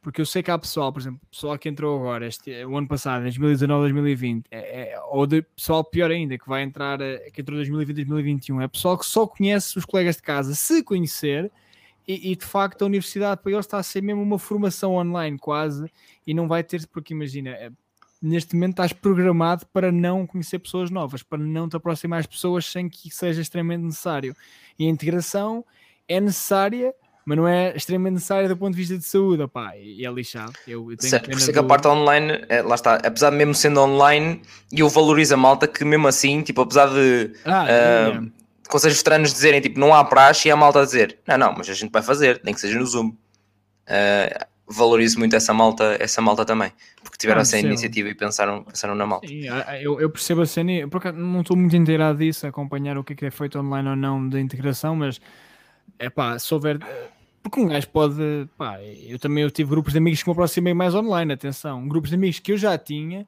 porque 0.00 0.20
eu 0.20 0.26
sei 0.26 0.42
que 0.42 0.50
há 0.50 0.58
pessoal, 0.58 0.92
por 0.92 1.00
exemplo, 1.00 1.20
pessoal 1.30 1.58
que 1.58 1.68
entrou 1.68 1.98
agora, 1.98 2.26
este, 2.26 2.64
o 2.64 2.76
ano 2.76 2.86
passado, 2.86 3.22
2019, 3.22 3.80
2020, 3.82 4.46
é, 4.50 4.92
é, 4.92 5.00
ou 5.10 5.26
de 5.26 5.42
pessoal 5.42 5.84
pior 5.84 6.10
ainda, 6.10 6.38
que 6.38 6.48
vai 6.48 6.62
entrar, 6.62 7.00
eh, 7.00 7.30
que 7.32 7.40
entrou 7.40 7.56
2020, 7.56 7.96
2021, 7.96 8.60
é 8.60 8.68
pessoal 8.68 8.96
que 8.96 9.04
só 9.04 9.26
conhece 9.26 9.76
os 9.76 9.84
colegas 9.84 10.16
de 10.16 10.22
casa, 10.22 10.54
se 10.54 10.82
conhecer, 10.82 11.50
e, 12.06 12.32
e, 12.32 12.36
de 12.36 12.44
facto 12.44 12.82
a 12.82 12.86
universidade 12.86 13.42
para 13.42 13.52
eles 13.52 13.66
está 13.66 13.78
a 13.78 13.82
ser 13.82 14.02
mesmo 14.02 14.22
uma 14.22 14.38
formação 14.38 14.94
online 14.94 15.36
quase, 15.36 15.90
e 16.26 16.32
não 16.32 16.48
vai 16.48 16.62
ter, 16.62 16.86
porque 16.86 17.12
imagina, 17.12 17.50
é, 17.50 17.70
neste 18.22 18.54
momento 18.54 18.72
estás 18.72 18.92
programado 18.92 19.66
para 19.66 19.92
não 19.92 20.26
conhecer 20.26 20.58
pessoas 20.58 20.90
novas, 20.90 21.22
para 21.22 21.38
não 21.38 21.68
te 21.68 21.76
aproximar 21.76 22.20
às 22.20 22.26
pessoas 22.26 22.66
sem 22.66 22.88
que 22.88 23.10
seja 23.10 23.42
extremamente 23.42 23.84
necessário. 23.84 24.34
E 24.78 24.86
a 24.86 24.88
integração 24.88 25.64
é 26.08 26.20
necessária 26.20 26.94
mas 27.28 27.36
não 27.36 27.46
é 27.46 27.76
extremamente 27.76 28.14
necessária 28.14 28.48
do 28.48 28.56
ponto 28.56 28.72
de 28.72 28.78
vista 28.78 28.96
de 28.96 29.04
saúde, 29.04 29.42
opá, 29.42 29.76
e 29.76 30.02
é 30.06 30.10
lixado. 30.10 30.54
Eu, 30.66 30.90
eu 30.90 30.96
tenho 30.96 31.10
certo, 31.10 31.28
por 31.28 31.36
isso 31.36 31.50
é 31.50 31.52
que 31.52 31.58
a 31.58 31.62
parte 31.62 31.86
online, 31.86 32.42
é, 32.48 32.62
lá 32.62 32.74
está, 32.74 32.94
apesar 32.94 33.28
de 33.28 33.36
mesmo 33.36 33.54
sendo 33.54 33.82
online, 33.82 34.40
eu 34.72 34.88
valorizo 34.88 35.34
a 35.34 35.36
malta 35.36 35.68
que 35.68 35.84
mesmo 35.84 36.08
assim, 36.08 36.40
tipo, 36.40 36.62
apesar 36.62 36.86
de 36.86 37.34
ah, 37.44 37.64
uh, 37.64 37.68
é, 37.68 38.22
conselhos 38.70 38.96
veteranos 38.96 39.34
dizerem, 39.34 39.60
tipo, 39.60 39.78
não 39.78 39.92
há 39.92 40.02
praxe, 40.06 40.48
e 40.48 40.50
a 40.50 40.56
malta 40.56 40.80
a 40.80 40.86
dizer, 40.86 41.18
não, 41.26 41.36
não, 41.36 41.52
mas 41.52 41.68
a 41.68 41.74
gente 41.74 41.90
vai 41.90 42.00
fazer, 42.00 42.40
nem 42.42 42.54
que 42.54 42.62
seja 42.62 42.78
no 42.78 42.86
Zoom. 42.86 43.08
Uh, 43.08 44.46
valorizo 44.66 45.18
muito 45.18 45.36
essa 45.36 45.52
malta, 45.52 45.98
essa 46.00 46.22
malta 46.22 46.46
também, 46.46 46.72
porque 47.02 47.18
tiveram 47.18 47.40
ah, 47.40 47.42
essa 47.42 47.58
iniciativa 47.58 48.08
e 48.08 48.14
pensaram, 48.14 48.64
pensaram 48.64 48.94
na 48.94 49.06
malta. 49.06 49.28
Sim, 49.28 49.42
eu, 49.82 50.00
eu 50.00 50.08
percebo 50.08 50.40
a 50.40 50.46
cena, 50.46 50.88
porque 50.88 51.12
não 51.12 51.42
estou 51.42 51.58
muito 51.58 51.76
inteirado 51.76 52.18
disso, 52.18 52.46
acompanhar 52.46 52.96
o 52.96 53.04
que 53.04 53.12
é, 53.12 53.16
que 53.16 53.26
é 53.26 53.30
feito 53.30 53.58
online 53.58 53.90
ou 53.90 53.96
não 53.96 54.26
da 54.26 54.40
integração, 54.40 54.96
mas 54.96 55.20
é 55.98 56.08
pá, 56.08 56.38
se 56.38 56.54
houver. 56.54 56.78
Porque 57.48 57.60
um 57.60 57.68
gajo 57.68 57.88
pode. 57.88 58.48
Pá, 58.56 58.80
eu 58.82 59.18
também 59.18 59.42
eu 59.42 59.50
tive 59.50 59.70
grupos 59.70 59.92
de 59.92 59.98
amigos 59.98 60.22
que 60.22 60.28
me 60.28 60.32
aproximei 60.32 60.74
mais 60.74 60.94
online, 60.94 61.32
atenção, 61.32 61.86
grupos 61.88 62.10
de 62.10 62.16
amigos 62.16 62.38
que 62.38 62.52
eu 62.52 62.58
já 62.58 62.76
tinha, 62.76 63.26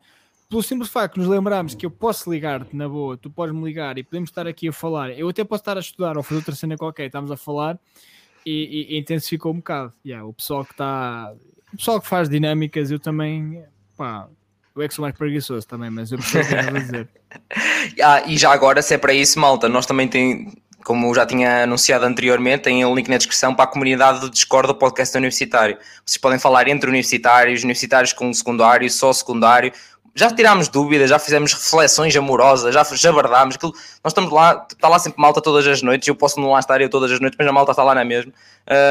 pelo 0.48 0.62
simples 0.62 0.90
facto 0.90 1.14
de 1.14 1.20
nos 1.20 1.28
lembrarmos 1.28 1.74
que 1.74 1.86
eu 1.86 1.90
posso 1.90 2.30
ligar-te 2.30 2.74
na 2.76 2.88
boa, 2.88 3.16
tu 3.16 3.30
podes 3.30 3.54
me 3.54 3.64
ligar 3.64 3.96
e 3.98 4.02
podemos 4.02 4.30
estar 4.30 4.46
aqui 4.46 4.68
a 4.68 4.72
falar. 4.72 5.10
Eu 5.10 5.28
até 5.28 5.44
posso 5.44 5.62
estar 5.62 5.76
a 5.76 5.80
estudar 5.80 6.16
ou 6.16 6.22
fazer 6.22 6.36
outra 6.36 6.54
cena 6.54 6.76
qualquer, 6.76 7.06
estamos 7.06 7.30
a 7.30 7.36
falar 7.36 7.78
e, 8.44 8.88
e, 8.90 8.94
e 8.94 8.98
intensificou 8.98 9.52
um 9.52 9.56
bocado. 9.56 9.92
Yeah, 10.04 10.26
o 10.26 10.32
pessoal 10.32 10.64
que 10.64 10.72
está. 10.72 11.32
O 11.72 11.76
pessoal 11.76 12.00
que 12.00 12.08
faz 12.08 12.28
dinâmicas, 12.28 12.90
eu 12.90 12.98
também. 12.98 13.62
Pá, 13.96 14.28
eu 14.74 14.82
é 14.82 14.88
que 14.88 14.94
sou 14.94 15.02
mais 15.02 15.16
preguiçoso 15.16 15.66
também, 15.66 15.90
mas 15.90 16.10
eu 16.10 16.18
percebo 16.18 16.44
o 16.44 16.48
que 16.48 16.54
a 16.54 16.70
dizer. 16.70 17.08
ah, 18.02 18.22
e 18.26 18.36
já 18.36 18.52
agora, 18.52 18.82
se 18.82 18.94
é 18.94 18.98
para 18.98 19.12
isso, 19.12 19.38
malta, 19.38 19.68
nós 19.68 19.86
também 19.86 20.08
tem, 20.08 20.52
como 20.84 21.14
já 21.14 21.26
tinha 21.26 21.64
anunciado 21.64 22.04
anteriormente, 22.04 22.64
tem 22.64 22.84
um 22.84 22.94
link 22.94 23.08
na 23.08 23.16
descrição 23.16 23.54
para 23.54 23.64
a 23.64 23.68
comunidade 23.68 24.20
do 24.20 24.30
Discord 24.30 24.68
do 24.68 24.74
podcast 24.74 25.16
universitário. 25.16 25.76
Vocês 26.04 26.18
podem 26.18 26.38
falar 26.38 26.68
entre 26.68 26.88
universitários, 26.88 27.62
universitários 27.62 28.12
com 28.12 28.32
secundário, 28.32 28.90
só 28.90 29.12
secundário, 29.12 29.72
já 30.14 30.30
tirámos 30.30 30.68
dúvidas, 30.68 31.08
já 31.08 31.18
fizemos 31.18 31.52
reflexões 31.52 32.14
amorosas, 32.16 32.74
já 32.74 32.82
jabardámos. 32.84 33.54
Aquilo, 33.54 33.72
nós 34.02 34.10
estamos 34.10 34.30
lá, 34.30 34.66
está 34.70 34.88
lá 34.88 34.98
sempre 34.98 35.20
malta 35.20 35.40
todas 35.40 35.66
as 35.66 35.82
noites. 35.82 36.08
Eu 36.08 36.14
posso 36.14 36.40
não 36.40 36.50
lá 36.50 36.58
estar 36.58 36.80
eu 36.80 36.88
todas 36.88 37.12
as 37.12 37.20
noites, 37.20 37.36
mas 37.38 37.46
a 37.46 37.52
malta 37.52 37.70
está 37.70 37.82
lá 37.82 37.94
na 37.94 38.04
mesma. 38.04 38.32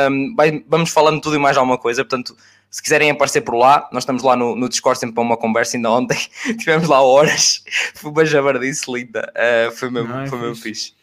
Um, 0.09 0.35
vamos 0.67 0.89
falando 0.91 1.21
tudo 1.21 1.35
e 1.35 1.39
mais 1.39 1.57
alguma 1.57 1.77
coisa. 1.77 2.03
Portanto, 2.03 2.35
se 2.69 2.81
quiserem 2.81 3.09
aparecer 3.09 3.41
por 3.41 3.55
lá, 3.55 3.89
nós 3.91 4.03
estamos 4.03 4.23
lá 4.23 4.35
no, 4.35 4.55
no 4.55 4.69
Discord 4.69 4.99
sempre 4.99 5.15
para 5.15 5.23
uma 5.23 5.35
conversa. 5.35 5.75
Ainda 5.75 5.91
ontem 5.91 6.17
tivemos 6.57 6.87
lá 6.87 7.01
horas, 7.01 7.63
foi 7.95 8.11
uma 8.11 8.25
jabardice 8.25 8.91
linda, 8.91 9.31
uh, 9.35 9.71
foi 9.71 9.89
mesmo, 9.89 10.09
não, 10.09 10.21
é 10.21 10.27
foi 10.27 10.39
mesmo 10.39 10.55
fixe. 10.55 10.93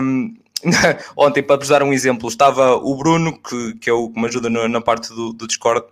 Um, 0.00 0.34
ontem, 1.16 1.42
para 1.42 1.56
vos 1.56 1.68
dar 1.68 1.82
um 1.82 1.92
exemplo, 1.92 2.28
estava 2.28 2.76
o 2.76 2.94
Bruno, 2.96 3.38
que, 3.38 3.74
que 3.74 3.90
é 3.90 3.92
o 3.92 4.08
que 4.08 4.20
me 4.20 4.26
ajuda 4.26 4.48
na, 4.48 4.68
na 4.68 4.80
parte 4.80 5.08
do, 5.08 5.32
do 5.32 5.46
Discord 5.46 5.84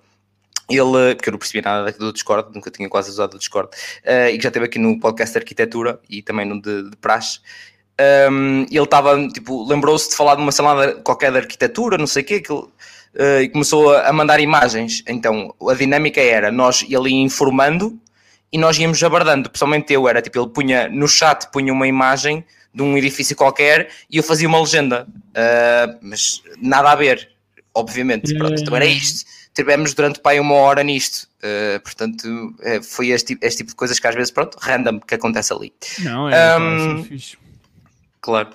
ele, 0.71 1.15
porque 1.17 1.29
eu 1.29 1.33
não 1.33 1.39
percebia 1.39 1.63
nada 1.63 1.93
do 1.93 2.13
Discord, 2.13 2.55
nunca 2.55 2.71
tinha 2.71 2.89
quase 2.89 3.11
usado 3.11 3.35
o 3.35 3.39
Discord, 3.39 3.71
uh, 4.05 4.29
e 4.31 4.37
que 4.37 4.43
já 4.43 4.49
esteve 4.49 4.67
aqui 4.67 4.79
no 4.79 4.99
podcast 5.01 5.33
de 5.33 5.39
arquitetura 5.39 6.01
e 6.09 6.23
também 6.23 6.47
no 6.47 6.61
de, 6.63 6.91
de 6.91 6.97
praxe. 6.97 7.41
Um, 8.31 8.63
ele 8.71 8.83
estava, 8.83 9.29
tipo, 9.29 9.67
lembrou-se 9.69 10.09
de 10.09 10.17
falar 10.17 10.37
de 10.37 10.43
uma 10.43 10.53
salada 10.53 10.95
qualquer 11.03 11.33
de 11.33 11.39
arquitetura, 11.39 11.99
não 11.99 12.07
sei 12.07 12.23
o 12.23 12.27
quê, 12.27 12.41
que 12.41 12.53
uh, 12.53 12.69
e 13.43 13.49
começou 13.49 13.93
a, 13.93 14.09
a, 14.09 14.13
mandar 14.13 14.41
imagens. 14.41 15.03
Então, 15.07 15.55
a 15.69 15.75
dinâmica 15.75 16.21
era 16.21 16.51
nós 16.51 16.83
ele 16.89 17.11
ia 17.11 17.23
informando 17.23 17.99
e 18.53 18.57
nós 18.57 18.79
íamos 18.79 19.03
abordando. 19.03 19.51
Pessoalmente 19.51 19.93
eu 19.93 20.09
era, 20.09 20.23
tipo, 20.23 20.39
ele 20.39 20.49
punha 20.49 20.89
no 20.89 21.07
chat, 21.07 21.51
punha 21.51 21.73
uma 21.73 21.87
imagem 21.87 22.45
de 22.73 22.83
um 22.83 22.97
edifício 22.97 23.37
qualquer 23.37 23.91
e 24.09 24.17
eu 24.17 24.23
fazia 24.23 24.49
uma 24.49 24.61
legenda, 24.61 25.07
uh, 25.09 25.99
mas 26.01 26.43
nada 26.61 26.91
a 26.91 26.95
ver, 26.95 27.31
obviamente. 27.75 28.37
Pronto, 28.37 28.61
então 28.61 28.77
era 28.77 28.87
isto 28.87 29.25
tivemos 29.55 29.95
durante 29.95 30.21
pai 30.21 30.41
uma 30.41 30.55
hora 30.55 30.83
nisto. 30.83 31.29
Uh, 31.39 31.81
portanto, 31.81 32.25
uh, 32.25 32.83
foi 32.83 33.09
este, 33.09 33.39
este, 33.43 33.59
tipo 33.59 33.71
de 33.71 33.77
coisas 33.77 33.99
que 33.99 34.07
às 34.07 34.15
vezes, 34.15 34.31
pronto, 34.31 34.57
random 34.61 35.01
que 35.01 35.15
acontece 35.15 35.53
ali. 35.53 35.73
Não, 36.01 36.29
é, 36.29 36.59
um, 36.59 37.05
fixe. 37.05 37.37
Claro. 38.21 38.51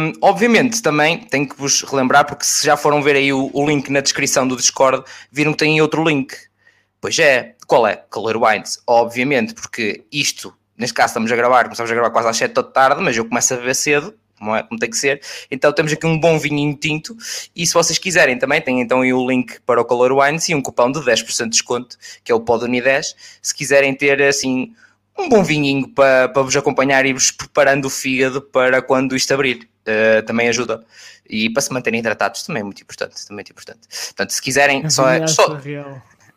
Um, 0.00 0.12
obviamente, 0.22 0.80
também 0.80 1.18
tenho 1.18 1.48
que 1.48 1.56
vos 1.56 1.82
relembrar, 1.82 2.26
porque 2.26 2.44
se 2.44 2.64
já 2.64 2.76
foram 2.76 3.02
ver 3.02 3.16
aí 3.16 3.32
o, 3.32 3.50
o, 3.52 3.66
link 3.66 3.90
na 3.90 4.00
descrição 4.00 4.46
do 4.48 4.56
Discord, 4.56 5.04
viram 5.30 5.52
que 5.52 5.58
tem 5.58 5.80
outro 5.80 6.02
link. 6.02 6.34
Pois 7.00 7.18
é, 7.18 7.54
qual 7.66 7.86
é? 7.86 7.96
Color 7.96 8.42
Wines, 8.42 8.82
obviamente, 8.86 9.54
porque 9.54 10.04
isto, 10.10 10.54
neste 10.78 10.94
caso 10.94 11.10
estamos 11.10 11.30
a 11.30 11.36
gravar, 11.36 11.64
começamos 11.64 11.90
a 11.90 11.94
gravar 11.94 12.10
quase 12.10 12.28
às 12.28 12.36
7 12.36 12.54
da 12.54 12.62
tarde, 12.62 13.02
mas 13.02 13.16
eu 13.16 13.24
começo 13.24 13.52
a 13.52 13.56
beber 13.56 13.74
cedo, 13.74 14.14
como, 14.38 14.54
é, 14.54 14.62
como 14.62 14.78
tem 14.78 14.88
que 14.88 14.96
ser. 14.96 15.20
Então 15.50 15.72
temos 15.72 15.92
aqui 15.92 16.06
um 16.06 16.18
bom 16.18 16.38
vinho 16.38 16.74
tinto 16.76 17.16
e 17.54 17.66
se 17.66 17.74
vocês 17.74 17.98
quiserem 17.98 18.38
também, 18.38 18.60
tem 18.60 18.80
então 18.80 19.00
aí 19.00 19.12
o 19.12 19.28
link 19.28 19.60
para 19.66 19.80
o 19.80 19.84
Color 19.84 20.12
Wines 20.12 20.48
e 20.48 20.54
um 20.54 20.62
cupão 20.62 20.90
de 20.90 21.00
10% 21.00 21.44
de 21.44 21.50
desconto, 21.50 21.98
que 22.22 22.32
é 22.32 22.34
o 22.34 22.40
Poduni 22.40 22.80
10, 22.80 23.16
se 23.42 23.54
quiserem 23.54 23.94
ter 23.94 24.22
assim 24.22 24.72
um 25.18 25.28
bom 25.28 25.42
vinhinho 25.42 25.88
para, 25.88 26.28
para 26.28 26.42
vos 26.42 26.56
acompanhar 26.56 27.04
e 27.04 27.12
vos 27.12 27.32
preparando 27.32 27.86
o 27.86 27.90
fígado 27.90 28.40
para 28.40 28.80
quando 28.80 29.16
isto 29.16 29.34
abrir. 29.34 29.68
Uh, 29.88 30.22
também 30.26 30.48
ajuda. 30.48 30.84
E 31.28 31.48
para 31.50 31.62
se 31.62 31.72
manterem 31.72 32.00
hidratados 32.00 32.42
também 32.42 32.60
é 32.60 32.64
muito 32.64 32.82
importante. 32.82 33.26
Também 33.26 33.32
é 33.32 33.36
muito 33.36 33.50
importante. 33.50 33.80
Portanto, 33.88 34.30
se 34.30 34.42
quiserem, 34.42 34.88
só 34.90 35.08
é. 35.10 35.26
Só... 35.26 35.58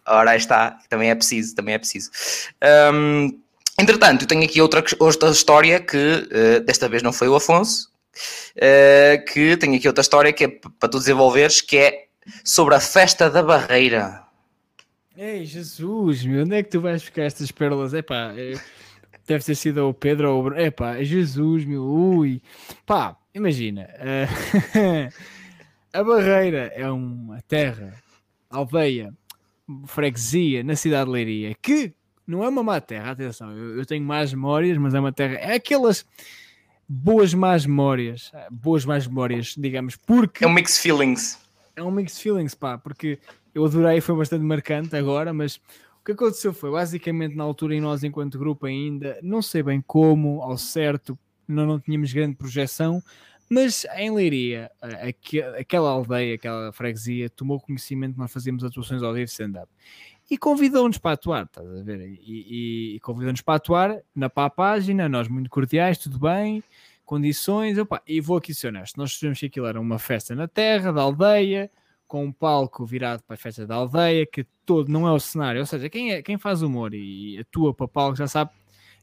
Ora, 0.08 0.32
aí 0.32 0.38
está, 0.38 0.80
também 0.90 1.10
é 1.10 1.16
preciso, 1.16 1.54
também 1.54 1.76
é 1.76 1.78
preciso. 1.78 2.10
Um, 2.94 3.40
entretanto, 3.82 4.24
eu 4.24 4.28
tenho 4.28 4.44
aqui 4.44 4.62
outra, 4.62 4.84
outra 5.00 5.30
história 5.30 5.80
que 5.80 5.98
uh, 5.98 6.64
desta 6.66 6.88
vez 6.88 7.02
não 7.02 7.12
foi 7.12 7.28
o 7.28 7.36
Afonso, 7.36 7.90
uh, 8.56 9.26
que 9.34 9.58
tenho 9.58 9.76
aqui 9.76 9.88
outra 9.88 10.02
história 10.02 10.32
que 10.32 10.44
é 10.46 10.48
para 10.48 10.90
tu 10.90 11.00
desenvolveres, 11.00 11.62
que 11.62 11.78
é 11.78 12.06
sobre 12.44 12.76
a 12.76 12.80
festa 12.80 13.30
da 13.30 13.42
barreira. 13.42 14.24
Ei, 15.18 15.46
Jesus, 15.46 16.24
meu, 16.24 16.44
onde 16.44 16.56
é 16.56 16.64
que 16.64 16.70
tu 16.70 16.80
vais 16.80 17.02
buscar 17.02 17.24
estas 17.24 17.52
pérolas? 17.52 17.94
Epá, 17.94 18.34
é, 18.38 18.54
deve 19.28 19.44
ter 19.44 19.56
sido 19.56 19.90
o 19.90 19.94
Pedro 19.94 20.32
ou 20.32 20.40
o 20.40 20.44
Bruno. 20.44 20.62
Epá, 20.62 21.04
Jesus, 21.04 21.66
meu, 21.66 21.84
ui. 21.84 22.42
Pá, 22.86 23.18
imagina. 23.34 23.90
Uh, 24.00 25.12
a 25.92 26.04
barreira 26.04 26.72
é 26.76 26.90
uma 26.90 27.42
terra, 27.42 27.94
aldeia, 28.50 29.14
freguesia 29.88 30.64
na 30.64 30.76
cidade 30.76 31.06
de 31.06 31.12
Leiria, 31.12 31.56
que 31.62 31.94
não 32.26 32.44
é 32.44 32.50
uma 32.50 32.64
má 32.64 32.80
terra, 32.80 33.12
atenção, 33.12 33.52
eu, 33.52 33.78
eu 33.78 33.86
tenho 33.86 34.04
más 34.04 34.34
memórias, 34.34 34.78
mas 34.78 34.94
é 34.94 35.00
uma 35.00 35.12
terra, 35.12 35.36
é 35.36 35.56
aquelas 35.56 36.06
boas 36.88 37.34
más 37.34 37.66
memórias, 37.66 38.32
boas 38.52 38.86
más 38.86 39.08
memórias, 39.08 39.56
digamos, 39.58 39.96
porque... 39.96 40.44
É 40.44 40.48
um 40.48 40.54
mix 40.54 40.80
feelings. 40.80 41.40
É 41.76 41.82
um 41.82 41.92
mix 41.92 42.20
feelings, 42.20 42.54
pá, 42.54 42.78
porque 42.78 43.20
eu 43.56 43.66
adorei, 43.66 44.02
foi 44.02 44.16
bastante 44.16 44.44
marcante 44.44 44.96
agora, 44.96 45.34
mas 45.34 45.56
o 46.02 46.06
que 46.06 46.12
aconteceu 46.12 46.54
foi, 46.54 46.72
basicamente, 46.72 47.36
na 47.36 47.44
altura, 47.44 47.76
em 47.76 47.82
nós, 47.82 48.04
enquanto 48.04 48.38
grupo 48.38 48.66
ainda, 48.66 49.20
não 49.22 49.42
sei 49.42 49.64
bem 49.64 49.82
como, 49.82 50.42
ao 50.42 50.58
certo, 50.58 51.18
não, 51.48 51.66
não 51.66 51.80
tínhamos 51.80 52.12
grande 52.12 52.36
projeção, 52.36 53.02
mas 53.50 53.86
em 53.98 54.10
Leiria, 54.10 54.72
aquela 55.60 55.90
aldeia, 55.90 56.36
aquela 56.36 56.72
freguesia, 56.72 57.30
tomou 57.30 57.60
conhecimento 57.60 58.14
que 58.14 58.20
nós 58.20 58.32
fazíamos 58.32 58.64
atuações 58.64 59.04
ao 59.04 59.14
vivo 59.14 59.26
stand-up 59.26 59.70
e 60.32 60.38
convidou-nos 60.38 60.98
para 60.98 61.12
atuar, 61.12 61.44
estás 61.44 61.68
a 61.68 61.84
ver? 61.84 62.00
E, 62.00 62.22
e, 62.22 62.96
e 62.96 63.00
convidou-nos 63.02 63.42
para 63.42 63.56
atuar 63.56 63.98
na 64.16 64.30
pá 64.30 64.50
página, 64.50 65.10
nós 65.10 65.28
muito 65.28 65.50
cordiais, 65.50 65.98
tudo 65.98 66.18
bem, 66.18 66.64
condições, 67.04 67.78
opa, 67.78 68.02
e 68.08 68.22
vou 68.22 68.38
aqui 68.38 68.54
ser 68.54 68.70
honesto, 68.70 68.98
nós 68.98 69.14
sabemos 69.18 69.42
que 69.42 69.48
aquilo 69.48 69.66
era 69.66 69.80
uma 69.80 70.00
festa 70.00 70.34
na 70.34 70.48
terra, 70.48 70.94
da 70.94 71.02
aldeia, 71.02 71.70
com 72.08 72.24
um 72.24 72.32
palco 72.32 72.86
virado 72.86 73.22
para 73.24 73.34
a 73.34 73.38
festa 73.38 73.68
da 73.68 73.76
aldeia, 73.76 74.26
que 74.26 74.46
todo 74.66 74.90
não 74.90 75.06
é 75.06 75.12
o 75.12 75.20
cenário, 75.20 75.60
ou 75.60 75.66
seja, 75.66 75.90
quem, 75.90 76.14
é, 76.14 76.22
quem 76.22 76.38
faz 76.38 76.62
humor 76.62 76.94
e 76.94 77.38
atua 77.38 77.74
para 77.74 77.90
palco 77.90 78.16
já 78.16 78.26
sabe, 78.26 78.52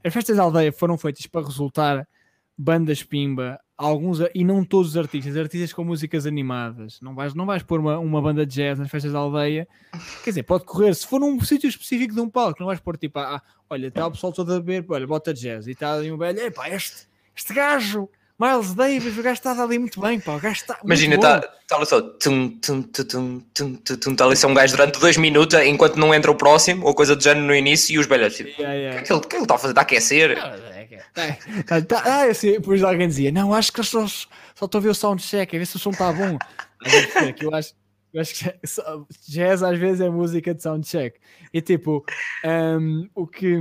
as 0.02 0.14
festas 0.14 0.38
da 0.38 0.44
aldeia 0.44 0.72
foram 0.72 0.96
feitas 0.96 1.26
para 1.26 1.44
resultar 1.44 2.08
bandas 2.56 3.02
pimba, 3.02 3.60
alguns, 3.78 4.18
e 4.34 4.44
não 4.44 4.64
todos 4.64 4.90
os 4.90 4.96
artistas, 4.96 5.36
artistas 5.36 5.72
com 5.72 5.84
músicas 5.84 6.26
animadas. 6.26 7.00
Não 7.00 7.14
vais, 7.14 7.32
não 7.32 7.46
vais 7.46 7.62
pôr 7.62 7.78
uma, 7.78 7.96
uma 7.98 8.20
banda 8.20 8.44
de 8.44 8.56
jazz 8.56 8.78
nas 8.78 8.90
festas 8.90 9.12
da 9.12 9.20
aldeia. 9.20 9.68
Quer 10.24 10.30
dizer, 10.30 10.42
pode 10.42 10.64
correr, 10.64 10.92
se 10.94 11.06
for 11.06 11.20
num 11.20 11.40
sítio 11.40 11.68
específico 11.68 12.12
de 12.12 12.20
um 12.20 12.28
palco, 12.28 12.58
não 12.58 12.66
vais 12.66 12.80
pôr 12.80 12.96
tipo, 12.96 13.20
ah, 13.20 13.40
olha, 13.70 13.86
está 13.86 14.04
o 14.06 14.10
pessoal 14.10 14.32
todo 14.32 14.52
a 14.52 14.60
beber, 14.60 14.84
olha, 14.88 15.06
bota 15.06 15.32
jazz, 15.32 15.68
e 15.68 15.70
está 15.70 15.94
ali 15.94 16.10
um 16.10 16.18
velho, 16.18 16.40
epá, 16.40 16.68
este, 16.68 17.06
este 17.36 17.54
gajo 17.54 18.08
Miles 18.40 18.72
Davis, 18.72 19.18
o 19.18 19.22
gajo 19.22 19.34
está 19.34 19.50
ali 19.60 19.80
muito 19.80 20.00
bem, 20.00 20.20
pá. 20.20 20.36
O 20.36 20.40
gajo 20.40 20.54
está. 20.54 20.78
Imagina, 20.84 21.16
está 21.16 21.40
tá 21.40 21.76
ali 21.76 21.86
só. 21.86 22.00
Tum, 22.00 22.50
tum, 22.60 22.82
tum, 22.82 23.02
tum, 23.04 23.40
tum, 23.52 23.96
tum, 23.96 24.14
tá 24.14 24.24
ali 24.24 24.36
só 24.36 24.46
um 24.46 24.54
gajo 24.54 24.76
durante 24.76 25.00
dois 25.00 25.16
minutos 25.16 25.58
enquanto 25.62 25.96
não 25.96 26.14
entra 26.14 26.30
o 26.30 26.36
próximo, 26.36 26.86
ou 26.86 26.94
coisa 26.94 27.16
do 27.16 27.22
género 27.22 27.44
no 27.46 27.54
início, 27.54 27.92
e 27.92 27.98
os 27.98 28.06
velhos 28.06 28.36
tipo. 28.36 28.50
Yeah, 28.50 28.74
yeah. 28.74 29.00
O 29.00 29.20
que, 29.20 29.26
é 29.26 29.28
que 29.28 29.34
ele 29.34 29.42
está 29.42 29.56
a 29.56 29.58
fazer? 29.58 29.72
Está 29.72 29.80
a 29.80 29.82
aquecer? 29.82 30.38
Ah, 30.38 30.56
tá, 31.86 32.02
ah, 32.04 32.24
assim, 32.24 32.52
depois 32.52 32.82
alguém 32.82 33.08
dizia: 33.08 33.32
Não, 33.32 33.52
acho 33.54 33.72
que 33.72 33.82
só, 33.82 34.06
só 34.06 34.64
estou 34.64 34.78
a 34.78 34.82
ver 34.82 34.88
o 34.88 34.94
soundcheck, 34.94 35.54
a 35.54 35.58
ver 35.58 35.66
se 35.66 35.76
o 35.76 35.78
som 35.78 35.90
está 35.90 36.12
bom. 36.12 36.38
eu 37.40 37.54
acho, 37.54 37.74
eu 38.12 38.20
acho 38.20 38.34
que 38.34 38.52
jazz 39.28 39.62
às 39.62 39.78
vezes 39.78 40.00
é 40.00 40.08
música 40.08 40.54
de 40.54 40.62
soundcheck. 40.62 41.18
E 41.52 41.60
tipo, 41.60 42.04
um, 42.44 43.08
o 43.14 43.26
que 43.26 43.58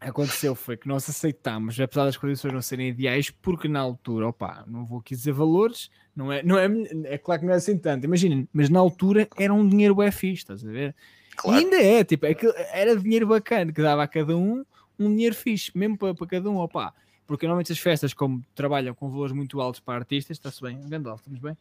aconteceu 0.00 0.54
foi 0.54 0.76
que 0.76 0.86
nós 0.86 1.08
aceitámos, 1.08 1.78
apesar 1.80 2.04
das 2.04 2.16
condições 2.16 2.52
não 2.52 2.62
serem 2.62 2.88
ideais, 2.88 3.30
porque 3.30 3.68
na 3.68 3.80
altura, 3.80 4.28
opa, 4.28 4.64
não 4.66 4.86
vou 4.86 5.00
aqui 5.00 5.14
dizer 5.14 5.32
valores, 5.32 5.90
não 6.14 6.32
é, 6.32 6.42
não 6.42 6.58
é, 6.58 6.68
é 7.04 7.18
claro 7.18 7.40
que 7.40 7.46
não 7.46 7.54
é 7.54 7.56
assim 7.56 7.76
tanto, 7.76 8.04
imagina, 8.04 8.46
mas 8.52 8.68
na 8.68 8.78
altura 8.78 9.28
era 9.36 9.52
um 9.52 9.66
dinheiro 9.68 9.96
fixe, 10.12 10.42
estás 10.42 10.64
a 10.64 10.70
ver? 10.70 10.94
Claro. 11.36 11.60
E 11.60 11.64
ainda 11.64 11.76
é, 11.76 12.04
tipo, 12.04 12.26
é 12.26 12.36
era 12.72 12.96
dinheiro 12.96 13.26
bacana 13.26 13.72
que 13.72 13.82
dava 13.82 14.02
a 14.02 14.08
cada 14.08 14.36
um 14.36 14.64
um 14.98 15.10
dinheiro 15.10 15.34
fixe, 15.34 15.70
mesmo 15.74 15.96
para, 15.96 16.14
para 16.14 16.26
cada 16.26 16.50
um, 16.50 16.56
opa. 16.56 16.94
Porque 17.26 17.46
normalmente 17.46 17.72
as 17.72 17.78
festas, 17.78 18.14
como 18.14 18.42
trabalham 18.54 18.94
com 18.94 19.10
valores 19.10 19.32
muito 19.32 19.60
altos 19.60 19.80
para 19.80 19.96
artistas, 19.96 20.38
está-se 20.38 20.62
bem, 20.62 20.80
Gandalf, 20.88 21.20
estamos 21.20 21.40
bem? 21.40 21.56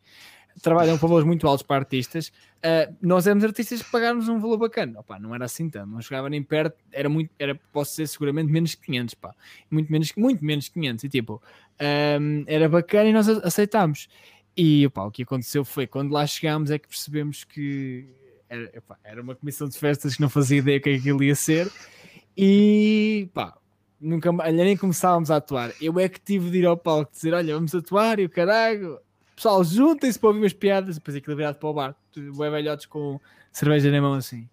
trabalham 0.61 0.97
por 0.97 1.07
valores 1.07 1.25
muito 1.25 1.47
altos 1.47 1.65
para 1.65 1.77
artistas, 1.77 2.29
uh, 2.57 2.95
nós 3.01 3.27
éramos 3.27 3.43
artistas 3.43 3.81
que 3.81 3.91
pagámos 3.91 4.27
um 4.27 4.39
valor 4.39 4.57
bacana. 4.57 4.99
Opa, 4.99 5.19
não 5.19 5.33
era 5.33 5.45
assim 5.45 5.69
tanto, 5.69 5.91
não 5.91 6.01
chegava 6.01 6.29
nem 6.29 6.41
perto, 6.41 6.77
era 6.91 7.07
muito, 7.07 7.29
era, 7.37 7.55
posso 7.71 7.91
dizer, 7.91 8.07
seguramente 8.07 8.51
menos 8.51 8.75
500, 8.75 9.13
pá. 9.15 9.35
Muito 9.69 9.91
menos, 9.91 10.11
muito 10.15 10.43
menos 10.43 10.69
500. 10.69 11.03
E 11.03 11.09
tipo, 11.09 11.41
um, 12.19 12.43
era 12.47 12.67
bacana 12.67 13.09
e 13.09 13.13
nós 13.13 13.27
aceitámos. 13.29 14.07
E 14.55 14.85
opa, 14.87 15.03
o 15.03 15.11
que 15.11 15.23
aconteceu 15.23 15.63
foi 15.63 15.85
quando 15.85 16.11
lá 16.11 16.25
chegámos 16.25 16.71
é 16.71 16.79
que 16.79 16.87
percebemos 16.87 17.43
que 17.43 18.07
era, 18.49 18.71
opa, 18.77 18.97
era 19.03 19.21
uma 19.21 19.35
comissão 19.35 19.67
de 19.67 19.77
festas 19.77 20.15
que 20.15 20.21
não 20.21 20.29
fazia 20.29 20.57
ideia 20.57 20.79
o 20.79 20.81
que 20.81 20.89
é 20.89 20.99
que 20.99 21.09
ia 21.09 21.35
ser. 21.35 21.71
E 22.37 23.29
pá, 23.33 23.57
nunca 23.99 24.31
nem 24.31 24.77
começávamos 24.77 25.31
a 25.31 25.37
atuar. 25.37 25.71
Eu 25.81 25.99
é 25.99 26.07
que 26.07 26.19
tive 26.19 26.51
de 26.51 26.59
ir 26.59 26.65
ao 26.65 26.77
palco 26.77 27.11
dizer: 27.11 27.33
Olha, 27.33 27.55
vamos 27.55 27.73
atuar 27.73 28.19
e 28.19 28.25
o 28.25 28.29
caralho 28.29 28.99
pessoal, 29.37 29.63
juntem-se 29.63 30.19
para 30.19 30.29
ouvir 30.29 30.41
umas 30.41 30.53
piadas, 30.53 30.95
depois 30.95 31.15
aquilo 31.15 31.35
virado 31.35 31.59
para 31.59 31.69
o 31.69 31.73
bar, 31.73 31.95
bué 32.33 32.49
velhotes 32.49 32.87
com 32.87 33.21
cerveja 33.51 33.91
na 33.91 34.01
mão 34.01 34.15
assim. 34.15 34.49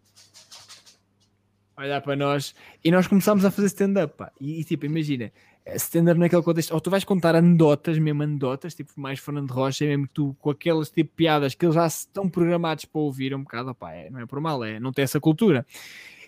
Olhar 1.76 2.00
para 2.02 2.14
nós 2.14 2.54
e 2.84 2.90
nós 2.90 3.06
começámos 3.06 3.44
a 3.44 3.50
fazer 3.50 3.66
stand-up, 3.68 4.22
e, 4.38 4.60
e, 4.60 4.64
tipo, 4.64 4.84
imagina, 4.84 5.32
stand-up 5.74 6.20
naquele 6.20 6.42
contexto, 6.42 6.72
ou 6.72 6.80
tu 6.80 6.90
vais 6.90 7.02
contar 7.02 7.34
anedotas, 7.34 7.98
mesmo 7.98 8.22
anedotas, 8.22 8.74
tipo 8.74 8.92
mais 8.96 9.18
Fernando 9.18 9.50
Rocha, 9.50 9.86
mesmo 9.86 10.06
tu 10.12 10.36
com 10.38 10.50
aquelas 10.50 10.90
tipo 10.90 11.10
piadas 11.16 11.54
que 11.54 11.64
eles 11.64 11.74
já 11.74 11.86
estão 11.86 12.28
programados 12.28 12.84
para 12.84 13.00
ouvir 13.00 13.34
um 13.34 13.42
bocado, 13.42 13.70
opá, 13.70 13.92
é, 13.92 14.10
não 14.10 14.20
é 14.20 14.26
por 14.26 14.38
mal, 14.38 14.62
é, 14.62 14.78
não 14.78 14.92
tem 14.92 15.02
essa 15.02 15.18
cultura. 15.18 15.66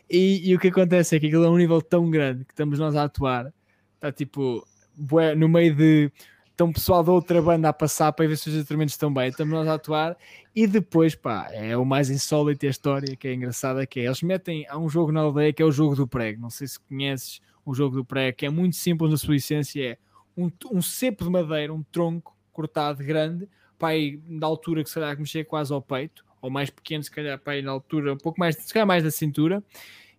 E, 0.08 0.50
e, 0.50 0.54
o 0.54 0.58
que 0.58 0.68
acontece 0.68 1.16
é 1.16 1.20
que 1.20 1.26
aquilo 1.26 1.44
é 1.44 1.50
um 1.50 1.56
nível 1.56 1.82
tão 1.82 2.08
grande 2.10 2.44
que 2.44 2.52
estamos 2.52 2.78
nós 2.78 2.94
a 2.94 3.04
atuar, 3.04 3.52
está 3.96 4.12
tipo, 4.12 4.66
bué, 4.96 5.34
no 5.34 5.48
meio 5.48 5.74
de 5.74 6.12
então 6.54 6.72
pessoal 6.72 7.04
da 7.04 7.12
outra 7.12 7.42
banda 7.42 7.68
a 7.68 7.72
passar 7.72 8.12
para 8.12 8.26
ver 8.26 8.38
se 8.38 8.48
os 8.48 8.54
instrumentos 8.54 8.94
estão 8.94 9.12
bem, 9.12 9.28
estamos 9.28 9.52
nós 9.52 9.68
a 9.68 9.74
atuar. 9.74 10.16
E 10.54 10.66
depois, 10.66 11.14
pá, 11.14 11.48
é 11.52 11.76
o 11.76 11.84
mais 11.84 12.08
insólito 12.08 12.64
a 12.64 12.70
história 12.70 13.14
que 13.14 13.28
é 13.28 13.34
engraçada, 13.34 13.86
que 13.86 14.00
é, 14.00 14.06
eles 14.06 14.22
metem, 14.22 14.64
há 14.68 14.78
um 14.78 14.88
jogo 14.88 15.12
na 15.12 15.20
aldeia 15.20 15.52
que 15.52 15.60
é 15.62 15.66
o 15.66 15.70
jogo 15.70 15.94
do 15.94 16.08
prego, 16.08 16.40
não 16.40 16.48
sei 16.48 16.66
se 16.66 16.80
conheces 16.80 17.42
o 17.62 17.74
jogo 17.74 17.96
do 17.96 18.04
prego, 18.04 18.38
que 18.38 18.46
é 18.46 18.48
muito 18.48 18.74
simples 18.74 19.10
na 19.10 19.18
sua 19.18 19.36
essência, 19.36 19.84
é 19.84 19.98
um, 20.34 20.50
um 20.72 20.80
cepo 20.80 21.24
de 21.24 21.30
madeira, 21.30 21.74
um 21.74 21.82
tronco 21.82 22.34
cortado 22.52 23.04
grande, 23.04 23.46
pá, 23.78 23.88
aí, 23.88 24.16
da 24.16 24.46
altura 24.46 24.82
que 24.82 24.88
será 24.88 25.14
que 25.14 25.20
mexer 25.20 25.44
quase 25.44 25.74
ao 25.74 25.82
peito, 25.82 26.24
ou 26.46 26.50
mais 26.50 26.70
pequeno, 26.70 27.02
se 27.02 27.10
calhar, 27.10 27.38
pá, 27.38 27.52
aí, 27.52 27.62
na 27.62 27.72
altura, 27.72 28.14
um 28.14 28.16
pouco 28.16 28.38
mais, 28.38 28.56
se 28.56 28.72
calhar 28.72 28.86
mais 28.86 29.02
da 29.02 29.10
cintura, 29.10 29.62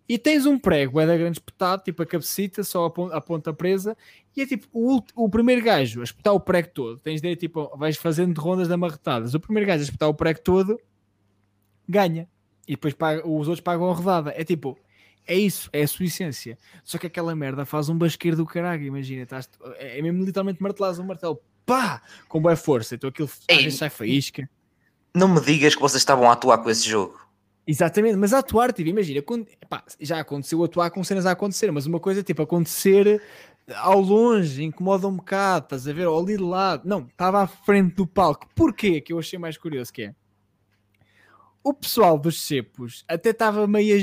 e 0.06 0.18
tens 0.18 0.44
um 0.46 0.58
prego, 0.58 1.00
é 1.00 1.06
da 1.06 1.16
grande 1.16 1.38
espetado, 1.38 1.82
tipo 1.82 2.02
a 2.02 2.06
cabecita, 2.06 2.62
só 2.62 2.86
a 2.86 3.20
ponta, 3.20 3.52
presa, 3.52 3.96
e 4.36 4.42
é 4.42 4.46
tipo 4.46 4.66
o, 4.72 5.02
o 5.14 5.28
primeiro 5.28 5.62
gajo 5.62 6.00
a 6.00 6.04
espetar 6.04 6.34
o 6.34 6.40
prego 6.40 6.68
todo. 6.68 6.98
Tens 6.98 7.20
de 7.20 7.36
tipo, 7.36 7.74
vais 7.76 7.96
fazendo 7.96 8.38
rondas 8.38 8.68
de 8.68 8.74
amarretadas. 8.74 9.34
O 9.34 9.40
primeiro 9.40 9.66
gajo 9.66 9.80
a 9.80 9.84
espetar 9.84 10.08
o 10.08 10.14
prego 10.14 10.40
todo 10.40 10.80
ganha, 11.86 12.28
e 12.66 12.72
depois 12.72 12.94
paga, 12.94 13.26
os 13.26 13.48
outros 13.48 13.60
pagam 13.60 13.90
a 13.90 13.94
rodada. 13.94 14.32
É 14.36 14.44
tipo, 14.44 14.78
é 15.26 15.34
isso, 15.34 15.68
é 15.72 15.82
a 15.82 15.88
sua 15.88 16.06
essência. 16.06 16.58
Só 16.84 16.98
que 16.98 17.06
aquela 17.06 17.34
merda 17.34 17.64
faz 17.64 17.88
um 17.88 17.96
basqueiro 17.96 18.36
do 18.36 18.46
caralho, 18.46 18.82
imagina, 18.82 19.22
estás, 19.22 19.48
é 19.78 20.00
mesmo 20.00 20.24
literalmente 20.24 20.62
martelares 20.62 20.98
um 20.98 21.04
martelo, 21.04 21.40
pá, 21.66 22.00
com 22.28 22.40
boa 22.40 22.56
força, 22.56 22.94
então 22.94 23.10
aquilo 23.10 23.28
Ei, 23.46 23.56
às 23.56 23.62
vezes 23.64 23.78
sai 23.78 23.90
faísca. 23.90 24.48
Não 25.18 25.28
me 25.28 25.40
digas 25.40 25.74
que 25.74 25.80
vocês 25.80 26.00
estavam 26.00 26.30
a 26.30 26.32
atuar 26.32 26.58
com 26.58 26.70
esse 26.70 26.88
jogo. 26.88 27.18
Exatamente, 27.66 28.16
mas 28.16 28.32
a 28.32 28.38
atuar, 28.38 28.72
tipo, 28.72 28.88
imagina, 28.88 29.20
quando, 29.20 29.46
epá, 29.60 29.84
já 30.00 30.20
aconteceu 30.20 30.64
atuar 30.64 30.90
com 30.90 31.04
cenas 31.04 31.26
a 31.26 31.32
acontecer, 31.32 31.70
mas 31.70 31.86
uma 31.86 32.00
coisa 32.00 32.22
tipo 32.22 32.40
acontecer 32.40 33.22
ao 33.74 34.00
longe, 34.00 34.64
incomoda 34.64 35.06
um 35.06 35.16
bocado, 35.16 35.66
estás 35.66 35.86
a 35.86 35.92
ver, 35.92 36.06
ou 36.06 36.18
ali 36.18 36.38
de 36.38 36.42
lado, 36.42 36.88
não, 36.88 37.00
estava 37.00 37.42
à 37.42 37.46
frente 37.46 37.96
do 37.96 38.06
palco. 38.06 38.48
Porquê? 38.54 39.02
Que 39.02 39.12
eu 39.12 39.18
achei 39.18 39.38
mais 39.38 39.58
curioso 39.58 39.92
que 39.92 40.02
é 40.02 40.14
o 41.68 41.74
pessoal 41.74 42.18
dos 42.18 42.46
cepos 42.46 43.04
até 43.06 43.30
estava 43.30 43.66
meio, 43.66 43.98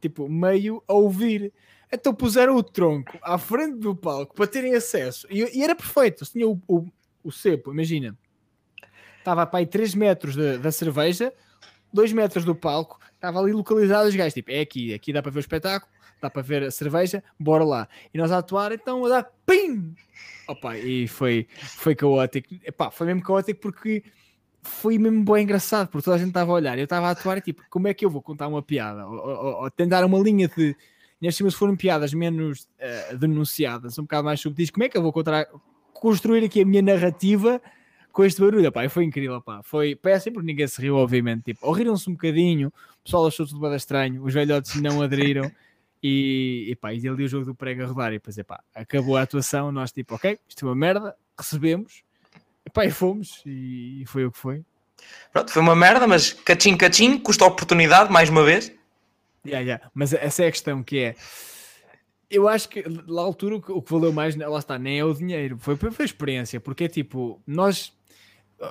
tipo, 0.00 0.28
meio 0.28 0.82
a 0.86 0.92
ouvir. 0.92 1.52
Então 1.92 2.14
puseram 2.14 2.54
o 2.54 2.62
tronco 2.62 3.18
à 3.22 3.38
frente 3.38 3.78
do 3.78 3.96
palco 3.96 4.34
para 4.34 4.46
terem 4.46 4.74
acesso. 4.74 5.26
E, 5.30 5.58
e 5.58 5.64
era 5.64 5.74
perfeito. 5.74 6.24
Tinha 6.26 6.46
o, 6.46 6.60
o, 6.68 6.86
o 7.24 7.32
cepo, 7.32 7.72
imagina. 7.72 8.16
Estava 9.28 9.46
para 9.46 9.58
aí 9.58 9.66
3 9.66 9.94
metros 9.94 10.34
de, 10.34 10.56
da 10.56 10.72
cerveja, 10.72 11.30
2 11.92 12.14
metros 12.14 12.46
do 12.46 12.54
palco, 12.54 12.98
estava 13.14 13.38
ali 13.38 13.52
localizado 13.52 14.08
os 14.08 14.16
gajos, 14.16 14.32
tipo, 14.32 14.50
é 14.50 14.60
aqui, 14.60 14.94
aqui 14.94 15.12
dá 15.12 15.20
para 15.20 15.30
ver 15.30 15.38
o 15.38 15.40
espetáculo, 15.40 15.92
dá 16.18 16.30
para 16.30 16.40
ver 16.40 16.62
a 16.62 16.70
cerveja, 16.70 17.22
bora 17.38 17.62
lá. 17.62 17.88
E 18.14 18.16
nós 18.16 18.32
a 18.32 18.38
atuar, 18.38 18.72
então 18.72 19.04
a 19.04 19.08
dar 19.10 19.30
PIM! 19.44 19.94
Opa, 20.48 20.78
e 20.78 21.06
foi, 21.06 21.46
foi 21.60 21.94
caótico. 21.94 22.54
Epá, 22.64 22.90
foi 22.90 23.06
mesmo 23.08 23.22
caótico 23.22 23.60
porque 23.60 24.02
foi 24.62 24.96
mesmo 24.96 25.22
bem 25.22 25.44
engraçado, 25.44 25.88
porque 25.88 26.06
toda 26.06 26.16
a 26.16 26.18
gente 26.18 26.28
estava 26.28 26.50
a 26.50 26.54
olhar. 26.54 26.78
Eu 26.78 26.84
estava 26.84 27.08
a 27.08 27.10
atuar 27.10 27.36
e 27.36 27.42
tipo, 27.42 27.62
como 27.68 27.86
é 27.86 27.92
que 27.92 28.06
eu 28.06 28.10
vou 28.10 28.22
contar 28.22 28.48
uma 28.48 28.62
piada? 28.62 29.06
Ou, 29.06 29.14
ou, 29.14 29.62
ou 29.64 29.70
tentar 29.70 30.06
uma 30.06 30.18
linha 30.18 30.48
de. 30.48 30.74
E 31.20 31.32
cima, 31.32 31.50
se 31.50 31.56
foram 31.56 31.76
piadas 31.76 32.14
menos 32.14 32.66
uh, 33.12 33.18
denunciadas, 33.18 33.98
um 33.98 34.02
bocado 34.02 34.24
mais 34.24 34.40
subtis, 34.40 34.70
como 34.70 34.84
é 34.84 34.88
que 34.88 34.96
eu 34.96 35.02
vou 35.02 35.12
contar, 35.12 35.46
construir 35.92 36.44
aqui 36.44 36.62
a 36.62 36.64
minha 36.64 36.80
narrativa 36.80 37.60
com 38.18 38.24
este 38.24 38.40
barulho, 38.40 38.72
pá, 38.72 38.88
foi 38.88 39.04
incrível, 39.04 39.40
pá. 39.40 39.62
Foi 39.62 39.94
péssimo 39.94 40.34
porque 40.34 40.46
ninguém 40.48 40.66
se 40.66 40.82
riu, 40.82 40.96
obviamente. 40.96 41.44
Tipo, 41.44 41.64
ou 41.64 41.72
riram-se 41.72 42.10
um 42.10 42.14
bocadinho, 42.14 42.66
o 42.66 43.04
pessoal 43.04 43.28
achou 43.28 43.46
tudo 43.46 43.60
bem 43.60 43.76
estranho, 43.76 44.24
os 44.24 44.34
velhotes 44.34 44.74
não 44.82 45.00
aderiram 45.00 45.48
e, 46.02 46.66
e 46.68 46.74
pá, 46.74 46.92
e 46.92 47.08
ali 47.08 47.22
o 47.22 47.28
jogo 47.28 47.44
do 47.44 47.54
prego 47.54 47.84
a 47.84 47.86
rodar. 47.86 48.08
E 48.08 48.16
depois, 48.16 48.36
pá, 48.44 48.60
acabou 48.74 49.16
a 49.16 49.22
atuação, 49.22 49.70
nós 49.70 49.92
tipo, 49.92 50.16
ok, 50.16 50.36
isto 50.48 50.66
é 50.66 50.68
uma 50.68 50.74
merda, 50.74 51.14
recebemos, 51.38 52.02
e 52.66 52.70
pá, 52.70 52.84
e 52.84 52.90
fomos, 52.90 53.40
e, 53.46 54.02
e 54.02 54.06
foi 54.06 54.26
o 54.26 54.32
que 54.32 54.38
foi. 54.38 54.64
Pronto, 55.32 55.52
foi 55.52 55.62
uma 55.62 55.76
merda, 55.76 56.04
mas 56.08 56.32
cachim, 56.32 56.76
cachim, 56.76 57.20
custa 57.20 57.44
a 57.44 57.46
oportunidade, 57.46 58.10
mais 58.10 58.28
uma 58.30 58.42
vez. 58.42 58.72
Yeah, 59.46 59.64
yeah. 59.64 59.90
Mas 59.94 60.12
essa 60.12 60.42
é 60.42 60.48
a 60.48 60.50
questão 60.50 60.82
que 60.82 60.98
é 60.98 61.14
eu 62.28 62.48
acho 62.48 62.68
que 62.68 62.84
na 63.06 63.22
altura 63.22 63.56
o 63.56 63.80
que 63.80 63.92
valeu 63.92 64.12
mais, 64.12 64.34
lá 64.34 64.58
está, 64.58 64.76
nem 64.76 64.98
é 64.98 65.04
o 65.04 65.14
dinheiro, 65.14 65.56
foi, 65.58 65.76
foi 65.76 65.92
a 66.00 66.04
experiência, 66.04 66.60
porque 66.60 66.84
é 66.84 66.88
tipo, 66.88 67.40
nós 67.46 67.96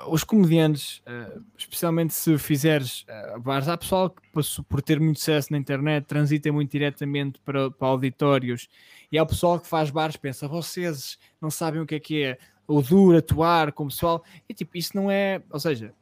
os 0.06 0.22
comediantes, 0.22 0.98
uh, 0.98 1.42
especialmente 1.56 2.12
se 2.12 2.36
fizeres 2.36 3.06
bares, 3.40 3.68
há 3.68 3.76
pessoal 3.76 4.10
que 4.10 4.20
passou 4.32 4.64
por 4.64 4.82
ter 4.82 5.00
muito 5.00 5.18
sucesso 5.18 5.50
na 5.50 5.58
internet, 5.58 6.04
transita 6.04 6.52
muito 6.52 6.70
diretamente 6.70 7.40
para, 7.44 7.70
para 7.70 7.88
auditórios, 7.88 8.68
e 9.10 9.18
há 9.18 9.22
o 9.22 9.26
pessoal 9.26 9.58
que 9.58 9.66
faz 9.66 9.90
bares, 9.90 10.16
pensa, 10.16 10.46
vocês 10.46 11.18
não 11.40 11.50
sabem 11.50 11.80
o 11.80 11.86
que 11.86 11.94
é 11.94 12.00
que 12.00 12.22
é 12.22 12.38
o 12.66 12.82
duro 12.82 13.16
atuar 13.16 13.72
com 13.72 13.84
o 13.84 13.88
pessoal, 13.88 14.22
e 14.46 14.52
tipo, 14.52 14.76
isso 14.76 14.94
não 14.94 15.10
é, 15.10 15.42
ou 15.50 15.58
seja, 15.58 15.94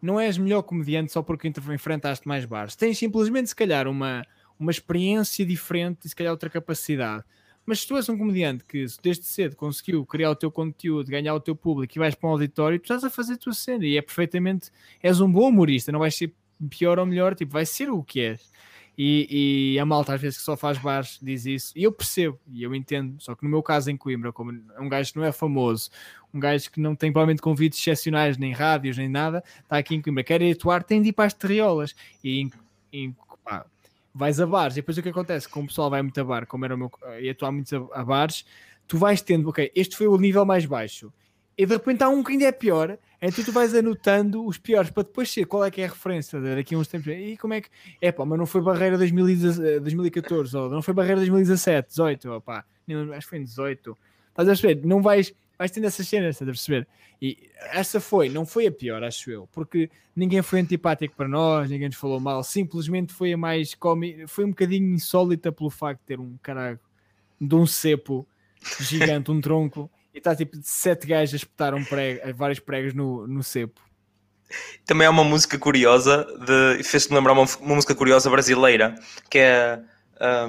não 0.00 0.18
és 0.18 0.38
melhor 0.38 0.62
comediante 0.62 1.12
só 1.12 1.22
porque 1.22 1.48
enfrentaste 1.48 2.26
mais 2.26 2.46
bares, 2.46 2.74
tens 2.74 2.96
simplesmente 2.96 3.50
se 3.50 3.56
calhar 3.56 3.86
uma, 3.86 4.26
uma 4.58 4.70
experiência 4.70 5.44
diferente 5.44 6.06
e 6.06 6.08
se 6.08 6.16
calhar 6.16 6.32
outra 6.32 6.48
capacidade 6.48 7.24
mas 7.66 7.80
se 7.80 7.88
tu 7.88 7.96
és 7.96 8.08
um 8.08 8.18
comediante 8.18 8.64
que 8.64 8.84
desde 9.02 9.24
cedo 9.24 9.56
conseguiu 9.56 10.04
criar 10.04 10.30
o 10.30 10.36
teu 10.36 10.50
conteúdo, 10.50 11.10
ganhar 11.10 11.34
o 11.34 11.40
teu 11.40 11.56
público 11.56 11.92
e 11.96 11.98
vais 11.98 12.14
para 12.14 12.28
um 12.28 12.32
auditório, 12.32 12.78
tu 12.78 12.84
estás 12.84 13.04
a 13.04 13.10
fazer 13.10 13.34
a 13.34 13.38
tua 13.38 13.52
cena 13.52 13.86
e 13.86 13.96
é 13.96 14.02
perfeitamente. 14.02 14.70
És 15.02 15.20
um 15.20 15.30
bom 15.30 15.48
humorista, 15.48 15.90
não 15.90 16.00
vais 16.00 16.14
ser 16.14 16.32
pior 16.68 16.98
ou 16.98 17.06
melhor, 17.06 17.34
tipo, 17.34 17.52
vai 17.52 17.66
ser 17.66 17.90
o 17.90 18.02
que 18.02 18.20
és. 18.20 18.52
E, 18.96 19.74
e, 19.74 19.78
a 19.80 19.84
malta 19.84 20.14
às 20.14 20.20
vezes 20.20 20.38
que 20.38 20.44
só 20.44 20.56
faz 20.56 20.78
bares 20.78 21.18
diz 21.20 21.44
isso, 21.46 21.72
e 21.74 21.82
eu 21.82 21.90
percebo, 21.90 22.38
e 22.46 22.62
eu 22.62 22.72
entendo, 22.72 23.20
só 23.20 23.34
que 23.34 23.42
no 23.42 23.50
meu 23.50 23.60
caso 23.60 23.90
em 23.90 23.96
Coimbra, 23.96 24.32
como 24.32 24.52
um 24.78 24.88
gajo 24.88 25.12
que 25.12 25.18
não 25.18 25.26
é 25.26 25.32
famoso, 25.32 25.90
um 26.32 26.38
gajo 26.38 26.70
que 26.70 26.78
não 26.78 26.94
tem 26.94 27.10
provavelmente 27.10 27.42
convites 27.42 27.80
excepcionais, 27.80 28.38
nem 28.38 28.52
rádios, 28.52 28.96
nem 28.96 29.08
nada, 29.08 29.42
está 29.62 29.78
aqui 29.78 29.96
em 29.96 30.00
Coimbra, 30.00 30.22
quer 30.22 30.40
atuar, 30.44 30.84
tem 30.84 31.02
de 31.02 31.08
ir 31.08 31.12
para 31.12 31.24
as 31.24 31.34
terriolas, 31.34 31.92
e, 32.22 32.48
e 32.92 33.12
pá, 33.42 33.66
vais 34.14 34.40
a 34.40 34.46
bares, 34.46 34.76
e 34.76 34.80
depois 34.80 34.96
o 34.96 35.02
que 35.02 35.08
acontece, 35.08 35.48
como 35.48 35.64
o 35.64 35.68
pessoal 35.68 35.90
vai 35.90 36.02
muito 36.02 36.20
a 36.20 36.24
bar, 36.24 36.46
como 36.46 36.64
era 36.64 36.74
o 36.74 36.78
meu, 36.78 36.90
e 37.20 37.28
atuar 37.28 37.50
muito 37.52 37.90
a, 37.92 38.00
a 38.00 38.04
bares, 38.04 38.44
tu 38.86 38.96
vais 38.96 39.20
tendo, 39.20 39.48
ok, 39.48 39.72
este 39.74 39.96
foi 39.96 40.06
o 40.06 40.16
nível 40.16 40.44
mais 40.44 40.64
baixo, 40.64 41.12
e 41.56 41.64
de 41.64 41.72
repente 41.72 42.02
há 42.02 42.08
um 42.08 42.22
que 42.22 42.32
ainda 42.32 42.46
é 42.46 42.52
pior, 42.52 42.98
então 43.22 43.44
tu 43.44 43.52
vais 43.52 43.74
anotando 43.74 44.44
os 44.44 44.58
piores 44.58 44.90
para 44.90 45.04
depois 45.04 45.30
ser 45.30 45.46
qual 45.46 45.64
é 45.64 45.70
que 45.70 45.80
é 45.80 45.84
a 45.84 45.88
referência 45.88 46.40
daqui 46.40 46.74
a 46.74 46.78
uns 46.78 46.88
tempos. 46.88 47.06
E 47.08 47.36
como 47.38 47.54
é 47.54 47.60
que. 47.60 47.68
É 48.00 48.12
pá, 48.12 48.24
mas 48.24 48.38
não 48.38 48.44
foi 48.44 48.60
barreira 48.60 48.98
2014, 48.98 50.56
ou 50.56 50.68
não 50.68 50.82
foi 50.82 50.92
barreira 50.92 51.16
2017, 51.16 51.88
18, 51.88 52.30
ou 52.30 52.40
pá, 52.40 52.64
acho 53.16 53.26
que 53.26 53.30
foi 53.30 53.38
em 53.38 53.44
18. 53.44 53.96
Estás 54.28 54.48
a 54.48 54.52
perceber? 54.52 54.86
Não 54.86 55.00
vais 55.00 55.32
vais 55.58 55.70
tendo 55.70 55.86
essas 55.86 56.06
cenas, 56.08 56.34
estás 56.34 56.48
a 56.48 56.52
perceber? 56.52 56.88
E 57.20 57.48
essa 57.72 58.00
foi, 58.00 58.28
não 58.28 58.44
foi 58.44 58.66
a 58.66 58.72
pior, 58.72 59.02
acho 59.02 59.30
eu, 59.30 59.48
porque 59.52 59.90
ninguém 60.14 60.42
foi 60.42 60.60
antipático 60.60 61.14
para 61.16 61.28
nós, 61.28 61.70
ninguém 61.70 61.88
nos 61.88 61.96
falou 61.96 62.20
mal, 62.20 62.42
simplesmente 62.42 63.12
foi 63.12 63.32
a 63.32 63.36
mais 63.36 63.74
cómica, 63.74 64.26
foi 64.28 64.44
um 64.44 64.50
bocadinho 64.50 64.94
insólita 64.94 65.50
pelo 65.50 65.70
facto 65.70 66.00
de 66.00 66.06
ter 66.06 66.20
um 66.20 66.36
caralho 66.42 66.78
de 67.40 67.54
um 67.54 67.66
cepo 67.66 68.26
gigante, 68.80 69.30
um 69.30 69.40
tronco, 69.40 69.90
e 70.12 70.18
está 70.18 70.34
tipo 70.34 70.56
sete 70.62 71.06
gajos 71.06 71.34
a 71.34 71.36
espetar 71.36 71.74
um 71.74 71.84
prego, 71.84 72.34
vários 72.34 72.60
pregos 72.60 72.94
no, 72.94 73.26
no 73.26 73.42
cepo. 73.42 73.80
Também 74.84 75.06
há 75.06 75.10
uma 75.10 75.24
música 75.24 75.58
curiosa, 75.58 76.26
de, 76.46 76.84
fez-me 76.84 77.16
lembrar 77.16 77.32
uma, 77.32 77.44
uma, 77.60 77.74
música 77.74 77.94
curiosa 77.94 78.30
brasileira, 78.30 78.94
que 79.30 79.38
é 79.38 79.80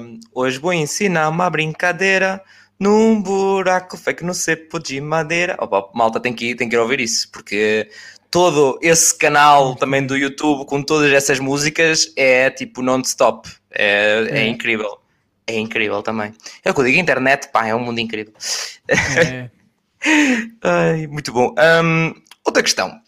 um, 0.00 0.20
Hoje 0.32 0.58
vou 0.58 0.72
ensinar 0.72 1.28
uma 1.28 1.50
brincadeira 1.50 2.42
num 2.78 3.20
buraco 3.20 3.96
feito 3.96 4.24
no 4.24 4.34
cepo 4.34 4.78
de 4.78 5.00
madeira. 5.00 5.56
Opa, 5.58 5.88
malta, 5.94 6.20
tem 6.20 6.32
que, 6.32 6.50
ir, 6.50 6.54
tem 6.54 6.68
que 6.68 6.76
ir 6.76 6.78
ouvir 6.78 7.00
isso, 7.00 7.30
porque 7.30 7.90
todo 8.30 8.78
esse 8.82 9.16
canal 9.16 9.74
também 9.76 10.06
do 10.06 10.16
YouTube 10.16 10.66
com 10.66 10.82
todas 10.82 11.12
essas 11.12 11.40
músicas 11.40 12.12
é 12.16 12.50
tipo 12.50 12.82
non-stop. 12.82 13.48
É, 13.70 14.28
é. 14.30 14.38
é 14.38 14.46
incrível. 14.46 15.00
É 15.46 15.56
incrível 15.56 16.02
também. 16.02 16.34
É 16.64 16.70
o 16.70 16.74
que 16.74 16.80
eu 16.80 16.84
digo, 16.84 16.98
internet, 16.98 17.48
pá, 17.52 17.66
é 17.66 17.74
um 17.74 17.80
mundo 17.80 18.00
incrível. 18.00 18.34
É. 18.88 19.50
Ai, 20.62 21.06
muito 21.06 21.32
bom. 21.32 21.54
Um, 21.82 22.14
outra 22.44 22.62
questão. 22.62 23.00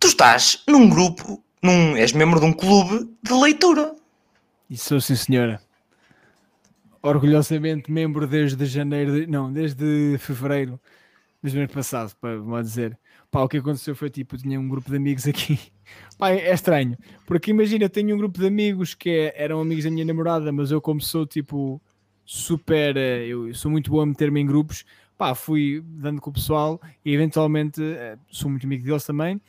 Tu 0.00 0.06
estás 0.06 0.62
num 0.68 0.88
grupo, 0.88 1.42
num, 1.60 1.96
és 1.96 2.12
membro 2.12 2.38
de 2.38 2.46
um 2.46 2.52
clube 2.52 3.10
de 3.22 3.32
leitura. 3.34 3.94
Isso 4.70 5.00
sim, 5.00 5.16
senhora. 5.16 5.60
Orgulhosamente 7.08 7.90
membro 7.90 8.26
desde 8.26 8.64
janeiro, 8.66 9.12
de, 9.12 9.26
não, 9.26 9.52
desde 9.52 10.16
fevereiro 10.18 10.80
do 11.42 11.58
ano 11.58 11.68
passado, 11.68 12.14
para 12.20 12.62
dizer. 12.62 12.98
Pá, 13.30 13.42
o 13.42 13.48
que 13.48 13.58
aconteceu 13.58 13.94
foi 13.94 14.10
tipo, 14.10 14.36
tinha 14.36 14.58
um 14.58 14.68
grupo 14.68 14.90
de 14.90 14.96
amigos 14.96 15.26
aqui. 15.26 15.58
Pá, 16.18 16.30
é 16.30 16.52
estranho, 16.52 16.96
porque 17.26 17.50
imagina, 17.50 17.84
eu 17.84 17.90
tenho 17.90 18.14
um 18.14 18.18
grupo 18.18 18.38
de 18.38 18.46
amigos 18.46 18.94
que 18.94 19.10
é, 19.10 19.34
eram 19.36 19.60
amigos 19.60 19.84
da 19.84 19.90
minha 19.90 20.04
namorada, 20.04 20.50
mas 20.50 20.70
eu, 20.70 20.80
como 20.80 21.00
sou 21.00 21.26
tipo 21.26 21.80
super, 22.24 22.96
eh, 22.96 23.26
eu 23.26 23.54
sou 23.54 23.70
muito 23.70 23.90
bom 23.90 24.00
a 24.00 24.06
meter-me 24.06 24.40
em 24.40 24.46
grupos, 24.46 24.84
pá, 25.16 25.34
fui 25.34 25.82
dando 25.84 26.20
com 26.20 26.28
o 26.30 26.32
pessoal 26.32 26.80
e 27.02 27.14
eventualmente 27.14 27.82
eh, 27.82 28.18
sou 28.30 28.50
muito 28.50 28.66
amigo 28.66 28.84
deles 28.84 29.04
também. 29.04 29.40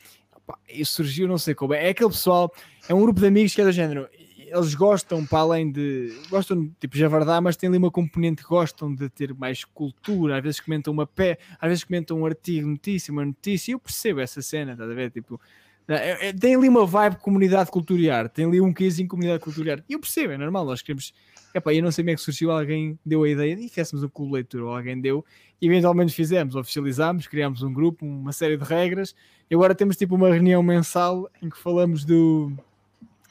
Pá, 0.46 0.58
e 0.68 0.84
surgiu, 0.84 1.28
não 1.28 1.36
sei 1.36 1.54
como, 1.54 1.74
é 1.74 1.90
aquele 1.90 2.10
pessoal, 2.10 2.52
é 2.88 2.94
um 2.94 3.00
grupo 3.02 3.20
de 3.20 3.26
amigos 3.26 3.54
que 3.54 3.60
é 3.60 3.64
do 3.64 3.72
género, 3.72 4.08
eles 4.50 4.74
gostam, 4.74 5.24
para 5.24 5.38
além 5.40 5.70
de. 5.70 6.12
Gostam 6.28 6.70
tipo 6.80 6.96
javardar, 6.96 7.40
mas 7.40 7.56
tem 7.56 7.68
ali 7.68 7.78
uma 7.78 7.90
componente 7.90 8.42
gostam 8.42 8.94
de 8.94 9.08
ter 9.08 9.32
mais 9.34 9.64
cultura. 9.64 10.36
Às 10.36 10.42
vezes 10.42 10.60
comentam 10.60 10.92
uma 10.92 11.06
pé, 11.06 11.38
às 11.60 11.68
vezes 11.68 11.84
comentam 11.84 12.18
um 12.18 12.26
artigo, 12.26 12.68
notícia, 12.68 13.12
uma 13.12 13.24
notícia. 13.24 13.72
E 13.72 13.74
eu 13.74 13.78
percebo 13.78 14.20
essa 14.20 14.42
cena, 14.42 14.72
estás 14.72 14.90
a 14.90 14.94
ver? 14.94 15.10
Tipo, 15.10 15.40
é, 15.88 16.28
é, 16.28 16.32
tem 16.32 16.54
ali 16.54 16.68
uma 16.68 16.86
vibe 16.86 17.16
comunidade 17.16 17.70
cultural, 17.70 18.28
tem 18.28 18.44
ali 18.44 18.60
um 18.60 18.72
em 18.78 19.06
comunidade 19.06 19.42
cultural. 19.42 19.78
E 19.88 19.92
eu 19.92 19.98
percebo, 19.98 20.32
é 20.32 20.38
normal, 20.38 20.64
nós 20.64 20.82
queremos. 20.82 21.12
Epá, 21.52 21.74
eu 21.74 21.82
não 21.82 21.90
sei 21.90 22.04
como 22.04 22.10
é 22.10 22.14
que 22.14 22.20
surgiu, 22.20 22.52
alguém 22.52 22.96
deu 23.04 23.24
a 23.24 23.28
ideia 23.28 23.56
de 23.56 23.68
fizéssemos 23.68 24.04
um 24.04 24.08
clube 24.08 24.30
de 24.30 24.34
leitura, 24.34 24.64
ou 24.66 24.76
alguém 24.76 25.00
deu, 25.00 25.24
e 25.60 25.66
eventualmente 25.66 26.14
fizemos, 26.14 26.54
oficializámos, 26.54 27.26
criámos 27.26 27.62
um 27.62 27.72
grupo, 27.72 28.06
uma 28.06 28.30
série 28.30 28.56
de 28.56 28.62
regras, 28.62 29.16
e 29.50 29.54
agora 29.56 29.74
temos 29.74 29.96
tipo 29.96 30.14
uma 30.14 30.30
reunião 30.30 30.62
mensal 30.62 31.28
em 31.42 31.50
que 31.50 31.58
falamos 31.58 32.04
do, 32.04 32.52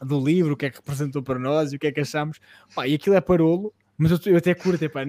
do 0.02 0.24
livro, 0.24 0.54
o 0.54 0.58
que 0.58 0.66
é 0.66 0.70
que 0.70 0.78
representou 0.78 1.22
para 1.22 1.39
nós 1.39 1.72
e 1.72 1.76
o 1.76 1.80
que 1.80 1.88
é 1.88 1.91
que 1.91 2.00
achamos. 2.00 2.39
Pá, 2.76 2.88
e 2.88 2.95
aquilo 2.95 3.16
é 3.16 3.22
parolo, 3.22 3.74
mas 3.97 4.12
eu, 4.12 4.20
eu 4.34 4.38
até 4.38 4.54
curto, 4.54 4.84
epá, 4.84 5.02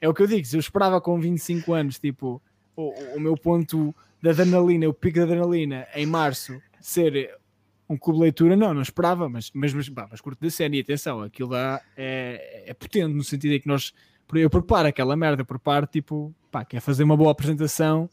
é 0.00 0.08
o 0.08 0.14
que 0.14 0.22
eu 0.22 0.26
digo, 0.26 0.46
se 0.46 0.56
eu 0.56 0.60
esperava 0.60 1.00
com 1.00 1.18
25 1.18 1.72
anos, 1.72 1.98
tipo, 1.98 2.40
o, 2.76 2.90
o 3.16 3.20
meu 3.20 3.36
ponto 3.36 3.94
da 4.22 4.30
adrenalina, 4.30 4.88
o 4.88 4.94
pico 4.94 5.18
da 5.18 5.24
adrenalina 5.24 5.86
em 5.94 6.06
março 6.06 6.60
ser 6.80 7.34
um 7.88 7.96
clube 7.96 8.18
de 8.18 8.22
leitura, 8.24 8.56
não, 8.56 8.72
não 8.72 8.82
esperava, 8.82 9.28
mas, 9.28 9.50
mas, 9.54 9.72
mas, 9.72 9.88
pá, 9.88 10.08
mas 10.10 10.20
curto 10.20 10.40
da 10.40 10.50
cena 10.50 10.76
e 10.76 10.80
atenção, 10.80 11.22
aquilo 11.22 11.50
lá 11.50 11.80
é, 11.96 12.64
é 12.66 12.74
potente 12.74 13.14
no 13.14 13.22
sentido 13.22 13.54
em 13.54 13.60
que 13.60 13.68
nós 13.68 13.92
eu 14.32 14.50
preparo 14.50 14.88
aquela 14.88 15.14
merda, 15.14 15.42
eu 15.42 15.46
preparo 15.46 15.86
tipo, 15.86 16.34
pá, 16.50 16.64
quer 16.64 16.80
fazer 16.80 17.04
uma 17.04 17.16
boa 17.16 17.30
apresentação, 17.30 18.08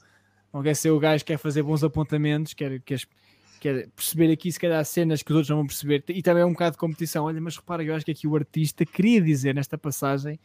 não 0.54 0.62
quer 0.62 0.76
ser 0.76 0.92
o 0.92 1.00
gajo 1.00 1.24
que 1.24 1.32
quer 1.32 1.38
fazer 1.38 1.64
bons 1.64 1.84
apontamentos, 1.84 2.54
quer, 2.54 2.80
quer 2.82 3.00
quer 3.62 3.88
perceber 3.96 4.32
aqui 4.34 4.52
se 4.52 4.60
calhar 4.60 4.84
cenas 4.84 5.22
que 5.22 5.32
os 5.32 5.36
outros 5.36 5.50
não 5.50 5.58
vão 5.58 5.68
perceber 5.68 6.04
e 6.10 6.24
também 6.24 6.42
é 6.42 6.46
um 6.46 6.52
bocado 6.52 6.72
de 6.72 6.78
competição. 6.80 7.26
Olha, 7.26 7.40
mas 7.40 7.56
repara, 7.56 7.84
eu 7.84 7.94
acho 7.96 8.04
que 8.04 8.12
aqui 8.12 8.28
o 8.28 8.36
artista 8.36 8.84
queria 8.86 9.22
dizer 9.22 9.54
nesta 9.54 9.78
passagem 9.78 10.40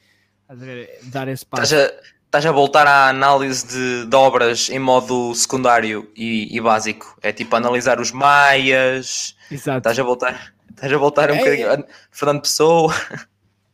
dar 1.05 1.27
esse 1.27 1.45
passo. 1.45 1.75
Estás 1.75 1.91
a, 1.91 1.95
estás 2.27 2.47
a 2.47 2.53
voltar 2.53 2.87
à 2.87 3.09
análise 3.09 3.67
de, 3.67 4.05
de 4.05 4.15
obras 4.15 4.69
em 4.69 4.79
modo 4.79 5.35
secundário 5.35 6.13
e, 6.15 6.55
e, 6.55 6.61
básico. 6.61 7.19
É 7.23 7.33
tipo 7.33 7.57
analisar 7.57 7.99
os 8.01 8.13
maias. 8.13 9.35
Exato. 9.51 9.79
Estás 9.79 9.99
a 9.99 10.03
voltar, 10.03 10.53
estás 10.71 10.93
a 10.93 10.99
voltar 10.99 11.31
um 11.31 11.37
é, 11.37 11.39
bocadinho. 11.39 11.71
É. 11.71 11.85
Fernando 12.11 12.43
Pessoa. 12.43 12.95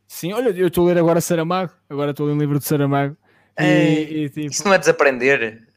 Sim, 0.07 0.31
olha, 0.31 0.51
eu 0.51 0.67
estou 0.67 0.85
a 0.85 0.93
ler 0.93 0.99
agora 0.99 1.19
Saramago. 1.19 1.73
Agora 1.89 2.11
estou 2.11 2.25
a 2.25 2.29
ler 2.29 2.35
um 2.35 2.39
livro 2.39 2.59
de 2.59 2.65
Saramago. 2.65 3.17
É, 3.57 3.91
e, 3.91 4.23
e, 4.23 4.29
tipo... 4.29 4.51
Isso 4.51 4.63
não 4.63 4.73
é 4.73 4.77
desaprender. 4.77 5.67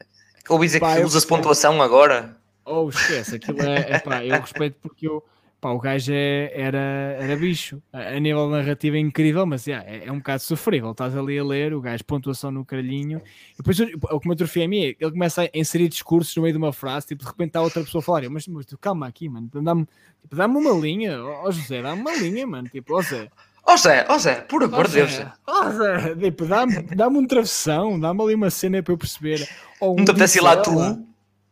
Ouvi 0.47 0.67
dizer 0.67 0.79
que 0.79 1.03
usas 1.03 1.25
pontuação 1.25 1.81
agora. 1.81 2.36
Ou 2.67 2.87
oh, 2.87 2.89
esquece, 2.89 3.37
aquilo 3.37 3.61
é, 3.61 3.91
é 3.91 3.99
pá, 3.99 4.25
eu 4.25 4.41
respeito 4.41 4.77
porque 4.81 5.07
eu, 5.07 5.23
pá, 5.61 5.69
o 5.69 5.79
gajo 5.79 6.11
é, 6.13 6.51
era, 6.53 7.15
era 7.17 7.35
bicho. 7.37 7.81
A, 7.93 7.99
a 8.09 8.19
nível 8.19 8.49
narrativo 8.49 8.97
é 8.97 8.99
incrível, 8.99 9.45
mas 9.45 9.65
yeah, 9.65 9.89
é, 9.89 10.05
é, 10.05 10.11
um 10.11 10.17
bocado 10.17 10.41
sofrível. 10.43 10.91
Estás 10.91 11.15
ali 11.15 11.39
a 11.39 11.43
ler, 11.45 11.73
o 11.73 11.79
gajo 11.79 12.03
pontuação 12.03 12.51
no 12.51 12.65
caralhinho. 12.65 13.21
E 13.53 13.57
depois 13.57 13.79
o 13.79 14.19
que 14.19 14.27
me 14.27 14.33
atrofia 14.33 14.65
a 14.65 14.67
mim 14.67 14.83
é 14.83 14.95
ele 14.99 15.11
começa 15.11 15.43
a 15.43 15.49
inserir 15.53 15.87
discursos 15.87 16.35
no 16.35 16.41
meio 16.41 16.53
de 16.53 16.57
uma 16.57 16.73
frase, 16.73 17.07
tipo, 17.07 17.23
de 17.23 17.29
repente 17.29 17.49
está 17.49 17.61
outra 17.61 17.81
pessoa 17.81 18.01
a 18.01 18.03
falar. 18.03 18.25
Eu, 18.25 18.31
mas, 18.31 18.45
mas 18.47 18.65
calma 18.81 19.07
aqui, 19.07 19.29
mano, 19.29 19.49
dá-me 19.53 19.87
tipo, 20.21 20.35
dá 20.35 20.45
uma 20.45 20.71
linha, 20.71 21.23
ó 21.23 21.47
oh, 21.47 21.51
José, 21.51 21.81
dá-me 21.81 22.01
uma 22.01 22.15
linha, 22.15 22.45
mano, 22.45 22.67
tipo, 22.67 22.93
ó 22.93 22.97
oh, 22.97 23.01
Zé. 23.01 23.29
Ó 23.65 23.73
oh 23.73 23.77
Zé, 23.77 24.05
ó 24.09 24.17
Zé, 24.17 24.35
por 24.41 24.61
amor 24.63 24.87
de 24.87 24.95
Deus. 24.95 25.21
Ó 25.45 25.69
Zé, 25.71 26.15
tipo, 26.15 26.45
dá-me 26.45 26.81
dá 26.83 27.07
um 27.07 27.25
travessão, 27.25 27.97
dá-me 27.97 28.21
ali 28.23 28.35
uma 28.35 28.49
cena 28.49 28.83
para 28.83 28.93
eu 28.93 28.97
perceber. 28.97 29.47
Ou 29.79 29.93
um 29.93 29.97
não 29.97 30.05
te 30.05 30.11
apetece 30.11 30.39
ir 30.39 30.41
lá 30.41 30.57
tu? 30.57 30.71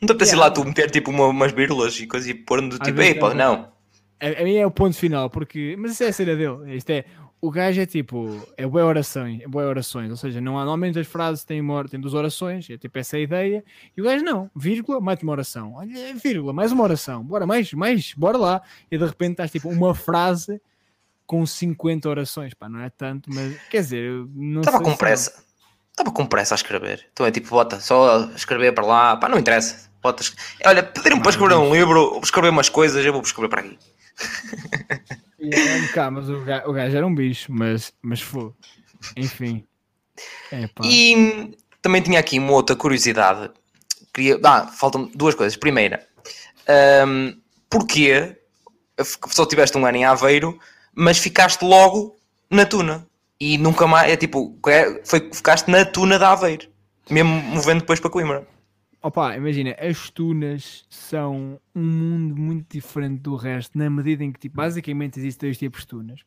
Não 0.05 0.07
te 0.07 0.11
apetece 0.11 0.35
yeah. 0.35 0.45
lá 0.45 0.51
tu 0.51 0.63
meter 0.63 0.91
tipo 0.91 1.09
uma, 1.09 1.25
umas 1.25 1.51
vírgulas 1.51 1.99
e 1.99 2.05
coisas 2.05 2.29
e 2.29 2.33
pôr 2.35 2.61
no 2.61 2.77
tipo, 2.77 3.01
ei 3.01 3.15
pá, 3.15 3.33
não. 3.33 3.73
A, 4.21 4.41
a 4.41 4.43
mim 4.43 4.55
é 4.55 4.65
o 4.65 4.69
ponto 4.69 4.95
final, 4.95 5.31
porque. 5.31 5.75
Mas 5.79 5.93
isso 5.93 6.03
é 6.03 6.07
a 6.09 6.13
cena 6.13 6.35
dele. 6.35 6.75
Isto 6.75 6.91
é. 6.91 7.05
O 7.41 7.49
gajo 7.49 7.81
é 7.81 7.85
tipo. 7.87 8.47
É 8.55 8.67
boa 8.67 8.85
orações, 8.85 9.41
é 9.41 9.47
boa 9.47 9.65
orações. 9.65 10.11
Ou 10.11 10.17
seja, 10.17 10.39
não 10.39 10.59
há, 10.59 10.61
normalmente 10.61 10.99
as 10.99 11.07
frases 11.07 11.43
têm, 11.43 11.59
uma, 11.59 11.83
têm 11.85 11.99
duas 11.99 12.13
orações, 12.13 12.69
é 12.69 12.77
tipo 12.77 12.99
essa 12.99 13.17
a 13.17 13.19
ideia. 13.19 13.63
E 13.97 14.01
o 14.01 14.05
gajo 14.05 14.23
não, 14.23 14.49
vírgula, 14.55 15.01
mais 15.01 15.21
uma 15.23 15.31
oração. 15.31 15.73
Olha, 15.73 16.13
vírgula, 16.15 16.53
mais 16.53 16.71
uma 16.71 16.83
oração. 16.83 17.23
Bora, 17.23 17.47
mais, 17.47 17.73
mais, 17.73 18.13
bora 18.15 18.37
lá. 18.37 18.61
E 18.91 18.97
de 18.97 19.05
repente 19.05 19.31
estás 19.31 19.51
tipo 19.51 19.69
uma 19.69 19.95
frase 19.95 20.61
com 21.25 21.43
50 21.43 22.07
orações. 22.07 22.53
Pá, 22.53 22.69
não 22.69 22.79
é 22.79 22.91
tanto, 22.91 23.33
mas 23.33 23.57
quer 23.71 23.81
dizer, 23.81 24.11
não 24.35 24.61
Estava 24.61 24.81
com 24.81 24.95
pressa. 24.95 25.43
Estava 25.89 26.11
com 26.11 26.25
pressa 26.25 26.53
a 26.53 26.57
escrever. 26.57 27.07
Então 27.11 27.25
é 27.25 27.31
tipo, 27.31 27.49
bota, 27.49 27.79
só 27.79 28.25
escrever 28.35 28.73
para 28.73 28.85
lá. 28.85 29.17
Pá, 29.17 29.29
não 29.29 29.39
interessa. 29.39 29.89
Botas. 30.05 30.35
Olha, 30.63 30.83
pediram 30.83 31.19
para 31.19 31.31
escrever 31.31 31.55
um 31.55 31.73
livro, 31.73 32.11
vou 32.11 32.21
escrever 32.21 32.49
umas 32.49 32.69
coisas, 32.69 33.03
eu 33.03 33.11
vou 33.11 33.23
escrever 33.23 33.49
para 33.49 33.61
aqui. 33.61 33.79
É 35.39 35.87
cá, 35.93 36.11
mas 36.11 36.29
o 36.29 36.41
gajo, 36.41 36.69
o 36.69 36.73
gajo, 36.73 36.95
era 36.95 37.07
um 37.07 37.15
bicho, 37.15 37.51
mas, 37.51 37.91
mas 38.03 38.21
foi. 38.21 38.51
Enfim. 39.17 39.65
e 40.83 41.57
também 41.81 42.03
tinha 42.03 42.19
aqui 42.19 42.37
uma 42.37 42.51
outra 42.51 42.75
curiosidade. 42.75 43.51
Queria, 44.13 44.39
ah, 44.43 44.67
faltam 44.67 45.09
duas 45.15 45.33
coisas. 45.33 45.57
Primeira, 45.57 46.07
um, 47.07 47.35
porquê 47.67 48.37
só 49.01 49.43
tiveste 49.45 49.75
um 49.77 49.85
ano 49.87 49.97
em 49.97 50.05
Aveiro, 50.05 50.59
mas 50.93 51.17
ficaste 51.17 51.63
logo 51.63 52.15
na 52.49 52.63
Tuna? 52.63 53.07
E 53.39 53.57
nunca 53.57 53.87
mais, 53.87 54.11
é 54.11 54.15
tipo, 54.15 54.55
é, 54.67 55.01
foi, 55.03 55.31
ficaste 55.33 55.67
na 55.67 55.83
Tuna 55.83 56.19
da 56.19 56.31
Aveiro, 56.31 56.67
mesmo 57.09 57.31
movendo 57.31 57.79
depois 57.79 57.99
para 57.99 58.11
Coimbra. 58.11 58.54
Opa, 59.05 59.37
imagina, 59.37 59.75
as 59.79 60.09
tunas 60.09 60.83
são 60.89 61.61
um 61.75 61.83
mundo 61.83 62.35
muito 62.35 62.75
diferente 62.75 63.21
do 63.21 63.35
resto, 63.35 63.77
na 63.77 63.87
medida 63.87 64.23
em 64.23 64.31
que, 64.31 64.39
tipo, 64.39 64.55
basicamente 64.55 65.19
existem 65.19 65.47
dois 65.47 65.59
tipos 65.59 65.81
de 65.81 65.87
tunas. 65.89 66.21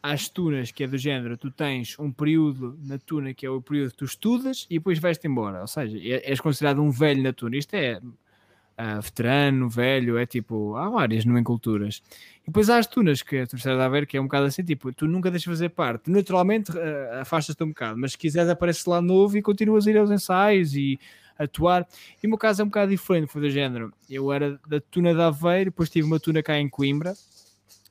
Há 0.00 0.12
as 0.12 0.28
tunas, 0.28 0.70
que 0.70 0.84
é 0.84 0.86
do 0.86 0.96
género, 0.96 1.36
tu 1.36 1.50
tens 1.50 1.98
um 1.98 2.12
período 2.12 2.78
na 2.84 2.98
tuna, 2.98 3.34
que 3.34 3.44
é 3.44 3.50
o 3.50 3.60
período 3.60 3.90
que 3.90 3.96
tu 3.96 4.04
estudas, 4.04 4.64
e 4.70 4.74
depois 4.78 5.00
vais-te 5.00 5.26
embora. 5.26 5.60
Ou 5.60 5.66
seja, 5.66 5.98
é, 5.98 6.30
és 6.30 6.40
considerado 6.40 6.80
um 6.80 6.92
velho 6.92 7.20
na 7.20 7.32
tuna. 7.32 7.56
Isto 7.56 7.74
é 7.74 7.98
uh, 7.98 9.02
veterano, 9.02 9.68
velho, 9.68 10.16
é 10.16 10.24
tipo, 10.24 10.76
há 10.76 10.88
várias 10.88 11.24
nomenclaturas. 11.24 12.00
E 12.44 12.46
depois 12.46 12.70
há 12.70 12.78
as 12.78 12.86
tunas, 12.86 13.22
que 13.22 13.38
é 13.38 13.42
a 13.42 13.46
terceira 13.48 13.84
a 13.84 13.88
ver, 13.88 14.06
que 14.06 14.16
é 14.16 14.20
um 14.20 14.26
bocado 14.26 14.46
assim, 14.46 14.62
tipo, 14.62 14.92
tu 14.92 15.08
nunca 15.08 15.32
deixas 15.32 15.46
fazer 15.46 15.70
parte. 15.70 16.08
Naturalmente, 16.08 16.70
uh, 16.70 17.20
afastas-te 17.22 17.64
um 17.64 17.70
bocado, 17.70 17.98
mas 17.98 18.12
se 18.12 18.18
quiseres 18.18 18.48
apareces 18.48 18.84
lá 18.84 19.02
novo 19.02 19.36
e 19.36 19.42
continuas 19.42 19.84
a 19.88 19.90
ir 19.90 19.98
aos 19.98 20.12
ensaios 20.12 20.76
e 20.76 20.96
atuar. 21.40 21.88
E 22.22 22.26
o 22.26 22.30
meu 22.30 22.38
caso 22.38 22.60
é 22.60 22.64
um 22.64 22.68
bocado 22.68 22.90
diferente, 22.90 23.32
foi 23.32 23.40
do 23.40 23.50
género. 23.50 23.92
Eu 24.08 24.30
era 24.32 24.60
da 24.68 24.80
Tuna 24.80 25.14
de 25.14 25.20
Aveiro, 25.20 25.70
depois 25.70 25.88
tive 25.88 26.06
uma 26.06 26.20
Tuna 26.20 26.42
cá 26.42 26.58
em 26.58 26.68
Coimbra, 26.68 27.14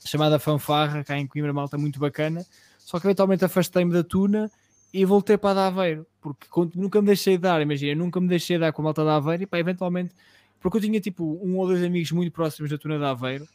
chamada 0.05 0.37
Fanfarra, 0.37 1.03
cá 1.03 1.17
em 1.17 1.25
Coimbra, 1.25 1.51
malta 1.51 1.77
muito 1.77 1.99
bacana. 1.99 2.45
Só 2.77 2.99
que 2.99 3.07
eventualmente 3.07 3.43
afastei-me 3.43 3.91
da 3.91 4.03
Tuna 4.03 4.51
e 4.93 5.03
voltei 5.05 5.37
para 5.37 5.51
a 5.51 5.53
de 5.53 5.59
Aveiro, 5.59 6.07
porque 6.21 6.47
nunca 6.75 7.01
me 7.01 7.07
deixei 7.07 7.37
de 7.37 7.43
dar, 7.43 7.61
imagina, 7.61 7.95
nunca 7.95 8.19
me 8.19 8.27
deixei 8.27 8.57
de 8.57 8.61
dar 8.61 8.73
com 8.73 8.81
a 8.81 8.85
malta 8.85 9.03
da 9.03 9.15
Aveiro 9.15 9.43
e 9.43 9.45
pá, 9.45 9.59
eventualmente, 9.59 10.13
porque 10.59 10.77
eu 10.77 10.81
tinha 10.81 10.99
tipo 10.99 11.39
um 11.43 11.57
ou 11.57 11.67
dois 11.67 11.83
amigos 11.83 12.11
muito 12.11 12.31
próximos 12.31 12.69
da 12.71 12.77
Tuna 12.77 12.97
de 12.97 13.05
Aveiro, 13.05 13.47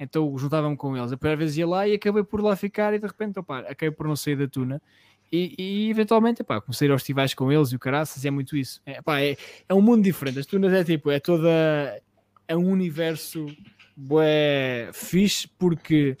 então 0.00 0.36
juntava-me 0.38 0.76
com 0.76 0.96
eles. 0.96 1.12
A 1.12 1.16
primeira 1.16 1.38
vez 1.38 1.56
ia 1.56 1.66
lá 1.66 1.86
e 1.86 1.94
acabei 1.94 2.22
por 2.22 2.40
lá 2.40 2.56
ficar 2.56 2.94
e 2.94 2.98
de 2.98 3.06
repente, 3.06 3.38
opa, 3.38 3.58
acabei 3.60 3.90
por 3.90 4.06
não 4.06 4.16
sair 4.16 4.36
da 4.36 4.48
Tuna. 4.48 4.80
E, 5.30 5.54
e 5.58 5.90
eventualmente, 5.90 6.42
pá, 6.42 6.60
comecei 6.60 6.90
aos 6.90 7.02
festivais 7.02 7.34
com 7.34 7.52
eles 7.52 7.70
e 7.70 7.76
o 7.76 7.78
caraças, 7.78 8.24
é 8.24 8.30
muito 8.30 8.56
isso. 8.56 8.80
É, 8.86 9.02
pá, 9.02 9.20
é, 9.20 9.36
é 9.68 9.74
um 9.74 9.82
mundo 9.82 10.02
diferente. 10.02 10.38
As 10.38 10.46
tunas 10.46 10.72
é 10.72 10.84
tipo, 10.84 11.10
é 11.10 11.20
toda. 11.20 11.48
É 12.46 12.56
um 12.56 12.70
universo 12.70 13.46
bué 13.96 14.90
fixe 14.92 15.46
porque 15.58 16.16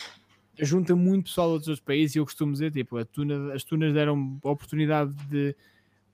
junta 0.58 0.94
muito 0.94 1.24
pessoal 1.24 1.48
de 1.48 1.54
outros 1.54 1.80
países 1.80 2.16
e 2.16 2.18
eu 2.18 2.24
costumo 2.24 2.52
dizer, 2.52 2.70
tipo, 2.72 2.98
a 2.98 3.04
tuna, 3.04 3.54
as 3.54 3.64
tunas 3.64 3.94
deram 3.94 4.38
a 4.44 4.50
oportunidade 4.50 5.14
de 5.28 5.54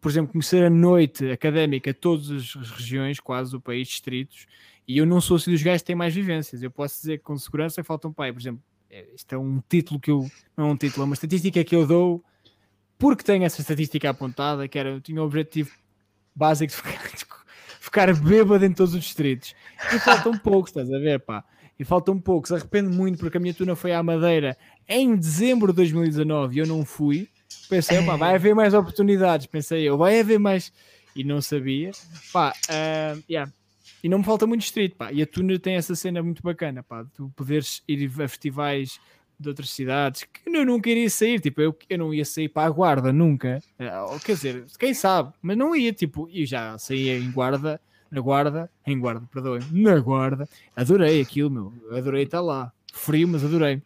por 0.04 0.10
exemplo, 0.10 0.32
conhecer 0.32 0.62
a 0.62 0.68
noite 0.68 1.30
académica 1.30 1.94
todas 1.94 2.30
as 2.30 2.70
regiões, 2.72 3.18
quase 3.18 3.56
o 3.56 3.60
país, 3.60 3.88
distritos, 3.88 4.46
e 4.86 4.98
eu 4.98 5.06
não 5.06 5.18
sou 5.18 5.38
assim 5.38 5.50
dos 5.50 5.62
gajos 5.62 5.80
que 5.80 5.86
têm 5.86 5.96
mais 5.96 6.14
vivências. 6.14 6.62
Eu 6.62 6.70
posso 6.70 6.96
dizer 6.96 7.22
com 7.22 7.34
segurança 7.38 7.80
que 7.80 7.86
falta 7.86 8.06
um 8.06 8.12
pai, 8.12 8.30
por 8.30 8.38
exemplo, 8.38 8.62
é, 8.90 9.06
isto 9.14 9.34
é 9.34 9.38
um 9.38 9.62
título 9.66 9.98
que 9.98 10.10
eu, 10.10 10.30
não 10.54 10.68
é 10.68 10.72
um 10.72 10.76
título, 10.76 11.04
é 11.04 11.06
uma 11.06 11.14
estatística 11.14 11.64
que 11.64 11.74
eu 11.74 11.86
dou 11.86 12.22
porque 13.04 13.22
tenho 13.22 13.44
essa 13.44 13.60
estatística 13.60 14.08
apontada, 14.08 14.66
que 14.66 14.78
era, 14.78 14.98
tinha 14.98 15.20
o 15.20 15.26
objetivo 15.26 15.70
básico 16.34 16.72
de 16.72 16.76
ficar, 16.78 17.04
de 17.12 17.26
ficar 17.78 18.14
bêbado 18.16 18.64
em 18.64 18.72
todos 18.72 18.94
os 18.94 19.04
distritos. 19.04 19.54
E 19.94 19.98
faltam 19.98 20.38
poucos, 20.38 20.70
estás 20.70 20.90
a 20.90 20.98
ver, 20.98 21.20
pá. 21.20 21.44
E 21.78 21.84
faltam 21.84 22.18
poucos. 22.18 22.50
Arrependo 22.50 22.88
muito 22.88 23.18
porque 23.18 23.36
a 23.36 23.40
minha 23.40 23.52
tuna 23.52 23.76
foi 23.76 23.92
à 23.92 24.02
Madeira 24.02 24.56
em 24.88 25.14
dezembro 25.14 25.70
de 25.70 25.76
2019 25.76 26.56
e 26.56 26.58
eu 26.60 26.66
não 26.66 26.82
fui. 26.82 27.28
Pensei, 27.68 28.02
pá, 28.06 28.16
vai 28.16 28.36
haver 28.36 28.54
mais 28.54 28.72
oportunidades. 28.72 29.46
Pensei 29.48 29.86
eu, 29.86 29.98
vai 29.98 30.20
haver 30.20 30.38
mais. 30.38 30.72
E 31.14 31.22
não 31.22 31.42
sabia. 31.42 31.90
Pá, 32.32 32.54
uh, 32.70 33.22
yeah. 33.28 33.52
E 34.02 34.08
não 34.08 34.16
me 34.16 34.24
falta 34.24 34.46
muito 34.46 34.62
distrito, 34.62 34.96
pá. 34.96 35.12
E 35.12 35.20
a 35.20 35.26
Tuna 35.26 35.58
tem 35.58 35.74
essa 35.74 35.94
cena 35.94 36.22
muito 36.22 36.42
bacana, 36.42 36.82
pá. 36.82 37.04
Tu 37.14 37.30
poderes 37.36 37.82
ir 37.86 38.06
a 38.06 38.28
festivais 38.28 38.98
de 39.44 39.48
outras 39.48 39.70
cidades 39.70 40.24
que 40.24 40.48
eu 40.48 40.66
nunca 40.66 40.90
iria 40.90 41.08
sair, 41.08 41.40
tipo, 41.40 41.60
eu, 41.60 41.76
eu 41.88 41.98
não 41.98 42.12
ia 42.12 42.24
sair 42.24 42.48
para 42.48 42.66
a 42.66 42.70
guarda 42.70 43.12
nunca, 43.12 43.60
eh, 43.78 43.90
quer 44.24 44.32
dizer, 44.32 44.64
quem 44.78 44.92
sabe, 44.92 45.32
mas 45.40 45.56
não 45.56 45.74
ia, 45.74 45.92
tipo, 45.92 46.28
eu 46.32 46.44
já 46.46 46.76
saía 46.78 47.16
em 47.16 47.30
guarda, 47.30 47.80
na 48.10 48.20
guarda, 48.20 48.70
em 48.86 48.98
guarda, 48.98 49.26
perdoem, 49.32 49.62
na 49.70 49.98
guarda, 50.00 50.48
adorei 50.74 51.20
aquilo, 51.20 51.50
meu, 51.50 51.72
adorei 51.96 52.24
estar 52.24 52.40
lá, 52.40 52.72
frio, 52.92 53.28
mas 53.28 53.44
adorei. 53.44 53.82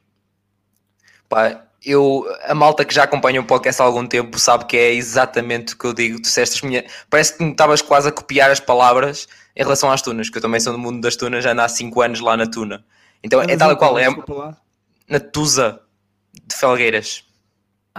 Pá, 1.29 1.65
eu, 1.85 2.27
a 2.45 2.55
malta 2.55 2.85
que 2.85 2.95
já 2.95 3.05
acompanha 3.05 3.41
o 3.41 3.45
podcast 3.45 3.81
há 3.81 3.85
algum 3.85 4.07
tempo 4.07 4.39
sabe 4.39 4.65
que 4.65 4.77
é 4.77 4.93
exatamente 4.93 5.75
o 5.75 5.79
que 5.79 5.85
eu 5.85 5.93
digo. 5.93 6.17
Tu 6.17 6.23
disseste 6.23 6.67
minha... 6.67 6.85
Parece 7.09 7.37
que 7.37 7.45
me 7.45 7.53
estavas 7.53 7.83
quase 7.83 8.09
a 8.09 8.13
copiar 8.13 8.51
as 8.51 8.59
palavras 8.59 9.29
em 9.55 9.63
relação 9.63 9.91
às 9.91 10.03
tunas, 10.03 10.29
que 10.29 10.39
eu 10.39 10.43
também 10.43 10.59
sou 10.59 10.73
do 10.73 10.79
mundo 10.79 11.01
das 11.01 11.17
tunas, 11.17 11.45
já 11.45 11.53
ando 11.53 11.63
há 11.63 11.69
5 11.69 12.01
anos 12.01 12.21
lá 12.21 12.37
na 12.37 12.47
tuna. 12.47 12.85
Então 13.23 13.41
é 13.43 13.57
tal 13.57 13.77
qual 13.77 13.99
é. 13.99 14.07
Na 15.09 15.19
Tusa 15.19 15.81
de 16.47 16.55
Felgueiras. 16.55 17.25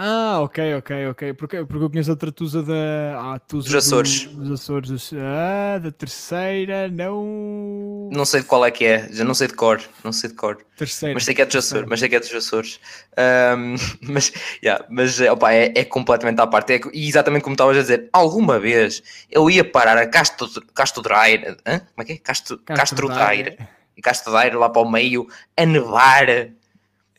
Ah, 0.02 0.40
ok, 0.40 0.76
ok, 0.76 1.08
ok. 1.08 1.34
Porque, 1.34 1.62
porque 1.62 1.84
eu 1.84 1.90
conheço 1.90 2.10
outra 2.10 2.32
Tusa 2.32 2.62
da. 2.62 3.34
Ah, 3.34 3.38
Tusa 3.38 3.68
dos 3.68 3.74
Açores. 3.74 4.24
Do, 4.24 4.44
dos 4.44 4.60
Açores. 4.62 5.10
Ah, 5.12 5.78
da 5.78 5.90
terceira, 5.90 6.88
não. 6.88 8.08
Não 8.10 8.24
sei 8.24 8.40
de 8.40 8.46
qual 8.46 8.64
é 8.64 8.70
que 8.70 8.86
é, 8.86 9.12
já 9.12 9.24
não 9.24 9.34
sei 9.34 9.48
de 9.48 9.52
cor. 9.52 9.78
Não 10.02 10.10
sei 10.10 10.30
de 10.30 10.36
cor. 10.36 10.56
Terceira. 10.74 11.12
Mas 11.12 11.24
sei 11.24 11.34
que 11.34 11.42
é 11.42 11.44
dos 11.44 11.56
Açores. 11.56 11.86
Mas 11.86 12.00
sei 12.00 12.08
que 12.08 12.16
é 12.16 12.20
dos 12.20 12.34
Açores. 12.34 12.80
Um, 13.18 13.74
mas, 14.10 14.32
yeah, 14.64 14.82
mas 14.88 15.20
opa, 15.20 15.52
é, 15.52 15.70
é 15.76 15.84
completamente 15.84 16.40
à 16.40 16.46
parte. 16.46 16.72
É, 16.72 16.80
e 16.94 17.06
exatamente 17.06 17.42
como 17.42 17.52
estavas 17.52 17.76
a 17.76 17.82
dizer, 17.82 18.08
alguma 18.10 18.58
vez 18.58 19.02
eu 19.30 19.50
ia 19.50 19.70
parar 19.70 19.98
a 19.98 20.06
Castro, 20.06 20.48
Castro 20.74 21.02
Draire. 21.02 21.56
Como 21.62 21.82
é 21.98 22.04
que 22.06 22.12
é? 22.12 22.16
Castro, 22.16 22.56
Castro, 22.56 22.74
Castro 22.74 23.08
Draire. 23.08 23.58
E 23.94 24.00
Castro 24.00 24.32
Draire 24.32 24.56
lá 24.56 24.70
para 24.70 24.80
o 24.80 24.90
meio, 24.90 25.28
a 25.58 25.66
nevar 25.66 26.24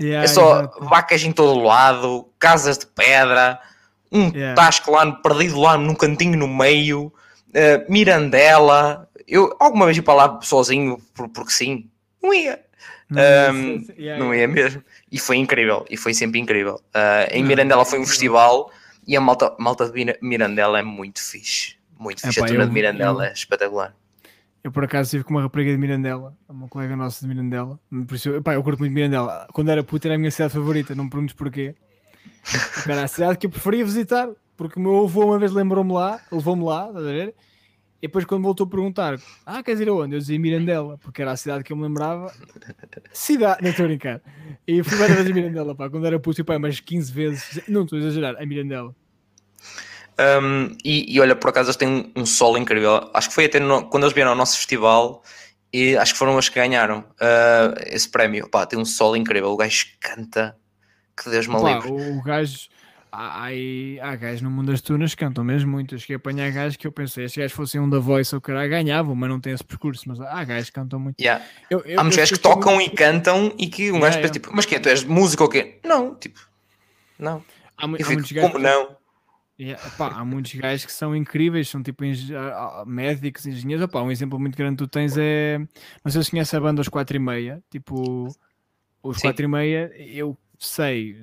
Yeah, 0.02 0.23
é 0.23 0.28
só 0.28 0.60
exactly. 0.60 0.88
vacas 0.88 1.23
em 1.23 1.32
todo 1.32 1.61
lado, 1.61 2.28
casas 2.40 2.78
de 2.78 2.88
pedra, 2.88 3.60
um 4.11 4.30
yeah. 4.30 4.56
tasco 4.56 4.91
lá 4.91 5.10
perdido 5.11 5.60
lá 5.60 5.78
num 5.78 5.94
cantinho 5.94 6.38
no 6.38 6.48
meio, 6.48 7.14
uh, 7.49 7.91
Mirandela. 7.91 9.07
Eu 9.28 9.56
alguma 9.60 9.86
vez 9.86 9.98
ia 9.98 10.03
para 10.03 10.14
lá 10.14 10.40
sozinho 10.41 10.98
por, 11.14 11.30
porque 11.30 11.52
sim, 11.52 11.90
não 12.22 12.34
ia. 12.34 12.60
Não, 13.10 13.22
um, 13.53 13.86
yeah, 13.98 14.23
não 14.23 14.34
ia 14.34 14.48
mesmo. 14.48 14.84
E 15.11 15.19
foi 15.19 15.38
incrível, 15.38 15.86
e 15.90 15.98
foi 15.98 16.14
sempre 16.14 16.40
incrível. 16.40 16.76
Uh, 16.95 17.28
em 17.32 17.44
Mirandela 17.44 17.86
foi 17.86 17.99
um 17.99 18.06
festival 18.06 18.72
e 19.06 19.15
a 19.15 19.22
malta, 19.22 19.53
malta 19.60 19.90
de 19.90 20.18
Mirandela 20.22 20.80
é 20.80 20.84
muito 20.84 21.22
fixe. 21.22 21.76
Muito 21.99 22.22
fixe. 22.22 22.41
a 22.41 22.45
tuna 22.45 22.65
de 22.65 22.72
Mirandela 22.72 23.26
eu... 23.26 23.30
é 23.30 23.34
espetacular. 23.34 23.94
Eu 24.64 24.72
por 24.72 24.84
acaso 24.84 25.08
estive 25.08 25.24
com 25.24 25.34
uma 25.34 25.42
rapariga 25.42 25.72
de 25.72 25.78
Mirandela, 25.78 26.38
uma 26.48 26.68
colega 26.68 26.96
nossa 26.96 27.22
de 27.22 27.28
Mirandela. 27.28 27.80
Por 28.08 28.16
isso, 28.16 28.42
pá, 28.44 28.54
eu 28.54 28.64
curto 28.64 28.80
muito 28.80 28.94
Mirandela. 28.94 29.48
Quando 29.54 29.70
era 29.70 29.84
puta 29.84 30.08
era 30.08 30.16
a 30.16 30.18
minha 30.18 30.30
cidade 30.30 30.54
favorita, 30.54 30.94
não 30.94 31.06
me 31.06 31.10
perguntes 31.10 31.36
porquê. 31.36 31.76
Era 32.88 33.04
a 33.04 33.08
cidade 33.08 33.40
que 33.40 33.48
eu 33.48 33.50
preferia 33.50 33.84
visitar, 33.84 34.30
porque 34.56 34.80
o 34.80 34.82
meu 34.82 35.04
avô 35.04 35.26
uma 35.26 35.40
vez 35.40 35.52
lembrou-me 35.52 35.92
lá, 35.94 36.22
levou-me 36.32 36.64
lá, 36.64 36.88
estás 36.88 37.06
a 37.06 37.12
ver? 37.12 37.36
E 38.02 38.08
depois 38.08 38.26
quando 38.26 38.44
voltou 38.44 38.66
a 38.66 38.70
perguntar, 38.70 39.20
ah, 39.46 39.62
queres 39.64 39.80
ir 39.80 39.90
aonde? 39.90 40.16
Eu 40.16 40.20
dizia 40.20 40.40
Mirandela, 40.40 40.98
porque 41.00 41.22
era 41.22 41.32
a 41.32 41.38
cidade 41.38 41.64
que 41.64 41.74
eu 41.74 41.78
me 41.78 41.84
lembrava. 41.84 42.32
Cidade, 43.14 43.62
não 43.64 43.70
estou 43.70 43.86
a 43.86 43.88
brincar. 43.88 44.22
E 44.68 44.84
fui 44.84 44.98
várias 44.98 45.18
vezes 45.18 45.32
a 45.32 45.36
Mirandela, 45.36 45.76
pá, 45.76 45.90
quando 45.90 46.06
era 46.06 46.20
puto, 46.20 46.44
pá, 46.46 46.60
mais 46.60 46.80
15 46.80 47.12
vezes, 47.12 47.62
não 47.68 47.84
estou 47.84 47.98
a 47.98 48.02
exagerar, 48.02 48.36
a 48.42 48.46
Mirandela. 48.46 48.96
Um, 50.20 50.76
e, 50.84 51.16
e, 51.16 51.20
olha, 51.20 51.36
por 51.36 51.50
acaso 51.50 51.70
eles 51.70 51.78
têm 51.78 52.12
um 52.16 52.26
solo 52.26 52.58
incrível. 52.58 53.10
Acho 53.14 53.30
que 53.30 53.36
foi 53.36 53.46
até 53.46 53.60
no, 53.60 53.88
quando 53.90 54.04
eles 54.04 54.14
vieram 54.14 54.32
ao 54.32 54.38
nosso 54.38 54.58
festival 54.58 55.24
e 55.74 55.96
acho 55.98 56.14
que 56.14 56.20
foram 56.20 56.36
os 56.36 56.50
que 56.50 56.56
ganharam 56.56 57.00
uh, 57.00 57.74
esse 57.86 58.10
prémio. 58.10 58.50
Pá, 58.50 58.66
tem 58.66 58.78
um 58.78 58.86
solo 58.86 59.16
incrível. 59.16 59.50
O 59.52 59.58
gajo 59.58 59.86
canta, 60.00 60.56
que 61.16 61.30
Deus 61.30 61.48
me 61.48 61.56
livre. 61.56 61.90
O 61.90 62.22
gajo, 62.22 62.68
há, 63.12 63.48
há 64.02 64.16
gajos 64.16 64.42
no 64.42 64.52
mundo 64.52 64.72
das 64.72 64.82
tunas 64.82 65.16
que 65.16 65.24
cantam 65.24 65.44
mesmo 65.44 65.72
muito. 65.72 65.96
Acho 65.96 66.06
que 66.06 66.14
apanhar 66.14 66.52
gajos 66.52 66.76
que 66.76 66.86
eu 66.86 66.92
pensei, 66.92 67.30
se 67.30 67.40
gajos 67.40 67.54
fossem 67.54 67.80
um 67.80 67.90
da 67.90 68.00
voice 68.00 68.36
ou 68.36 68.42
caralho, 68.42 68.70
ganhavam, 68.70 69.16
mas 69.16 69.30
não 69.30 69.40
tem 69.40 69.54
esse 69.54 69.64
percurso. 69.64 70.04
Mas 70.08 70.20
há 70.20 70.44
gajos 70.44 70.70
que 70.70 70.76
cantam 70.76 71.00
muito. 71.00 71.20
Yeah. 71.20 71.44
Eu, 71.70 71.80
eu, 71.86 72.00
há 72.00 72.04
muitos 72.04 72.18
gajos 72.18 72.38
que 72.38 72.44
tocam 72.44 72.76
muito... 72.76 72.94
e 72.94 72.96
cantam 72.96 73.54
e 73.58 73.68
que 73.68 73.92
um 73.92 73.96
yeah, 73.96 74.08
gajo 74.08 74.22
pensa, 74.22 74.34
tipo, 74.34 74.50
mas 74.54 74.66
que 74.66 74.80
Tu 74.80 74.90
és 74.90 75.04
músico 75.06 75.44
ou 75.44 75.50
quê? 75.50 75.80
Não, 75.86 76.16
tipo, 76.16 76.40
não. 77.18 77.44
Há, 77.78 77.86
há 77.86 77.98
fico, 77.98 78.12
muitos 78.12 78.32
gajos 78.32 78.52
como 78.52 78.62
não? 78.62 79.01
Yeah, 79.62 79.92
pá, 79.96 80.08
há 80.08 80.26
muitos 80.26 80.56
gajos 80.56 80.88
que 80.88 80.92
são 80.92 81.16
incríveis, 81.16 81.70
são 81.70 81.84
tipo 81.84 82.04
médicos, 82.88 83.46
engenheiros. 83.46 83.86
Opá, 83.86 84.02
um 84.02 84.10
exemplo 84.10 84.40
muito 84.40 84.58
grande 84.58 84.78
que 84.78 84.84
tu 84.86 84.88
tens 84.88 85.16
é. 85.16 85.60
Não 86.04 86.12
sei 86.12 86.24
se 86.24 86.32
conhece 86.32 86.56
a 86.56 86.60
banda 86.60 86.82
Os 86.82 86.90
4 86.90 87.16
e 87.16 87.20
meia. 87.20 87.64
Tipo, 87.70 88.28
os 89.04 89.18
Sim. 89.18 89.28
4 89.28 89.46
e 89.46 89.48
meia, 89.48 89.92
eu 89.96 90.36
sei, 90.58 91.16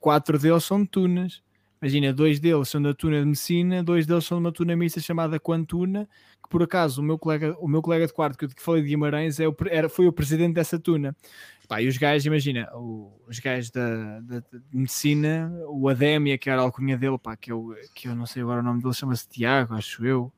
quatro 0.00 0.38
deles 0.38 0.64
são 0.64 0.84
tunas. 0.84 1.42
Imagina, 1.80 2.12
dois 2.12 2.40
deles 2.40 2.68
são 2.68 2.82
da 2.82 2.92
tuna 2.92 3.20
de 3.20 3.26
Messina, 3.26 3.82
dois 3.82 4.06
deles 4.06 4.24
são 4.24 4.38
de 4.38 4.44
uma 4.44 4.52
tuna 4.52 4.74
mista 4.74 5.00
chamada 5.00 5.38
Quantuna, 5.38 6.08
que 6.42 6.48
por 6.48 6.62
acaso 6.62 7.00
o 7.00 7.04
meu 7.04 7.18
colega, 7.18 7.56
o 7.60 7.68
meu 7.68 7.80
colega 7.80 8.06
de 8.06 8.12
quarto 8.12 8.36
que 8.36 8.46
eu 8.46 8.50
falei 8.56 8.82
de 8.82 8.88
Guimarães 8.88 9.38
é 9.38 9.46
o, 9.46 9.54
era, 9.70 9.88
foi 9.88 10.06
o 10.06 10.12
presidente 10.12 10.54
dessa 10.54 10.78
tuna. 10.78 11.16
Pá, 11.68 11.82
e 11.82 11.86
os 11.86 11.98
gajos, 11.98 12.24
imagina, 12.26 12.68
os 12.74 13.38
gajos 13.38 13.70
da, 13.70 14.20
da, 14.20 14.40
da, 14.40 14.60
medicina, 14.72 15.52
o 15.68 15.88
Adémia, 15.88 16.38
que 16.38 16.48
era 16.48 16.62
a 16.62 16.64
alcunha 16.64 16.96
dele, 16.96 17.18
pá, 17.18 17.36
que, 17.36 17.52
eu, 17.52 17.74
que 17.94 18.08
eu 18.08 18.14
não 18.16 18.26
sei 18.26 18.42
agora 18.42 18.60
o 18.60 18.64
nome 18.64 18.82
dele, 18.82 18.94
chama-se 18.94 19.28
Tiago, 19.28 19.74
acho 19.74 20.04
eu. 20.04 20.32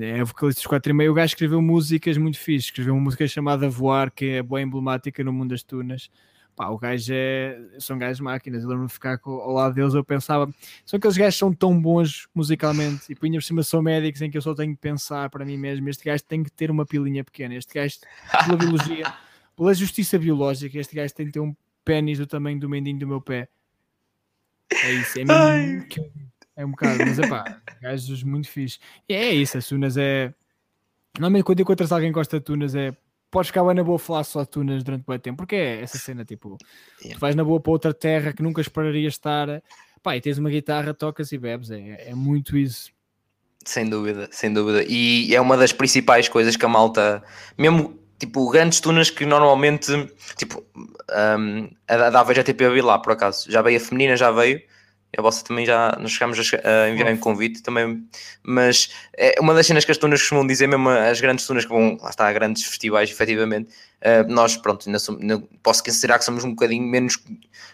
É 0.00 0.22
vocalista 0.22 0.60
dos 0.60 0.66
4 0.66 0.90
e 0.90 0.94
meio. 0.94 1.12
O 1.12 1.14
gajo 1.14 1.32
escreveu 1.32 1.62
músicas 1.62 2.18
muito 2.18 2.38
fixes. 2.38 2.66
Escreveu 2.66 2.92
uma 2.94 3.02
música 3.02 3.26
chamada 3.26 3.70
Voar, 3.70 4.12
que 4.12 4.26
é 4.26 4.42
boa 4.42 4.60
emblemática 4.60 5.24
no 5.24 5.32
mundo 5.32 5.50
das 5.50 5.62
tunas. 5.62 6.10
Pá, 6.58 6.70
o 6.70 6.76
gajo 6.76 7.12
é. 7.14 7.56
São 7.78 7.96
gajos 7.96 8.18
máquinas. 8.18 8.64
Eu 8.64 8.68
lembro-me 8.68 8.90
ficar 8.90 9.20
ao 9.24 9.52
lado 9.52 9.76
deles. 9.76 9.94
Eu 9.94 10.02
pensava, 10.02 10.52
são 10.84 10.96
aqueles 10.96 11.16
gajos 11.16 11.34
que 11.36 11.38
são 11.38 11.54
tão 11.54 11.80
bons 11.80 12.26
musicalmente 12.34 13.04
e 13.08 13.14
por 13.14 13.30
cima 13.40 13.62
são 13.62 13.80
médicos 13.80 14.20
em 14.22 14.28
que 14.28 14.36
eu 14.36 14.42
só 14.42 14.52
tenho 14.56 14.74
que 14.74 14.80
pensar 14.80 15.30
para 15.30 15.44
mim 15.44 15.56
mesmo. 15.56 15.88
Este 15.88 16.04
gajo 16.04 16.24
tem 16.24 16.42
que 16.42 16.50
ter 16.50 16.68
uma 16.68 16.84
pilinha 16.84 17.22
pequena. 17.22 17.54
Este 17.54 17.74
gajo, 17.74 17.98
pela 18.44 18.56
biologia. 18.56 19.14
Pela 19.56 19.74
justiça 19.74 20.16
biológica, 20.16 20.78
este 20.78 20.94
gajo 20.94 21.12
tem 21.12 21.26
que 21.26 21.32
ter 21.32 21.40
um 21.40 21.52
pênis 21.84 22.16
do 22.16 22.28
tamanho 22.28 22.60
do 22.60 22.68
mendinho 22.68 22.96
do 22.96 23.08
meu 23.08 23.20
pé. 23.20 23.48
É 24.72 24.92
isso, 24.92 25.18
é 25.18 25.24
mesmo. 25.24 25.84
É 26.54 26.64
um 26.64 26.70
bocado, 26.70 26.98
mas 27.04 27.18
é 27.18 27.26
pá, 27.26 27.60
gajos 27.82 28.22
muito 28.22 28.48
fixe. 28.48 28.78
E 29.08 29.14
é 29.14 29.34
isso, 29.34 29.58
as 29.58 29.66
tunas 29.66 29.96
é. 29.96 30.32
Normalmente 31.14 31.42
quando 31.42 31.58
encontras 31.58 31.90
alguém 31.90 32.10
que 32.10 32.14
gosta 32.14 32.38
de 32.38 32.44
tunas 32.44 32.76
é. 32.76 32.96
Podes 33.30 33.48
ficar 33.48 33.62
bem 33.64 33.74
na 33.74 33.84
boa 33.84 33.98
falar 33.98 34.24
só 34.24 34.44
tunas 34.44 34.82
durante 34.82 35.04
muito 35.06 35.22
tempo, 35.22 35.36
porque 35.38 35.56
é 35.56 35.82
essa 35.82 35.98
cena 35.98 36.24
tipo. 36.24 36.56
Tu 37.00 37.18
vais 37.18 37.34
na 37.34 37.44
boa 37.44 37.60
para 37.60 37.72
outra 37.72 37.92
terra 37.92 38.32
que 38.32 38.42
nunca 38.42 38.60
esperarias 38.60 39.14
estar. 39.14 39.62
Pá, 40.02 40.16
e 40.16 40.20
tens 40.20 40.38
uma 40.38 40.48
guitarra, 40.48 40.94
tocas 40.94 41.30
e 41.32 41.38
bebes. 41.38 41.70
É, 41.70 42.10
é 42.10 42.14
muito 42.14 42.56
isso. 42.56 42.90
Sem 43.64 43.88
dúvida, 43.88 44.28
sem 44.30 44.52
dúvida. 44.52 44.82
E 44.88 45.34
é 45.34 45.40
uma 45.40 45.56
das 45.56 45.72
principais 45.72 46.28
coisas 46.28 46.56
que 46.56 46.64
a 46.64 46.68
malta, 46.68 47.22
mesmo 47.56 47.98
tipo, 48.18 48.48
grandes 48.50 48.80
tunas 48.80 49.10
que 49.10 49.26
normalmente, 49.26 50.10
tipo, 50.36 50.64
um, 50.76 51.70
a 51.86 52.10
da 52.10 52.32
já 52.32 52.42
teve 52.42 52.80
lá, 52.80 52.98
por 52.98 53.12
acaso. 53.12 53.50
Já 53.50 53.60
veio 53.60 53.76
a 53.76 53.80
feminina, 53.80 54.16
já 54.16 54.30
veio. 54.30 54.62
A 55.16 55.22
vossa 55.22 55.44
também 55.44 55.64
já, 55.64 55.96
nós 55.98 56.12
chegámos 56.12 56.38
a, 56.38 56.88
enviar 56.88 57.12
um 57.12 57.16
convite 57.16 57.62
também, 57.62 58.06
mas 58.42 58.90
é 59.16 59.34
uma 59.40 59.54
das 59.54 59.66
cenas 59.66 59.84
que 59.84 59.90
as 59.90 59.96
tunas 59.96 60.20
costumam 60.20 60.46
dizer, 60.46 60.66
mesmo 60.66 60.88
as 60.90 61.20
grandes 61.20 61.46
tunas 61.46 61.64
que 61.64 61.70
vão, 61.70 61.96
lá 62.00 62.10
está, 62.10 62.28
a 62.28 62.32
grandes 62.32 62.64
festivais, 62.64 63.10
efetivamente, 63.10 63.70
uh, 64.02 64.30
nós, 64.30 64.56
pronto, 64.56 64.86
ainda, 64.86 64.98
somos, 64.98 65.22
ainda 65.22 65.42
posso 65.62 65.82
considerar 65.82 66.18
que 66.18 66.24
somos 66.24 66.44
um 66.44 66.50
bocadinho 66.50 66.86
menos 66.86 67.18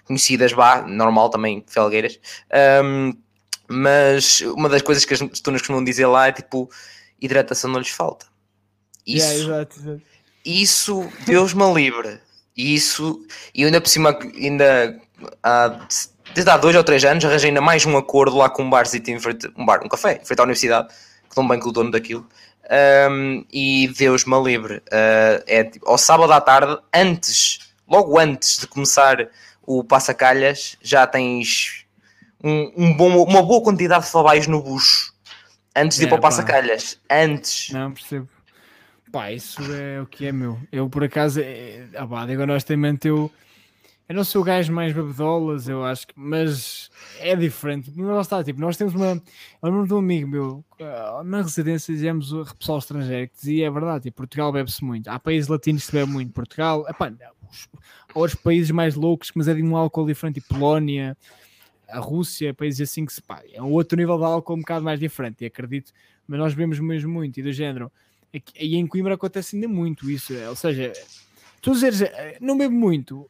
conhecidas, 0.04 0.52
vá, 0.52 0.82
normal 0.82 1.28
também, 1.28 1.64
felgueiras, 1.66 2.18
um, 2.82 3.12
mas 3.68 4.40
uma 4.42 4.68
das 4.68 4.82
coisas 4.82 5.04
que 5.04 5.14
as 5.14 5.40
tunas 5.40 5.60
costumam 5.60 5.82
dizer 5.82 6.06
lá 6.06 6.28
é 6.28 6.32
tipo, 6.32 6.70
hidratação 7.20 7.70
não 7.70 7.80
lhes 7.80 7.90
falta. 7.90 8.26
Isso, 9.06 9.26
yeah, 9.26 9.62
exato 9.62 10.00
isso, 10.44 11.10
Deus 11.24 11.54
me 11.54 11.72
livre. 11.72 12.20
Isso, 12.56 13.26
e 13.54 13.64
ainda 13.64 13.80
por 13.80 13.88
cima, 13.88 14.16
ainda 14.34 15.00
há 15.42 15.86
desde 16.34 16.50
há 16.50 16.56
dois 16.56 16.74
ou 16.74 16.82
três 16.82 17.04
anos, 17.04 17.24
arranjei 17.24 17.48
ainda 17.48 17.60
mais 17.60 17.86
um 17.86 17.96
acordo 17.96 18.36
lá 18.36 18.50
com 18.50 18.64
um 18.64 18.70
barzito, 18.70 19.10
em 19.10 19.18
frente, 19.18 19.50
um 19.56 19.64
bar, 19.64 19.80
um 19.84 19.88
café, 19.88 20.20
em 20.20 20.24
frente 20.24 20.40
à 20.40 20.42
universidade, 20.42 20.88
que 20.88 21.28
estão 21.30 21.46
bem 21.46 21.60
com 21.60 21.68
o 21.68 21.72
dono 21.72 21.90
daquilo. 21.90 22.26
Um, 23.10 23.44
e 23.52 23.88
Deus 23.96 24.24
me 24.24 24.42
livre, 24.42 24.78
uh, 24.78 25.42
é 25.46 25.64
tipo, 25.64 25.88
ao 25.88 25.98
sábado 25.98 26.32
à 26.32 26.40
tarde, 26.40 26.78
antes, 26.92 27.72
logo 27.88 28.18
antes 28.18 28.58
de 28.58 28.66
começar 28.66 29.28
o 29.62 29.84
Passacalhas, 29.84 30.76
já 30.82 31.06
tens 31.06 31.84
um, 32.42 32.72
um 32.76 32.96
bom, 32.96 33.22
uma 33.22 33.42
boa 33.42 33.62
quantidade 33.62 34.04
de 34.04 34.10
fabais 34.10 34.46
no 34.46 34.62
bucho 34.62 35.14
antes 35.76 35.98
de 35.98 36.04
é, 36.04 36.06
ir 36.06 36.08
para 36.08 36.18
o 36.18 36.20
Passacalhas. 36.20 36.98
Antes. 37.10 37.70
Não 37.70 37.92
percebo. 37.92 38.28
Pá, 39.10 39.30
isso 39.30 39.60
é 39.72 40.00
o 40.00 40.06
que 40.06 40.26
é 40.26 40.32
meu. 40.32 40.58
Eu, 40.72 40.88
por 40.88 41.04
acaso, 41.04 41.40
é, 41.40 41.86
ah, 41.96 42.06
pá, 42.06 42.26
digo 42.26 42.42
honestamente, 42.42 43.08
eu, 43.08 43.30
eu 44.08 44.14
não 44.14 44.24
sou 44.24 44.42
o 44.42 44.44
gajo 44.44 44.72
mais 44.72 44.92
bebedolas, 44.92 45.68
eu 45.68 45.84
acho, 45.84 46.06
mas 46.14 46.90
é 47.18 47.34
diferente. 47.34 47.92
Mas 47.94 48.26
está, 48.26 48.42
tipo, 48.44 48.60
nós 48.60 48.76
temos 48.76 48.94
uma. 48.94 49.06
Eu 49.06 49.22
lembro 49.62 49.86
de 49.86 49.94
um 49.94 49.98
amigo 49.98 50.28
meu, 50.28 50.64
ah, 50.80 51.22
na 51.24 51.42
residência, 51.42 51.94
dizemos 51.94 52.32
o 52.32 52.44
pessoal 52.56 52.78
estrangeiro, 52.78 53.28
que 53.28 53.36
dizia, 53.36 53.66
é 53.66 53.70
verdade, 53.70 54.04
tipo, 54.04 54.18
Portugal 54.18 54.52
bebe-se 54.52 54.84
muito. 54.84 55.08
Há 55.08 55.18
países 55.18 55.48
latinos 55.48 55.82
que 55.82 55.86
se 55.86 55.92
bebe 55.92 56.10
muito. 56.10 56.32
Portugal, 56.32 56.86
epá, 56.88 57.12
os, 57.50 57.68
outros 58.14 58.40
países 58.40 58.70
mais 58.70 58.94
loucos, 58.94 59.30
mas 59.34 59.48
é 59.48 59.54
de 59.54 59.62
um 59.62 59.76
álcool 59.76 60.06
diferente, 60.06 60.40
tipo 60.40 60.54
Polónia, 60.54 61.16
a 61.88 61.98
Rússia, 61.98 62.52
países 62.52 62.88
assim 62.88 63.06
que 63.06 63.12
se 63.12 63.22
pá, 63.22 63.42
é 63.52 63.62
um 63.62 63.72
outro 63.72 63.96
nível 63.96 64.18
de 64.18 64.24
álcool 64.24 64.54
um 64.54 64.60
bocado 64.60 64.84
mais 64.84 65.00
diferente, 65.00 65.42
e 65.42 65.46
acredito, 65.46 65.92
mas 66.26 66.38
nós 66.38 66.54
bebemos 66.54 66.78
mesmo 66.80 67.12
muito, 67.12 67.38
e 67.38 67.42
do 67.42 67.52
género 67.52 67.90
e 68.58 68.76
em 68.76 68.86
Coimbra 68.86 69.14
acontece 69.14 69.56
ainda 69.56 69.68
muito 69.68 70.10
isso. 70.10 70.34
É, 70.34 70.48
ou 70.48 70.56
seja, 70.56 70.92
tu 71.60 71.72
dizeres, 71.72 72.02
eh, 72.02 72.38
não 72.40 72.58
bebo 72.58 72.74
muito, 72.74 73.28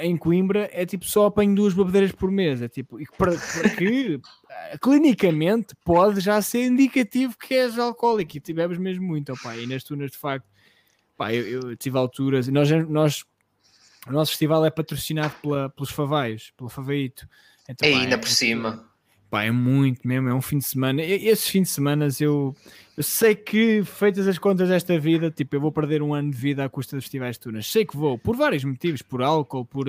em 0.00 0.16
Coimbra 0.16 0.70
é 0.72 0.86
tipo 0.86 1.04
só 1.04 1.26
apanho 1.26 1.54
duas 1.54 1.74
bebedeiras 1.74 2.12
por 2.12 2.30
mês. 2.30 2.62
É 2.62 2.68
tipo, 2.68 3.00
e 3.00 3.06
para, 3.18 3.32
para 3.32 3.70
que 3.70 4.20
eh, 4.48 4.78
clinicamente 4.80 5.74
pode 5.84 6.20
já 6.20 6.40
ser 6.40 6.66
indicativo 6.66 7.36
que 7.36 7.54
és 7.54 7.78
alcoólico 7.78 8.36
e 8.36 8.40
te 8.40 8.52
bebes 8.52 8.78
mesmo 8.78 9.04
muito. 9.06 9.32
Opa, 9.32 9.56
e 9.56 9.66
nas 9.66 9.84
tunas, 9.84 10.10
de 10.10 10.16
facto, 10.16 10.46
pá, 11.16 11.32
eu, 11.32 11.68
eu 11.70 11.76
tive 11.76 11.98
alturas. 11.98 12.48
Nós, 12.48 12.70
nós, 12.88 13.24
o 14.06 14.12
nosso 14.12 14.30
festival 14.30 14.64
é 14.64 14.70
patrocinado 14.70 15.34
pela, 15.42 15.68
pelos 15.68 15.90
Favaios, 15.90 16.52
pelo 16.56 16.70
Favaito. 16.70 17.28
Então, 17.68 17.90
pá, 17.90 17.98
ainda 17.98 18.14
é, 18.14 18.18
por 18.18 18.28
cima. 18.28 18.88
Pá, 19.28 19.44
é 19.44 19.50
muito 19.50 20.06
mesmo, 20.08 20.28
é 20.28 20.34
um 20.34 20.42
fim 20.42 20.58
de 20.58 20.64
semana. 20.64 21.02
E, 21.02 21.28
esses 21.28 21.48
fins 21.48 21.68
de 21.68 21.74
semana 21.74 22.08
eu, 22.18 22.56
eu 22.96 23.02
sei 23.02 23.34
que, 23.34 23.82
feitas 23.84 24.28
as 24.28 24.38
contas 24.38 24.68
desta 24.68 24.98
vida, 24.98 25.30
tipo, 25.30 25.56
eu 25.56 25.60
vou 25.60 25.72
perder 25.72 26.02
um 26.02 26.12
ano 26.12 26.30
de 26.30 26.36
vida 26.36 26.64
à 26.64 26.68
custa 26.68 26.96
dos 26.96 27.04
festivais 27.04 27.36
de 27.36 27.40
Tunas. 27.40 27.66
Sei 27.66 27.86
que 27.86 27.96
vou, 27.96 28.18
por 28.18 28.36
vários 28.36 28.64
motivos, 28.64 29.00
por 29.00 29.22
álcool, 29.22 29.64
por, 29.64 29.86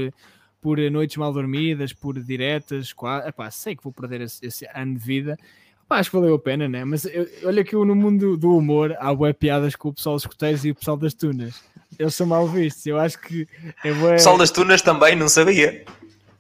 por 0.62 0.78
noites 0.90 1.18
mal 1.18 1.34
dormidas, 1.34 1.92
por 1.92 2.18
diretas, 2.18 2.94
quase, 2.94 3.28
epá, 3.28 3.52
sei 3.52 3.76
que 3.76 3.84
vou 3.84 3.92
perder 3.92 4.22
esse, 4.22 4.46
esse 4.46 4.66
ano 4.74 4.94
de 4.94 5.00
vida. 5.00 5.38
Epá, 5.86 5.98
acho 5.98 6.10
que 6.10 6.16
valeu 6.16 6.36
a 6.36 6.40
pena, 6.40 6.70
né? 6.70 6.86
Mas 6.86 7.04
eu, 7.04 7.28
olha 7.44 7.64
que 7.64 7.76
eu, 7.76 7.84
no 7.84 7.94
mundo 7.94 8.38
do 8.38 8.56
humor 8.56 8.96
há 8.98 9.12
web 9.12 9.38
piadas 9.38 9.76
com 9.76 9.90
o 9.90 9.94
pessoal 9.94 10.16
dos 10.16 10.24
escuteiros 10.24 10.64
e 10.64 10.72
o 10.72 10.76
pessoal 10.76 10.96
das 10.96 11.14
Tunas. 11.14 11.62
Eles 12.00 12.16
são 12.16 12.26
mal 12.26 12.48
vistos. 12.48 12.86
Eu 12.86 12.98
acho 12.98 13.20
que. 13.20 13.48
É 13.84 13.92
O 13.92 14.10
pessoal 14.12 14.38
das 14.38 14.50
Tunas 14.50 14.82
também, 14.82 15.16
não 15.16 15.28
sabia. 15.28 15.84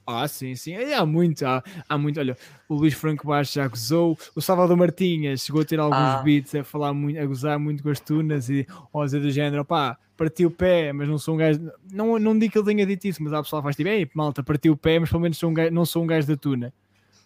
Ah, 0.05 0.27
sim, 0.27 0.55
sim. 0.55 0.75
Há 0.75 1.05
muito, 1.05 1.45
há, 1.45 1.63
há 1.87 1.97
muito. 1.97 2.19
Olha, 2.19 2.37
o 2.67 2.75
Luís 2.75 2.93
Franco 2.93 3.27
Baixo 3.27 3.53
já 3.53 3.67
gozou, 3.67 4.17
o 4.35 4.41
Salvador 4.41 4.75
Martinhas 4.75 5.41
chegou 5.41 5.61
a 5.61 5.65
ter 5.65 5.79
alguns 5.79 5.97
ah. 5.97 6.21
beats 6.21 6.53
a 6.55 6.63
falar 6.63 6.93
muito, 6.93 7.19
a 7.19 7.25
gozar 7.25 7.57
muito 7.57 7.81
com 7.81 7.89
as 7.89 7.99
tunas 7.99 8.49
e 8.49 8.67
ou 8.91 9.05
dizer 9.05 9.21
do 9.21 9.31
género, 9.31 9.63
pá, 9.63 9.97
partiu 10.17 10.49
o 10.49 10.51
pé, 10.51 10.91
mas 10.91 11.07
não 11.07 11.17
sou 11.17 11.35
um 11.35 11.37
gajo. 11.37 11.71
Não, 11.91 12.19
não 12.19 12.37
digo 12.37 12.51
que 12.51 12.57
ele 12.57 12.65
tenha 12.65 12.85
dito 12.85 13.07
isso, 13.07 13.23
mas 13.23 13.33
a 13.33 13.41
pessoa 13.41 13.63
faz 13.63 13.75
tipo, 13.75 13.89
ei, 13.89 14.09
malta, 14.13 14.43
partiu 14.43 14.73
o 14.73 14.77
pé, 14.77 14.99
mas 14.99 15.09
pelo 15.09 15.21
menos 15.21 15.37
sou 15.37 15.49
um 15.49 15.53
gajo, 15.53 15.71
não 15.71 15.85
sou 15.85 16.03
um 16.03 16.07
gajo 16.07 16.27
da 16.27 16.35
tuna. 16.35 16.73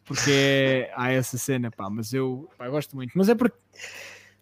Porque 0.06 0.32
é, 0.32 0.92
há 0.96 1.12
essa 1.12 1.38
cena, 1.38 1.70
pá, 1.70 1.90
mas 1.90 2.14
eu 2.14 2.48
pá, 2.58 2.70
gosto 2.70 2.96
muito. 2.96 3.12
Mas 3.16 3.28
é 3.28 3.36
porque 3.36 3.58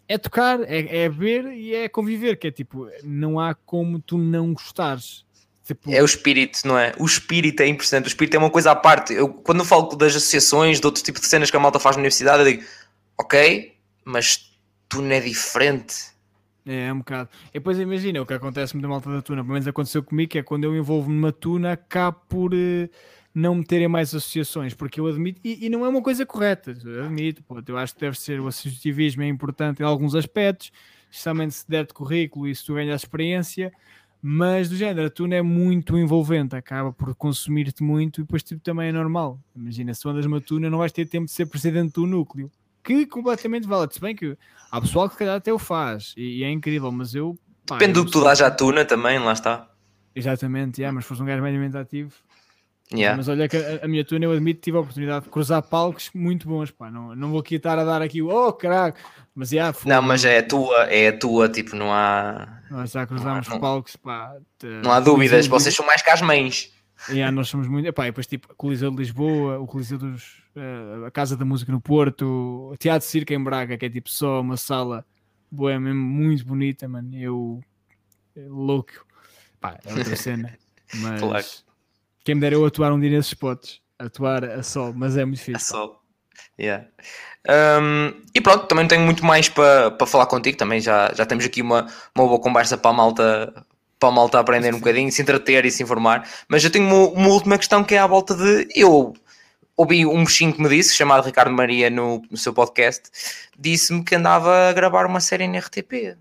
é 0.06 0.16
tocar, 0.16 0.60
é, 0.62 1.04
é 1.04 1.08
ver 1.08 1.46
e 1.46 1.74
é 1.74 1.88
conviver, 1.88 2.36
que 2.36 2.46
é 2.46 2.50
tipo, 2.50 2.88
não 3.02 3.40
há 3.40 3.54
como 3.54 3.98
tu 3.98 4.16
não 4.16 4.52
gostares 4.52 5.25
Tipo... 5.66 5.90
É 5.90 6.00
o 6.00 6.04
espírito, 6.04 6.60
não 6.64 6.78
é? 6.78 6.94
O 6.96 7.04
espírito 7.04 7.60
é 7.60 7.66
impressionante. 7.66 8.06
O 8.06 8.08
espírito 8.08 8.34
é 8.36 8.38
uma 8.38 8.50
coisa 8.50 8.70
à 8.70 8.76
parte. 8.76 9.12
Eu, 9.12 9.28
quando 9.28 9.58
eu 9.58 9.64
falo 9.64 9.96
das 9.96 10.14
associações, 10.14 10.78
de 10.80 10.86
outro 10.86 11.02
tipo 11.02 11.20
de 11.20 11.26
cenas 11.26 11.50
que 11.50 11.56
a 11.56 11.60
malta 11.60 11.80
faz 11.80 11.96
na 11.96 12.00
universidade, 12.00 12.38
eu 12.44 12.56
digo, 12.56 12.64
ok, 13.18 13.76
mas 14.04 14.52
tu 14.88 15.02
não 15.02 15.10
é 15.10 15.20
diferente. 15.20 16.14
É, 16.64 16.86
é 16.86 16.92
um 16.92 16.98
bocado. 16.98 17.28
E 17.50 17.54
depois 17.54 17.80
imagina, 17.80 18.22
o 18.22 18.26
que 18.26 18.34
acontece 18.34 18.74
muito 18.74 18.84
da 18.84 18.88
malta 18.88 19.10
da 19.10 19.20
tuna, 19.20 19.42
pelo 19.42 19.54
menos 19.54 19.66
aconteceu 19.66 20.04
comigo, 20.04 20.30
que 20.30 20.38
é 20.38 20.42
quando 20.42 20.62
eu 20.62 20.76
envolvo 20.76 21.10
numa 21.10 21.32
tuna, 21.32 21.72
acabo 21.72 22.20
por 22.28 22.54
uh, 22.54 22.88
não 23.34 23.56
me 23.56 23.64
terem 23.64 23.88
mais 23.88 24.14
associações, 24.14 24.72
porque 24.72 25.00
eu 25.00 25.06
admito, 25.08 25.40
e, 25.44 25.66
e, 25.66 25.68
não 25.68 25.84
é 25.84 25.88
uma 25.88 26.00
coisa 26.00 26.24
correta, 26.24 26.76
eu 26.84 27.04
admito, 27.04 27.42
pô, 27.42 27.60
eu 27.66 27.76
acho 27.76 27.94
que 27.94 28.00
deve 28.00 28.18
ser, 28.18 28.40
o 28.40 28.46
associativismo 28.46 29.22
é 29.22 29.26
importante 29.26 29.82
em 29.82 29.84
alguns 29.84 30.14
aspectos, 30.14 30.72
especialmente 31.10 31.54
se 31.54 31.68
der 31.68 31.86
de 31.86 31.92
currículo 31.92 32.48
e 32.48 32.54
se 32.54 32.64
tu 32.64 32.74
ganhas 32.74 33.02
experiência, 33.02 33.72
mas 34.22 34.68
do 34.68 34.76
género, 34.76 35.06
a 35.06 35.10
tuna 35.10 35.36
é 35.36 35.42
muito 35.42 35.96
envolvente, 35.96 36.56
acaba 36.56 36.92
por 36.92 37.14
consumir-te 37.14 37.82
muito 37.82 38.20
e 38.20 38.24
depois 38.24 38.42
tipo, 38.42 38.60
também 38.60 38.88
é 38.88 38.92
normal. 38.92 39.40
Imagina, 39.54 39.94
se 39.94 40.08
andas 40.08 40.26
uma 40.26 40.40
tuna, 40.40 40.68
não 40.68 40.78
vais 40.78 40.92
ter 40.92 41.06
tempo 41.06 41.26
de 41.26 41.32
ser 41.32 41.46
presidente 41.46 41.92
do 41.92 42.06
núcleo, 42.06 42.50
que 42.82 43.06
completamente 43.06 43.66
vale. 43.66 43.92
Se 43.92 44.00
bem 44.00 44.14
que 44.14 44.36
há 44.70 44.80
pessoal 44.80 45.08
que 45.08 45.14
se 45.14 45.18
calhar 45.18 45.36
até 45.36 45.52
o 45.52 45.58
faz 45.58 46.14
e, 46.16 46.38
e 46.38 46.44
é 46.44 46.50
incrível, 46.50 46.90
mas 46.90 47.14
eu. 47.14 47.38
Pá, 47.66 47.78
Depende 47.78 47.94
do 47.94 48.04
que 48.04 48.12
tu 48.12 48.22
dás 48.22 48.40
à 48.40 48.50
tuna 48.50 48.84
também, 48.84 49.18
lá 49.18 49.32
está. 49.32 49.68
Exatamente, 50.14 50.80
yeah, 50.80 50.94
mas 50.94 51.04
se 51.04 51.08
fosse 51.08 51.22
um 51.22 51.26
gajo 51.26 51.42
mediamente 51.42 51.76
ativo. 51.76 52.12
Yeah. 52.92 53.16
Mas 53.16 53.28
olha 53.28 53.48
que 53.48 53.56
a, 53.56 53.84
a 53.84 53.88
minha 53.88 54.04
tuna, 54.04 54.26
eu 54.26 54.32
admito, 54.32 54.60
tive 54.60 54.76
a 54.76 54.80
oportunidade 54.80 55.24
de 55.24 55.30
cruzar 55.30 55.62
palcos 55.62 56.10
muito 56.14 56.46
bons. 56.46 56.70
Pá. 56.70 56.90
Não, 56.90 57.16
não 57.16 57.30
vou 57.30 57.40
aqui 57.40 57.56
estar 57.56 57.78
a 57.78 57.84
dar 57.84 58.00
aqui, 58.00 58.22
oh 58.22 58.52
caraca, 58.52 59.00
mas 59.34 59.50
yeah, 59.50 59.76
Não, 59.84 60.00
mas 60.00 60.24
é 60.24 60.38
a 60.38 60.42
tua, 60.42 60.84
é 60.84 61.08
a 61.08 61.18
tua, 61.18 61.48
tipo, 61.48 61.74
não 61.74 61.92
há 61.92 62.56
nós 62.70 62.90
já 62.90 63.06
cruzámos 63.06 63.48
não, 63.48 63.60
palcos, 63.60 63.96
pá. 63.96 64.36
Não 64.82 64.92
há 64.92 65.00
dúvidas, 65.00 65.46
vocês 65.46 65.74
são 65.74 65.86
mais 65.86 66.02
que 66.02 66.10
as 66.10 66.20
mães. 66.20 66.72
Yeah, 67.08 67.30
nós 67.30 67.48
somos 67.48 67.68
muito. 67.68 67.86
Epá, 67.86 68.04
depois, 68.04 68.26
tipo, 68.26 68.52
o 68.52 68.56
Coliseu 68.56 68.90
de 68.90 68.96
Lisboa, 68.96 69.58
o 69.58 69.66
Coliseu 69.66 69.98
dos. 69.98 70.42
Uh, 70.56 71.04
a 71.04 71.10
Casa 71.10 71.36
da 71.36 71.44
Música 71.44 71.70
no 71.70 71.80
Porto, 71.80 72.70
o 72.72 72.76
Teatro 72.78 73.06
Circo 73.06 73.32
em 73.32 73.42
Braga, 73.42 73.76
que 73.76 73.84
é 73.84 73.90
tipo 73.90 74.10
só 74.10 74.40
uma 74.40 74.56
sala 74.56 75.04
boa, 75.50 75.78
mesmo 75.78 76.00
muito 76.00 76.44
bonita, 76.44 76.88
mano. 76.88 77.14
Eu. 77.14 77.60
É 78.34 78.46
louco. 78.48 79.06
Pá, 79.60 79.78
é 79.84 79.92
outra 79.92 80.16
cena. 80.16 80.56
Mas. 80.94 81.65
Quem 82.26 82.34
me 82.34 82.40
dera 82.40 82.56
eu 82.56 82.66
atuar 82.66 82.92
um 82.92 82.98
dia 82.98 83.08
nesses 83.08 83.28
spots. 83.28 83.80
Atuar 83.96 84.42
a 84.42 84.60
sol, 84.60 84.92
mas 84.92 85.16
é 85.16 85.24
muito 85.24 85.38
difícil. 85.38 85.54
A 85.54 85.60
sol. 85.60 86.02
Yeah. 86.58 86.88
Um, 87.48 88.20
e 88.34 88.40
pronto, 88.40 88.66
também 88.66 88.88
tenho 88.88 89.02
muito 89.02 89.24
mais 89.24 89.48
para 89.48 89.92
pa 89.92 90.06
falar 90.06 90.26
contigo. 90.26 90.58
Também 90.58 90.80
já, 90.80 91.12
já 91.14 91.24
temos 91.24 91.44
aqui 91.44 91.62
uma, 91.62 91.86
uma 92.16 92.26
boa 92.26 92.40
conversa 92.40 92.76
para 92.76 92.90
a 92.90 92.94
malta 92.94 93.66
para 94.00 94.08
a 94.08 94.12
malta 94.12 94.40
aprender 94.40 94.74
um 94.74 94.78
bocadinho, 94.78 95.10
se 95.12 95.22
entreter 95.22 95.64
e 95.64 95.70
se 95.70 95.84
informar. 95.84 96.28
Mas 96.48 96.64
eu 96.64 96.70
tenho 96.70 96.84
uma, 96.84 97.08
uma 97.10 97.28
última 97.28 97.56
questão 97.56 97.84
que 97.84 97.94
é 97.94 97.98
à 97.98 98.08
volta 98.08 98.34
de 98.34 98.66
eu 98.74 99.14
ouvi 99.76 100.04
um 100.04 100.24
bichinho 100.24 100.52
que 100.52 100.60
me 100.60 100.68
disse, 100.68 100.96
chamado 100.96 101.24
Ricardo 101.24 101.52
Maria 101.52 101.88
no, 101.90 102.22
no 102.28 102.36
seu 102.36 102.52
podcast, 102.52 103.08
disse-me 103.56 104.02
que 104.02 104.16
andava 104.16 104.68
a 104.68 104.72
gravar 104.72 105.06
uma 105.06 105.20
série 105.20 105.46
na 105.46 105.60
RTP. 105.60 106.18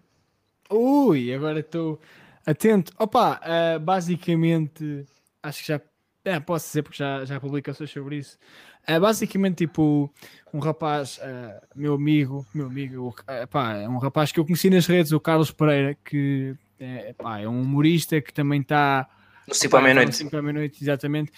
Ui, 0.70 1.34
agora 1.34 1.62
estou 1.62 2.00
atento. 2.46 2.94
Opa, 3.00 3.42
uh, 3.42 3.80
basicamente, 3.80 5.06
acho 5.42 5.62
que 5.62 5.68
já 5.70 5.82
é, 6.26 6.40
posso 6.40 6.68
dizer 6.68 6.82
porque 6.82 6.98
já, 6.98 7.24
já 7.24 7.40
publicações 7.40 7.92
sobre 7.92 8.18
isso. 8.18 8.38
É 8.86 9.00
basicamente 9.00 9.58
tipo 9.66 10.12
um 10.54 10.60
rapaz, 10.60 11.18
uh, 11.20 11.66
meu 11.76 11.94
amigo, 11.94 12.46
meu 12.54 12.68
amigo, 12.68 13.10
uh, 13.10 13.48
pá, 13.48 13.76
é 13.76 13.88
um 13.88 13.98
rapaz 13.98 14.32
que 14.32 14.40
eu 14.40 14.46
conheci 14.46 14.70
nas 14.70 14.88
redes, 14.88 15.12
o 15.12 15.20
Carlos 15.20 15.52
Pereira, 15.52 15.96
que 16.04 16.56
é, 16.80 17.14
pá, 17.14 17.40
é 17.40 17.48
um 17.48 17.62
humorista 17.62 18.20
que 18.20 18.34
também 18.34 18.62
está 18.62 19.08
no 19.48 19.54
5 19.54 19.78
à 19.78 19.82
meia-noite. 19.82 20.08
No 20.08 20.14
5 20.14 20.38
à 20.38 20.42
meia-noite, 20.42 20.84
exatamente. 20.84 21.32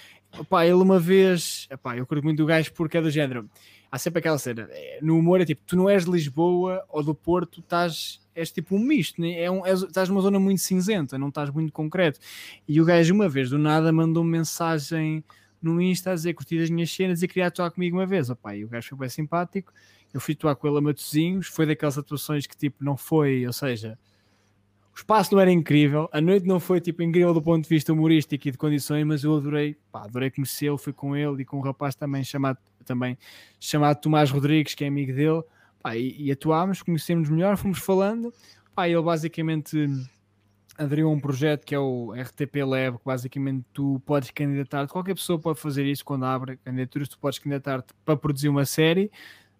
Pá, 0.49 0.65
ele 0.65 0.75
uma 0.75 0.99
vez, 0.99 1.67
epá, 1.69 1.97
eu 1.97 2.05
curto 2.05 2.23
muito 2.23 2.41
o 2.43 2.45
gajo 2.45 2.71
porque 2.73 2.97
é 2.97 3.01
do 3.01 3.11
género. 3.11 3.49
Há 3.91 3.97
sempre 3.97 4.19
aquela 4.19 4.37
cena, 4.37 4.67
é, 4.71 4.99
no 5.01 5.17
humor 5.17 5.41
é 5.41 5.45
tipo, 5.45 5.61
tu 5.65 5.75
não 5.75 5.89
és 5.89 6.05
de 6.05 6.11
Lisboa 6.11 6.83
ou 6.89 7.01
do 7.01 7.15
Porto, 7.15 7.61
estás, 7.61 8.19
és 8.37 8.51
tipo 8.51 8.75
um 8.75 8.79
misto, 8.79 9.19
né? 9.19 9.41
é 9.41 9.49
um, 9.49 9.65
és, 9.65 9.81
estás 9.81 10.09
numa 10.09 10.21
zona 10.21 10.39
muito 10.39 10.61
cinzenta, 10.61 11.17
não 11.17 11.29
estás 11.29 11.49
muito 11.49 11.73
concreto. 11.73 12.19
E 12.67 12.79
o 12.79 12.85
gajo 12.85 13.13
uma 13.13 13.27
vez, 13.27 13.49
do 13.49 13.57
nada, 13.57 13.91
mandou 13.91 14.23
-me 14.23 14.31
mensagem 14.31 15.23
no 15.61 15.81
Insta 15.81 16.11
a 16.11 16.15
dizer 16.15 16.33
curtir 16.33 16.61
as 16.61 16.69
minhas 16.69 16.91
cenas 16.91 17.23
e 17.23 17.27
queria 17.27 17.47
atuar 17.47 17.71
comigo 17.71 17.97
uma 17.97 18.05
vez. 18.05 18.29
Opa, 18.29 18.55
e 18.55 18.63
o 18.63 18.69
gajo 18.69 18.89
foi 18.89 18.97
bem 18.99 19.09
simpático. 19.09 19.73
Eu 20.13 20.21
fui 20.21 20.33
atuar 20.33 20.55
com 20.55 20.67
ele 20.67 20.77
a 20.77 20.81
Matozinhos. 20.81 21.47
Foi 21.47 21.65
daquelas 21.65 21.97
atuações 21.97 22.45
que 22.47 22.55
tipo 22.55 22.83
não 22.83 22.95
foi, 22.95 23.45
ou 23.45 23.53
seja, 23.53 23.97
o 24.93 24.97
espaço 24.97 25.33
não 25.33 25.39
era 25.39 25.51
incrível, 25.51 26.09
a 26.11 26.19
noite 26.19 26.47
não 26.47 26.59
foi 26.59 26.81
tipo 26.81 27.03
incrível 27.03 27.31
do 27.31 27.41
ponto 27.41 27.61
de 27.61 27.69
vista 27.69 27.93
humorístico 27.93 28.47
e 28.47 28.51
de 28.51 28.57
condições, 28.57 29.05
mas 29.05 29.23
eu 29.23 29.35
adorei, 29.35 29.75
pá, 29.91 30.03
adorei 30.05 30.31
conhecê-lo. 30.31 30.77
Fui 30.77 30.91
com 30.91 31.15
ele 31.15 31.43
e 31.43 31.45
com 31.45 31.57
um 31.57 31.61
rapaz 31.61 31.93
também 31.93 32.23
chamado, 32.23 32.57
também 32.83 33.17
chamado 33.59 33.99
Tomás 34.01 34.31
Rodrigues, 34.31 34.73
que 34.73 34.83
é 34.83 34.87
amigo 34.87 35.13
dele. 35.13 35.43
Pá, 35.87 35.95
e, 35.95 36.15
e 36.19 36.31
atuámos, 36.33 36.81
conhecemos 36.81 37.29
melhor, 37.29 37.55
fomos 37.55 37.79
falando. 37.79 38.33
Pá, 38.75 38.89
ele 38.89 39.01
basicamente 39.01 39.87
aderiu 40.77 41.07
a 41.07 41.11
um 41.11 41.19
projeto 41.19 41.63
que 41.63 41.73
é 41.73 41.79
o 41.79 42.11
RTP 42.11 42.57
Lab, 42.57 42.97
que 42.97 43.05
basicamente 43.05 43.65
tu 43.71 44.01
podes 44.05 44.29
candidatar, 44.31 44.85
qualquer 44.89 45.15
pessoa 45.15 45.39
pode 45.39 45.61
fazer 45.61 45.85
isso 45.85 46.03
quando 46.03 46.25
abre 46.25 46.57
candidaturas, 46.57 47.07
tu 47.07 47.17
podes 47.17 47.39
candidatar-te 47.39 47.93
para 48.03 48.17
produzir 48.17 48.49
uma 48.49 48.65
série, 48.65 49.09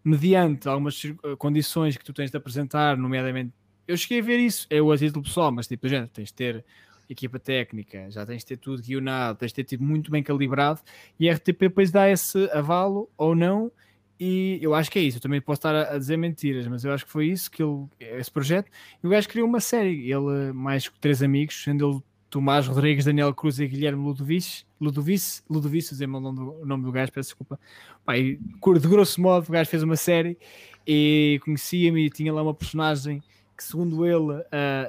mediante 0.04 0.68
algumas 0.68 1.02
condições 1.38 1.96
que 1.96 2.04
tu 2.04 2.12
tens 2.12 2.30
de 2.30 2.36
apresentar, 2.36 2.98
nomeadamente, 2.98 3.54
eu 3.88 3.96
cheguei 3.96 4.20
a 4.20 4.24
ver 4.24 4.38
isso, 4.38 4.68
é 4.70 4.82
o 4.82 4.92
a 4.92 4.98
título 4.98 5.24
pessoal, 5.24 5.50
mas 5.50 5.66
tipo, 5.66 5.88
gente, 5.88 6.10
tens 6.10 6.28
de 6.28 6.34
ter 6.34 6.66
equipa 7.10 7.40
técnica, 7.40 8.12
já 8.12 8.26
tens 8.26 8.40
de 8.40 8.48
ter 8.48 8.58
tudo 8.58 8.84
guionado, 8.84 9.40
tens 9.40 9.54
de 9.54 9.64
ter 9.64 9.78
tudo 9.78 9.88
muito 9.88 10.12
bem 10.12 10.22
calibrado, 10.22 10.82
e 11.18 11.30
a 11.30 11.34
RTP 11.34 11.62
depois 11.62 11.90
dá 11.90 12.10
esse 12.10 12.52
avalo 12.52 13.10
ou 13.18 13.34
não, 13.34 13.72
e 14.20 14.60
eu 14.62 14.74
acho 14.74 14.90
que 14.90 14.98
é 15.00 15.02
isso. 15.02 15.18
Eu 15.18 15.22
também 15.22 15.40
posso 15.40 15.60
estar 15.60 15.76
a, 15.76 15.98
dizer 15.98 16.18
mentiras, 16.18 16.68
mas 16.68 16.84
eu 16.84 16.92
acho 16.92 17.06
que 17.06 17.12
foi 17.12 17.28
isso 17.28 17.52
que 17.52 17.62
ele, 17.62 17.86
esse 18.00 18.32
projeto. 18.32 18.70
E 19.04 19.08
o 19.08 19.10
gajo 19.10 19.30
criou 19.30 19.48
uma 19.48 19.60
série. 19.60 20.12
Ele, 20.12 20.52
mais 20.54 20.92
três 21.00 21.22
amigos, 21.22 21.64
sendo 21.64 21.90
ele 21.90 22.04
Tomás 22.30 22.68
Rodrigues, 22.68 23.06
Daniel 23.06 23.34
Cruz 23.34 23.60
e 23.60 23.68
Guilherme 23.68 24.04
Ludovice. 24.04 24.66
Ludovice, 24.80 25.42
Ludovice, 25.50 25.90
dizer 25.90 26.08
o 26.08 26.20
nome, 26.20 26.38
do, 26.38 26.66
nome 26.66 26.84
do 26.84 26.92
gajo, 26.92 27.12
peço 27.12 27.30
desculpa. 27.30 27.60
Pai, 28.06 28.38
de 28.38 28.88
grosso 28.88 29.22
modo, 29.22 29.48
o 29.48 29.52
gajo 29.52 29.70
fez 29.70 29.84
uma 29.84 29.96
série 29.96 30.38
e 30.86 31.40
conhecia-me 31.44 32.06
e 32.06 32.10
tinha 32.10 32.34
lá 32.34 32.42
uma 32.42 32.54
personagem 32.54 33.22
que, 33.56 33.64
segundo 33.64 34.06
ele, 34.06 34.34
uh, 34.34 34.44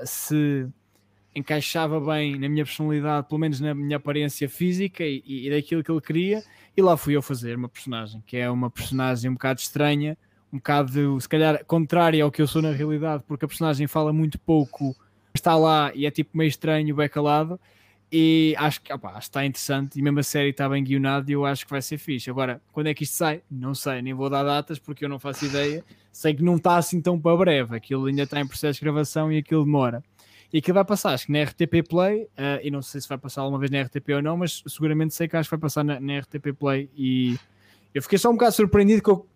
se 0.05 0.69
encaixava 1.35 2.01
bem 2.01 2.39
na 2.39 2.49
minha 2.49 2.65
personalidade, 2.65 3.29
pelo 3.29 3.39
menos 3.39 3.61
na 3.61 3.75
minha 3.75 3.97
aparência 3.97 4.49
física 4.49 5.05
e, 5.05 5.23
e 5.27 5.51
daquilo 5.51 5.85
que 5.85 5.91
ele 5.91 6.01
queria 6.01 6.43
e 6.79 6.81
lá 6.81 6.97
fui 6.97 7.17
eu 7.17 7.23
fazer 7.23 7.57
uma 7.57 7.69
personagem, 7.69 8.23
que 8.25 8.37
é 8.37 8.49
uma 8.49 8.71
personagem 8.71 9.29
um 9.29 9.35
bocado 9.35 9.59
estranha, 9.59 10.17
um 10.53 10.59
bocado, 10.59 11.21
se 11.21 11.29
calhar, 11.29 11.65
contrária 11.65 12.23
ao 12.23 12.31
que 12.31 12.41
eu 12.41 12.47
sou 12.47 12.63
na 12.63 12.71
realidade, 12.71 13.25
porque 13.27 13.45
a 13.45 13.49
personagem 13.49 13.89
fala 13.89 14.13
muito 14.13 14.39
pouco, 14.39 14.95
está 15.35 15.57
lá 15.57 15.91
e 15.93 16.07
é 16.07 16.11
tipo 16.13 16.39
meio 16.39 16.47
estranho, 16.47 16.95
bem 16.95 17.09
calado. 17.09 17.59
E 18.13 18.55
acho 18.57 18.81
que, 18.81 18.93
opa, 18.93 19.19
está 19.19 19.45
interessante 19.45 19.99
e 19.99 20.03
mesmo 20.03 20.21
a 20.21 20.23
série 20.23 20.51
está 20.51 20.69
bem 20.69 20.85
guionada 20.85 21.29
e 21.29 21.35
eu 21.35 21.45
acho 21.45 21.65
que 21.67 21.71
vai 21.73 21.83
ser 21.83 21.99
fixe. 21.99 22.31
Agora, 22.31 22.63
quando 22.73 22.87
é 22.87 22.95
que 22.95 23.03
isto 23.03 23.17
sai? 23.17 23.43
Não 23.51 23.75
sei, 23.75 24.01
nem 24.01 24.15
vou 24.15 24.31
dar 24.31 24.45
datas 24.45 24.79
porque 24.79 25.05
eu 25.05 25.09
não 25.09 25.19
faço 25.19 25.47
ideia. 25.47 25.85
Sei 26.13 26.33
que 26.33 26.45
não 26.45 26.57
está 26.57 26.77
assim 26.77 27.03
tão 27.03 27.21
para 27.21 27.37
breve, 27.37 27.77
aquilo 27.77 28.07
ainda 28.07 28.23
está 28.23 28.41
em 28.41 28.47
processo 28.47 28.79
de 28.79 28.85
gravação 28.85 29.33
e 29.33 29.39
aquilo 29.39 29.65
demora. 29.65 30.03
E 30.53 30.59
aquilo 30.59 30.77
vai 30.77 30.85
passar, 30.85 31.13
acho 31.13 31.27
que 31.27 31.33
na 31.33 31.43
RTP 31.43 31.87
Play, 31.87 32.23
uh, 32.23 32.61
e 32.63 32.71
não 32.71 32.81
sei 32.81 33.01
se 33.01 33.09
vai 33.09 33.19
passar 33.19 33.43
alguma 33.43 33.59
vez 33.59 33.71
na 33.71 33.83
RTP 33.83 34.09
ou 34.15 34.23
não, 34.23 34.37
mas 34.37 34.63
seguramente 34.67 35.15
sei 35.15 35.29
que 35.29 35.37
acho 35.37 35.49
que 35.49 35.57
vai 35.57 35.61
passar 35.61 35.85
na, 35.85 36.01
na 36.01 36.21
RTP 36.21 36.55
Play. 36.59 36.89
E 36.97 37.39
eu 37.95 38.01
fiquei 38.01 38.19
só 38.19 38.31
um 38.31 38.33
bocado 38.33 38.53
surpreendido 38.53 39.03
que 39.03 39.11
eu 39.11 39.27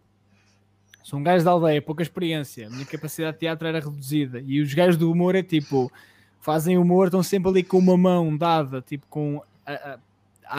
sou 1.02 1.18
um 1.18 1.22
da 1.22 1.50
aldeia, 1.50 1.82
pouca 1.82 2.02
experiência, 2.02 2.70
minha 2.70 2.86
capacidade 2.86 3.34
de 3.34 3.40
teatro 3.40 3.68
era 3.68 3.80
reduzida. 3.80 4.40
E 4.40 4.62
os 4.62 4.72
gajos 4.72 4.96
do 4.96 5.10
humor 5.10 5.34
é 5.34 5.42
tipo, 5.42 5.92
fazem 6.40 6.78
humor, 6.78 7.08
estão 7.08 7.22
sempre 7.22 7.50
ali 7.50 7.62
com 7.62 7.78
uma 7.78 7.96
mão 7.96 8.34
dada, 8.34 8.80
tipo 8.80 9.06
com 9.08 9.42
a, 9.66 9.72
a, 9.72 9.98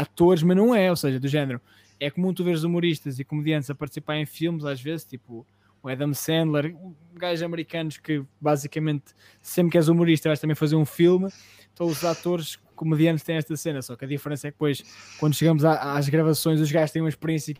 atores, 0.01 0.43
mas 0.43 0.55
não 0.55 0.75
é, 0.75 0.89
ou 0.89 0.95
seja, 0.95 1.19
do 1.19 1.27
género. 1.27 1.59
É 1.99 2.11
comum 2.11 2.33
tu 2.33 2.43
veres 2.43 2.63
humoristas 2.63 3.17
e 3.17 3.23
comediantes 3.23 3.69
a 3.69 3.75
participar 3.75 4.17
em 4.17 4.25
filmes, 4.25 4.65
às 4.65 4.79
vezes, 4.79 5.05
tipo 5.05 5.45
o 5.83 5.89
Adam 5.89 6.13
Sandler, 6.13 6.73
gajos 7.13 7.43
americanos 7.43 7.97
que 7.97 8.23
basicamente 8.39 9.13
sempre 9.41 9.71
que 9.73 9.77
és 9.77 9.89
humorista 9.89 10.29
vais 10.29 10.39
também 10.39 10.55
fazer 10.55 10.77
um 10.77 10.85
filme, 10.85 11.29
então 11.73 11.85
os 11.85 12.03
atores 12.05 12.55
comediantes 12.73 13.23
têm 13.23 13.35
esta 13.35 13.55
cena, 13.57 13.81
só 13.81 13.95
que 13.95 14.05
a 14.05 14.07
diferença 14.07 14.47
é 14.47 14.51
que 14.51 14.55
depois 14.55 14.81
quando 15.19 15.35
chegamos 15.35 15.65
às 15.65 16.07
gravações 16.07 16.61
os 16.61 16.71
gajos 16.71 16.91
têm 16.91 17.01
uma 17.01 17.09
experiência 17.09 17.53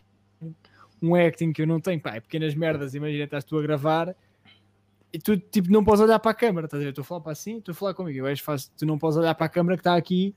um 1.02 1.14
acting 1.14 1.52
que 1.52 1.60
eu 1.60 1.66
não 1.66 1.78
tenho, 1.78 2.00
pá, 2.00 2.16
é 2.16 2.20
pequenas 2.20 2.54
merdas, 2.54 2.94
imagina, 2.94 3.24
estás 3.24 3.44
tu 3.44 3.58
a 3.58 3.62
gravar 3.62 4.16
e 5.12 5.18
tu 5.18 5.36
tipo 5.36 5.70
não 5.70 5.84
podes 5.84 6.00
olhar 6.00 6.18
para 6.18 6.30
a 6.30 6.34
câmera, 6.34 6.64
estás 6.64 6.80
a 6.80 6.84
ver? 6.84 6.90
Estou 6.90 7.02
a 7.02 7.04
falar 7.04 7.20
para 7.20 7.32
assim, 7.32 7.58
estou 7.58 7.72
a 7.72 7.76
falar 7.76 7.94
comigo, 7.94 8.26
eu 8.26 8.36
faço, 8.38 8.72
tu 8.76 8.86
não 8.86 8.98
podes 8.98 9.18
olhar 9.18 9.34
para 9.34 9.46
a 9.46 9.50
câmera 9.50 9.76
que 9.76 9.82
está 9.82 9.94
aqui 9.94 10.34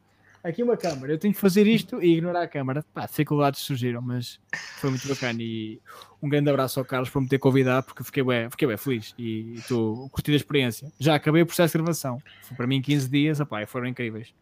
aqui 0.48 0.64
uma 0.64 0.78
câmara, 0.78 1.14
eu 1.14 1.18
tenho 1.18 1.34
que 1.34 1.40
fazer 1.40 1.68
isto 1.68 2.02
e 2.02 2.14
ignorar 2.14 2.44
a 2.44 2.48
câmara. 2.48 2.84
Pá, 2.94 3.06
dificuldades 3.06 3.62
surgiram, 3.62 4.02
mas 4.02 4.40
foi 4.80 4.90
muito 4.90 5.08
bacana. 5.08 5.40
E 5.42 5.80
um 6.22 6.30
grande 6.30 6.50
abraço 6.50 6.80
ao 6.80 6.86
Carlos 6.86 7.10
por 7.10 7.22
me 7.22 7.28
ter 7.28 7.38
convidado, 7.38 7.86
porque 7.86 8.04
fiquei 8.04 8.24
bem, 8.24 8.50
fiquei 8.50 8.68
bem 8.68 8.78
feliz 8.78 9.14
e 9.18 9.56
estou 9.56 10.10
curtindo 10.10 10.36
a 10.36 10.38
experiência. 10.38 10.92
Já 11.00 11.16
acabei 11.16 11.42
o 11.42 11.46
processo 11.46 11.74
de 11.74 11.84
gravação, 11.84 12.22
foi 12.42 12.56
para 12.56 12.68
mim 12.68 12.82
15 12.82 13.10
dias, 13.10 13.40
opá, 13.40 13.66
foram 13.66 13.88
incríveis. 13.88 14.34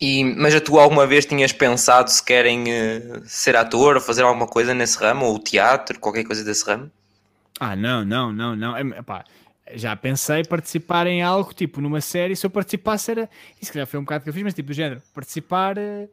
E, 0.00 0.24
mas 0.24 0.60
tu 0.60 0.78
alguma 0.78 1.06
vez 1.06 1.24
tinhas 1.24 1.52
pensado 1.52 2.10
se 2.10 2.24
querem 2.24 2.64
uh, 2.64 3.22
ser 3.24 3.54
ator 3.54 3.94
ou 3.94 4.00
fazer 4.00 4.22
alguma 4.22 4.46
coisa 4.46 4.74
nesse 4.74 4.98
ramo, 4.98 5.26
ou 5.26 5.38
teatro, 5.38 5.98
qualquer 6.00 6.24
coisa 6.24 6.44
desse 6.44 6.64
ramo? 6.66 6.90
Ah, 7.60 7.76
não, 7.76 8.04
não, 8.04 8.32
não, 8.32 8.56
não. 8.56 8.76
É, 8.76 8.80
epá, 8.80 9.24
já 9.74 9.94
pensei 9.96 10.44
participar 10.44 11.06
em 11.06 11.22
algo, 11.22 11.52
tipo, 11.54 11.80
numa 11.80 12.00
série, 12.00 12.34
se 12.36 12.44
eu 12.44 12.50
participasse 12.50 13.10
era. 13.10 13.30
Isso 13.60 13.70
que 13.70 13.78
já 13.78 13.86
foi 13.86 14.00
um 14.00 14.04
bocado 14.04 14.24
que 14.24 14.30
eu 14.30 14.34
fiz, 14.34 14.42
mas 14.42 14.54
tipo, 14.54 14.68
do 14.68 14.74
género, 14.74 15.02
participar. 15.14 15.78
Uh... 15.78 16.08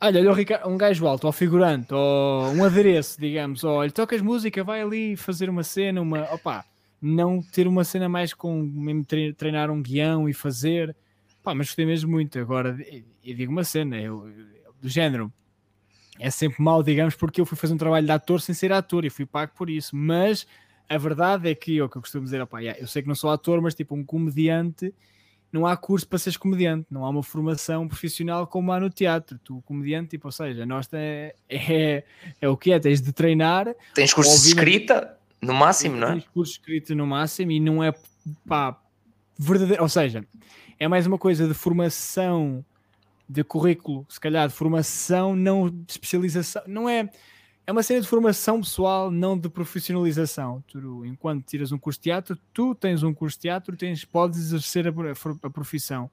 Olha, 0.00 0.20
olha 0.20 0.30
o 0.30 0.34
Ricardo, 0.34 0.68
um 0.68 0.76
gajo 0.76 1.06
alto, 1.06 1.26
ou 1.26 1.32
figurante, 1.32 1.92
ou 1.92 2.52
um 2.52 2.64
adereço, 2.64 3.20
digamos, 3.20 3.62
ou 3.64 3.76
olha, 3.76 3.90
tocas 3.90 4.22
música, 4.22 4.64
vai 4.64 4.80
ali 4.80 5.16
fazer 5.16 5.48
uma 5.50 5.62
cena, 5.62 6.00
uma. 6.00 6.22
Opá, 6.32 6.64
não 7.00 7.42
ter 7.42 7.66
uma 7.66 7.84
cena 7.84 8.08
mais 8.08 8.34
com 8.34 8.62
mesmo 8.62 9.04
treinar 9.36 9.70
um 9.70 9.82
guião 9.82 10.28
e 10.28 10.32
fazer. 10.32 10.94
Pá, 11.42 11.54
mas 11.54 11.68
gostei 11.68 11.86
mesmo 11.86 12.10
muito. 12.10 12.38
Agora, 12.38 12.76
e 13.22 13.34
digo 13.34 13.52
uma 13.52 13.64
cena, 13.64 13.98
eu, 13.98 14.30
do 14.80 14.88
género, 14.88 15.32
é 16.18 16.30
sempre 16.30 16.62
mal, 16.62 16.82
digamos, 16.82 17.14
porque 17.14 17.40
eu 17.40 17.46
fui 17.46 17.56
fazer 17.56 17.74
um 17.74 17.78
trabalho 17.78 18.04
de 18.04 18.12
ator 18.12 18.40
sem 18.40 18.54
ser 18.54 18.72
ator 18.72 19.04
e 19.04 19.10
fui 19.10 19.24
pago 19.24 19.52
por 19.56 19.70
isso, 19.70 19.96
mas 19.96 20.46
a 20.90 20.98
verdade 20.98 21.48
é 21.48 21.54
que, 21.54 21.80
o 21.80 21.88
que 21.88 21.96
eu 21.96 22.02
costumo 22.02 22.24
dizer, 22.24 22.42
opa, 22.42 22.58
yeah, 22.58 22.78
eu 22.80 22.86
sei 22.88 23.00
que 23.00 23.06
não 23.06 23.14
sou 23.14 23.30
ator, 23.30 23.62
mas 23.62 23.76
tipo, 23.76 23.94
um 23.94 24.04
comediante, 24.04 24.92
não 25.52 25.64
há 25.64 25.76
curso 25.76 26.06
para 26.06 26.18
seres 26.18 26.36
comediante, 26.36 26.88
não 26.90 27.06
há 27.06 27.10
uma 27.10 27.22
formação 27.22 27.86
profissional 27.86 28.44
como 28.44 28.72
há 28.72 28.80
no 28.80 28.90
teatro. 28.90 29.38
Tu, 29.44 29.62
comediante, 29.62 30.10
tipo, 30.10 30.26
ou 30.26 30.32
seja, 30.32 30.66
nós 30.66 30.88
é, 30.92 31.36
é, 31.48 32.02
é 32.40 32.48
o 32.48 32.56
que 32.56 32.72
é, 32.72 32.80
tens 32.80 33.00
de 33.00 33.12
treinar. 33.12 33.72
Tens 33.94 34.12
curso 34.12 34.42
de 34.42 34.48
escrita, 34.48 35.16
no 35.40 35.54
máximo, 35.54 35.96
não 35.96 36.08
é? 36.08 36.12
Tens 36.14 36.28
curso 36.28 36.54
de 36.54 36.58
escrita 36.58 36.92
no 36.96 37.06
máximo 37.06 37.52
e 37.52 37.60
não 37.60 37.84
é, 37.84 37.94
pá, 38.48 38.76
verdadeiro, 39.38 39.84
ou 39.84 39.88
seja, 39.88 40.24
é 40.76 40.88
mais 40.88 41.06
uma 41.06 41.18
coisa 41.18 41.46
de 41.46 41.54
formação 41.54 42.64
de 43.28 43.44
currículo, 43.44 44.04
se 44.08 44.18
calhar 44.18 44.48
de 44.48 44.54
formação, 44.54 45.36
não 45.36 45.70
de 45.70 45.92
especialização, 45.92 46.62
não 46.66 46.88
é 46.88 47.08
é 47.66 47.72
uma 47.72 47.82
cena 47.82 48.00
de 48.00 48.08
formação 48.08 48.60
pessoal, 48.60 49.10
não 49.10 49.38
de 49.38 49.48
profissionalização. 49.48 50.62
Tu, 50.66 51.04
enquanto 51.06 51.44
tiras 51.44 51.72
um 51.72 51.78
curso 51.78 51.98
de 51.98 52.04
teatro, 52.04 52.38
tu 52.52 52.74
tens 52.74 53.02
um 53.02 53.14
curso 53.14 53.36
de 53.36 53.42
teatro, 53.42 53.76
tens, 53.76 54.04
podes 54.04 54.38
exercer 54.38 54.88
a, 54.88 54.90
a, 54.90 55.50
profissão. 55.50 56.10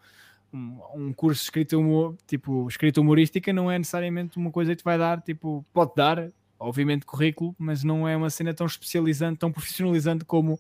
Um, 0.54 0.80
um, 0.96 1.14
curso 1.14 1.42
de 1.42 1.46
escrita, 1.46 1.78
humor, 1.78 2.16
tipo, 2.28 2.68
escrita 2.68 3.02
humorística 3.02 3.52
não 3.52 3.72
é 3.72 3.78
necessariamente 3.78 4.38
uma 4.38 4.52
coisa 4.52 4.72
que 4.72 4.78
te 4.78 4.84
vai 4.84 4.98
dar, 4.98 5.22
tipo, 5.22 5.66
pode 5.74 5.94
dar, 5.96 6.30
obviamente, 6.60 7.06
currículo, 7.06 7.56
mas 7.58 7.84
não 7.84 8.08
é 8.08 8.16
uma 8.16 8.30
cena 8.30 8.54
tão 8.54 8.66
especializante, 8.66 9.40
tão 9.40 9.52
profissionalizante 9.52 10.24
como 10.24 10.60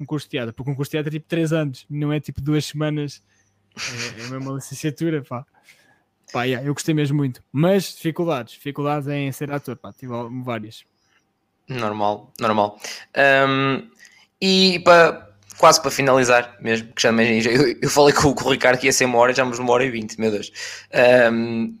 um 0.00 0.06
curso 0.06 0.26
de 0.26 0.30
teatro, 0.30 0.54
porque 0.54 0.70
um 0.70 0.74
curso 0.74 0.90
de 0.90 0.96
teatro 0.96 1.10
é 1.10 1.18
tipo 1.18 1.26
3 1.28 1.52
anos, 1.52 1.86
não 1.88 2.12
é 2.12 2.20
tipo 2.20 2.40
duas 2.40 2.64
semanas, 2.64 3.22
é, 3.76 4.34
é 4.34 4.38
uma 4.38 4.54
licenciatura, 4.54 5.22
pá. 5.22 5.44
Pá, 6.32 6.44
yeah, 6.44 6.66
eu 6.66 6.74
gostei 6.74 6.94
mesmo 6.94 7.16
muito. 7.16 7.42
Mas 7.52 7.94
dificuldades, 7.94 8.54
dificuldades 8.54 9.08
em 9.08 9.30
ser 9.32 9.50
ator, 9.50 9.76
pá, 9.76 9.92
tive 9.92 10.12
várias. 10.44 10.84
Normal, 11.68 12.32
normal. 12.40 12.78
Um, 13.48 13.88
e 14.40 14.78
para 14.80 15.26
quase 15.58 15.80
para 15.80 15.90
finalizar 15.90 16.56
mesmo, 16.60 16.92
que 16.92 17.02
já 17.02 17.10
eu, 17.10 17.76
eu 17.80 17.90
falei 17.90 18.14
com, 18.14 18.34
com, 18.34 18.44
o 18.44 18.52
Ricardo 18.52 18.78
que 18.78 18.86
ia 18.86 18.92
ser 18.92 19.06
uma 19.06 19.18
hora, 19.18 19.32
já 19.32 19.42
vamos 19.42 19.58
uma 19.58 19.72
hora 19.72 19.84
e 19.84 19.90
vinte, 19.90 20.20
meu 20.20 20.30
Deus. 20.30 20.52
Um, 21.32 21.76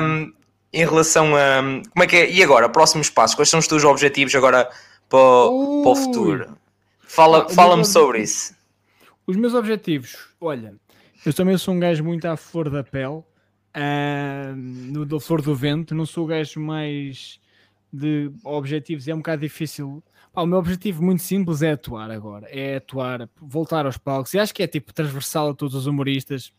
um, 0.00 0.32
em 0.72 0.84
relação 0.86 1.36
a 1.36 1.60
como 1.90 2.02
é 2.02 2.06
que 2.06 2.16
é, 2.16 2.30
e 2.30 2.42
agora, 2.42 2.68
próximos 2.68 3.10
passos, 3.10 3.34
quais 3.36 3.48
são 3.48 3.60
os 3.60 3.68
teus 3.68 3.84
objetivos 3.84 4.34
agora 4.34 4.64
para, 5.08 5.18
para 5.18 5.20
o 5.20 5.94
futuro? 5.94 6.56
Fala, 7.00 7.44
ah, 7.44 7.48
fala-me 7.48 7.84
sobre 7.84 8.22
isso. 8.22 8.54
Os 9.26 9.36
meus 9.36 9.54
objetivos, 9.54 10.16
olha, 10.40 10.74
eu 11.24 11.32
também 11.32 11.56
sou 11.56 11.74
um 11.74 11.78
gajo 11.78 12.02
muito 12.02 12.24
à 12.26 12.36
flor 12.36 12.68
da 12.68 12.82
pele, 12.82 13.22
uh, 13.76 14.56
no 14.56 15.06
da 15.06 15.20
flor 15.20 15.40
do 15.40 15.54
vento. 15.54 15.94
Não 15.94 16.04
sou 16.04 16.24
o 16.24 16.26
gajo 16.26 16.58
mais 16.58 17.40
de 17.92 18.30
objetivos, 18.42 19.06
é 19.06 19.14
um 19.14 19.18
bocado 19.18 19.42
difícil. 19.42 20.02
Pá, 20.32 20.42
o 20.42 20.46
meu 20.46 20.58
objetivo 20.58 21.02
muito 21.02 21.22
simples 21.22 21.62
é 21.62 21.72
atuar 21.72 22.10
agora, 22.10 22.48
é 22.48 22.76
atuar, 22.76 23.28
voltar 23.40 23.86
aos 23.86 23.98
palcos. 23.98 24.34
E 24.34 24.38
acho 24.38 24.54
que 24.54 24.62
é 24.62 24.66
tipo 24.66 24.92
transversal 24.92 25.50
a 25.50 25.54
todos 25.54 25.74
os 25.74 25.86
humoristas. 25.86 26.52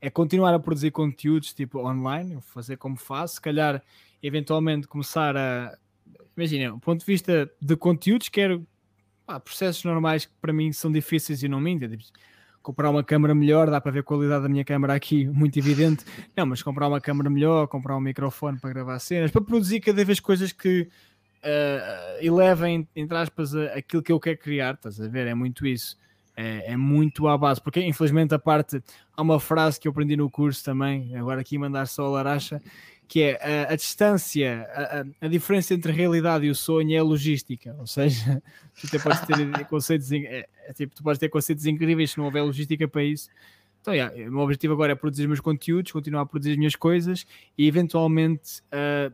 É 0.00 0.10
continuar 0.10 0.54
a 0.54 0.58
produzir 0.58 0.90
conteúdos 0.90 1.52
tipo 1.54 1.78
online, 1.78 2.40
fazer 2.42 2.76
como 2.76 2.96
faço, 2.96 3.34
se 3.34 3.40
calhar 3.40 3.82
eventualmente 4.22 4.86
começar 4.86 5.36
a. 5.36 5.76
Imagina, 6.36 6.72
do 6.72 6.78
ponto 6.78 7.00
de 7.00 7.06
vista 7.06 7.50
de 7.60 7.76
conteúdos, 7.76 8.28
quero 8.28 8.66
pá, 9.26 9.40
processos 9.40 9.84
normais 9.84 10.26
que 10.26 10.32
para 10.40 10.52
mim 10.52 10.72
são 10.72 10.92
difíceis 10.92 11.42
e 11.42 11.48
não 11.48 11.60
me 11.60 11.70
entendem 11.72 11.98
comprar 12.62 12.90
uma 12.90 13.02
câmera 13.02 13.34
melhor, 13.34 13.70
dá 13.70 13.80
para 13.80 13.90
ver 13.90 14.00
a 14.00 14.02
qualidade 14.02 14.42
da 14.42 14.48
minha 14.48 14.64
câmera 14.64 14.94
aqui, 14.94 15.26
muito 15.32 15.58
evidente. 15.58 16.04
Não, 16.36 16.46
mas 16.46 16.62
comprar 16.62 16.88
uma 16.88 17.00
câmera 17.00 17.28
melhor, 17.28 17.66
comprar 17.66 17.96
um 17.96 18.00
microfone 18.00 18.58
para 18.58 18.70
gravar 18.70 18.98
cenas, 18.98 19.30
para 19.30 19.42
produzir 19.42 19.80
cada 19.80 20.04
vez 20.04 20.20
coisas 20.20 20.52
que 20.52 20.88
uh, 21.42 22.24
elevem, 22.24 22.88
entre 22.94 23.16
aspas, 23.16 23.54
aquilo 23.54 24.02
que 24.02 24.12
eu 24.12 24.20
quero 24.20 24.38
criar, 24.38 24.74
estás 24.74 25.00
a 25.00 25.08
ver? 25.08 25.26
É 25.26 25.34
muito 25.34 25.66
isso. 25.66 25.96
É, 26.34 26.72
é, 26.72 26.76
muito 26.78 27.28
à 27.28 27.36
base, 27.36 27.60
porque 27.60 27.80
infelizmente 27.82 28.34
a 28.34 28.38
parte, 28.38 28.82
há 29.14 29.20
uma 29.20 29.38
frase 29.38 29.78
que 29.78 29.86
eu 29.86 29.92
aprendi 29.92 30.16
no 30.16 30.30
curso 30.30 30.64
também, 30.64 31.14
agora 31.14 31.42
aqui 31.42 31.58
mandar 31.58 31.86
só 31.86 32.06
a 32.06 32.10
laracha, 32.10 32.58
que 33.08 33.22
é 33.22 33.66
a, 33.66 33.72
a 33.72 33.76
distância, 33.76 34.66
a, 34.74 35.26
a, 35.26 35.28
diferença 35.28 35.74
entre 35.74 35.92
a 35.92 35.94
realidade 35.94 36.46
e 36.46 36.50
o 36.50 36.54
sonho 36.54 36.94
é 36.94 36.98
a 36.98 37.02
logística, 37.02 37.76
ou 37.78 37.86
seja, 37.86 38.42
tu 38.80 38.86
até 38.86 38.98
podes 38.98 39.20
ter 39.20 39.66
conceitos, 39.68 40.10
é, 40.12 40.46
é, 40.66 40.72
tipo, 40.72 40.94
tu 40.94 41.02
podes 41.02 41.18
ter 41.18 41.28
conceitos 41.28 41.66
incríveis 41.66 42.12
se 42.12 42.18
não 42.18 42.24
houver 42.24 42.42
logística 42.42 42.88
para 42.88 43.04
isso. 43.04 43.28
Então, 43.80 43.92
yeah, 43.92 44.14
o 44.28 44.32
meu 44.32 44.40
objetivo 44.40 44.72
agora 44.72 44.92
é 44.92 44.94
produzir 44.94 45.22
os 45.22 45.28
meus 45.28 45.40
conteúdos, 45.40 45.90
continuar 45.90 46.22
a 46.22 46.26
produzir 46.26 46.52
as 46.52 46.56
minhas 46.56 46.76
coisas 46.76 47.26
e 47.58 47.66
eventualmente 47.66 48.62
uh, 48.72 49.12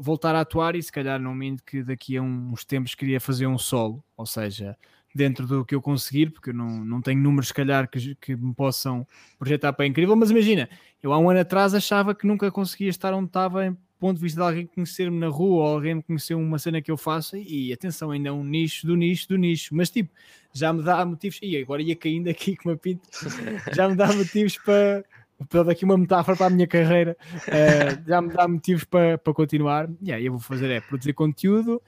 voltar 0.00 0.34
a 0.34 0.40
atuar 0.40 0.74
e 0.74 0.82
se 0.82 0.90
calhar 0.90 1.20
não 1.20 1.34
minto 1.34 1.62
que 1.64 1.82
daqui 1.82 2.16
a 2.16 2.22
uns 2.22 2.64
tempos 2.64 2.94
queria 2.94 3.20
fazer 3.20 3.46
um 3.46 3.56
solo, 3.56 4.02
ou 4.16 4.26
seja, 4.26 4.76
dentro 5.14 5.46
do 5.46 5.64
que 5.64 5.74
eu 5.74 5.82
conseguir, 5.82 6.30
porque 6.30 6.50
eu 6.50 6.54
não, 6.54 6.84
não 6.84 7.00
tenho 7.00 7.20
números, 7.20 7.48
se 7.48 7.54
calhar, 7.54 7.88
que, 7.88 8.14
que 8.16 8.36
me 8.36 8.54
possam 8.54 9.06
projetar 9.38 9.72
para 9.72 9.86
incrível, 9.86 10.14
mas 10.16 10.30
imagina, 10.30 10.68
eu 11.02 11.12
há 11.12 11.18
um 11.18 11.30
ano 11.30 11.40
atrás 11.40 11.74
achava 11.74 12.14
que 12.14 12.26
nunca 12.26 12.50
conseguia 12.50 12.88
estar 12.88 13.12
onde 13.14 13.28
estava 13.28 13.66
em 13.66 13.76
ponto 13.98 14.16
de 14.16 14.22
vista 14.22 14.40
de 14.40 14.46
alguém 14.46 14.66
conhecer-me 14.66 15.18
na 15.18 15.28
rua 15.28 15.64
ou 15.64 15.74
alguém 15.74 15.96
me 15.96 16.02
conhecer 16.02 16.34
uma 16.34 16.58
cena 16.58 16.80
que 16.80 16.90
eu 16.90 16.96
faço 16.96 17.36
e 17.36 17.72
atenção, 17.72 18.10
ainda 18.10 18.30
é 18.30 18.32
um 18.32 18.42
nicho 18.42 18.86
do 18.86 18.96
nicho 18.96 19.28
do 19.28 19.36
nicho, 19.36 19.74
mas 19.74 19.90
tipo, 19.90 20.10
já 20.52 20.72
me 20.72 20.82
dá 20.82 21.04
motivos, 21.04 21.38
e 21.42 21.56
agora 21.56 21.82
ia 21.82 21.94
caindo 21.94 22.28
aqui 22.28 22.56
com 22.56 22.70
uma 22.70 22.76
pinta, 22.76 23.06
já 23.74 23.88
me 23.88 23.94
dá 23.94 24.06
motivos 24.06 24.56
para 24.58 25.04
dar 25.50 25.70
aqui 25.70 25.84
uma 25.84 25.98
metáfora 25.98 26.36
para 26.36 26.46
a 26.46 26.50
minha 26.50 26.66
carreira, 26.66 27.16
uh, 27.46 28.08
já 28.08 28.22
me 28.22 28.32
dá 28.32 28.48
motivos 28.48 28.84
para, 28.84 29.18
para 29.18 29.34
continuar. 29.34 29.88
E 30.02 30.12
aí 30.12 30.26
eu 30.26 30.32
vou 30.32 30.40
fazer 30.40 30.70
é 30.70 30.80
produzir 30.80 31.12
conteúdo 31.12 31.80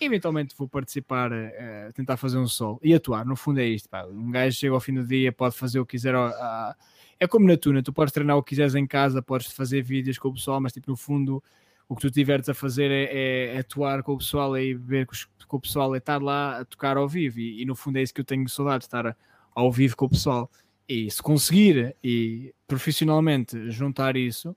eventualmente 0.00 0.54
vou 0.56 0.66
participar, 0.66 1.30
uh, 1.30 1.92
tentar 1.94 2.16
fazer 2.16 2.38
um 2.38 2.46
sol 2.46 2.80
e 2.82 2.94
atuar. 2.94 3.24
No 3.24 3.36
fundo 3.36 3.60
é 3.60 3.66
isto, 3.66 3.88
pá. 3.88 4.04
Um 4.06 4.30
gajo 4.30 4.56
chega 4.56 4.74
ao 4.74 4.80
fim 4.80 4.94
do 4.94 5.06
dia, 5.06 5.30
pode 5.30 5.54
fazer 5.54 5.78
o 5.78 5.84
que 5.84 5.92
quiser. 5.92 6.14
Uh, 6.14 6.74
é 7.20 7.28
como 7.28 7.46
na 7.46 7.56
tuna, 7.56 7.82
tu 7.82 7.92
podes 7.92 8.12
treinar 8.12 8.36
o 8.38 8.42
que 8.42 8.50
quiseres 8.50 8.74
em 8.74 8.86
casa, 8.86 9.20
podes 9.20 9.52
fazer 9.52 9.82
vídeos 9.82 10.18
com 10.18 10.28
o 10.28 10.32
pessoal, 10.32 10.58
mas 10.58 10.72
tipo, 10.72 10.90
no 10.90 10.96
fundo, 10.96 11.44
o 11.86 11.94
que 11.94 12.00
tu 12.00 12.10
tiveres 12.10 12.48
a 12.48 12.54
fazer 12.54 12.90
é, 12.90 13.54
é, 13.54 13.58
atuar 13.58 14.02
com 14.02 14.14
o 14.14 14.18
pessoal 14.18 14.56
e 14.56 14.72
ver 14.74 15.06
com 15.46 15.56
o 15.56 15.60
pessoal, 15.60 15.94
é 15.94 15.98
estar 15.98 16.22
lá 16.22 16.60
a 16.60 16.64
tocar 16.64 16.96
ao 16.96 17.06
vivo. 17.06 17.38
E, 17.38 17.60
e 17.60 17.66
no 17.66 17.76
fundo 17.76 17.98
é 17.98 18.02
isso 18.02 18.14
que 18.14 18.22
eu 18.22 18.24
tenho 18.24 18.48
saudade, 18.48 18.84
estar 18.84 19.14
ao 19.54 19.70
vivo 19.70 19.96
com 19.96 20.06
o 20.06 20.08
pessoal. 20.08 20.50
E 20.88 21.10
se 21.10 21.22
conseguir 21.22 21.94
e 22.02 22.54
profissionalmente 22.66 23.70
juntar 23.70 24.16
isso, 24.16 24.56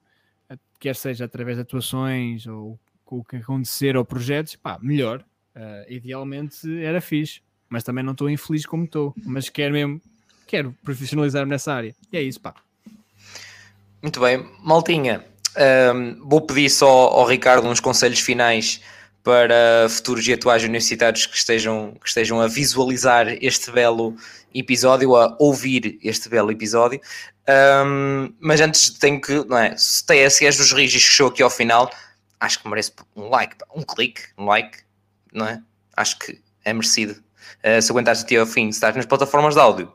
quer 0.80 0.96
seja 0.96 1.26
através 1.26 1.58
de 1.58 1.64
atuações 1.64 2.48
ou 2.48 2.80
com 3.04 3.20
o 3.20 3.24
que 3.24 3.36
acontecer 3.36 3.98
ou 3.98 4.06
projetos, 4.06 4.56
pá, 4.56 4.80
melhor. 4.82 5.24
Uh, 5.56 5.92
idealmente 5.92 6.82
era 6.82 7.00
fixe, 7.00 7.42
mas 7.70 7.84
também 7.84 8.04
não 8.04 8.14
estou 8.14 8.30
infeliz 8.30 8.66
como 8.66 8.86
estou. 8.86 9.14
Mas 9.26 9.50
quero 9.50 9.74
mesmo, 9.74 10.02
quero 10.48 10.76
profissionalizar-me 10.84 11.50
nessa 11.50 11.74
área. 11.74 11.96
E 12.12 12.18
é 12.18 12.22
isso, 12.22 12.40
pá. 12.40 12.54
Muito 14.02 14.20
bem, 14.20 14.46
Maltinha. 14.62 15.24
Um, 15.56 16.28
vou 16.28 16.42
pedir 16.42 16.70
só 16.70 16.88
ao 16.88 17.26
Ricardo 17.26 17.68
uns 17.68 17.80
conselhos 17.80 18.20
finais 18.20 18.82
para 19.24 19.88
futuros 19.90 20.28
e 20.28 20.34
atuais 20.34 20.64
universitários 20.64 21.26
que 21.26 21.38
estejam, 21.38 21.94
que 22.02 22.08
estejam 22.08 22.42
a 22.42 22.48
visualizar 22.48 23.28
este 23.42 23.72
belo 23.72 24.16
episódio, 24.54 25.16
a 25.16 25.36
ouvir 25.40 25.98
este 26.04 26.28
belo 26.28 26.52
episódio. 26.52 27.00
Um, 27.86 28.34
mas 28.40 28.60
antes 28.60 28.90
tenho 28.90 29.22
que, 29.22 29.46
não 29.46 29.58
é? 29.58 29.76
Se, 29.78 30.06
tem, 30.06 30.30
se 30.30 30.46
és 30.46 30.58
dos 30.58 30.72
rígidos 30.74 31.06
que 31.06 31.14
chegou 31.14 31.32
aqui 31.32 31.42
ao 31.42 31.50
final, 31.50 31.90
acho 32.40 32.62
que 32.62 32.68
merece 32.68 32.92
um 33.16 33.30
like, 33.30 33.56
um 33.74 33.82
clique, 33.82 34.24
um 34.38 34.46
like, 34.46 34.80
não 35.32 35.48
é? 35.48 35.62
Acho 35.96 36.20
que 36.20 36.42
é 36.66 36.74
merecido. 36.74 37.24
Uh, 37.64 37.82
se 37.82 37.92
aguentares 37.92 38.24
até 38.24 38.36
ao 38.36 38.46
fim, 38.46 38.72
se 38.72 38.78
estás 38.78 38.96
nas 38.96 39.06
plataformas 39.06 39.54
de 39.56 39.62
áudio, 39.62 39.94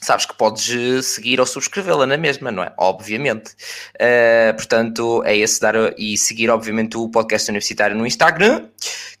sabes 0.00 0.24
que 0.24 0.34
podes 0.34 0.70
eh, 0.70 1.02
seguir 1.02 1.40
ou 1.40 1.46
subscrevê-la 1.46 2.06
na 2.06 2.16
mesma, 2.16 2.50
não 2.50 2.62
é? 2.62 2.72
Obviamente. 2.78 3.52
Uh, 3.94 4.54
portanto, 4.54 5.22
é 5.24 5.36
esse 5.36 5.60
dar 5.60 5.74
e 5.98 6.16
seguir, 6.16 6.48
obviamente, 6.48 6.96
o 6.96 7.08
podcast 7.08 7.50
universitário 7.50 7.96
no 7.96 8.06
Instagram, 8.06 8.66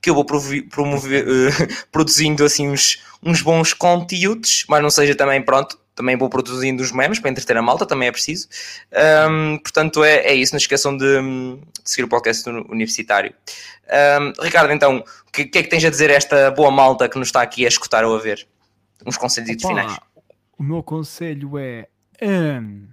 que 0.00 0.08
eu 0.08 0.14
vou 0.14 0.24
promover, 0.24 1.26
uh, 1.28 1.52
produzindo 1.92 2.44
assim 2.44 2.68
uns, 2.68 3.02
uns 3.22 3.42
bons 3.42 3.74
conteúdos, 3.74 4.64
mas 4.68 4.82
não 4.82 4.90
seja 4.90 5.14
também 5.14 5.42
pronto. 5.42 5.78
Também 5.94 6.16
vou 6.16 6.30
produzindo 6.30 6.82
os 6.82 6.92
memes 6.92 7.18
para 7.18 7.30
entreter 7.30 7.54
a 7.58 7.60
malta, 7.60 7.84
também 7.84 8.08
é 8.08 8.12
preciso. 8.12 8.48
Um, 9.28 9.58
portanto, 9.58 10.02
é, 10.02 10.28
é 10.28 10.34
isso. 10.34 10.54
Não 10.54 10.56
esqueçam 10.56 10.96
de, 10.96 11.04
de 11.04 11.60
seguir 11.84 12.04
o 12.04 12.08
podcast 12.08 12.48
universitário. 12.48 13.34
Um, 14.18 14.42
Ricardo, 14.42 14.72
então, 14.72 15.04
o 15.26 15.30
que, 15.30 15.44
que, 15.44 15.58
é 15.58 15.62
que 15.62 15.68
tens 15.68 15.84
a 15.84 15.90
dizer 15.90 16.10
a 16.10 16.14
esta 16.14 16.50
boa 16.52 16.70
malta 16.70 17.06
que 17.06 17.18
nos 17.18 17.28
está 17.28 17.42
aqui 17.42 17.66
a 17.66 17.68
escutar 17.68 18.02
ou 18.02 18.16
a 18.16 18.18
ver? 18.18 18.46
Uns 19.04 19.18
conselhos 19.18 19.60
finais. 19.60 19.98
O 20.60 20.62
meu 20.62 20.82
conselho 20.82 21.56
é 21.56 21.88
um, 22.22 22.86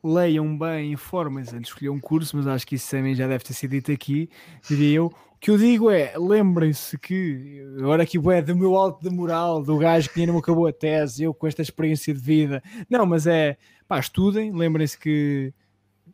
leiam 0.00 0.56
bem, 0.56 0.92
informem-se 0.92 1.50
antes 1.50 1.62
de 1.62 1.68
escolher 1.70 1.88
um 1.88 1.98
curso, 1.98 2.36
mas 2.36 2.46
acho 2.46 2.64
que 2.64 2.76
isso 2.76 2.88
também 2.88 3.16
já 3.16 3.26
deve 3.26 3.42
ter 3.42 3.52
sido 3.52 3.72
dito 3.72 3.90
aqui, 3.90 4.30
diria 4.68 4.98
eu. 4.98 5.06
O 5.06 5.38
que 5.40 5.50
eu 5.50 5.58
digo 5.58 5.90
é, 5.90 6.12
lembrem-se 6.16 6.96
que, 6.96 7.66
agora 7.80 8.04
aqui 8.04 8.16
é 8.16 8.42
do 8.42 8.54
meu 8.54 8.76
alto 8.76 9.02
de 9.02 9.12
moral, 9.12 9.60
do 9.60 9.76
gajo 9.76 10.08
que 10.08 10.20
ainda 10.20 10.30
não 10.30 10.38
acabou 10.38 10.68
a 10.68 10.72
tese, 10.72 11.24
eu 11.24 11.34
com 11.34 11.48
esta 11.48 11.62
experiência 11.62 12.14
de 12.14 12.20
vida. 12.20 12.62
Não, 12.88 13.04
mas 13.04 13.26
é, 13.26 13.56
pá, 13.88 13.98
estudem, 13.98 14.52
lembrem-se 14.52 14.96
que 14.96 15.52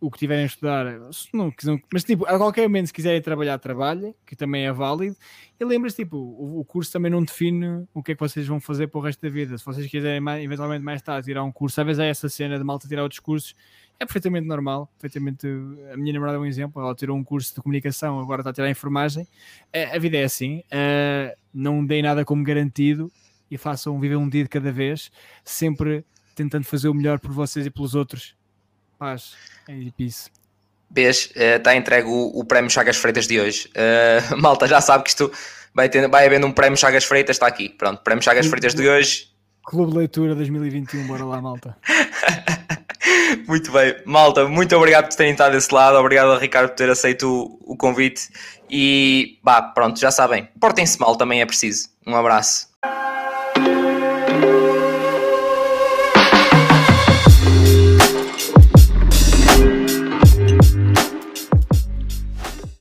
o 0.01 0.11
que 0.11 0.19
tiverem 0.19 0.45
a 0.45 0.47
estudar, 0.47 0.85
não, 1.33 1.53
mas 1.93 2.05
tipo, 2.05 2.27
a 2.27 2.37
qualquer 2.37 2.63
momento, 2.63 2.89
se 2.89 2.93
quiserem 2.93 3.21
trabalhar, 3.21 3.59
trabalhem, 3.59 4.15
que 4.27 4.37
também 4.37 4.67
é 4.67 4.73
válido. 4.73 5.17
E 5.59 5.65
lembrem-se, 5.65 5.97
tipo, 5.97 6.17
o, 6.17 6.61
o, 6.61 6.65
curso 6.65 6.93
também 6.93 7.11
não 7.11 7.23
define 7.23 7.87
o 7.95 8.03
que 8.03 8.13
é 8.13 8.15
que 8.15 8.21
vocês 8.21 8.47
vão 8.47 8.61
fazer 8.61 8.89
para 8.89 8.99
o 8.99 9.03
resto 9.03 9.21
da 9.23 9.29
vida. 9.29 9.57
Se 9.57 9.65
vocês 9.65 9.87
quiserem, 9.87 10.21
mais, 10.21 10.45
eventualmente, 10.45 10.85
mais 10.85 11.01
tarde, 11.03 11.27
tirar 11.27 11.43
um 11.45 11.53
curso, 11.53 11.81
às 11.81 11.87
vezes 11.87 12.01
é 12.01 12.09
essa 12.09 12.29
cena 12.29 12.59
de 12.59 12.65
malta 12.65 12.87
tirar 12.87 13.03
outros 13.03 13.21
cursos, 13.21 13.55
é 13.99 14.05
perfeitamente 14.05 14.47
normal. 14.47 14.91
Perfeitamente, 15.01 15.47
a 15.93 15.97
minha 15.97 16.13
namorada 16.13 16.39
é 16.39 16.41
um 16.41 16.47
exemplo, 16.47 16.83
ela 16.83 16.95
tirou 16.95 17.17
um 17.17 17.25
curso 17.25 17.55
de 17.55 17.61
comunicação, 17.61 18.19
agora 18.21 18.41
está 18.41 18.51
a 18.51 18.53
tirar 18.53 18.71
enfermagem. 18.71 19.27
É, 19.73 19.97
a 19.97 19.99
vida 19.99 20.17
é 20.17 20.25
assim, 20.25 20.63
é, 20.71 21.37
não 21.53 21.85
deem 21.85 22.03
nada 22.03 22.25
como 22.25 22.45
garantido 22.45 23.11
e 23.51 23.57
façam 23.57 23.99
viver 23.99 24.17
um 24.17 24.29
dia 24.29 24.43
de 24.43 24.49
cada 24.49 24.71
vez, 24.71 25.11
sempre 25.45 26.05
tentando 26.35 26.65
fazer 26.65 26.89
o 26.89 26.95
melhor 26.95 27.19
por 27.19 27.33
vocês 27.33 27.65
e 27.65 27.71
pelos 27.71 27.95
outros 27.95 28.37
Paz, 28.99 29.35
é 29.69 29.75
isso. 29.99 30.31
Vês, 30.91 31.31
está 31.35 31.73
uh, 31.73 31.75
entregue 31.75 32.09
o, 32.09 32.39
o, 32.39 32.45
prémio 32.45 32.71
Chagas 32.71 32.97
Freitas 32.97 33.27
de 33.27 33.41
hoje. 33.41 33.71
Uh, 33.75 34.37
malta, 34.41 34.67
já 34.67 34.81
sabe 34.81 35.05
que 35.05 35.11
isto 35.11 35.31
vai, 35.75 35.89
ter, 35.89 36.09
vai 36.09 36.27
havendo 36.27 36.47
um 36.47 36.53
prémio 36.53 36.79
Chagas 36.79 37.05
Freitas, 37.05 37.37
está 37.37 37.47
aqui. 37.47 37.69
Pronto, 37.69 38.03
prémio 38.03 38.23
Chagas 38.23 38.47
Freitas 38.47 38.75
de 38.75 38.89
hoje. 38.89 39.29
Clube 39.65 39.93
de 39.93 39.99
Leitura 39.99 40.35
2021, 40.35 41.07
bora 41.07 41.25
lá, 41.25 41.41
malta. 41.41 41.77
muito 43.49 43.73
bem, 43.73 43.97
malta, 44.05 44.47
muito 44.47 44.75
obrigado 44.77 45.09
por 45.09 45.17
terem 45.17 45.33
estado 45.33 45.53
desse 45.53 45.75
lado, 45.75 45.99
obrigado 45.99 46.31
a 46.31 46.39
Ricardo 46.39 46.69
por 46.69 46.77
ter 46.77 46.89
aceito 46.89 47.29
o, 47.29 47.73
o 47.73 47.77
convite 47.77 48.29
e, 48.71 49.39
bah, 49.43 49.61
pronto, 49.61 49.99
já 49.99 50.13
sabem, 50.13 50.49
portem-se 50.61 51.01
mal, 51.01 51.17
também 51.17 51.41
é 51.41 51.47
preciso. 51.47 51.89
Um 52.07 52.15
abraço. 52.15 52.69